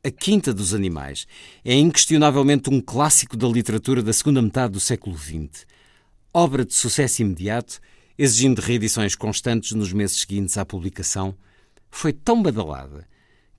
A 0.03 0.09
Quinta 0.09 0.53
dos 0.53 0.73
Animais 0.73 1.27
é 1.65 1.73
inquestionavelmente 1.75 2.69
um 2.69 2.79
clássico 2.79 3.35
da 3.35 3.47
literatura 3.47 4.01
da 4.01 4.13
segunda 4.13 4.41
metade 4.41 4.73
do 4.73 4.79
século 4.79 5.17
XX. 5.17 5.65
Obra 6.33 6.63
de 6.63 6.73
sucesso 6.73 7.21
imediato, 7.21 7.81
exigindo 8.17 8.59
reedições 8.59 9.15
constantes 9.15 9.73
nos 9.73 9.91
meses 9.91 10.21
seguintes 10.21 10.57
à 10.57 10.65
publicação, 10.65 11.35
foi 11.89 12.13
tão 12.13 12.41
badalada 12.41 13.07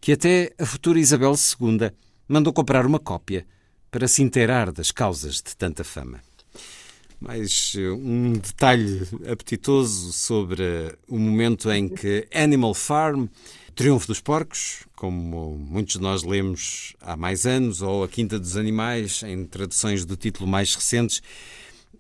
que 0.01 0.13
até 0.13 0.53
a 0.59 0.65
futura 0.65 0.99
Isabel 0.99 1.35
II 1.35 1.91
mandou 2.27 2.53
comprar 2.53 2.87
uma 2.87 2.99
cópia 2.99 3.47
para 3.91 4.09
se 4.09 4.23
inteirar 4.23 4.73
das 4.73 4.91
causas 4.91 5.37
de 5.37 5.57
tanta 5.57 5.85
fama. 5.85 6.21
Mais 7.21 7.75
eh, 7.77 7.91
um 7.91 8.33
detalhe 8.33 9.03
apetitoso 9.31 10.13
sobre 10.13 10.97
o 11.07 11.19
momento 11.19 11.71
em 11.71 11.87
que 11.87 12.27
Animal 12.33 12.73
Farm, 12.73 13.27
Triunfo 13.75 14.07
dos 14.07 14.21
Porcos, 14.21 14.87
como 14.97 15.57
muitos 15.59 15.95
de 15.95 16.01
nós 16.01 16.23
lemos 16.23 16.95
há 17.01 17.17
mais 17.17 17.45
anos, 17.45 17.83
ou 17.83 18.05
A 18.05 18.09
Quinta 18.09 18.39
dos 18.39 18.57
Animais, 18.57 19.23
em 19.23 19.45
traduções 19.45 20.07
do 20.07 20.17
título 20.17 20.49
mais 20.49 20.75
recentes, 20.75 21.21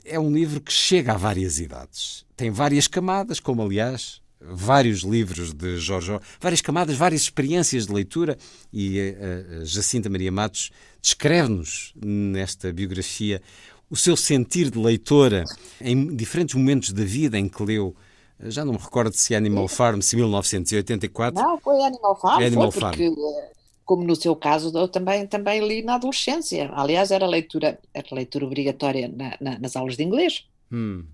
é 0.05 0.19
um 0.19 0.33
livro 0.33 0.61
que 0.61 0.73
chega 0.73 1.13
a 1.13 1.19
várias 1.19 1.59
idades. 1.59 2.25
Tem 2.35 2.51
várias 2.51 2.87
camadas, 2.87 3.41
como 3.41 3.63
aliás 3.63 4.23
vários 4.41 5.01
livros 5.01 5.53
de 5.53 5.79
Jorge 5.79 6.13
Orwell, 6.13 6.27
várias 6.41 6.61
camadas, 6.61 6.97
várias 6.97 7.23
experiências 7.23 7.87
de 7.87 7.93
leitura 7.93 8.39
e 8.73 8.99
a, 8.99 9.03
eh, 9.03 9.45
a 9.61 9.65
Jacinta 9.65 10.09
Maria 10.09 10.33
Matos 10.33 10.71
descreve-nos 11.01 11.93
nesta 11.97 12.73
biografia 12.73 13.43
o 13.91 13.97
seu 13.97 14.17
sentir 14.17 14.71
de 14.71 14.79
leitora 14.79 15.45
em 15.81 16.15
diferentes 16.15 16.55
momentos 16.55 16.93
da 16.93 17.05
vida 17.05 17.39
em 17.39 17.49
que 17.49 17.63
leu 17.63 17.95
Já 18.43 18.65
não 18.65 18.73
me 18.73 18.79
recordo 18.79 19.13
se 19.13 19.35
Animal 19.35 19.69
Farm, 19.69 20.01
se 20.01 20.17
1984. 20.17 21.43
Não, 21.43 21.59
foi 21.59 21.83
Animal 21.83 22.19
Farm, 22.19 22.43
Animal 22.43 22.73
foi 22.73 22.81
porque, 22.81 23.05
eh, 23.05 23.51
como 23.85 24.05
no 24.05 24.17
seu 24.17 24.35
caso, 24.35 24.71
eu 24.79 24.89
também, 24.89 25.27
também 25.27 25.67
li 25.67 25.83
na 25.83 25.97
adolescência. 25.97 26.71
Aliás, 26.73 27.11
era 27.11 27.27
leitura, 27.27 27.79
era 27.93 28.07
leitura 28.13 28.47
obrigatória 28.47 29.13
na, 29.15 29.37
na, 29.39 29.59
nas 29.59 29.77
aulas 29.77 29.97
de 29.97 30.05
inglês. 30.05 30.47
Hum. 30.73 31.05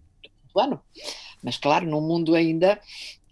Do 0.54 0.60
ano. 0.60 0.80
Mas, 1.42 1.56
claro, 1.56 1.86
num 1.86 2.00
mundo 2.00 2.34
ainda 2.34 2.78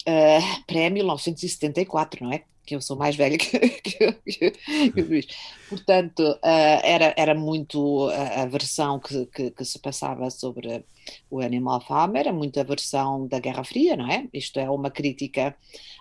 uh, 0.08 0.64
pré-1974, 0.66 2.20
não 2.20 2.32
é? 2.32 2.42
que 2.64 2.74
eu 2.74 2.80
sou 2.80 2.96
mais 2.96 3.14
velha 3.14 3.36
que, 3.36 3.58
que, 3.58 4.12
que, 4.12 4.50
que 4.90 5.00
o 5.00 5.06
Luís. 5.06 5.26
Portanto, 5.68 6.20
uh, 6.20 6.80
era, 6.82 7.14
era 7.16 7.34
muito 7.34 8.08
a, 8.08 8.42
a 8.42 8.46
versão 8.46 8.98
que, 8.98 9.26
que, 9.26 9.50
que, 9.50 9.64
se 9.64 9.78
passava 9.78 10.30
sobre 10.30 10.84
o 11.30 11.40
Animal 11.40 11.80
Farm, 11.80 12.16
era 12.16 12.32
muito 12.32 12.58
a 12.58 12.62
versão 12.62 13.26
da 13.26 13.38
Guerra 13.38 13.64
Fria, 13.64 13.96
não 13.96 14.10
é? 14.10 14.26
Isto 14.32 14.58
é 14.58 14.68
uma 14.70 14.90
crítica 14.90 15.54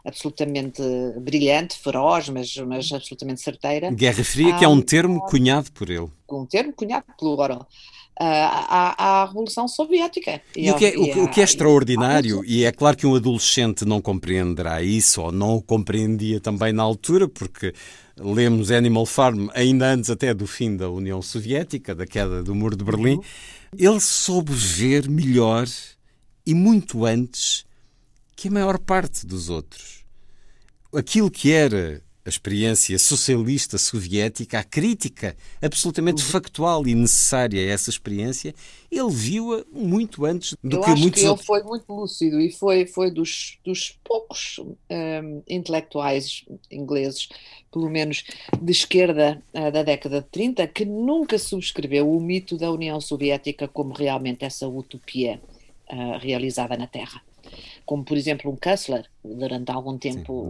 absolutamente 0.06 0.82
brilhante, 1.20 1.78
feroz, 1.78 2.30
mas, 2.30 2.56
mas 2.58 2.92
absolutamente 2.92 3.42
certeira. 3.42 3.92
Guerra 3.92 4.24
Fria, 4.24 4.56
que 4.58 4.64
é 4.64 4.68
um 4.68 4.82
termo 4.82 5.22
cunhado 5.26 5.72
por 5.72 5.90
ele. 5.90 6.10
Um 6.30 6.46
termo 6.46 6.74
cunhado 6.74 7.06
pelo 7.18 7.38
Orwell 7.38 7.68
à, 8.20 9.22
à, 9.22 9.26
Revolução 9.26 9.68
Soviética. 9.68 10.42
E, 10.56 10.68
e 10.68 10.72
o, 10.72 10.76
que 10.76 10.86
é, 10.86 10.98
o, 10.98 11.24
o 11.24 11.28
que 11.28 11.42
é 11.42 11.44
extraordinário, 11.44 12.44
e 12.46 12.64
é 12.64 12.72
claro 12.72 12.96
que 12.96 13.08
um 13.08 13.16
adolescente 13.16 13.86
não 13.86 14.02
compreenderá 14.02 14.82
isso, 14.82 15.22
ou 15.22 15.32
não 15.32 15.56
o 15.56 15.62
compreendia 15.62 16.40
também 16.40 16.74
na 16.74 16.84
altura, 16.84 17.28
porque 17.28 17.74
lemos 18.18 18.72
Animal 18.72 19.06
Farm 19.06 19.48
ainda 19.54 19.92
antes 19.92 20.10
até 20.10 20.34
do 20.34 20.46
fim 20.46 20.76
da 20.76 20.90
União 20.90 21.22
Soviética, 21.22 21.96
da 21.96 22.06
queda 22.06 22.44
do 22.44 22.54
Muro 22.54 22.76
de 22.76 22.84
Berlim, 22.84 23.16
uhum. 23.16 23.24
ele 23.78 24.00
soube 24.00 24.52
ver 24.54 25.10
melhor 25.10 25.68
e 26.46 26.54
muito 26.54 27.06
antes 27.06 27.66
que 28.36 28.48
a 28.48 28.52
maior 28.52 28.78
parte 28.78 29.26
dos 29.26 29.50
outros. 29.50 30.04
Aquilo 30.94 31.32
que 31.32 31.52
era 31.52 32.04
a 32.26 32.30
experiência 32.30 32.98
socialista 32.98 33.78
soviética, 33.78 34.60
a 34.60 34.64
crítica 34.64 35.36
absolutamente 35.62 36.24
uhum. 36.24 36.30
factual 36.30 36.88
e 36.88 36.96
necessária 36.96 37.60
a 37.62 37.74
essa 37.74 37.90
experiência, 37.90 38.56
ele 38.90 39.10
viu-a 39.10 39.66
muito 39.72 40.26
antes 40.26 40.56
do 40.64 40.78
Eu 40.78 40.82
que 40.82 40.90
acho 40.92 41.02
muitos 41.02 41.22
que 41.22 41.28
outros. 41.28 41.50
ele 41.50 41.60
foi 41.60 41.70
muito 41.70 41.94
lúcido 41.94 42.40
e 42.40 42.52
foi, 42.52 42.86
foi 42.86 43.12
dos, 43.12 43.58
dos 43.66 44.00
poucos 44.04 44.60
um, 44.60 45.44
intelectuais 45.50 46.46
ingleses, 46.72 47.28
pelo 47.72 47.90
menos 47.90 48.24
de 48.62 48.72
esquerda 48.72 49.42
uh, 49.54 49.72
da 49.72 49.84
década 49.84 50.22
de 50.22 50.28
30, 50.28 50.66
que 50.68 50.86
nunca 50.86 51.38
subscreveu 51.38 52.10
o 52.10 52.22
mito 52.22 52.58
da 52.58 52.72
União 52.72 53.02
Soviética 53.02 53.68
como 53.68 53.94
realmente 53.94 54.46
essa 54.46 54.68
utopia 54.68 55.42
uh, 55.92 56.18
realizada 56.20 56.78
na 56.78 56.88
Terra 56.88 57.22
como 57.86 58.04
por 58.04 58.18
exemplo 58.18 58.52
um 58.52 58.56
Kessler, 58.56 59.06
durante 59.24 59.72
algum 59.72 59.98
tempo 59.98 60.42
Sim, 60.42 60.48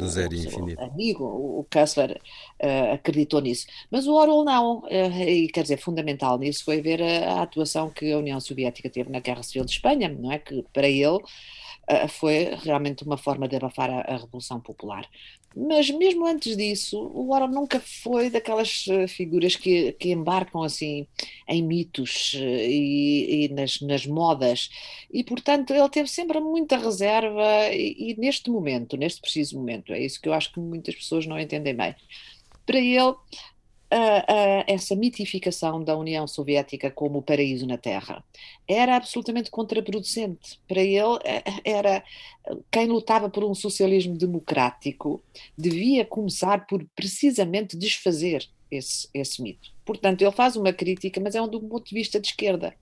amigo, 0.80 1.24
o 1.26 1.66
Kessler 1.70 2.20
uh, 2.62 2.94
acreditou 2.94 3.42
nisso. 3.42 3.68
Mas 3.92 4.08
o 4.08 4.14
Orwell 4.14 4.44
não, 4.44 4.80
uh, 4.80 5.22
e 5.28 5.48
quer 5.48 5.64
dizer, 5.64 5.78
fundamental 5.78 6.38
nisso 6.38 6.64
foi 6.64 6.82
ver 6.82 7.02
a, 7.02 7.34
a, 7.34 7.42
atuação 7.44 7.90
que 7.90 8.12
a 8.12 8.18
União 8.18 8.40
Soviética 8.40 8.90
teve 8.90 9.10
na 9.10 9.20
Guerra 9.20 9.44
Civil 9.44 9.66
de 9.66 9.72
Espanha, 9.72 10.10
não 10.10 10.32
é? 10.32 10.40
Que 10.40 10.64
para 10.74 10.88
ele 10.88 11.08
uh, 11.08 12.08
foi 12.10 12.56
realmente 12.64 13.04
uma 13.04 13.18
forma 13.18 13.48
de 13.48 13.56
abafar 13.56 13.90
a, 13.90 14.02
a 14.02 14.18
Revolução 14.18 14.60
Popular. 14.60 15.08
Mas 15.56 15.90
mesmo 15.92 16.26
antes 16.26 16.58
disso, 16.58 17.00
o 17.00 17.32
Orwell 17.32 17.48
nunca 17.52 17.80
foi 17.80 18.30
daquelas 18.30 18.86
uh, 18.88 19.08
figuras 19.08 19.56
que, 19.56 19.92
que 19.94 20.12
embarcam 20.12 20.64
assim 20.64 21.08
em 21.48 21.62
mitos 21.62 22.34
uh, 22.34 22.40
e, 22.40 23.46
e 23.46 23.50
nas, 23.50 23.80
nas, 23.82 24.06
modas. 24.08 24.70
E, 25.12 25.24
portanto, 25.24 25.72
ele 25.72 25.90
teve 25.90 26.10
sempre 26.10 26.40
muita 26.40 26.78
reserva 26.78 27.68
e, 27.72 28.12
e, 28.12 28.16
neste 28.18 28.50
momento, 28.50 28.98
neste 28.98 29.22
preciso 29.22 29.58
momento, 29.58 29.94
é 29.94 30.00
isso 30.04 30.20
que 30.20 30.28
eu 30.28 30.34
acho 30.34 30.52
que 30.52 30.60
muitas 30.60 30.96
pessoas 30.96 31.28
não 31.28 31.40
entendem 31.40 31.76
bem. 31.76 31.96
Para 32.66 32.80
ele, 32.80 33.16
essa 34.68 34.96
mitificação 34.96 35.84
da 35.84 35.96
União 35.96 36.26
Soviética 36.28 36.90
como 36.90 37.20
o 37.20 37.22
paraíso 37.22 37.66
na 37.68 37.78
Terra 37.78 38.24
era 38.68 38.96
absolutamente 38.96 39.52
contraproducente. 39.52 40.60
Para 40.68 40.82
ele, 40.82 41.20
eh, 41.24 41.44
era 41.64 42.04
quem 42.72 42.88
lutava 42.88 43.30
por 43.30 43.44
um 43.44 43.54
socialismo 43.54 44.18
democrático 44.18 45.22
devia 45.58 46.06
começar 46.06 46.66
por 46.66 46.86
precisamente 46.96 47.78
desfazer 47.78 48.48
esse, 48.72 49.08
esse 49.14 49.42
mito. 49.42 49.72
Portanto, 49.86 50.22
ele 50.22 50.32
faz 50.32 50.56
uma 50.56 50.74
crítica, 50.74 51.22
mas 51.22 51.36
é 51.36 51.42
um 51.42 51.48
do 51.48 51.62
ponto 51.62 51.88
de 51.88 51.96
vista 51.96 52.20
de 52.20 52.28
esquerda 52.28 52.76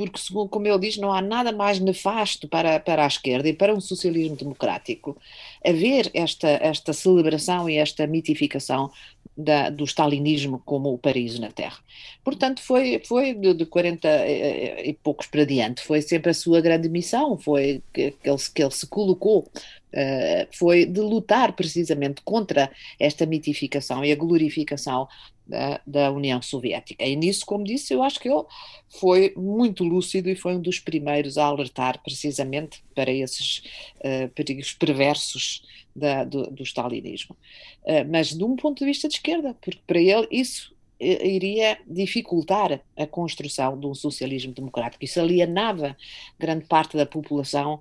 porque, 0.00 0.18
segundo 0.18 0.48
como 0.48 0.66
ele 0.66 0.78
diz, 0.78 0.96
não 0.96 1.12
há 1.12 1.20
nada 1.20 1.52
mais 1.52 1.78
nefasto 1.78 2.48
para, 2.48 2.80
para 2.80 3.04
a 3.04 3.06
esquerda 3.06 3.46
e 3.46 3.52
para 3.52 3.74
um 3.74 3.82
socialismo 3.82 4.34
democrático 4.34 5.14
haver 5.62 6.10
esta, 6.14 6.48
esta 6.48 6.94
celebração 6.94 7.68
e 7.68 7.76
esta 7.76 8.06
mitificação 8.06 8.90
da, 9.36 9.68
do 9.68 9.84
stalinismo 9.84 10.62
como 10.64 10.94
o 10.94 10.96
paraíso 10.96 11.38
na 11.38 11.50
Terra. 11.50 11.76
Portanto, 12.24 12.62
foi, 12.62 13.02
foi 13.04 13.34
de, 13.34 13.52
de 13.52 13.66
40 13.66 14.08
e, 14.08 14.88
e 14.88 14.92
poucos 14.94 15.26
para 15.26 15.44
diante, 15.44 15.82
foi 15.82 16.00
sempre 16.00 16.30
a 16.30 16.34
sua 16.34 16.62
grande 16.62 16.88
missão, 16.88 17.36
foi 17.36 17.82
que, 17.92 18.12
que, 18.12 18.30
ele, 18.30 18.38
que 18.54 18.62
ele 18.62 18.70
se 18.70 18.86
colocou 18.86 19.46
Uh, 19.92 20.46
foi 20.56 20.86
de 20.86 21.00
lutar 21.00 21.52
precisamente 21.52 22.22
contra 22.22 22.70
esta 22.98 23.26
mitificação 23.26 24.04
e 24.04 24.12
a 24.12 24.16
glorificação 24.16 25.08
da, 25.46 25.80
da, 25.84 26.12
União 26.12 26.40
Soviética. 26.40 27.04
E 27.04 27.16
nisso, 27.16 27.44
como 27.44 27.64
disse, 27.64 27.92
eu 27.92 28.02
acho 28.02 28.20
que 28.20 28.28
ele 28.28 28.44
foi 28.88 29.34
muito 29.36 29.82
lúcido 29.82 30.30
e 30.30 30.36
foi 30.36 30.54
um 30.54 30.60
dos 30.60 30.78
primeiros 30.78 31.36
a 31.36 31.44
alertar 31.44 32.00
precisamente 32.02 32.84
para 32.94 33.10
esses 33.10 33.64
uh, 33.96 34.28
perigos 34.32 34.72
perversos 34.72 35.62
da, 35.94 36.22
do, 36.22 36.50
do 36.50 36.62
stalinismo. 36.62 37.36
Uh, 37.82 38.06
mas 38.08 38.28
de 38.28 38.44
um 38.44 38.54
ponto 38.54 38.78
de 38.78 38.84
vista 38.84 39.08
de 39.08 39.14
esquerda, 39.14 39.54
porque 39.60 39.80
para 39.86 39.98
ele 40.00 40.28
isso 40.30 40.72
iria 41.00 41.78
dificultar 41.86 42.80
a 42.96 43.06
construção 43.06 43.78
de 43.78 43.86
um 43.86 43.94
socialismo 43.94 44.52
democrático. 44.52 45.02
Isso 45.02 45.18
alienava 45.18 45.96
grande 46.38 46.66
parte 46.66 46.96
da 46.96 47.06
população 47.06 47.80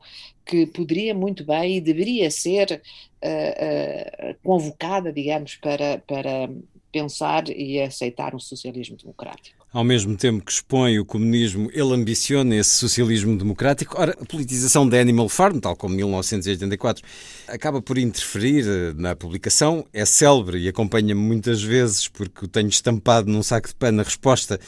que 0.49 0.65
poderia 0.65 1.13
muito 1.13 1.45
bem 1.45 1.77
e 1.77 1.81
deveria 1.81 2.31
ser 2.31 2.81
uh, 3.23 4.31
uh, 4.31 4.35
convocada, 4.43 5.13
digamos, 5.13 5.55
para, 5.57 5.99
para 5.99 6.49
pensar 6.91 7.47
e 7.49 7.79
aceitar 7.79 8.33
um 8.33 8.39
socialismo 8.39 8.97
democrático. 8.97 9.59
Ao 9.71 9.83
mesmo 9.83 10.17
tempo 10.17 10.43
que 10.43 10.51
expõe 10.51 10.97
o 10.97 11.05
comunismo, 11.05 11.69
ele 11.71 11.93
ambiciona 11.93 12.55
esse 12.55 12.71
socialismo 12.71 13.37
democrático. 13.37 13.95
Ora, 14.01 14.17
a 14.19 14.25
politização 14.25 14.89
da 14.89 14.99
Animal 14.99 15.29
Farm, 15.29 15.59
tal 15.59 15.75
como 15.75 15.93
1984, 15.93 17.03
acaba 17.47 17.79
por 17.79 17.99
interferir 17.99 18.65
eh, 18.67 18.93
na 18.95 19.15
publicação. 19.15 19.85
É 19.93 20.03
célebre 20.05 20.57
e 20.57 20.67
acompanha-me 20.67 21.21
muitas 21.21 21.61
vezes 21.61 22.07
porque 22.07 22.45
o 22.45 22.47
tenho 22.47 22.69
estampado 22.69 23.29
num 23.29 23.43
saco 23.43 23.67
de 23.67 23.75
pano 23.75 24.01
a 24.01 24.03
resposta 24.03 24.59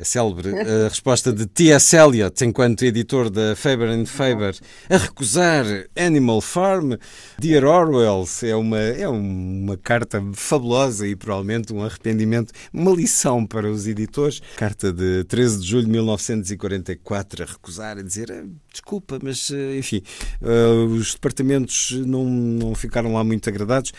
a 0.00 0.04
célebre 0.04 0.50
a 0.50 0.88
resposta 0.88 1.32
de 1.32 1.46
T.S. 1.46 1.96
Eliot, 1.96 2.44
enquanto 2.44 2.84
editor 2.84 3.28
da 3.28 3.56
Faber 3.56 3.88
and 3.88 4.06
Faber, 4.06 4.56
a 4.88 4.96
recusar 4.96 5.64
Animal 5.96 6.40
Farm. 6.40 6.92
Dear 7.38 7.64
Orwell 7.64 8.24
é 8.42 8.54
uma, 8.54 8.78
é 8.78 9.08
uma 9.08 9.76
carta 9.76 10.22
fabulosa 10.34 11.06
e 11.06 11.16
provavelmente 11.16 11.72
um 11.72 11.82
arrependimento, 11.82 12.52
uma 12.72 12.92
lição 12.92 13.44
para 13.44 13.70
os 13.70 13.86
editores. 13.86 14.40
Carta 14.56 14.92
de 14.92 15.24
13 15.24 15.60
de 15.60 15.66
julho 15.66 15.84
de 15.84 15.90
1944, 15.90 17.42
a 17.42 17.46
recusar, 17.46 17.98
a 17.98 18.02
dizer 18.02 18.30
ah, 18.30 18.44
desculpa, 18.72 19.18
mas 19.22 19.50
eh, 19.50 19.78
enfim, 19.78 20.02
uh, 20.40 20.84
os 20.86 21.14
departamentos 21.14 21.90
não, 22.06 22.24
não 22.24 22.74
ficaram 22.74 23.12
lá 23.14 23.24
muito 23.24 23.48
agradados. 23.48 23.92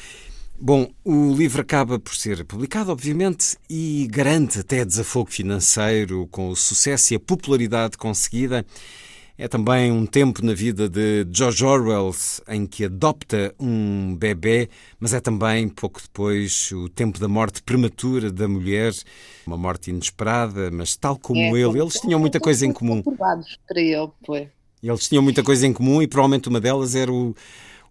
Bom, 0.62 0.90
o 1.06 1.34
livro 1.34 1.62
acaba 1.62 1.98
por 1.98 2.14
ser 2.14 2.44
publicado, 2.44 2.92
obviamente, 2.92 3.56
e 3.70 4.06
garante 4.12 4.60
até 4.60 4.84
desafogo 4.84 5.32
financeiro 5.32 6.28
com 6.30 6.50
o 6.50 6.56
sucesso 6.56 7.14
e 7.14 7.16
a 7.16 7.20
popularidade 7.20 7.98
conseguida. 7.98 8.66
É 9.38 9.48
também 9.48 9.90
um 9.90 10.06
tempo 10.06 10.44
na 10.46 10.54
vida 10.54 10.90
de 10.90 11.26
George 11.32 11.64
Orwell 11.64 12.14
em 12.50 12.66
que 12.66 12.84
adopta 12.84 13.56
um 13.58 14.14
bebê, 14.18 14.70
mas 15.00 15.14
é 15.14 15.22
também, 15.22 15.70
pouco 15.70 16.02
depois, 16.02 16.74
o 16.74 16.90
tempo 16.90 17.22
da 17.22 17.30
morte 17.30 17.64
prematura 17.64 18.30
da 18.30 18.46
mulher, 18.46 18.92
uma 19.48 19.56
morte 19.56 19.92
inesperada, 19.92 20.70
mas 20.72 20.94
tal 20.98 21.18
como 21.18 21.40
é, 21.40 21.62
ele, 21.62 21.80
eles 21.80 22.02
tinham 22.02 22.20
muita 22.20 22.38
coisa 22.38 22.66
em 22.66 22.74
comum. 22.74 23.02
Para 23.02 23.80
ele, 23.80 24.10
foi. 24.26 24.50
Eles 24.84 25.08
tinham 25.08 25.24
muita 25.24 25.42
coisa 25.42 25.66
em 25.66 25.72
comum 25.72 26.02
e 26.02 26.08
provavelmente 26.08 26.50
uma 26.50 26.60
delas 26.60 26.94
era 26.96 27.12
o 27.12 27.34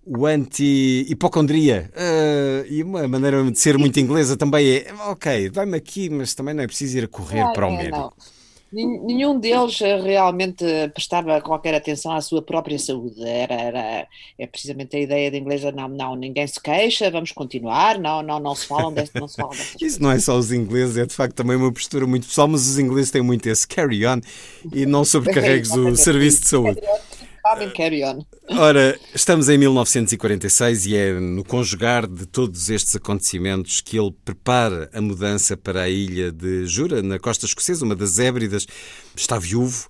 o 0.09 0.27
anti-hipocondria. 0.27 1.91
Uh, 1.95 2.67
e 2.69 2.83
uma 2.83 3.07
maneira 3.07 3.43
de 3.51 3.59
ser 3.59 3.77
muito 3.77 4.01
inglesa 4.01 4.37
também 4.37 4.67
é: 4.69 4.95
ok, 5.09 5.51
vai-me 5.51 5.77
aqui, 5.77 6.09
mas 6.09 6.35
também 6.35 6.55
não 6.55 6.63
é 6.63 6.67
preciso 6.67 6.99
ir 6.99 7.05
a 7.05 7.09
correr 7.09 7.53
para 7.53 7.67
o 7.67 7.71
é, 7.71 7.77
médico. 7.77 7.99
Não. 7.99 8.39
Nenhum 8.71 9.41
deles 9.41 9.81
eh, 9.81 9.99
realmente 9.99 10.63
prestava 10.93 11.41
qualquer 11.41 11.75
atenção 11.75 12.13
à 12.13 12.21
sua 12.21 12.43
própria 12.43 12.79
saúde. 12.79 13.27
Era, 13.27 13.55
era 13.55 14.07
é 14.39 14.47
precisamente 14.47 14.95
a 14.95 15.01
ideia 15.01 15.31
de 15.31 15.39
inglesa, 15.39 15.73
não, 15.73 15.89
não, 15.89 16.15
ninguém 16.15 16.47
se 16.47 16.61
queixa, 16.61 17.11
vamos 17.11 17.33
continuar, 17.33 17.99
não, 17.99 18.23
não, 18.23 18.39
não 18.39 18.55
se 18.55 18.67
falam 18.67 18.93
desse, 18.93 19.13
não 19.15 19.27
se 19.27 19.37
falam 19.37 19.55
Isso 19.81 20.03
não 20.03 20.11
é 20.11 20.19
só 20.19 20.37
os 20.37 20.53
ingleses, 20.53 20.99
é 20.99 21.07
de 21.07 21.15
facto 21.15 21.35
também 21.35 21.57
uma 21.57 21.73
postura 21.73 22.07
muito 22.07 22.27
pessoal, 22.27 22.47
mas 22.47 22.69
os 22.69 22.79
ingleses 22.79 23.11
têm 23.11 23.23
muito 23.23 23.49
esse 23.49 23.67
carry 23.67 24.07
on 24.07 24.21
e 24.71 24.85
não 24.85 25.03
sobrecarregues 25.07 25.71
o 25.71 25.97
serviço 25.97 26.43
de 26.43 26.49
saúde 26.49 26.81
Carmen, 27.49 27.71
carry 27.71 28.05
on. 28.05 28.27
Ora, 28.51 28.99
estamos 29.15 29.49
em 29.49 29.57
1946 29.57 30.85
e 30.85 30.97
é 30.97 31.13
no 31.15 31.43
conjugar 31.43 32.07
de 32.07 32.27
todos 32.27 32.69
estes 32.69 32.95
acontecimentos 32.95 33.81
que 33.81 33.99
ele 33.99 34.15
prepara 34.23 34.91
a 34.93 35.01
mudança 35.01 35.57
para 35.57 35.83
a 35.83 35.89
ilha 35.89 36.31
de 36.31 36.67
Jura, 36.67 37.03
na 37.03 37.19
costa 37.19 37.47
escocesa, 37.47 37.87
uma 37.87 37.97
das 37.97 38.19
Hébridas. 38.19 38.67
Está 39.17 39.39
viúvo, 39.39 39.89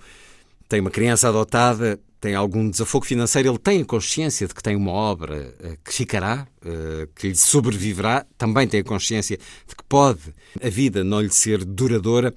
tem 0.69 0.79
uma 0.79 0.91
criança 0.91 1.29
adotada, 1.29 1.99
tem 2.21 2.37
algum 2.37 2.71
desafogo 2.71 3.05
financeiro, 3.05 3.49
ele 3.49 3.59
tem 3.59 3.83
a 3.83 3.85
consciência 3.85 4.47
de 4.47 4.55
que 4.55 4.63
tem 4.63 4.77
uma 4.77 4.93
obra 4.93 5.53
uh, 5.59 5.77
que 5.85 5.93
ficará, 5.93 6.47
uh, 6.65 7.09
que 7.17 7.27
lhe 7.29 7.37
sobreviverá, 7.37 8.25
também 8.37 8.69
tem 8.69 8.81
a 8.81 8.85
consciência 8.85 9.37
de 9.37 9.75
que 9.75 9.83
pode 9.89 10.33
a 10.63 10.69
vida 10.69 11.03
não 11.03 11.21
lhe 11.21 11.31
ser 11.31 11.65
duradoura, 11.65 12.33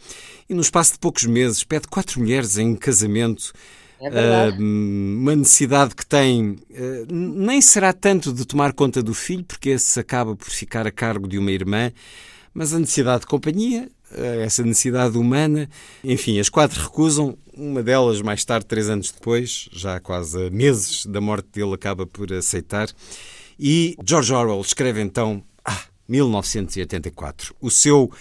e 0.49 0.53
no 0.56 0.61
espaço 0.61 0.93
de 0.93 0.99
poucos 0.99 1.26
meses 1.26 1.64
pede 1.64 1.88
quatro 1.88 2.19
mulheres 2.19 2.57
em 2.57 2.76
casamento. 2.76 3.53
É 4.02 4.49
uma 4.57 5.36
necessidade 5.36 5.95
que 5.95 6.06
tem 6.06 6.57
nem 7.10 7.61
será 7.61 7.94
tanto 7.94 8.34
de 8.34 8.45
tomar 8.45 8.73
conta 8.73 9.03
do 9.03 9.14
filho, 9.14 9.44
porque 9.44 9.69
esse 9.69 9.99
acaba 9.99 10.36
por 10.36 10.49
ficar 10.49 10.88
a 10.88 10.91
cargo 10.91 11.28
de 11.28 11.38
uma 11.38 11.52
irmã, 11.52 11.91
mas 12.53 12.73
a 12.73 12.80
necessidade 12.80 13.22
de 13.22 13.28
companhia, 13.28 13.90
essa 14.44 14.64
necessidade 14.64 15.18
humana. 15.18 15.69
Enfim, 16.03 16.40
as 16.40 16.49
quatro 16.49 16.82
recusam. 16.82 17.38
Uma 17.53 17.84
delas, 17.84 18.22
mais 18.22 18.44
tarde, 18.44 18.65
três 18.65 18.90
anos 18.90 19.11
depois, 19.11 19.69
já 19.73 19.99
quase 19.99 20.49
meses 20.49 21.06
da 21.06 21.22
morte 21.22 21.48
dele, 21.53 21.73
acaba 21.73 22.07
por 22.07 22.32
aceitar. 22.34 22.90
E 23.60 23.95
George 24.03 24.34
Orwell 24.34 24.61
escreve 24.61 25.02
então 25.02 25.44
ah, 25.64 25.84
1984. 26.07 27.53
O 27.61 27.69
seu 27.69 28.11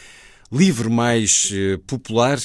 livro 0.52 0.90
mais 0.90 1.50
uh, 1.52 1.78
popular. 1.86 2.38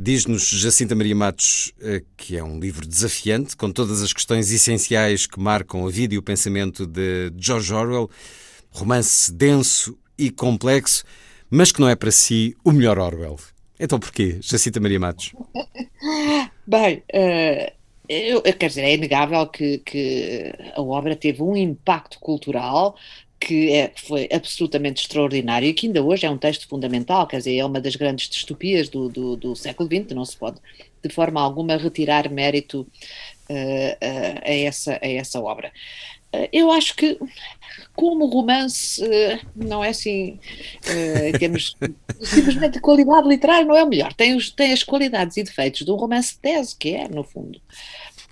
Diz-nos 0.00 0.48
Jacinta 0.48 0.94
Maria 0.94 1.14
Matos 1.14 1.72
uh, 1.80 2.04
que 2.16 2.36
é 2.36 2.42
um 2.42 2.58
livro 2.58 2.86
desafiante, 2.86 3.56
com 3.56 3.70
todas 3.70 4.00
as 4.00 4.12
questões 4.12 4.50
essenciais 4.50 5.26
que 5.26 5.40
marcam 5.40 5.86
a 5.86 5.90
vida 5.90 6.14
e 6.14 6.18
o 6.18 6.22
pensamento 6.22 6.86
de 6.86 7.32
George 7.36 7.74
Orwell. 7.74 8.08
Romance 8.70 9.32
denso 9.32 9.98
e 10.16 10.30
complexo 10.30 11.04
mas 11.50 11.72
que 11.72 11.80
não 11.80 11.88
é 11.88 11.96
para 11.96 12.10
si 12.10 12.56
o 12.64 12.72
melhor 12.72 12.98
Orwell. 12.98 13.36
Então 13.78 13.98
porquê, 13.98 14.38
Jacita 14.40 14.80
Maria 14.80 15.00
Matos? 15.00 15.32
Bem, 16.66 17.02
uh, 17.14 17.72
eu, 18.08 18.42
quer 18.42 18.68
dizer, 18.68 18.82
é 18.82 18.94
inegável 18.94 19.46
que, 19.46 19.78
que 19.78 20.52
a 20.74 20.82
obra 20.82 21.16
teve 21.16 21.42
um 21.42 21.56
impacto 21.56 22.18
cultural 22.18 22.96
que 23.40 23.72
é, 23.72 23.92
foi 23.94 24.28
absolutamente 24.32 25.02
extraordinário 25.02 25.68
e 25.68 25.74
que 25.74 25.86
ainda 25.86 26.02
hoje 26.02 26.26
é 26.26 26.30
um 26.30 26.38
texto 26.38 26.66
fundamental, 26.66 27.26
quer 27.26 27.38
dizer, 27.38 27.56
é 27.56 27.64
uma 27.64 27.80
das 27.80 27.94
grandes 27.94 28.28
distopias 28.28 28.88
do, 28.88 29.08
do, 29.08 29.36
do 29.36 29.56
século 29.56 29.88
XX, 29.88 30.14
não 30.14 30.24
se 30.24 30.36
pode 30.36 30.58
de 31.02 31.14
forma 31.14 31.40
alguma 31.40 31.76
retirar 31.76 32.30
mérito 32.30 32.80
uh, 33.48 33.52
uh, 33.52 34.40
a, 34.44 34.52
essa, 34.52 34.98
a 35.00 35.08
essa 35.08 35.40
obra. 35.40 35.72
Uh, 36.34 36.48
eu 36.52 36.70
acho 36.70 36.94
que 36.96 37.18
como 37.94 38.26
romance 38.26 39.02
não 39.56 39.82
é 39.82 39.88
assim, 39.88 40.38
em 41.26 41.38
termos 41.38 41.76
simplesmente 42.20 42.74
de 42.74 42.80
qualidade 42.80 43.28
literária, 43.28 43.64
não 43.64 43.76
é 43.76 43.82
o 43.82 43.88
melhor. 43.88 44.12
Tem, 44.12 44.36
os, 44.36 44.50
tem 44.50 44.72
as 44.72 44.82
qualidades 44.82 45.36
e 45.36 45.42
defeitos 45.42 45.84
de 45.84 45.90
um 45.90 45.96
romance 45.96 46.38
tese, 46.38 46.76
que 46.76 46.94
é, 46.94 47.08
no 47.08 47.24
fundo. 47.24 47.60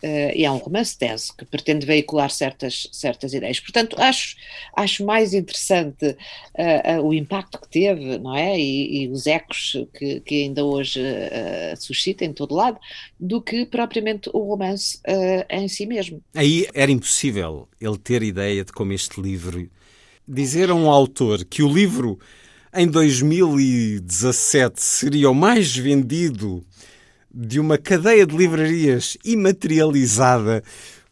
Uh, 0.03 0.31
e 0.35 0.45
é 0.45 0.51
um 0.51 0.59
romance 0.59 0.97
tese 0.97 1.35
que 1.35 1.45
pretende 1.47 1.87
veicular 1.87 2.31
certas, 2.31 2.87
certas 2.93 3.33
ideias. 3.33 3.59
Portanto, 3.59 3.97
acho, 3.99 4.37
acho 4.77 5.05
mais 5.07 5.33
interessante 5.33 6.05
uh, 6.07 7.01
uh, 7.01 7.07
o 7.07 7.15
impacto 7.15 7.59
que 7.59 7.69
teve, 7.69 8.19
não 8.19 8.37
é? 8.37 8.59
E, 8.61 9.05
e 9.05 9.09
os 9.09 9.27
ecos 9.27 9.75
que, 9.95 10.21
que 10.21 10.43
ainda 10.43 10.65
hoje 10.65 11.01
suscita 11.79 12.25
em 12.25 12.33
todo 12.33 12.55
lado, 12.55 12.79
do 13.19 13.41
que 13.41 13.65
propriamente 13.65 14.29
o 14.33 14.41
romance 14.41 15.01
em 15.49 15.67
si 15.69 15.87
mesmo. 15.87 16.23
Aí 16.35 16.67
era 16.75 16.91
impossível 16.91 17.69
ele 17.81 17.97
ter 17.97 18.23
ideia 18.23 18.65
de 18.65 18.73
como 18.73 18.93
este 18.93 19.21
livro. 19.21 19.69
Dizer 20.29 20.71
a 20.71 20.75
um 20.75 20.91
autor 20.91 21.45
que 21.45 21.63
o 21.63 21.73
livro 21.73 22.19
em 22.75 22.87
2017 22.87 24.83
seria 24.83 25.31
o 25.31 25.35
mais 25.35 25.75
vendido 25.75 26.65
de 27.39 27.61
uma 27.61 27.77
cadeia 27.77 28.27
de 28.27 28.35
livrarias 28.35 29.19
imaterializada, 29.23 30.65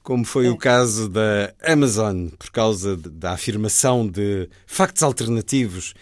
como 0.02 0.24
foi 0.24 0.46
é. 0.46 0.50
o 0.50 0.56
caso 0.56 1.06
da 1.06 1.52
Amazon, 1.62 2.28
por 2.38 2.50
causa 2.50 2.96
da 2.96 3.32
afirmação 3.32 4.08
de 4.08 4.48
factos 4.66 5.02
alternativos 5.02 5.92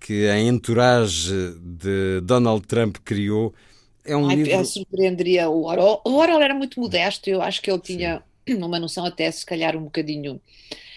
que 0.00 0.26
a 0.26 0.40
entourage 0.40 1.54
de 1.60 2.20
Donald 2.24 2.66
Trump 2.66 2.96
criou. 3.04 3.54
É 4.04 4.16
um 4.16 4.28
Ai, 4.28 4.34
livro... 4.34 4.64
surpreenderia 4.64 5.48
o 5.48 5.64
Orwell. 5.64 6.00
O 6.04 6.14
Orwell 6.16 6.42
era 6.42 6.54
muito 6.54 6.80
modesto, 6.80 7.30
eu 7.30 7.40
acho 7.40 7.62
que 7.62 7.70
ele 7.70 7.78
tinha 7.78 8.20
Sim. 8.48 8.56
uma 8.56 8.80
noção 8.80 9.06
até 9.06 9.30
se 9.30 9.46
calhar 9.46 9.76
um 9.76 9.84
bocadinho 9.84 10.40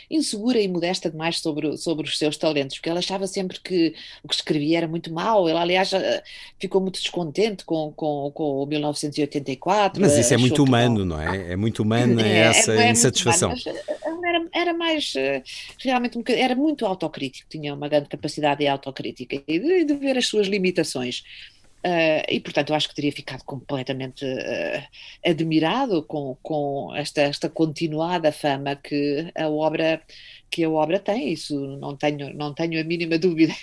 insegura 0.10 0.60
e 0.60 0.68
modesta 0.68 1.10
demais 1.10 1.40
sobre, 1.40 1.78
sobre 1.78 2.08
os 2.08 2.18
seus 2.18 2.38
talentos, 2.38 2.78
porque 2.78 2.90
ela 2.90 3.00
achava 3.00 3.28
sempre 3.28 3.60
que 3.60 3.94
o 4.24 4.28
que 4.28 4.36
escrevia 4.36 4.78
era 4.78 4.88
muito 4.88 5.12
mau. 5.14 5.48
Ela, 5.48 5.62
aliás, 5.62 5.94
eh, 5.94 6.24
ficou 6.60 6.82
muito 6.82 7.00
descontente 7.00 7.66
com, 7.66 7.92
com, 7.96 8.32
com 8.34 8.64
o 8.64 8.66
1984. 8.66 10.02
Mas 10.02 10.18
isso 10.18 10.34
é 10.34 10.38
muito 10.38 10.64
humano, 10.64 11.06
não, 11.06 11.18
não 11.18 11.22
é? 11.22 11.54
É 11.54 11.56
muito 11.56 11.84
humano 11.84 12.20
é, 12.20 12.38
essa 12.40 12.74
é, 12.74 12.88
é 12.88 12.92
insatisfação. 12.92 13.50
Humano, 13.50 13.64
eh, 13.66 14.30
era, 14.30 14.48
era 14.54 14.74
mais, 14.74 15.14
eh, 15.16 15.44
realmente, 15.80 16.20
era 16.32 16.56
muito 16.56 16.86
autocrítico, 16.86 17.48
tinha 17.50 17.74
uma 17.74 17.88
grande 17.88 18.10
capacidade 18.10 18.60
de 18.60 18.68
autocrítica 18.68 19.42
e 19.48 19.60
de, 19.60 19.86
de 19.86 19.94
ver 19.96 20.18
as 20.18 20.28
suas 20.28 20.48
limitações. 20.48 21.24
Uh, 21.86 22.26
e, 22.28 22.40
portanto, 22.40 22.72
eu 22.72 22.76
acho 22.76 22.90
que 22.90 22.96
teria 22.96 23.12
ficado 23.12 23.44
completamente 23.44 24.26
uh, 24.26 24.84
admirado 25.24 26.02
com, 26.02 26.36
com 26.42 26.92
esta, 26.96 27.22
esta 27.22 27.48
continuada 27.48 28.32
fama 28.32 28.76
que 28.76 29.32
a 29.38 29.48
obra 29.48 30.02
que 30.50 30.64
a 30.64 30.70
obra 30.70 31.00
tem, 31.00 31.34
isso 31.34 31.56
não 31.78 31.96
tenho, 31.96 32.34
não 32.34 32.54
tenho 32.54 32.80
a 32.80 32.84
mínima 32.84 33.18
dúvida, 33.20 33.54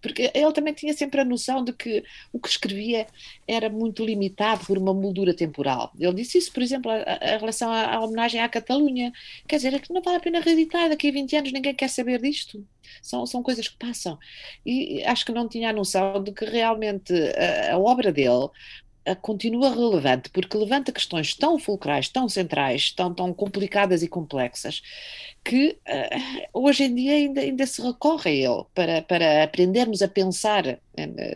porque 0.00 0.30
ele 0.34 0.52
também 0.52 0.74
tinha 0.74 0.92
sempre 0.92 1.20
a 1.20 1.24
noção 1.24 1.64
de 1.64 1.72
que 1.72 2.04
o 2.32 2.38
que 2.38 2.48
escrevia 2.48 3.06
era 3.46 3.68
muito 3.70 4.04
limitado 4.04 4.64
por 4.66 4.76
uma 4.76 4.92
moldura 4.92 5.34
temporal. 5.34 5.92
Ele 5.98 6.14
disse 6.14 6.38
isso, 6.38 6.52
por 6.52 6.62
exemplo, 6.62 6.90
em 6.92 7.38
relação 7.38 7.70
à, 7.70 7.94
à, 7.94 8.00
homenagem 8.00 8.40
à 8.40 8.48
Catalunha, 8.48 9.12
quer 9.46 9.56
dizer, 9.56 9.74
é 9.74 9.78
que 9.78 9.92
não 9.92 10.02
vale 10.02 10.18
a 10.18 10.20
pena 10.20 10.40
reeditar, 10.40 10.88
daqui 10.88 11.08
a 11.08 11.12
20 11.12 11.36
anos 11.36 11.52
ninguém 11.52 11.74
quer 11.74 11.88
saber 11.88 12.20
disto. 12.20 12.64
São, 13.00 13.24
são 13.26 13.42
coisas 13.42 13.68
que 13.68 13.76
passam. 13.76 14.18
E 14.66 15.02
acho 15.04 15.24
que 15.24 15.32
não 15.32 15.48
tinha 15.48 15.70
a 15.70 15.72
noção 15.72 16.22
de 16.22 16.32
que 16.32 16.44
realmente 16.44 17.12
a, 17.12 17.74
a 17.74 17.78
obra 17.78 18.12
dele 18.12 18.48
continua 19.20 19.70
relevante 19.70 20.30
porque 20.30 20.56
levanta 20.56 20.92
questões 20.92 21.34
tão 21.34 21.58
fulcrais, 21.58 22.08
tão 22.08 22.28
centrais, 22.28 22.92
tão, 22.92 23.12
tão 23.12 23.32
complicadas 23.32 24.02
e 24.02 24.08
complexas 24.08 24.82
que 25.44 25.76
uh, 25.88 26.48
hoje 26.52 26.84
em 26.84 26.94
dia 26.94 27.12
ainda, 27.14 27.40
ainda 27.40 27.66
se 27.66 27.82
recorre 27.82 28.30
a 28.30 28.32
ele 28.32 28.64
para, 28.72 29.02
para 29.02 29.42
aprendermos 29.42 30.00
a 30.00 30.08
pensar 30.08 30.64
uh, 30.66 30.78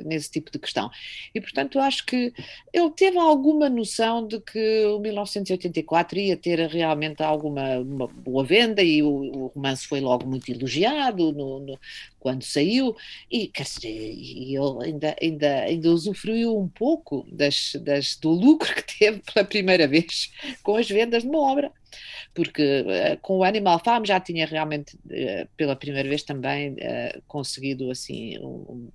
nesse 0.05 0.31
tipo 0.31 0.51
de 0.51 0.61
questão. 0.61 0.89
E, 1.35 1.41
portanto, 1.41 1.81
acho 1.81 2.07
que 2.07 2.33
ele 2.73 2.91
teve 2.91 3.19
alguma 3.19 3.69
noção 3.69 4.27
de 4.27 4.41
que 4.41 4.87
o 4.87 5.01
1984 5.01 6.19
ia 6.19 6.37
ter 6.37 6.61
realmente 6.69 7.23
alguma 7.23 7.83
boa 7.85 8.45
venda 8.45 8.83
e 8.83 9.03
o, 9.03 9.09
o, 9.09 9.47
romance 9.49 9.87
foi 9.87 10.01
logo 10.01 10.27
muito 10.27 10.51
elogiado 10.53 11.33
no, 11.33 11.59
no, 11.59 11.79
quando 12.27 12.43
saiu 12.43 12.97
e, 13.31 13.47
quer 13.47 13.63
dizer, 13.63 13.87
ele 13.87 14.57
ainda, 14.83 15.15
ainda, 15.23 15.61
ainda 15.61 15.91
usufruiu 15.91 16.59
um 16.59 16.67
pouco 16.67 17.25
das, 17.31 17.77
das, 17.85 18.17
do 18.17 18.31
lucro 18.31 18.75
que 18.75 18.83
teve 18.99 19.23
pela 19.33 19.47
primeira 19.47 19.87
vez 19.87 20.33
com 20.61 20.75
as 20.75 20.89
vendas 20.89 21.23
de 21.23 21.29
uma 21.29 21.39
obra 21.39 21.71
porque 22.35 22.81
uh, 22.81 23.17
com 23.23 23.39
o 23.39 23.45
Animal 23.45 23.81
Farm 23.83 24.05
já 24.05 24.19
tinha 24.19 24.45
realmente, 24.45 24.97
uh, 24.97 25.49
pela 25.57 25.77
primeira 25.77 26.09
vez 26.09 26.25
também, 26.25 26.73
uh, 26.73 27.23
conseguido 27.29 27.91
assim 27.93 28.37
um, 28.41 28.89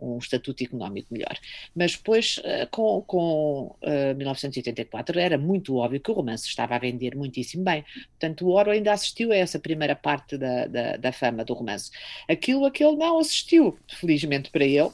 um, 0.00 0.18
estatuto 0.18 0.62
económico 0.64 1.12
melhor. 1.12 1.36
Mas 1.74 1.96
depois, 1.96 2.40
com, 2.70 3.02
com 3.02 3.76
1984, 4.16 5.18
era 5.18 5.38
muito 5.38 5.76
óbvio 5.76 6.00
que 6.00 6.10
o 6.10 6.14
romance 6.14 6.46
estava 6.46 6.74
a 6.74 6.78
vender 6.78 7.14
muitíssimo 7.16 7.64
bem. 7.64 7.84
Portanto, 8.10 8.46
o 8.46 8.50
Oro 8.50 8.70
ainda 8.70 8.92
assistiu 8.92 9.32
a 9.32 9.36
essa 9.36 9.58
primeira 9.58 9.94
parte 9.94 10.36
da, 10.36 10.66
da, 10.66 10.96
da 10.96 11.12
fama 11.12 11.44
do 11.44 11.54
romance. 11.54 11.90
Aquilo 12.28 12.64
a 12.64 12.70
que 12.70 12.84
ele 12.84 12.96
não 12.96 13.18
assistiu, 13.18 13.78
felizmente 13.88 14.50
para 14.50 14.64
ele, 14.64 14.90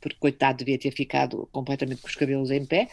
porque 0.00 0.16
coitado 0.18 0.58
devia 0.58 0.78
ter 0.78 0.92
ficado 0.92 1.48
completamente 1.52 2.00
com 2.00 2.08
os 2.08 2.14
cabelos 2.14 2.50
em 2.50 2.64
pé, 2.64 2.88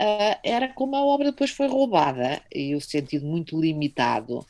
uh, 0.00 0.38
era 0.42 0.68
como 0.68 0.96
a 0.96 1.04
obra 1.04 1.30
depois 1.30 1.50
foi 1.50 1.68
roubada 1.68 2.40
e 2.52 2.74
o 2.74 2.80
sentido 2.80 3.26
muito 3.26 3.60
limitado 3.60 4.38
uh, 4.38 4.46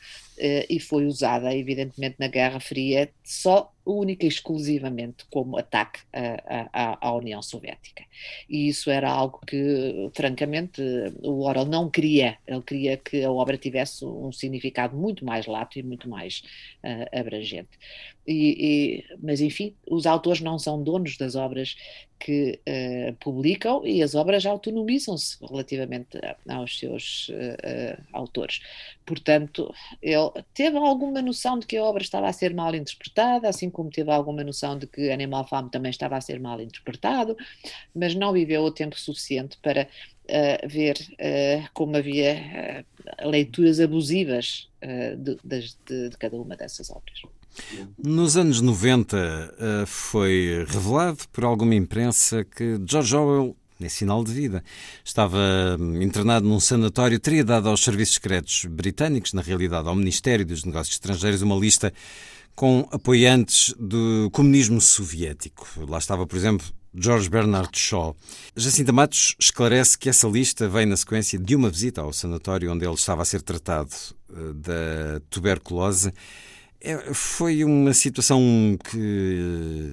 e 0.69 0.79
foi 0.79 1.05
usada, 1.05 1.53
evidentemente, 1.53 2.15
na 2.19 2.27
Guerra 2.27 2.59
Fria 2.59 3.09
só 3.23 3.71
única 3.87 4.25
e 4.25 4.27
exclusivamente 4.27 5.25
como 5.31 5.57
ataque 5.57 6.01
à, 6.13 6.69
à, 6.73 7.07
à, 7.07 7.13
União 7.13 7.41
Soviética. 7.41 8.03
E 8.49 8.67
isso 8.67 8.89
era 8.89 9.09
algo 9.09 9.39
que, 9.45 10.09
francamente, 10.13 10.81
o 11.21 11.43
Orwell 11.43 11.65
não 11.65 11.89
queria. 11.89 12.37
Ele 12.45 12.61
queria 12.61 12.97
que 12.97 13.23
a 13.23 13.31
obra 13.31 13.57
tivesse 13.57 14.05
um 14.05 14.31
significado 14.31 14.97
muito 14.97 15.25
mais 15.25 15.45
lato 15.45 15.79
e 15.79 15.83
muito 15.83 16.09
mais 16.09 16.43
uh, 16.83 17.19
abrangente. 17.19 17.77
E, 18.27 18.33
e, 18.59 19.15
mas, 19.21 19.39
enfim, 19.39 19.73
os 19.89 20.05
autores 20.05 20.41
não 20.41 20.59
são 20.59 20.83
donos 20.83 21.15
das 21.17 21.35
obras 21.35 21.77
que 22.19 22.59
uh, 22.67 23.15
publicam 23.19 23.85
e 23.85 24.01
as 24.01 24.15
obras 24.15 24.45
autonomizam-se 24.45 25.37
relativamente 25.45 26.19
aos 26.49 26.77
seus 26.77 27.29
uh, 27.29 28.03
autores. 28.11 28.59
Portanto, 29.05 29.73
ele 30.01 30.31
teve 30.53 30.77
alguma 30.77 31.21
noção 31.21 31.59
de 31.59 31.65
que 31.65 31.77
a 31.77 31.83
obra 31.83 32.01
estava 32.01 32.27
a 32.27 32.33
ser 32.33 32.53
mal 32.53 32.73
interpretada, 32.75 33.47
assim 33.47 33.69
como 33.77 33.91
teve 33.91 34.11
alguma 34.11 34.43
noção 34.43 34.75
de 34.75 34.87
que 34.87 35.11
Animal 35.11 35.47
Farm 35.47 35.69
também 35.69 35.91
estava 35.91 36.17
a 36.17 36.21
ser 36.21 36.39
mal 36.39 36.59
interpretado, 36.59 37.37
mas 37.93 38.15
não 38.15 38.33
viveu 38.33 38.63
o 38.63 38.71
tempo 38.71 38.99
suficiente 38.99 39.55
para 39.61 39.83
uh, 39.83 40.67
ver 40.67 40.97
como 41.75 41.95
havia 41.95 42.83
leituras 43.23 43.79
abusivas 43.79 44.67
de, 45.17 45.37
de, 45.43 46.09
de 46.09 46.17
cada 46.17 46.35
uma 46.35 46.55
dessas 46.57 46.89
obras. 46.89 47.21
Nos 47.97 48.35
anos 48.35 48.61
90 48.61 49.17
eh, 49.17 49.85
foi 49.87 50.65
revelado 50.67 51.19
por 51.31 51.43
alguma 51.43 51.73
imprensa 51.73 52.43
que 52.43 52.79
George 52.85 53.15
Orwell 53.15 53.55
em 53.79 53.89
sinal 53.89 54.23
de 54.23 54.31
vida. 54.31 54.63
Estava 55.03 55.37
hum, 55.79 56.01
internado 56.01 56.47
num 56.47 56.59
sanatório, 56.59 57.19
teria 57.19 57.43
dado 57.43 57.69
aos 57.69 57.83
serviços 57.83 58.15
secretos 58.15 58.65
britânicos, 58.65 59.33
na 59.33 59.41
realidade 59.41 59.87
ao 59.87 59.95
Ministério 59.95 60.45
dos 60.45 60.63
Negócios 60.63 60.95
Estrangeiros, 60.95 61.41
uma 61.41 61.55
lista 61.55 61.93
com 62.57 62.89
apoiantes 62.91 63.71
do 63.77 64.31
comunismo 64.31 64.81
soviético. 64.81 65.67
Lá 65.87 65.99
estava, 65.99 66.25
por 66.25 66.35
exemplo, 66.35 66.65
George 66.91 67.29
Bernard 67.29 67.69
Shaw. 67.71 68.17
Jacinta 68.55 68.91
Matos 68.91 69.35
esclarece 69.39 69.95
que 69.95 70.09
essa 70.09 70.27
lista 70.27 70.67
vem 70.67 70.87
na 70.87 70.97
sequência 70.97 71.37
de 71.37 71.55
uma 71.55 71.69
visita 71.69 72.01
ao 72.01 72.11
sanatório 72.11 72.73
onde 72.73 72.83
ele 72.83 72.95
estava 72.95 73.21
a 73.21 73.25
ser 73.25 73.43
tratado 73.43 73.91
eh, 74.31 74.53
da 74.55 75.21
tuberculose 75.29 76.11
é, 76.81 77.13
foi 77.13 77.63
uma 77.63 77.93
situação 77.93 78.41
que 78.89 79.91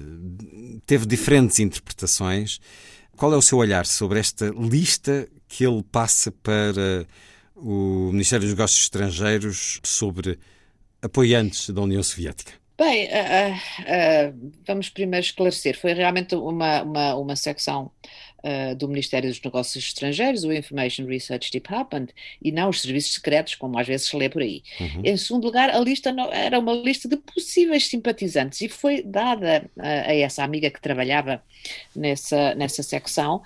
teve 0.85 1.05
diferentes 1.05 1.59
interpretações. 1.59 2.59
Qual 3.15 3.31
é 3.31 3.37
o 3.37 3.41
seu 3.41 3.59
olhar 3.59 3.85
sobre 3.85 4.19
esta 4.19 4.49
lista 4.49 5.27
que 5.47 5.65
ele 5.65 5.83
passa 5.83 6.31
para 6.31 7.05
o 7.55 8.09
Ministério 8.11 8.45
dos 8.45 8.55
Negócios 8.55 8.81
Estrangeiros 8.81 9.79
sobre 9.83 10.39
apoiantes 11.05 11.69
da 11.69 11.81
União 11.81 12.03
Soviética? 12.03 12.53
Bem, 12.77 13.07
uh, 13.07 13.53
uh, 13.55 14.51
vamos 14.67 14.89
primeiro 14.89 15.25
esclarecer. 15.25 15.79
Foi 15.79 15.93
realmente 15.93 16.35
uma, 16.35 16.83
uma, 16.83 17.15
uma 17.15 17.35
secção 17.37 17.89
uh, 18.43 18.75
do 18.75 18.89
Ministério 18.89 19.29
dos 19.29 19.41
Negócios 19.41 19.81
Estrangeiros, 19.81 20.43
o 20.43 20.51
Information 20.51 21.05
Research 21.05 21.49
Department, 21.51 22.07
e 22.41 22.51
não 22.51 22.69
os 22.69 22.81
serviços 22.81 23.13
secretos, 23.13 23.55
como 23.55 23.79
às 23.79 23.87
vezes 23.87 24.07
se 24.07 24.17
lê 24.17 24.27
por 24.27 24.41
aí. 24.41 24.61
Uhum. 24.81 25.01
Em 25.05 25.15
segundo 25.15 25.45
lugar, 25.45 25.69
a 25.69 25.79
lista 25.79 26.11
não, 26.11 26.33
era 26.33 26.59
uma 26.59 26.73
lista 26.73 27.07
de 27.07 27.15
possíveis 27.15 27.87
simpatizantes 27.87 28.59
e 28.59 28.67
foi 28.67 29.01
dada 29.01 29.69
a 29.79 30.13
essa 30.13 30.43
amiga 30.43 30.69
que 30.69 30.81
trabalhava 30.81 31.41
nessa, 31.95 32.55
nessa 32.55 32.83
secção. 32.83 33.41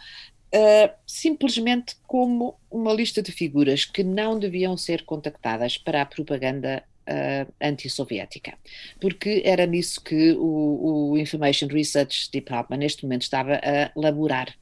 Uh, 0.52 0.90
simplesmente 1.06 1.96
como 2.08 2.56
uma 2.72 2.92
lista 2.92 3.22
de 3.22 3.32
figuras 3.32 3.86
que 3.86 4.04
não 4.04 4.40
deviam 4.40 4.76
ser 4.76 5.04
contactadas 5.04 5.78
para 5.78 6.02
a 6.02 6.06
propaganda 6.08 6.84
uh, 7.10 7.54
antissoviética, 7.62 8.58
porque 9.02 9.42
era 9.44 9.66
nisso 9.66 10.02
que 10.02 10.34
o, 10.34 11.12
o, 11.12 11.18
Information 11.18 11.68
Research 11.68 12.30
Department 12.32 12.78
neste 12.78 13.04
momento 13.04 13.24
estava 13.24 13.56
a 13.56 13.92
laborar. 13.96 14.54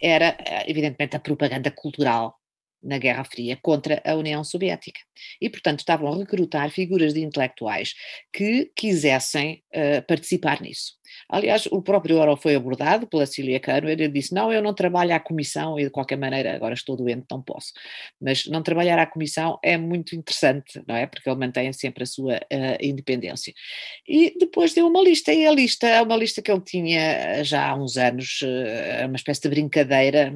Era, 0.00 0.36
eh, 0.38 0.70
evidentemente, 0.70 1.16
a 1.16 1.20
propaganda 1.20 1.70
cultural 1.70 2.38
na 2.82 2.98
Guerra 2.98 3.24
Fria 3.24 3.58
contra 3.62 4.00
a 4.04 4.14
União 4.14 4.44
Soviética. 4.44 5.00
E, 5.40 5.48
portanto, 5.48 5.80
estavam 5.80 6.12
a 6.12 6.16
recrutar 6.16 6.70
figuras 6.70 7.14
de 7.14 7.20
intelectuais 7.20 7.94
que 8.32 8.70
quisessem 8.76 9.62
uh, 9.74 10.06
participar 10.06 10.60
nisso. 10.60 10.94
Aliás, 11.28 11.66
o 11.70 11.82
próprio 11.82 12.18
Oro 12.18 12.36
foi 12.36 12.54
abordado 12.54 13.06
pela 13.06 13.26
Cília 13.26 13.58
Cano, 13.60 13.88
ele 13.88 14.08
disse, 14.08 14.34
não, 14.34 14.52
eu 14.52 14.62
não 14.62 14.74
trabalho 14.74 15.14
à 15.14 15.20
comissão 15.20 15.78
e 15.78 15.84
de 15.84 15.90
qualquer 15.90 16.16
maneira, 16.16 16.54
agora 16.54 16.74
estou 16.74 16.96
doente, 16.96 17.26
não 17.30 17.42
posso. 17.42 17.72
Mas 18.20 18.46
não 18.46 18.62
trabalhar 18.62 18.98
à 18.98 19.06
comissão 19.06 19.58
é 19.62 19.76
muito 19.76 20.14
interessante, 20.14 20.82
não 20.86 20.96
é? 20.96 21.06
Porque 21.06 21.28
ele 21.28 21.38
mantém 21.38 21.72
sempre 21.72 22.04
a 22.04 22.06
sua 22.06 22.36
uh, 22.36 22.76
independência. 22.80 23.52
E 24.06 24.36
depois 24.38 24.74
deu 24.74 24.86
uma 24.86 25.02
lista, 25.02 25.32
e 25.32 25.46
a 25.46 25.52
lista 25.52 25.86
é 25.86 26.02
uma 26.02 26.16
lista 26.16 26.42
que 26.42 26.50
ele 26.50 26.60
tinha 26.60 27.42
já 27.42 27.68
há 27.68 27.74
uns 27.74 27.96
anos, 27.96 28.40
uh, 28.42 29.06
uma 29.06 29.16
espécie 29.16 29.42
de 29.42 29.48
brincadeira, 29.48 30.32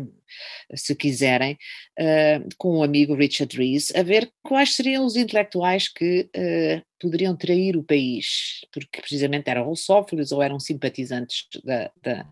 se 0.75 0.95
quiserem, 0.95 1.59
uh, 1.99 2.49
com 2.57 2.71
o 2.71 2.79
um 2.79 2.83
amigo 2.83 3.15
Richard 3.15 3.57
Rees, 3.57 3.95
a 3.95 4.03
ver 4.03 4.31
quais 4.43 4.75
seriam 4.75 5.05
os 5.05 5.17
intelectuais 5.17 5.89
que 5.89 6.29
uh, 6.37 6.88
poderiam 7.01 7.37
trair 7.37 7.77
o 7.77 7.83
país, 7.83 8.61
porque 8.73 9.01
precisamente 9.01 9.49
eram 9.49 9.65
russófilos 9.65 10.33
ou 10.33 10.43
eram 10.43 10.59
simpatizantes 10.59 11.47
da, 11.65 11.91
da, 12.03 12.27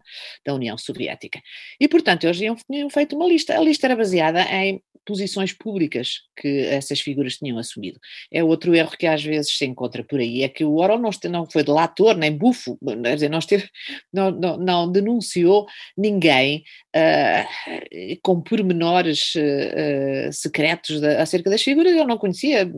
da 0.45 0.55
União 0.55 0.77
Soviética. 0.77 1.41
E, 1.81 1.89
portanto, 1.89 2.25
eles 2.25 2.39
tinham 2.39 2.91
feito 2.91 3.17
uma 3.17 3.27
lista. 3.27 3.57
A 3.57 3.63
lista 3.63 3.87
era 3.87 3.97
baseada 3.97 4.43
em 4.43 4.83
posições 5.07 5.53
públicas 5.53 6.23
que 6.37 6.67
essas 6.67 7.01
figuras 7.01 7.37
tinham 7.37 7.57
assumido. 7.59 7.99
É 8.31 8.43
outro 8.43 8.75
erro 8.75 8.91
que 8.99 9.07
às 9.07 9.23
vezes 9.23 9.57
se 9.57 9.65
encontra 9.65 10.03
por 10.03 10.19
aí, 10.19 10.43
é 10.43 10.49
que 10.49 10.65
o 10.65 10.75
Orwell 10.75 10.99
não, 10.99 11.11
não 11.31 11.49
foi 11.49 11.63
delator 11.63 12.17
nem 12.17 12.37
bufo, 12.37 12.77
quer 12.85 13.15
dizer, 13.15 13.31
não, 13.31 13.39
esteve, 13.39 13.71
não, 14.13 14.33
não, 14.33 14.57
não 14.57 14.93
denunciou 14.93 15.67
ninguém 15.97 16.65
uh, 16.97 18.19
com 18.23 18.41
pormenores 18.41 19.35
uh, 19.35 20.33
secretos 20.33 21.01
de, 21.01 21.17
acerca 21.17 21.51
das 21.51 21.63
figuras, 21.63 21.93
eu 21.93 22.07
não 22.07 22.19
conhecia 22.19 22.69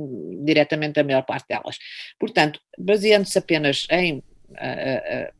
diretamente 0.44 0.98
a 0.98 1.04
maior 1.04 1.22
parte 1.22 1.46
delas. 1.48 1.78
Portanto, 2.18 2.60
baseando-se 2.78 3.38
apenas 3.38 3.86
em 3.90 4.18
uh, 4.18 5.37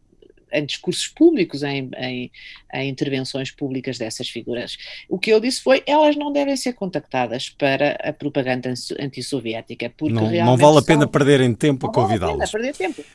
em 0.53 0.65
discursos 0.65 1.09
públicos, 1.09 1.63
em, 1.63 1.91
em, 1.97 2.31
em, 2.73 2.89
intervenções 2.89 3.51
públicas 3.51 3.99
dessas 3.99 4.29
figuras. 4.29 4.77
O 5.09 5.19
que 5.19 5.31
eu 5.31 5.41
disse 5.41 5.63
foi, 5.63 5.83
elas 5.87 6.17
não 6.17 6.33
devem 6.33 6.57
ser 6.57 6.73
contactadas 6.75 7.49
para 7.51 7.93
a 8.03 8.13
propaganda 8.13 8.73
antissoviética, 9.01 9.93
porque 9.97 10.15
não. 10.15 10.31
Não 10.31 10.57
vale 10.57 10.79
a 10.79 10.83
pena 10.83 11.03
são... 11.03 11.09
perderem 11.09 11.55
tempo 11.55 11.87
não 11.87 11.91
a 11.91 11.95
convidá-los. 11.95 12.51
Vale. 12.51 12.73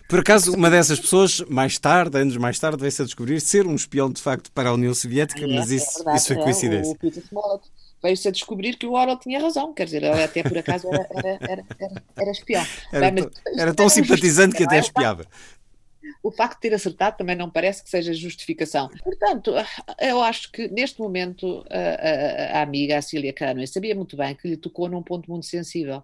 Por 0.07 0.19
acaso, 0.19 0.53
uma 0.53 0.69
dessas 0.69 0.99
pessoas, 0.99 1.41
mais 1.41 1.77
tarde, 1.77 2.17
anos 2.17 2.37
mais 2.37 2.59
tarde, 2.59 2.77
veio-se 2.79 3.01
a 3.01 3.05
descobrir 3.05 3.39
ser 3.41 3.65
um 3.65 3.75
espião 3.75 4.11
de 4.11 4.21
facto 4.21 4.51
para 4.51 4.69
a 4.69 4.73
União 4.73 4.93
Soviética, 4.93 5.47
mas 5.47 5.71
é, 5.71 5.75
isso, 5.75 5.89
é 5.89 5.95
verdade, 5.95 6.17
isso 6.17 6.27
foi 6.27 6.37
coincidência. 6.37 6.91
É, 6.91 6.93
o 6.93 6.97
Peter 6.97 7.23
Smollett 7.23 7.63
veio-se 8.03 8.27
a 8.27 8.31
descobrir 8.31 8.75
que 8.75 8.85
o 8.85 8.93
Orwell 8.93 9.17
tinha 9.17 9.39
razão, 9.39 9.73
quer 9.73 9.85
dizer, 9.85 10.03
ele 10.03 10.21
até 10.21 10.43
por 10.43 10.57
acaso 10.57 10.89
era, 10.93 11.07
era, 11.11 11.37
era, 11.39 11.65
era, 11.79 12.03
era 12.17 12.31
espião. 12.31 12.65
Era, 12.91 13.11
Bem, 13.11 13.29
mas, 13.45 13.59
era 13.59 13.73
tão 13.73 13.87
simpatizante 13.87 14.55
que 14.55 14.63
até 14.63 14.79
espiava 14.79 15.25
o 16.23 16.31
facto 16.31 16.55
de 16.55 16.61
ter 16.61 16.73
acertado 16.73 17.17
também 17.17 17.35
não 17.35 17.49
parece 17.49 17.83
que 17.83 17.89
seja 17.89 18.13
justificação. 18.13 18.89
Portanto, 19.03 19.53
eu 19.99 20.21
acho 20.21 20.49
que 20.53 20.69
neste 20.69 21.01
momento 21.01 21.65
a, 21.69 22.55
a, 22.55 22.59
a 22.59 22.61
amiga, 22.61 22.97
a 22.97 23.01
Cília 23.01 23.33
Cano, 23.33 23.65
sabia 23.67 23.93
muito 23.93 24.15
bem 24.15 24.33
que 24.33 24.47
lhe 24.47 24.55
tocou 24.55 24.87
num 24.87 25.03
ponto 25.03 25.29
muito 25.29 25.45
sensível, 25.45 26.01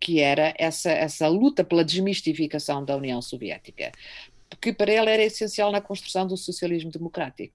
que 0.00 0.18
era 0.20 0.54
essa, 0.58 0.90
essa 0.90 1.28
luta 1.28 1.62
pela 1.62 1.84
desmistificação 1.84 2.82
da 2.82 2.96
União 2.96 3.20
Soviética, 3.20 3.92
que 4.60 4.72
para 4.72 4.90
ela 4.90 5.10
era 5.10 5.22
essencial 5.22 5.70
na 5.70 5.80
construção 5.80 6.26
do 6.26 6.38
socialismo 6.38 6.90
democrático. 6.90 7.54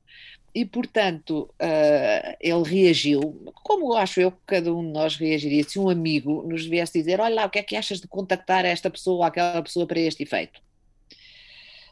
E, 0.54 0.66
portanto, 0.66 1.50
uh, 1.62 2.38
ele 2.40 2.64
reagiu, 2.64 3.20
como 3.64 3.94
acho 3.94 4.20
eu 4.20 4.32
que 4.32 4.40
cada 4.46 4.74
um 4.74 4.86
de 4.86 4.92
nós 4.92 5.16
reagiria 5.16 5.64
se 5.64 5.80
um 5.80 5.90
amigo 5.90 6.44
nos 6.48 6.66
viesse 6.66 7.00
dizer: 7.00 7.20
Olha 7.20 7.36
lá, 7.36 7.46
o 7.46 7.50
que 7.50 7.60
é 7.60 7.64
que 7.64 7.76
achas 7.76 8.02
de 8.02 8.08
contactar 8.08 8.66
esta 8.66 8.90
pessoa 8.90 9.18
ou 9.18 9.24
aquela 9.24 9.62
pessoa 9.62 9.86
para 9.86 10.00
este 10.00 10.24
efeito? 10.24 10.60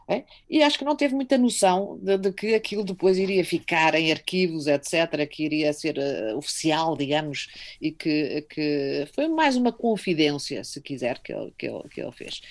É? 0.09 0.23
E 0.49 0.63
acho 0.63 0.79
que 0.79 0.85
não 0.85 0.95
teve 0.95 1.13
muita 1.13 1.37
noção 1.37 1.99
de, 2.01 2.17
de, 2.17 2.31
que 2.31 2.55
aquilo 2.55 2.81
depois 2.81 3.17
iria 3.17 3.43
ficar 3.43 3.93
em 3.93 4.09
arquivos, 4.09 4.65
etc., 4.65 5.27
que 5.29 5.43
iria 5.43 5.73
ser 5.73 5.97
uh, 5.97 6.37
oficial, 6.37 6.95
digamos, 6.95 7.49
e 7.81 7.91
que, 7.91 8.45
que 8.49 9.05
foi 9.13 9.27
mais 9.27 9.57
uma 9.57 9.73
confidência, 9.73 10.63
se 10.63 10.79
quiser, 10.79 11.19
que 11.19 11.33
ele, 11.33 11.53
que 11.57 11.67
ele, 11.67 11.83
que 11.89 12.01
ele 12.01 12.11
fez 12.13 12.41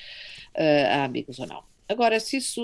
uh, 0.54 0.86
a 0.98 1.04
amigos 1.04 1.38
ou 1.38 1.46
não. 1.46 1.64
Agora, 1.88 2.20
se 2.20 2.36
isso 2.36 2.62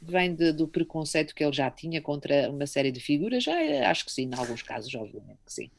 vem 0.00 0.34
de, 0.34 0.52
do 0.52 0.68
preconceito 0.68 1.34
que 1.34 1.42
ele 1.44 1.52
já 1.52 1.70
tinha 1.70 2.00
contra 2.00 2.50
uma 2.50 2.66
série 2.66 2.92
de 2.92 3.00
figuras? 3.00 3.44
Já, 3.44 3.54
acho 3.90 4.04
que 4.04 4.12
sim, 4.12 4.30
em 4.32 4.34
alguns 4.34 4.62
casos, 4.62 4.94
obviamente 4.94 5.38
que 5.44 5.52
sim. 5.52 5.70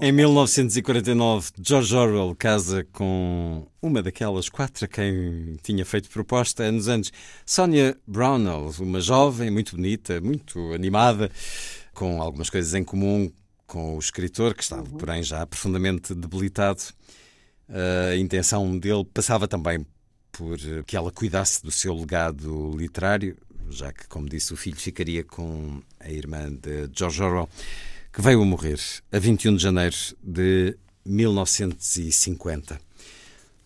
Em 0.00 0.12
1949, 0.12 1.50
George 1.60 1.94
Orwell 1.94 2.34
casa 2.36 2.86
com 2.92 3.66
uma 3.80 4.02
daquelas 4.02 4.48
quatro 4.48 4.84
a 4.84 4.88
quem 4.88 5.56
tinha 5.62 5.84
feito 5.84 6.08
proposta 6.10 6.64
anos 6.64 6.88
antes, 6.88 7.12
Sonia 7.44 7.96
Brownell, 8.06 8.72
uma 8.80 9.00
jovem 9.00 9.50
muito 9.50 9.76
bonita, 9.76 10.20
muito 10.20 10.72
animada, 10.72 11.30
com 11.94 12.20
algumas 12.20 12.50
coisas 12.50 12.74
em 12.74 12.84
comum 12.84 13.30
com 13.66 13.96
o 13.96 13.98
escritor, 13.98 14.54
que 14.54 14.62
estava, 14.62 14.88
uhum. 14.88 14.96
porém, 14.96 15.22
já 15.22 15.44
profundamente 15.46 16.14
debilitado. 16.14 16.82
A 17.68 18.16
intenção 18.16 18.78
dele 18.78 19.04
passava 19.12 19.48
também 19.48 19.84
por 20.30 20.58
que 20.84 20.96
ela 20.96 21.10
cuidasse 21.10 21.62
do 21.62 21.70
seu 21.70 21.94
legado 21.94 22.76
literário, 22.76 23.36
já 23.70 23.92
que, 23.92 24.06
como 24.08 24.28
disse, 24.28 24.52
o 24.52 24.56
filho 24.56 24.76
ficaria 24.76 25.24
com 25.24 25.82
a 26.00 26.10
irmã 26.10 26.50
de 26.50 26.88
George 26.92 27.22
Orwell, 27.22 27.48
que 28.12 28.22
veio 28.22 28.42
a 28.42 28.44
morrer 28.44 28.80
a 29.12 29.18
21 29.18 29.56
de 29.56 29.62
janeiro 29.62 29.96
de 30.22 30.76
1950. 31.04 32.80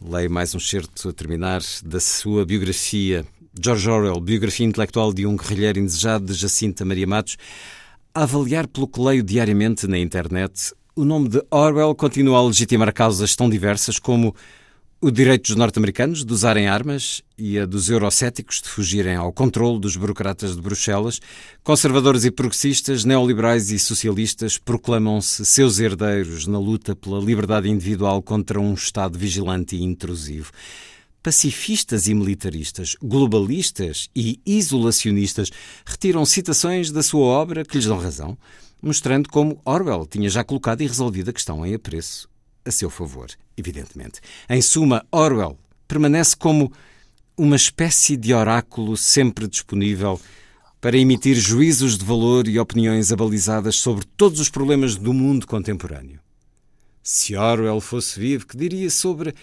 Leio 0.03 0.31
mais 0.31 0.55
um 0.55 0.61
certo 0.61 1.09
a 1.09 1.13
terminar 1.13 1.61
da 1.85 2.01
sua 2.01 2.45
biografia 2.45 3.25
George 3.59 3.91
Orwell, 3.91 4.21
biografia 4.21 4.67
intelectual 4.67 5.13
de 5.13 5.27
um 5.27 5.37
guerrilheiro 5.37 5.79
indesejado 5.79 6.25
de 6.27 6.35
Jacinta 6.35 6.85
Maria 6.85 7.07
Matos. 7.07 7.37
A 8.15 8.23
avaliar 8.23 8.67
pelo 8.67 8.89
que 8.89 9.01
leio 9.01 9.23
diariamente 9.23 9.87
na 9.87 9.99
internet, 9.99 10.73
o 10.95 11.05
nome 11.05 11.29
de 11.29 11.43
Orwell 11.51 11.95
continua 11.95 12.39
a 12.39 12.43
legitimar 12.43 12.93
causas 12.93 13.37
tão 13.37 13.49
diversas 13.49 13.99
como 13.99 14.35
o 15.03 15.11
direito 15.11 15.47
dos 15.47 15.57
norte-americanos 15.57 16.27
de 16.27 16.31
usarem 16.31 16.69
armas 16.69 17.23
e 17.39 17.59
a 17.59 17.65
dos 17.65 17.89
eurocéticos 17.89 18.61
de 18.61 18.69
fugirem 18.69 19.17
ao 19.17 19.33
controle 19.33 19.81
dos 19.81 19.97
burocratas 19.97 20.55
de 20.55 20.61
Bruxelas, 20.61 21.23
conservadores 21.65 22.27
e 22.27 22.31
progressistas, 22.31 23.03
neoliberais 23.03 23.71
e 23.71 23.79
socialistas 23.79 24.59
proclamam-se 24.59 25.47
seus 25.47 25.81
herdeiros 25.81 26.47
na 26.47 26.59
luta 26.59 26.95
pela 26.95 27.19
liberdade 27.19 27.67
individual 27.67 28.21
contra 28.21 28.61
um 28.61 28.75
Estado 28.75 29.19
vigilante 29.19 29.75
e 29.75 29.83
intrusivo. 29.83 30.53
Pacifistas 31.23 32.07
e 32.07 32.13
militaristas, 32.13 32.95
globalistas 33.03 34.11
e 34.15 34.39
isolacionistas 34.45 35.51
retiram 35.87 36.27
citações 36.27 36.91
da 36.91 37.03
sua 37.03 37.25
obra 37.25 37.65
que 37.65 37.79
lhes 37.79 37.87
dão 37.87 37.97
razão, 37.97 38.37
mostrando 38.83 39.31
como 39.31 39.63
Orwell 39.65 40.05
tinha 40.05 40.29
já 40.29 40.45
colocado 40.45 40.83
e 40.83 40.87
resolvido 40.87 41.31
a 41.31 41.33
questão 41.33 41.65
em 41.65 41.73
apreço 41.75 42.29
a 42.65 42.71
seu 42.71 42.91
favor, 42.91 43.29
evidentemente. 43.57 44.21
Em 44.49 44.61
suma, 44.61 45.05
Orwell 45.11 45.59
permanece 45.87 46.37
como 46.37 46.73
uma 47.37 47.57
espécie 47.57 48.17
de 48.17 48.35
oráculo 48.35 48.97
sempre 48.97 49.49
disponível 49.49 50.21
para 50.81 50.97
emitir 50.97 51.37
juízos 51.37 51.99
de 51.99 52.05
valor 52.05 52.49
e 52.49 52.59
opiniões 52.59 53.13
abalizadas 53.13 53.77
sobre 53.77 54.05
todos 54.17 54.41
os 54.41 54.49
problemas 54.49 54.97
do 54.97 55.13
mundo 55.13 55.47
contemporâneo. 55.47 56.21
Se 57.03 57.37
Orwell 57.37 57.81
fosse 57.81 58.19
vivo, 58.19 58.47
que 58.47 58.57
diria 58.57 58.91
sobre 58.91 59.35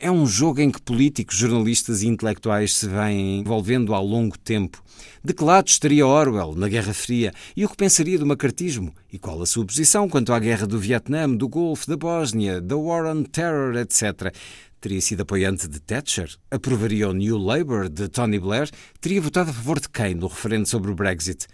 é 0.00 0.10
um 0.10 0.26
jogo 0.26 0.60
em 0.60 0.70
que 0.70 0.80
políticos, 0.80 1.36
jornalistas 1.36 2.02
e 2.02 2.06
intelectuais 2.06 2.74
se 2.74 2.88
vêm 2.88 3.40
envolvendo 3.40 3.92
ao 3.92 4.04
longo 4.04 4.38
tempo. 4.38 4.82
De 5.24 5.34
que 5.34 5.42
lado 5.42 5.66
estaria 5.66 6.06
Orwell 6.06 6.54
na 6.54 6.68
Guerra 6.68 6.94
Fria 6.94 7.32
e 7.56 7.64
o 7.64 7.68
que 7.68 7.76
pensaria 7.76 8.18
do 8.18 8.24
macartismo? 8.24 8.94
E 9.12 9.18
qual 9.18 9.42
a 9.42 9.46
sua 9.46 9.66
posição 9.66 10.08
quanto 10.08 10.32
à 10.32 10.38
guerra 10.38 10.66
do 10.66 10.78
Vietnã, 10.78 11.28
do 11.28 11.48
Golfo, 11.48 11.88
da 11.88 11.96
Bósnia, 11.96 12.60
da 12.60 12.76
War 12.76 13.06
on 13.06 13.24
Terror, 13.24 13.76
etc.? 13.76 14.32
Teria 14.80 15.00
sido 15.00 15.22
apoiante 15.22 15.66
de 15.66 15.80
Thatcher? 15.80 16.30
Aprovaria 16.50 17.08
o 17.08 17.12
New 17.12 17.36
Labour 17.36 17.88
de 17.88 18.08
Tony 18.08 18.38
Blair? 18.38 18.70
Teria 19.00 19.20
votado 19.20 19.50
a 19.50 19.52
favor 19.52 19.80
de 19.80 19.88
quem 19.88 20.14
no 20.14 20.28
referendo 20.28 20.68
sobre 20.68 20.92
o 20.92 20.94
Brexit? 20.94 21.46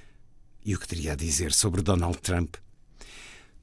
E 0.64 0.74
o 0.74 0.78
que 0.78 0.86
teria 0.86 1.12
a 1.12 1.16
dizer 1.16 1.52
sobre 1.52 1.80
Donald 1.80 2.18
Trump? 2.18 2.56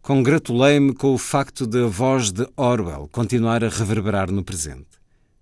Congratulei-me 0.01 0.95
com 0.95 1.13
o 1.13 1.17
facto 1.17 1.67
de 1.67 1.83
a 1.83 1.85
voz 1.85 2.31
de 2.31 2.47
Orwell 2.57 3.07
continuar 3.11 3.63
a 3.63 3.69
reverberar 3.69 4.31
no 4.31 4.43
presente. 4.43 4.87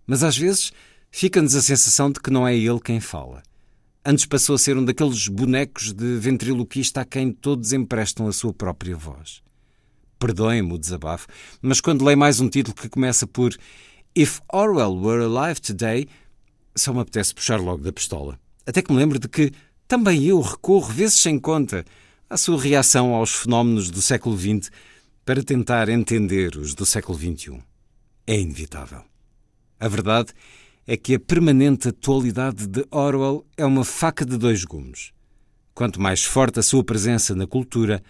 Mas 0.05 0.21
às 0.21 0.37
vezes 0.37 0.73
fica-nos 1.09 1.55
a 1.55 1.61
sensação 1.61 2.11
de 2.11 2.19
que 2.19 2.29
não 2.29 2.45
é 2.45 2.57
ele 2.57 2.79
quem 2.81 2.99
fala. 2.99 3.41
Antes 4.05 4.25
passou 4.25 4.55
a 4.55 4.57
ser 4.57 4.75
um 4.75 4.83
daqueles 4.83 5.29
bonecos 5.29 5.93
de 5.93 6.17
ventriloquista 6.17 6.99
a 6.99 7.05
quem 7.05 7.31
todos 7.31 7.71
emprestam 7.71 8.27
a 8.27 8.33
sua 8.33 8.53
própria 8.53 8.97
voz. 8.97 9.41
Perdoem-me 10.19 10.73
o 10.73 10.77
desabafo, 10.77 11.27
mas 11.61 11.79
quando 11.79 12.03
leio 12.03 12.17
mais 12.17 12.41
um 12.41 12.49
título 12.49 12.75
que 12.75 12.89
começa 12.89 13.25
por 13.25 13.55
If 14.13 14.41
Orwell 14.51 14.93
were 15.01 15.23
alive 15.23 15.61
today, 15.61 16.05
só 16.75 16.93
me 16.93 16.99
apetece 16.99 17.33
puxar 17.33 17.61
logo 17.61 17.81
da 17.81 17.93
pistola. 17.93 18.37
Até 18.67 18.81
que 18.81 18.91
me 18.91 18.99
lembro 18.99 19.19
de 19.19 19.29
que 19.29 19.53
também 19.87 20.25
eu 20.25 20.41
recorro 20.41 20.91
vezes 20.91 21.21
sem 21.21 21.39
conta 21.39 21.85
a 22.29 22.37
sua 22.37 22.61
reação 22.61 23.15
aos 23.15 23.33
fenómenos 23.33 23.89
do 23.89 24.01
século 24.01 24.37
XX 24.37 24.69
para 25.25 25.43
tentar 25.43 25.89
entender 25.89 26.55
os 26.57 26.75
do 26.75 26.85
século 26.85 27.17
XXI. 27.17 27.59
É 28.27 28.39
inevitável. 28.39 29.03
A 29.79 29.87
verdade 29.87 30.31
é 30.85 30.95
que 30.95 31.15
a 31.15 31.19
permanente 31.19 31.87
atualidade 31.87 32.67
de 32.67 32.85
Orwell 32.91 33.45
é 33.57 33.65
uma 33.65 33.83
faca 33.83 34.23
de 34.23 34.37
dois 34.37 34.63
gumes. 34.63 35.11
Quanto 35.73 35.99
mais 35.99 36.23
forte 36.23 36.59
a 36.59 36.63
sua 36.63 36.83
presença 36.83 37.33
na 37.33 37.47
cultura, 37.47 38.03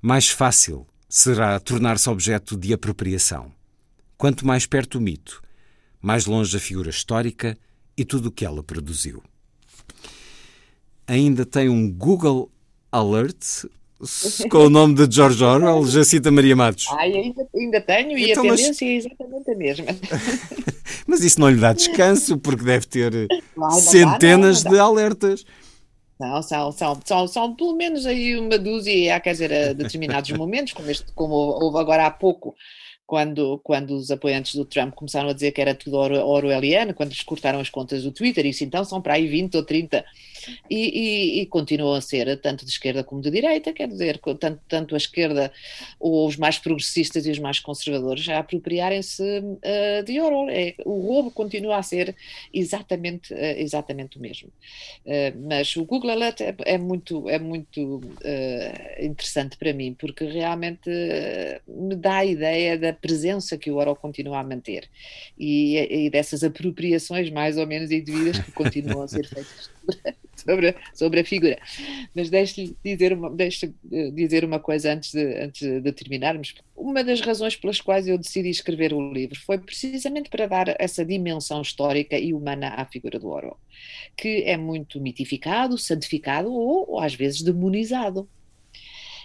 mais 0.00 0.28
fácil 0.28 0.86
será 1.08 1.60
tornar-se 1.60 2.08
objeto 2.08 2.56
de 2.56 2.72
apropriação. 2.72 3.52
Quanto 4.16 4.46
mais 4.46 4.64
perto 4.64 4.96
o 4.96 5.00
mito, 5.00 5.42
mais 6.00 6.24
longe 6.24 6.56
a 6.56 6.60
figura 6.60 6.88
histórica 6.88 7.58
e 7.94 8.04
tudo 8.06 8.28
o 8.28 8.32
que 8.32 8.44
ela 8.44 8.62
produziu. 8.62 9.22
Ainda 11.06 11.44
tem 11.44 11.68
um 11.68 11.90
Google 11.90 12.50
Alert 12.96 13.66
com 14.50 14.58
o 14.58 14.70
nome 14.70 14.94
de 14.94 15.14
George 15.14 15.42
Orwell, 15.42 15.86
Jacinta 15.86 16.30
Maria 16.30 16.54
Matos. 16.54 16.86
Ai, 16.90 17.14
ainda, 17.14 17.46
ainda 17.54 17.80
tenho 17.80 18.18
e 18.18 18.30
então, 18.30 18.44
a 18.44 18.56
tendência 18.56 18.70
mas... 18.70 18.82
é 18.82 18.94
exatamente 18.94 19.50
a 19.50 19.54
mesma. 19.54 19.86
mas 21.06 21.24
isso 21.24 21.40
não 21.40 21.48
lhe 21.48 21.56
dá 21.56 21.72
descanso, 21.72 22.36
porque 22.38 22.62
deve 22.62 22.86
ter 22.86 23.28
não, 23.56 23.70
centenas 23.70 24.62
não 24.62 24.70
dá, 24.70 24.76
não, 24.76 24.76
de 24.76 24.80
alertas. 24.80 25.46
Não, 26.20 26.42
são, 26.42 26.72
são, 26.72 27.00
são, 27.04 27.26
são 27.28 27.54
pelo 27.54 27.74
menos 27.74 28.06
aí 28.06 28.38
uma 28.38 28.58
dúzia, 28.58 29.18
quer 29.20 29.32
dizer, 29.32 29.52
a 29.52 29.72
determinados 29.72 30.30
momentos, 30.36 30.72
como, 30.74 30.90
este, 30.90 31.06
como 31.14 31.34
houve 31.34 31.78
agora 31.78 32.06
há 32.06 32.10
pouco, 32.10 32.54
quando, 33.06 33.58
quando 33.62 33.94
os 33.94 34.10
apoiantes 34.10 34.54
do 34.54 34.64
Trump 34.64 34.94
começaram 34.94 35.30
a 35.30 35.32
dizer 35.32 35.52
que 35.52 35.60
era 35.60 35.74
tudo 35.74 35.96
orwelliano, 35.96 36.92
quando 36.92 37.10
lhes 37.10 37.22
cortaram 37.22 37.60
as 37.60 37.70
contas 37.70 38.02
do 38.02 38.12
Twitter, 38.12 38.44
isso 38.44 38.64
então 38.64 38.84
são 38.84 39.00
para 39.00 39.14
aí 39.14 39.26
20 39.26 39.56
ou 39.56 39.62
30 39.62 40.04
e, 40.68 40.76
e, 40.76 41.40
e, 41.40 41.46
continuam 41.46 41.94
a 41.94 42.00
ser 42.00 42.40
tanto 42.40 42.64
de 42.64 42.70
esquerda 42.70 43.02
como 43.04 43.20
de 43.20 43.30
direita, 43.30 43.72
quer 43.72 43.88
dizer, 43.88 44.20
tanto, 44.38 44.60
tanto 44.68 44.94
a 44.94 44.98
esquerda 44.98 45.52
ou 45.98 46.26
os 46.26 46.36
mais 46.36 46.58
progressistas 46.58 47.26
e 47.26 47.30
os 47.30 47.38
mais 47.38 47.60
conservadores 47.60 48.28
a 48.28 48.38
apropriarem-se 48.38 49.22
uh, 49.22 50.04
de 50.04 50.20
Orwell. 50.20 50.50
É, 50.50 50.74
o 50.84 51.00
roubo 51.00 51.30
continua 51.30 51.78
a 51.78 51.82
ser 51.82 52.14
exatamente, 52.52 53.32
uh, 53.32 53.58
exatamente 53.58 54.18
o 54.18 54.20
mesmo. 54.20 54.48
Uh, 55.04 55.46
mas 55.48 55.76
o 55.76 55.84
Google 55.84 56.10
Alert 56.10 56.40
é, 56.40 56.54
é 56.64 56.78
muito, 56.78 57.28
é 57.28 57.38
muito 57.38 58.00
interessante 59.00 59.56
para 59.56 59.72
mim, 59.72 59.94
porque 59.94 60.24
realmente 60.24 60.90
me 61.66 61.94
dá 61.94 62.18
a 62.18 62.24
ideia 62.24 62.78
da 62.78 62.92
presença 62.92 63.56
que 63.56 63.70
o 63.70 63.76
Orwell 63.76 63.96
continua 63.96 64.40
a 64.40 64.44
manter 64.44 64.88
e, 65.38 66.06
e 66.06 66.10
dessas 66.10 66.42
apropriações 66.42 67.30
mais 67.30 67.56
ou 67.56 67.66
menos 67.66 67.90
indevidas 67.90 68.38
que 68.38 68.52
continuam 68.52 69.02
a 69.02 69.08
ser 69.08 69.26
feitas 69.28 69.70
sobre, 70.36 70.74
sobre 70.94 71.20
a 71.20 71.24
figura. 71.24 71.58
Mas 72.14 72.30
deixe-lhe 72.30 72.76
dizer 72.84 73.12
uma, 73.12 73.30
deixe 73.30 73.74
eh, 73.90 74.10
dizer 74.10 74.44
uma 74.44 74.58
coisa 74.58 74.92
antes 74.92 75.12
de, 75.12 75.42
antes 75.42 75.82
de 75.82 75.92
terminarmos. 75.92 76.54
Uma 76.76 77.02
das 77.02 77.20
razões 77.20 77.56
pelas 77.56 77.80
quais 77.80 78.06
eu 78.06 78.18
decidi 78.18 78.50
escrever 78.50 78.92
o 78.92 79.12
livro 79.12 79.38
foi 79.40 79.58
precisamente 79.58 80.28
para 80.28 80.46
dar 80.46 80.74
essa 80.78 81.04
dimensão 81.04 81.62
histórica 81.62 82.18
e 82.18 82.32
humana 82.32 82.68
à 82.76 82.84
figura 82.84 83.18
do 83.18 83.28
Orwell, 83.28 83.58
que 84.16 84.42
é 84.44 84.56
muito 84.56 85.00
mitificado, 85.00 85.78
santificado 85.78 86.52
ou, 86.52 86.90
ou 86.90 87.00
às 87.00 87.14
vezes 87.14 87.42
demonizado. 87.42 88.28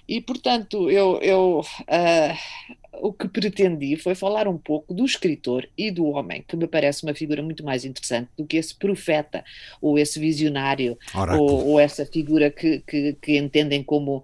E, 0.08 0.20
portanto, 0.20 0.90
eu, 0.90 1.20
eu 1.22 1.60
uh, 1.60 2.81
o 2.94 3.14
que 3.14 3.28
pretendi 3.28 3.96
foi 3.96 4.16
falar 4.16 4.48
um 4.48 4.58
pouco 4.58 4.94
do 4.94 5.06
escritor 5.06 5.68
e 5.78 5.90
do 5.90 6.06
homem, 6.06 6.44
que 6.46 6.56
me 6.58 6.68
parece 6.68 7.04
uma 7.04 7.14
figura 7.14 7.42
muito 7.42 7.64
mais 7.64 7.86
interessante 7.86 8.30
do 8.38 8.46
que 8.46 8.58
esse 8.58 8.76
profeta, 8.76 9.44
ou 9.82 9.98
esse 9.98 10.20
visionário, 10.20 10.98
ou, 11.38 11.68
ou, 11.68 11.80
essa 11.80 12.06
figura 12.06 12.50
que, 12.50 12.80
que, 12.86 13.14
que 13.22 13.38
entendem 13.38 13.82
como 13.82 14.18
uh, 14.18 14.24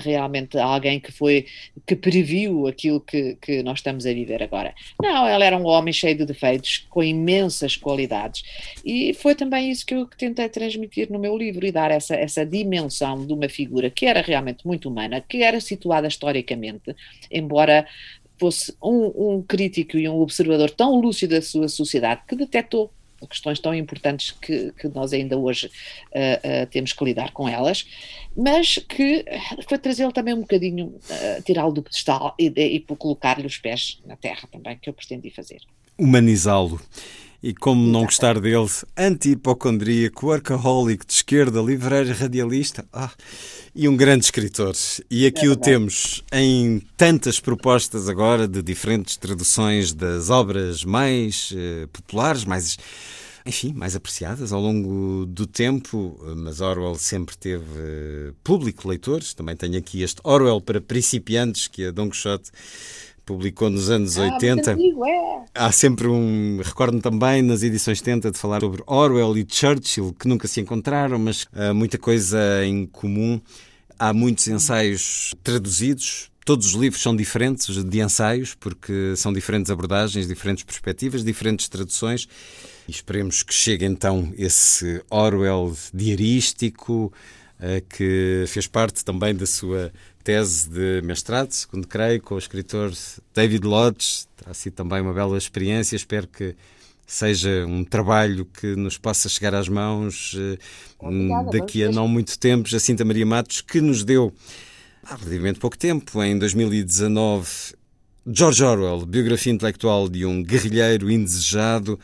realmente 0.00 0.56
alguém 0.58 1.00
que 1.00 1.10
foi, 1.10 1.46
que 1.84 1.96
previu 1.96 2.66
aquilo 2.66 3.00
que, 3.00 3.36
que 3.40 3.62
nós 3.62 3.80
estamos 3.80 4.06
a 4.06 4.12
viver 4.12 4.42
agora. 4.42 4.74
Não, 5.02 5.26
ela 5.26 5.44
era 5.44 5.56
um 5.56 5.66
homem 5.66 5.92
cheio 5.92 6.16
de 6.16 6.24
defeitos, 6.24 6.86
com 6.88 7.02
imensas 7.02 7.76
qualidades, 7.76 8.44
e 8.84 9.14
foi 9.14 9.34
também 9.34 9.70
isso 9.70 9.84
que 9.84 9.94
eu 9.94 10.06
tentei 10.06 10.48
transmitir 10.48 11.10
no 11.10 11.18
meu 11.18 11.36
livro, 11.36 11.66
e 11.66 11.72
dar 11.72 11.90
essa, 11.90 12.14
essa 12.14 12.46
dimensão 12.46 13.26
de 13.26 13.32
uma 13.32 13.48
figura 13.48 13.90
que 13.90 14.06
era 14.06 14.20
realmente 14.20 14.66
muito 14.66 14.88
humana, 14.88 15.20
que 15.20 15.42
era 15.42 15.60
situada 15.60 16.06
historicamente, 16.06 16.94
embora 17.30 17.86
fosse 18.38 18.74
um, 18.82 19.36
um 19.36 19.42
crítico 19.42 19.96
e 19.96 20.08
um 20.08 20.20
observador 20.20 20.70
tão 20.70 21.00
lúcido 21.00 21.34
da 21.34 21.42
sua 21.42 21.68
sociedade 21.68 22.22
que 22.28 22.36
detectou 22.36 22.92
questões 23.28 23.58
tão 23.58 23.74
importantes 23.74 24.32
que, 24.32 24.72
que 24.72 24.88
nós 24.88 25.12
ainda 25.12 25.38
hoje 25.38 25.66
uh, 25.66 25.70
uh, 25.70 26.66
temos 26.70 26.92
que 26.92 27.04
lidar 27.04 27.32
com 27.32 27.48
elas, 27.48 27.86
mas 28.36 28.76
que 28.76 29.24
foi 29.66 29.78
trazê-lo 29.78 30.12
também 30.12 30.34
um 30.34 30.40
bocadinho, 30.40 30.86
uh, 30.86 31.42
tirá-lo 31.42 31.72
do 31.72 31.82
pedestal 31.82 32.34
e, 32.38 32.46
e 32.48 32.80
colocar-lhe 32.80 33.46
os 33.46 33.56
pés 33.56 34.00
na 34.04 34.16
terra 34.16 34.46
também, 34.52 34.76
que 34.78 34.90
eu 34.90 34.92
pretendi 34.92 35.30
fazer. 35.30 35.60
Humanizá-lo. 35.98 36.80
E 37.42 37.54
como 37.54 37.86
não 37.86 38.04
gostar 38.04 38.40
dele, 38.40 38.68
anti-hipocondríaco, 38.96 40.26
workaholic 40.26 41.06
de 41.06 41.12
esquerda, 41.12 41.60
livreiro 41.60 42.12
radialista 42.14 42.84
ah, 42.92 43.10
e 43.74 43.88
um 43.88 43.96
grande 43.96 44.24
escritor. 44.24 44.74
E 45.10 45.26
aqui 45.26 45.46
é 45.46 45.48
o 45.50 45.56
temos 45.56 46.24
em 46.32 46.82
tantas 46.96 47.38
propostas 47.38 48.08
agora 48.08 48.48
de 48.48 48.62
diferentes 48.62 49.16
traduções 49.16 49.92
das 49.92 50.30
obras 50.30 50.82
mais 50.82 51.52
uh, 51.52 51.86
populares, 51.88 52.44
mais 52.44 52.78
enfim, 53.46 53.72
mais 53.72 53.94
apreciadas 53.94 54.52
ao 54.52 54.60
longo 54.60 55.24
do 55.24 55.46
tempo, 55.46 56.18
mas 56.36 56.60
Orwell 56.60 56.96
sempre 56.96 57.36
teve 57.36 57.62
uh, 57.62 58.34
público 58.42 58.88
leitores. 58.88 59.32
Também 59.34 59.54
tenho 59.54 59.78
aqui 59.78 60.02
este 60.02 60.20
Orwell 60.24 60.60
para 60.60 60.80
principiantes 60.80 61.68
que 61.68 61.86
a 61.86 61.90
Don 61.92 62.10
Quixote 62.10 62.50
publicou 63.26 63.68
nos 63.68 63.90
anos 63.90 64.16
Ah, 64.16 64.22
80. 64.22 64.74
muito 64.76 64.86
antigo, 64.86 65.04
é. 65.06 65.44
Há 65.54 65.72
sempre 65.72 66.06
um. 66.06 66.60
Recordo-me 66.64 67.02
também 67.02 67.42
nas 67.42 67.62
edições 67.62 67.98
70 67.98 68.30
de 68.30 68.38
falar 68.38 68.60
sobre 68.60 68.82
Orwell 68.86 69.36
e 69.36 69.44
Churchill, 69.48 70.14
que 70.18 70.28
nunca 70.28 70.46
se 70.48 70.60
encontraram, 70.60 71.18
mas 71.18 71.46
há 71.52 71.74
muita 71.74 71.98
coisa 71.98 72.38
em 72.64 72.86
comum. 72.86 73.40
Há 73.98 74.12
muitos 74.12 74.46
ensaios 74.48 75.34
traduzidos. 75.42 76.30
Todos 76.44 76.66
os 76.68 76.72
livros 76.74 77.02
são 77.02 77.16
diferentes 77.16 77.82
de 77.84 78.00
ensaios, 78.00 78.54
porque 78.54 79.14
são 79.16 79.32
diferentes 79.32 79.68
abordagens, 79.70 80.28
diferentes 80.28 80.62
perspectivas, 80.62 81.24
diferentes 81.24 81.68
traduções. 81.68 82.28
E 82.86 82.90
esperemos 82.92 83.42
que 83.42 83.52
chegue 83.52 83.84
então 83.84 84.32
esse 84.38 85.02
Orwell 85.10 85.74
diarístico, 85.92 87.12
eh, 87.58 87.82
que 87.88 88.44
fez 88.46 88.66
parte 88.68 89.04
também 89.04 89.34
da 89.34 89.46
sua 89.46 89.90
tese 90.26 90.68
de 90.68 91.02
mestrado, 91.02 91.52
segundo 91.52 91.86
creio, 91.86 92.20
com 92.20 92.34
o 92.34 92.38
escritor 92.38 92.92
David 93.32 93.64
Lodge. 93.64 94.26
Terá 94.36 94.52
sido 94.52 94.72
também 94.72 95.00
uma 95.00 95.14
bela 95.14 95.38
experiência. 95.38 95.94
Espero 95.94 96.26
que 96.26 96.56
seja 97.06 97.64
um 97.64 97.84
trabalho 97.84 98.44
que 98.44 98.74
nos 98.74 98.98
possa 98.98 99.28
chegar 99.28 99.54
às 99.54 99.68
mãos 99.68 100.36
eh, 100.36 100.58
Obrigada, 100.98 101.50
daqui 101.52 101.84
a 101.84 101.92
não 101.92 102.08
muito 102.08 102.36
tempo. 102.40 102.68
Jacinta 102.68 103.04
Maria 103.04 103.24
Matos, 103.24 103.60
que 103.60 103.80
nos 103.80 104.02
deu 104.02 104.34
há 105.04 105.14
relativamente 105.14 105.60
pouco 105.60 105.78
tempo, 105.78 106.20
em 106.20 106.36
2019, 106.36 107.48
George 108.26 108.64
Orwell, 108.64 109.06
biografia 109.06 109.52
intelectual 109.52 110.08
de 110.08 110.26
um 110.26 110.42
guerrilheiro 110.42 111.08
indesejado. 111.08 112.00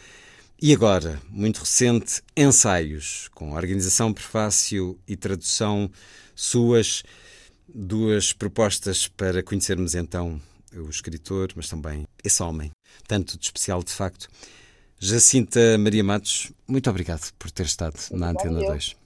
E 0.61 0.73
agora, 0.73 1.21
muito 1.29 1.59
recente, 1.59 2.23
ensaios, 2.37 3.29
com 3.35 3.55
organização, 3.55 4.13
prefácio 4.13 4.97
e 5.09 5.17
tradução 5.17 5.91
suas, 6.37 7.03
duas 7.75 8.33
propostas 8.33 9.09
para 9.09 9.43
conhecermos 9.43 9.95
então 9.95 10.41
o 10.75 10.89
escritor, 10.89 11.53
mas 11.55 11.69
também 11.69 12.05
esse 12.25 12.43
homem, 12.43 12.71
tanto 13.07 13.39
de 13.39 13.45
especial 13.45 13.83
de 13.83 13.93
facto. 13.93 14.29
Jacinta 14.99 15.77
Maria 15.79 16.05
Matos, 16.05 16.53
muito 16.67 16.89
obrigado 16.89 17.33
por 17.39 17.51
ter 17.51 17.67
estado 17.67 17.97
na 18.13 18.31
Antena 18.31 18.61
eu. 18.61 18.69
2. 18.69 19.02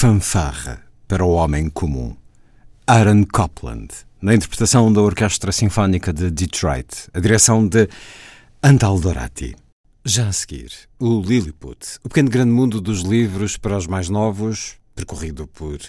Fanfarra 0.00 0.84
para 1.08 1.24
o 1.24 1.32
Homem 1.32 1.68
Comum. 1.68 2.16
Aaron 2.86 3.24
Copland, 3.24 3.88
na 4.22 4.32
interpretação 4.32 4.92
da 4.92 5.00
Orquestra 5.00 5.50
Sinfónica 5.50 6.12
de 6.12 6.30
Detroit, 6.30 7.08
a 7.12 7.18
direção 7.18 7.66
de 7.66 7.88
Antal 8.62 9.00
Dorati. 9.00 9.56
Já 10.04 10.28
a 10.28 10.32
seguir, 10.32 10.70
o 11.00 11.20
Lilliput, 11.20 11.98
o 12.04 12.08
pequeno 12.08 12.30
grande 12.30 12.52
mundo 12.52 12.80
dos 12.80 13.00
livros 13.00 13.56
para 13.56 13.76
os 13.76 13.88
mais 13.88 14.08
novos, 14.08 14.76
percorrido 14.94 15.48
por 15.48 15.80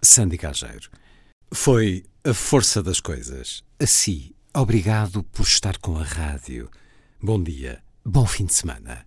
Sandy 0.00 0.38
Gageiro. 0.38 0.88
Foi 1.52 2.04
a 2.24 2.32
força 2.32 2.82
das 2.82 3.00
coisas. 3.00 3.62
Assim, 3.78 4.30
obrigado 4.54 5.22
por 5.24 5.42
estar 5.42 5.76
com 5.76 5.98
a 5.98 6.04
rádio. 6.04 6.70
Bom 7.22 7.42
dia, 7.42 7.82
bom 8.02 8.24
fim 8.24 8.46
de 8.46 8.54
semana. 8.54 9.06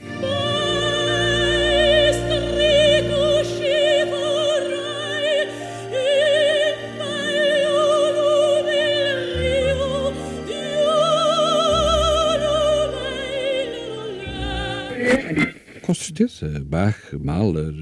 Certeza, 16.01 16.47
Bach, 16.65 17.13
Mahler, 17.13 17.73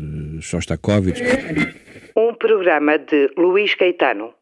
Shostakovich. 0.42 1.22
Um 2.16 2.34
programa 2.36 2.98
de 2.98 3.32
Luís 3.38 3.76
Caetano. 3.76 4.34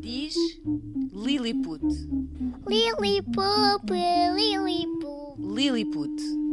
Diz 0.00 0.34
Lilliput. 1.12 1.82
Lilliput, 2.66 3.90
Lilliput. 4.36 5.38
Lilliput. 5.38 6.43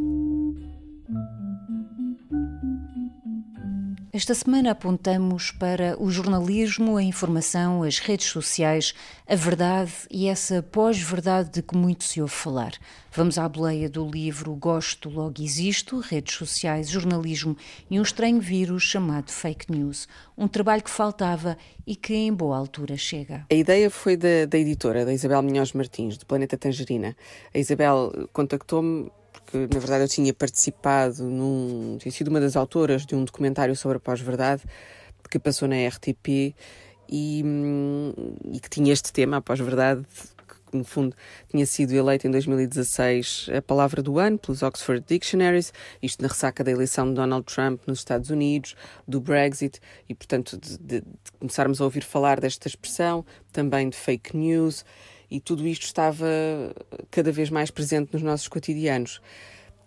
Esta 4.14 4.36
semana 4.36 4.72
apontamos 4.72 5.52
para 5.52 5.96
o 5.98 6.12
jornalismo, 6.12 6.98
a 6.98 7.04
informação, 7.04 7.82
as 7.82 7.98
redes 8.00 8.28
sociais, 8.28 8.94
a 9.26 9.36
verdade 9.36 9.94
e 10.12 10.28
essa 10.28 10.62
pós-verdade 10.62 11.50
de 11.50 11.62
que 11.62 11.78
muito 11.78 12.04
se 12.04 12.20
ouve 12.20 12.34
falar. 12.34 12.74
Vamos 13.10 13.38
à 13.38 13.48
boleia 13.48 13.90
do 13.90 14.06
livro 14.06 14.54
Gosto, 14.54 15.10
Logo 15.10 15.42
Existo, 15.42 16.02
Redes 16.02 16.36
Sociais, 16.36 16.90
Jornalismo 16.90 17.56
e 17.90 17.98
um 17.98 18.04
estranho 18.04 18.42
vírus 18.42 18.84
chamado 18.84 19.32
Fake 19.32 19.72
News. 19.72 20.10
Um 20.38 20.46
trabalho 20.46 20.84
que 20.84 20.90
faltava 20.90 21.58
e 21.88 21.96
que 21.96 22.14
em 22.14 22.34
boa 22.34 22.58
altura 22.58 22.98
chega. 22.98 23.46
A 23.50 23.56
ideia 23.56 23.90
foi 23.90 24.18
da, 24.18 24.46
da 24.46 24.58
editora, 24.58 25.06
da 25.06 25.14
Isabel 25.14 25.42
Minhoz 25.42 25.72
Martins, 25.72 26.18
do 26.18 26.26
Planeta 26.26 26.58
Tangerina. 26.58 27.16
A 27.56 27.58
Isabel 27.58 28.28
contactou-me 28.34 29.10
porque 29.32 29.58
na 29.58 29.80
verdade 29.80 30.04
eu 30.04 30.08
tinha 30.08 30.34
participado 30.34 31.24
num. 31.24 31.98
tinha 32.00 32.12
sido 32.12 32.30
uma 32.30 32.40
das 32.40 32.56
autoras 32.56 33.06
de 33.06 33.16
um 33.16 33.24
documentário 33.24 33.76
sobre 33.76 33.98
a 33.98 34.00
pós-verdade 34.00 34.64
que 35.30 35.40
passou 35.40 35.68
na 35.68 35.76
RTP 35.88 36.54
e, 37.10 37.44
e 38.52 38.60
que 38.60 38.70
tinha 38.70 38.92
este 38.92 39.14
tema, 39.14 39.38
a 39.38 39.42
pós-verdade, 39.42 40.06
que 40.70 40.78
no 40.78 40.84
fundo 40.84 41.16
tinha 41.50 41.66
sido 41.66 41.94
eleita 41.94 42.28
em 42.28 42.32
2016 42.32 43.48
a 43.58 43.62
palavra 43.62 44.02
do 44.02 44.20
ano 44.20 44.38
pelos 44.38 44.62
Oxford 44.62 45.04
Dictionaries, 45.08 45.74
isto 46.02 46.22
na 46.22 46.28
ressaca 46.28 46.64
da 46.64 46.72
eleição 46.72 47.08
de 47.08 47.16
Donald 47.16 47.46
Trump 47.46 47.82
nos 47.88 48.00
Estados 48.00 48.30
Unidos, 48.30 48.76
do 49.08 49.22
Brexit, 49.22 49.80
e 50.08 50.14
portanto 50.16 50.58
de, 50.58 50.78
de, 50.78 51.02
de 51.02 51.32
começarmos 51.40 51.80
a 51.82 51.86
ouvir 51.86 52.04
falar 52.04 52.40
desta 52.40 52.68
expressão, 52.68 53.26
também 53.52 53.90
de 53.90 53.98
fake 53.98 54.36
news 54.36 54.86
e 55.32 55.40
tudo 55.40 55.66
isto 55.66 55.84
estava 55.84 56.28
cada 57.10 57.32
vez 57.32 57.50
mais 57.50 57.72
presente 57.72 58.14
nos 58.14 58.22
nossos 58.22 58.50
cotidianos. 58.50 59.22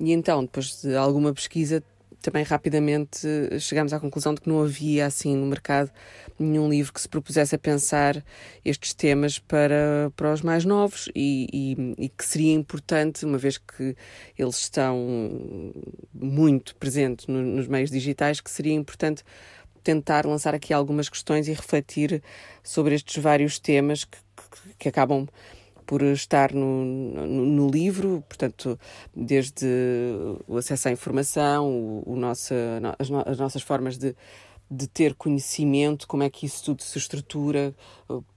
E 0.01 0.11
então, 0.12 0.43
depois 0.43 0.81
de 0.83 0.97
alguma 0.97 1.33
pesquisa, 1.33 1.85
também 2.25 2.43
rapidamente 2.43 3.29
chegámos 3.61 3.93
à 3.93 4.01
conclusão 4.01 4.33
de 4.33 4.41
que 4.41 4.49
não 4.49 4.62
havia 4.62 5.05
assim 5.05 5.37
no 5.37 5.45
mercado 5.45 5.91
nenhum 6.39 6.71
livro 6.71 6.91
que 6.91 7.01
se 7.01 7.09
propusesse 7.09 7.55
a 7.55 7.59
pensar 7.59 8.25
estes 8.65 8.95
temas 8.95 9.39
para, 9.39 10.11
para 10.16 10.33
os 10.33 10.41
mais 10.41 10.65
novos 10.65 11.11
e, 11.15 11.47
e, 11.53 12.05
e 12.07 12.09
que 12.09 12.25
seria 12.25 12.55
importante, 12.55 13.27
uma 13.27 13.37
vez 13.37 13.59
que 13.59 13.95
eles 14.39 14.57
estão 14.57 15.07
muito 16.15 16.75
presentes 16.77 17.27
no, 17.27 17.43
nos 17.43 17.69
meios 17.69 17.91
digitais, 17.91 18.41
que 18.41 18.51
seria 18.51 18.73
importante 18.73 19.23
tentar 19.83 20.27
lançar 20.27 20.55
aqui 20.55 20.73
algumas 20.73 21.11
questões 21.11 21.47
e 21.47 21.53
refletir 21.53 22.23
sobre 22.62 22.95
estes 22.95 23.23
vários 23.23 23.59
temas 23.59 24.05
que, 24.07 24.16
que, 24.79 24.89
acabam 24.89 25.27
por 25.87 26.03
estar 26.03 26.53
no, 26.53 26.85
no, 26.85 27.27
no, 27.27 27.69
livro, 27.69 28.25
portanto, 28.27 28.79
desde 29.15 29.67
o 30.49 30.57
acesso 30.57 30.89
à 30.89 30.91
informação, 30.91 31.69
o, 31.69 32.03
o 32.07 32.17
nossa, 32.17 32.55
as, 32.99 33.11
no, 33.11 33.23
as 33.27 33.39
nossas 33.39 33.63
formas 33.63 33.99
de, 33.99 34.17
de 34.71 34.87
ter 34.87 35.15
conhecimento, 35.15 36.09
como 36.09 36.23
é 36.23 36.31
que 36.31 36.47
isso 36.47 36.65
tudo 36.65 36.83
se 36.83 36.97
estrutura, 36.99 37.75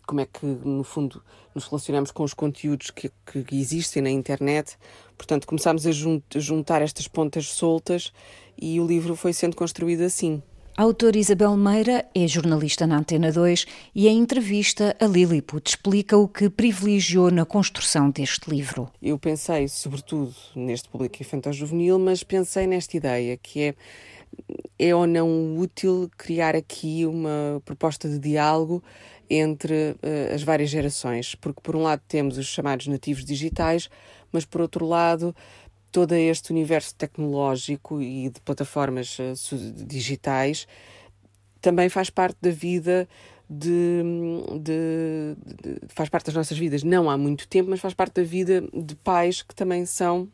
como 0.05 0.22
é 0.22 0.26
que, 0.26 0.45
no 0.45 0.84
fundo, 0.84 1.22
nos 1.55 1.65
relacionamos 1.65 2.11
com 2.11 2.23
os 2.23 2.34
conteúdos 2.34 2.91
que, 2.91 3.11
que 3.26 3.55
existem 3.59 4.01
na 4.01 4.09
internet. 4.09 4.77
Portanto, 5.18 5.47
começámos 5.47 5.85
a 5.88 5.91
juntar 6.39 6.81
estas 6.81 7.07
pontas 7.07 7.47
soltas 7.47 8.11
e 8.57 8.80
o 8.80 8.88
livro 8.88 9.15
foi 9.15 9.34
sendo 9.34 9.55
construído 9.55 10.01
assim. 10.01 10.41
A 10.79 10.83
autora 10.83 11.17
Isabel 11.17 11.57
Meira 11.57 12.05
é 12.13 12.27
jornalista 12.27 12.85
na 12.85 12.99
Antena 12.99 13.31
2 13.31 13.65
e 13.95 14.07
em 14.07 14.19
entrevista 14.19 14.95
a 14.99 15.07
Lilliput 15.07 15.67
explica 15.71 16.15
o 16.15 16.27
que 16.27 16.51
privilegiou 16.51 17.31
na 17.31 17.45
construção 17.45 18.11
deste 18.11 18.47
livro. 18.47 18.87
Eu 19.01 19.17
pensei, 19.17 19.67
sobretudo, 19.67 20.35
neste 20.55 20.87
público 20.87 21.17
infantil-juvenil, 21.19 21.97
mas 21.97 22.21
pensei 22.21 22.67
nesta 22.67 22.95
ideia 22.95 23.35
que 23.37 23.61
é 23.63 23.75
é 24.77 24.93
ou 24.93 25.07
não 25.07 25.57
útil 25.57 26.11
criar 26.15 26.55
aqui 26.55 27.05
uma 27.07 27.59
proposta 27.65 28.07
de 28.07 28.19
diálogo 28.19 28.83
entre 29.27 29.95
uh, 30.03 30.35
as 30.35 30.43
várias 30.43 30.69
gerações, 30.69 31.33
porque 31.33 31.59
por 31.61 31.75
um 31.75 31.81
lado 31.81 32.03
temos 32.07 32.37
os 32.37 32.45
chamados 32.45 32.85
nativos 32.85 33.25
digitais, 33.25 33.89
mas 34.31 34.45
por 34.45 34.61
outro 34.61 34.85
lado 34.85 35.35
todo 35.97 36.13
este 36.13 36.51
universo 36.51 36.93
tecnológico 36.93 37.99
e 37.99 38.29
de 38.29 38.39
plataformas 38.41 39.17
uh, 39.17 39.33
digitais 39.83 40.67
também 41.59 41.89
faz 41.89 42.11
parte 42.11 42.37
da 42.39 42.51
vida 42.51 43.09
de, 43.49 44.03
de, 44.61 45.35
de, 45.43 45.87
faz 45.87 46.07
parte 46.07 46.27
das 46.27 46.35
nossas 46.35 46.55
vidas. 46.55 46.83
Não 46.83 47.09
há 47.09 47.17
muito 47.17 47.47
tempo, 47.47 47.71
mas 47.71 47.79
faz 47.79 47.95
parte 47.95 48.21
da 48.21 48.23
vida 48.23 48.61
de 48.71 48.95
pais 48.97 49.41
que 49.41 49.55
também 49.55 49.87
são 49.87 50.29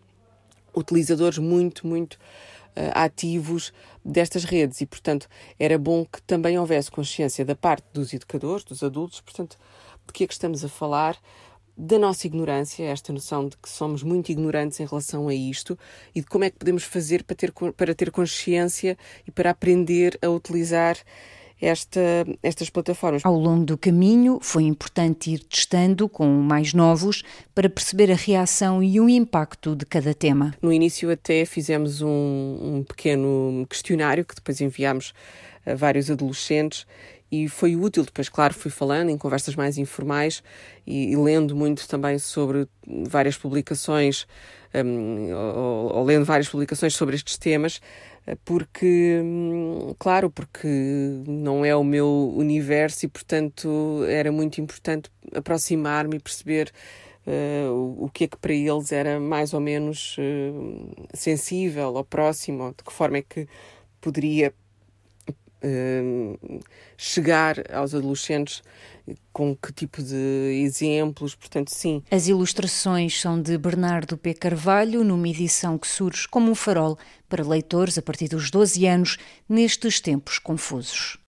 utilizadores 0.75 1.37
muito, 1.37 1.87
muito 1.87 2.15
uh, 2.15 2.91
ativos 2.93 3.71
destas 4.03 4.43
redes. 4.43 4.81
E, 4.81 4.85
portanto, 4.85 5.29
era 5.57 5.77
bom 5.77 6.03
que 6.03 6.21
também 6.23 6.59
houvesse 6.59 6.91
consciência 6.91 7.45
da 7.45 7.55
parte 7.55 7.85
dos 7.93 8.13
educadores, 8.13 8.65
dos 8.65 8.83
adultos, 8.83 9.21
portanto, 9.21 9.57
de 10.05 10.11
que 10.11 10.25
é 10.25 10.27
que 10.27 10.33
estamos 10.33 10.65
a 10.65 10.67
falar, 10.67 11.17
da 11.75 11.97
nossa 11.97 12.27
ignorância, 12.27 12.83
esta 12.83 13.11
noção 13.11 13.47
de 13.47 13.57
que 13.57 13.69
somos 13.69 14.03
muito 14.03 14.31
ignorantes 14.31 14.79
em 14.79 14.85
relação 14.85 15.27
a 15.27 15.33
isto 15.33 15.77
e 16.13 16.21
de 16.21 16.27
como 16.27 16.43
é 16.43 16.49
que 16.49 16.57
podemos 16.57 16.83
fazer 16.83 17.23
para 17.23 17.35
ter, 17.35 17.51
para 17.75 17.95
ter 17.95 18.11
consciência 18.11 18.97
e 19.27 19.31
para 19.31 19.49
aprender 19.49 20.17
a 20.21 20.29
utilizar 20.29 20.97
esta, 21.59 22.01
estas 22.41 22.69
plataformas. 22.69 23.25
Ao 23.25 23.35
longo 23.35 23.65
do 23.65 23.77
caminho, 23.77 24.39
foi 24.41 24.63
importante 24.63 25.31
ir 25.31 25.39
testando 25.39 26.09
com 26.09 26.27
mais 26.27 26.73
novos 26.73 27.23
para 27.55 27.69
perceber 27.69 28.11
a 28.11 28.15
reação 28.15 28.83
e 28.83 28.99
o 28.99 29.07
impacto 29.07 29.75
de 29.75 29.85
cada 29.85 30.13
tema. 30.13 30.53
No 30.61 30.71
início, 30.71 31.09
até 31.09 31.45
fizemos 31.45 32.01
um, 32.01 32.07
um 32.09 32.83
pequeno 32.87 33.65
questionário 33.69 34.25
que 34.25 34.35
depois 34.35 34.59
enviámos 34.59 35.13
a 35.65 35.75
vários 35.75 36.11
adolescentes 36.11 36.85
e 37.33 37.47
foi 37.49 37.75
útil. 37.75 38.03
Depois, 38.03 38.29
claro, 38.29 38.53
fui 38.53 38.69
falando 38.69 39.09
em 39.09 39.17
conversas 39.17 39.55
mais 39.55 39.79
informais 39.79 40.43
e, 40.85 41.11
e 41.11 41.17
lendo 41.17 41.55
muito 41.55 41.87
também 41.87 42.19
sobre 42.19 42.67
várias 42.85 43.35
publicações, 43.35 44.27
um, 44.75 45.33
ou, 45.33 45.95
ou, 45.95 46.03
lendo 46.03 46.25
várias 46.25 46.47
publicações 46.47 46.93
sobre 46.93 47.15
estes 47.15 47.35
temas, 47.39 47.81
porque, 48.45 49.19
hum, 49.23 49.95
claro, 49.97 50.29
porque 50.29 50.67
não 51.27 51.65
é 51.65 51.75
o 51.75 51.83
meu 51.83 52.31
universo 52.35 53.07
e, 53.07 53.09
portanto, 53.09 54.05
era 54.07 54.31
muito 54.31 54.61
importante 54.61 55.09
aproximar-me 55.33 56.17
e 56.17 56.19
perceber. 56.19 56.71
Uh, 57.25 58.03
o 58.03 58.09
que 58.09 58.25
é 58.25 58.27
que 58.27 58.35
para 58.35 58.51
eles 58.51 58.91
era 58.91 59.17
mais 59.17 59.53
ou 59.53 59.61
menos 59.61 60.17
uh, 60.17 61.07
sensível 61.13 61.93
ou 61.93 62.03
próximo, 62.03 62.75
de 62.77 62.83
que 62.83 62.91
forma 62.91 63.19
é 63.19 63.21
que 63.21 63.47
poderia 64.01 64.53
chegar 66.97 67.55
aos 67.73 67.95
adolescentes 67.95 68.61
com 69.31 69.55
que 69.55 69.73
tipo 69.73 70.01
de 70.01 70.61
exemplos, 70.63 71.35
portanto, 71.35 71.69
sim. 71.69 72.01
As 72.09 72.27
ilustrações 72.27 73.19
são 73.19 73.41
de 73.41 73.57
Bernardo 73.57 74.17
P. 74.17 74.33
Carvalho, 74.33 75.03
numa 75.03 75.27
edição 75.27 75.77
que 75.77 75.87
surge 75.87 76.27
como 76.27 76.49
um 76.49 76.55
farol 76.55 76.97
para 77.27 77.45
leitores 77.45 77.97
a 77.97 78.01
partir 78.01 78.29
dos 78.29 78.49
12 78.49 78.85
anos, 78.85 79.17
nestes 79.49 79.99
tempos 79.99 80.39
confusos. 80.39 81.17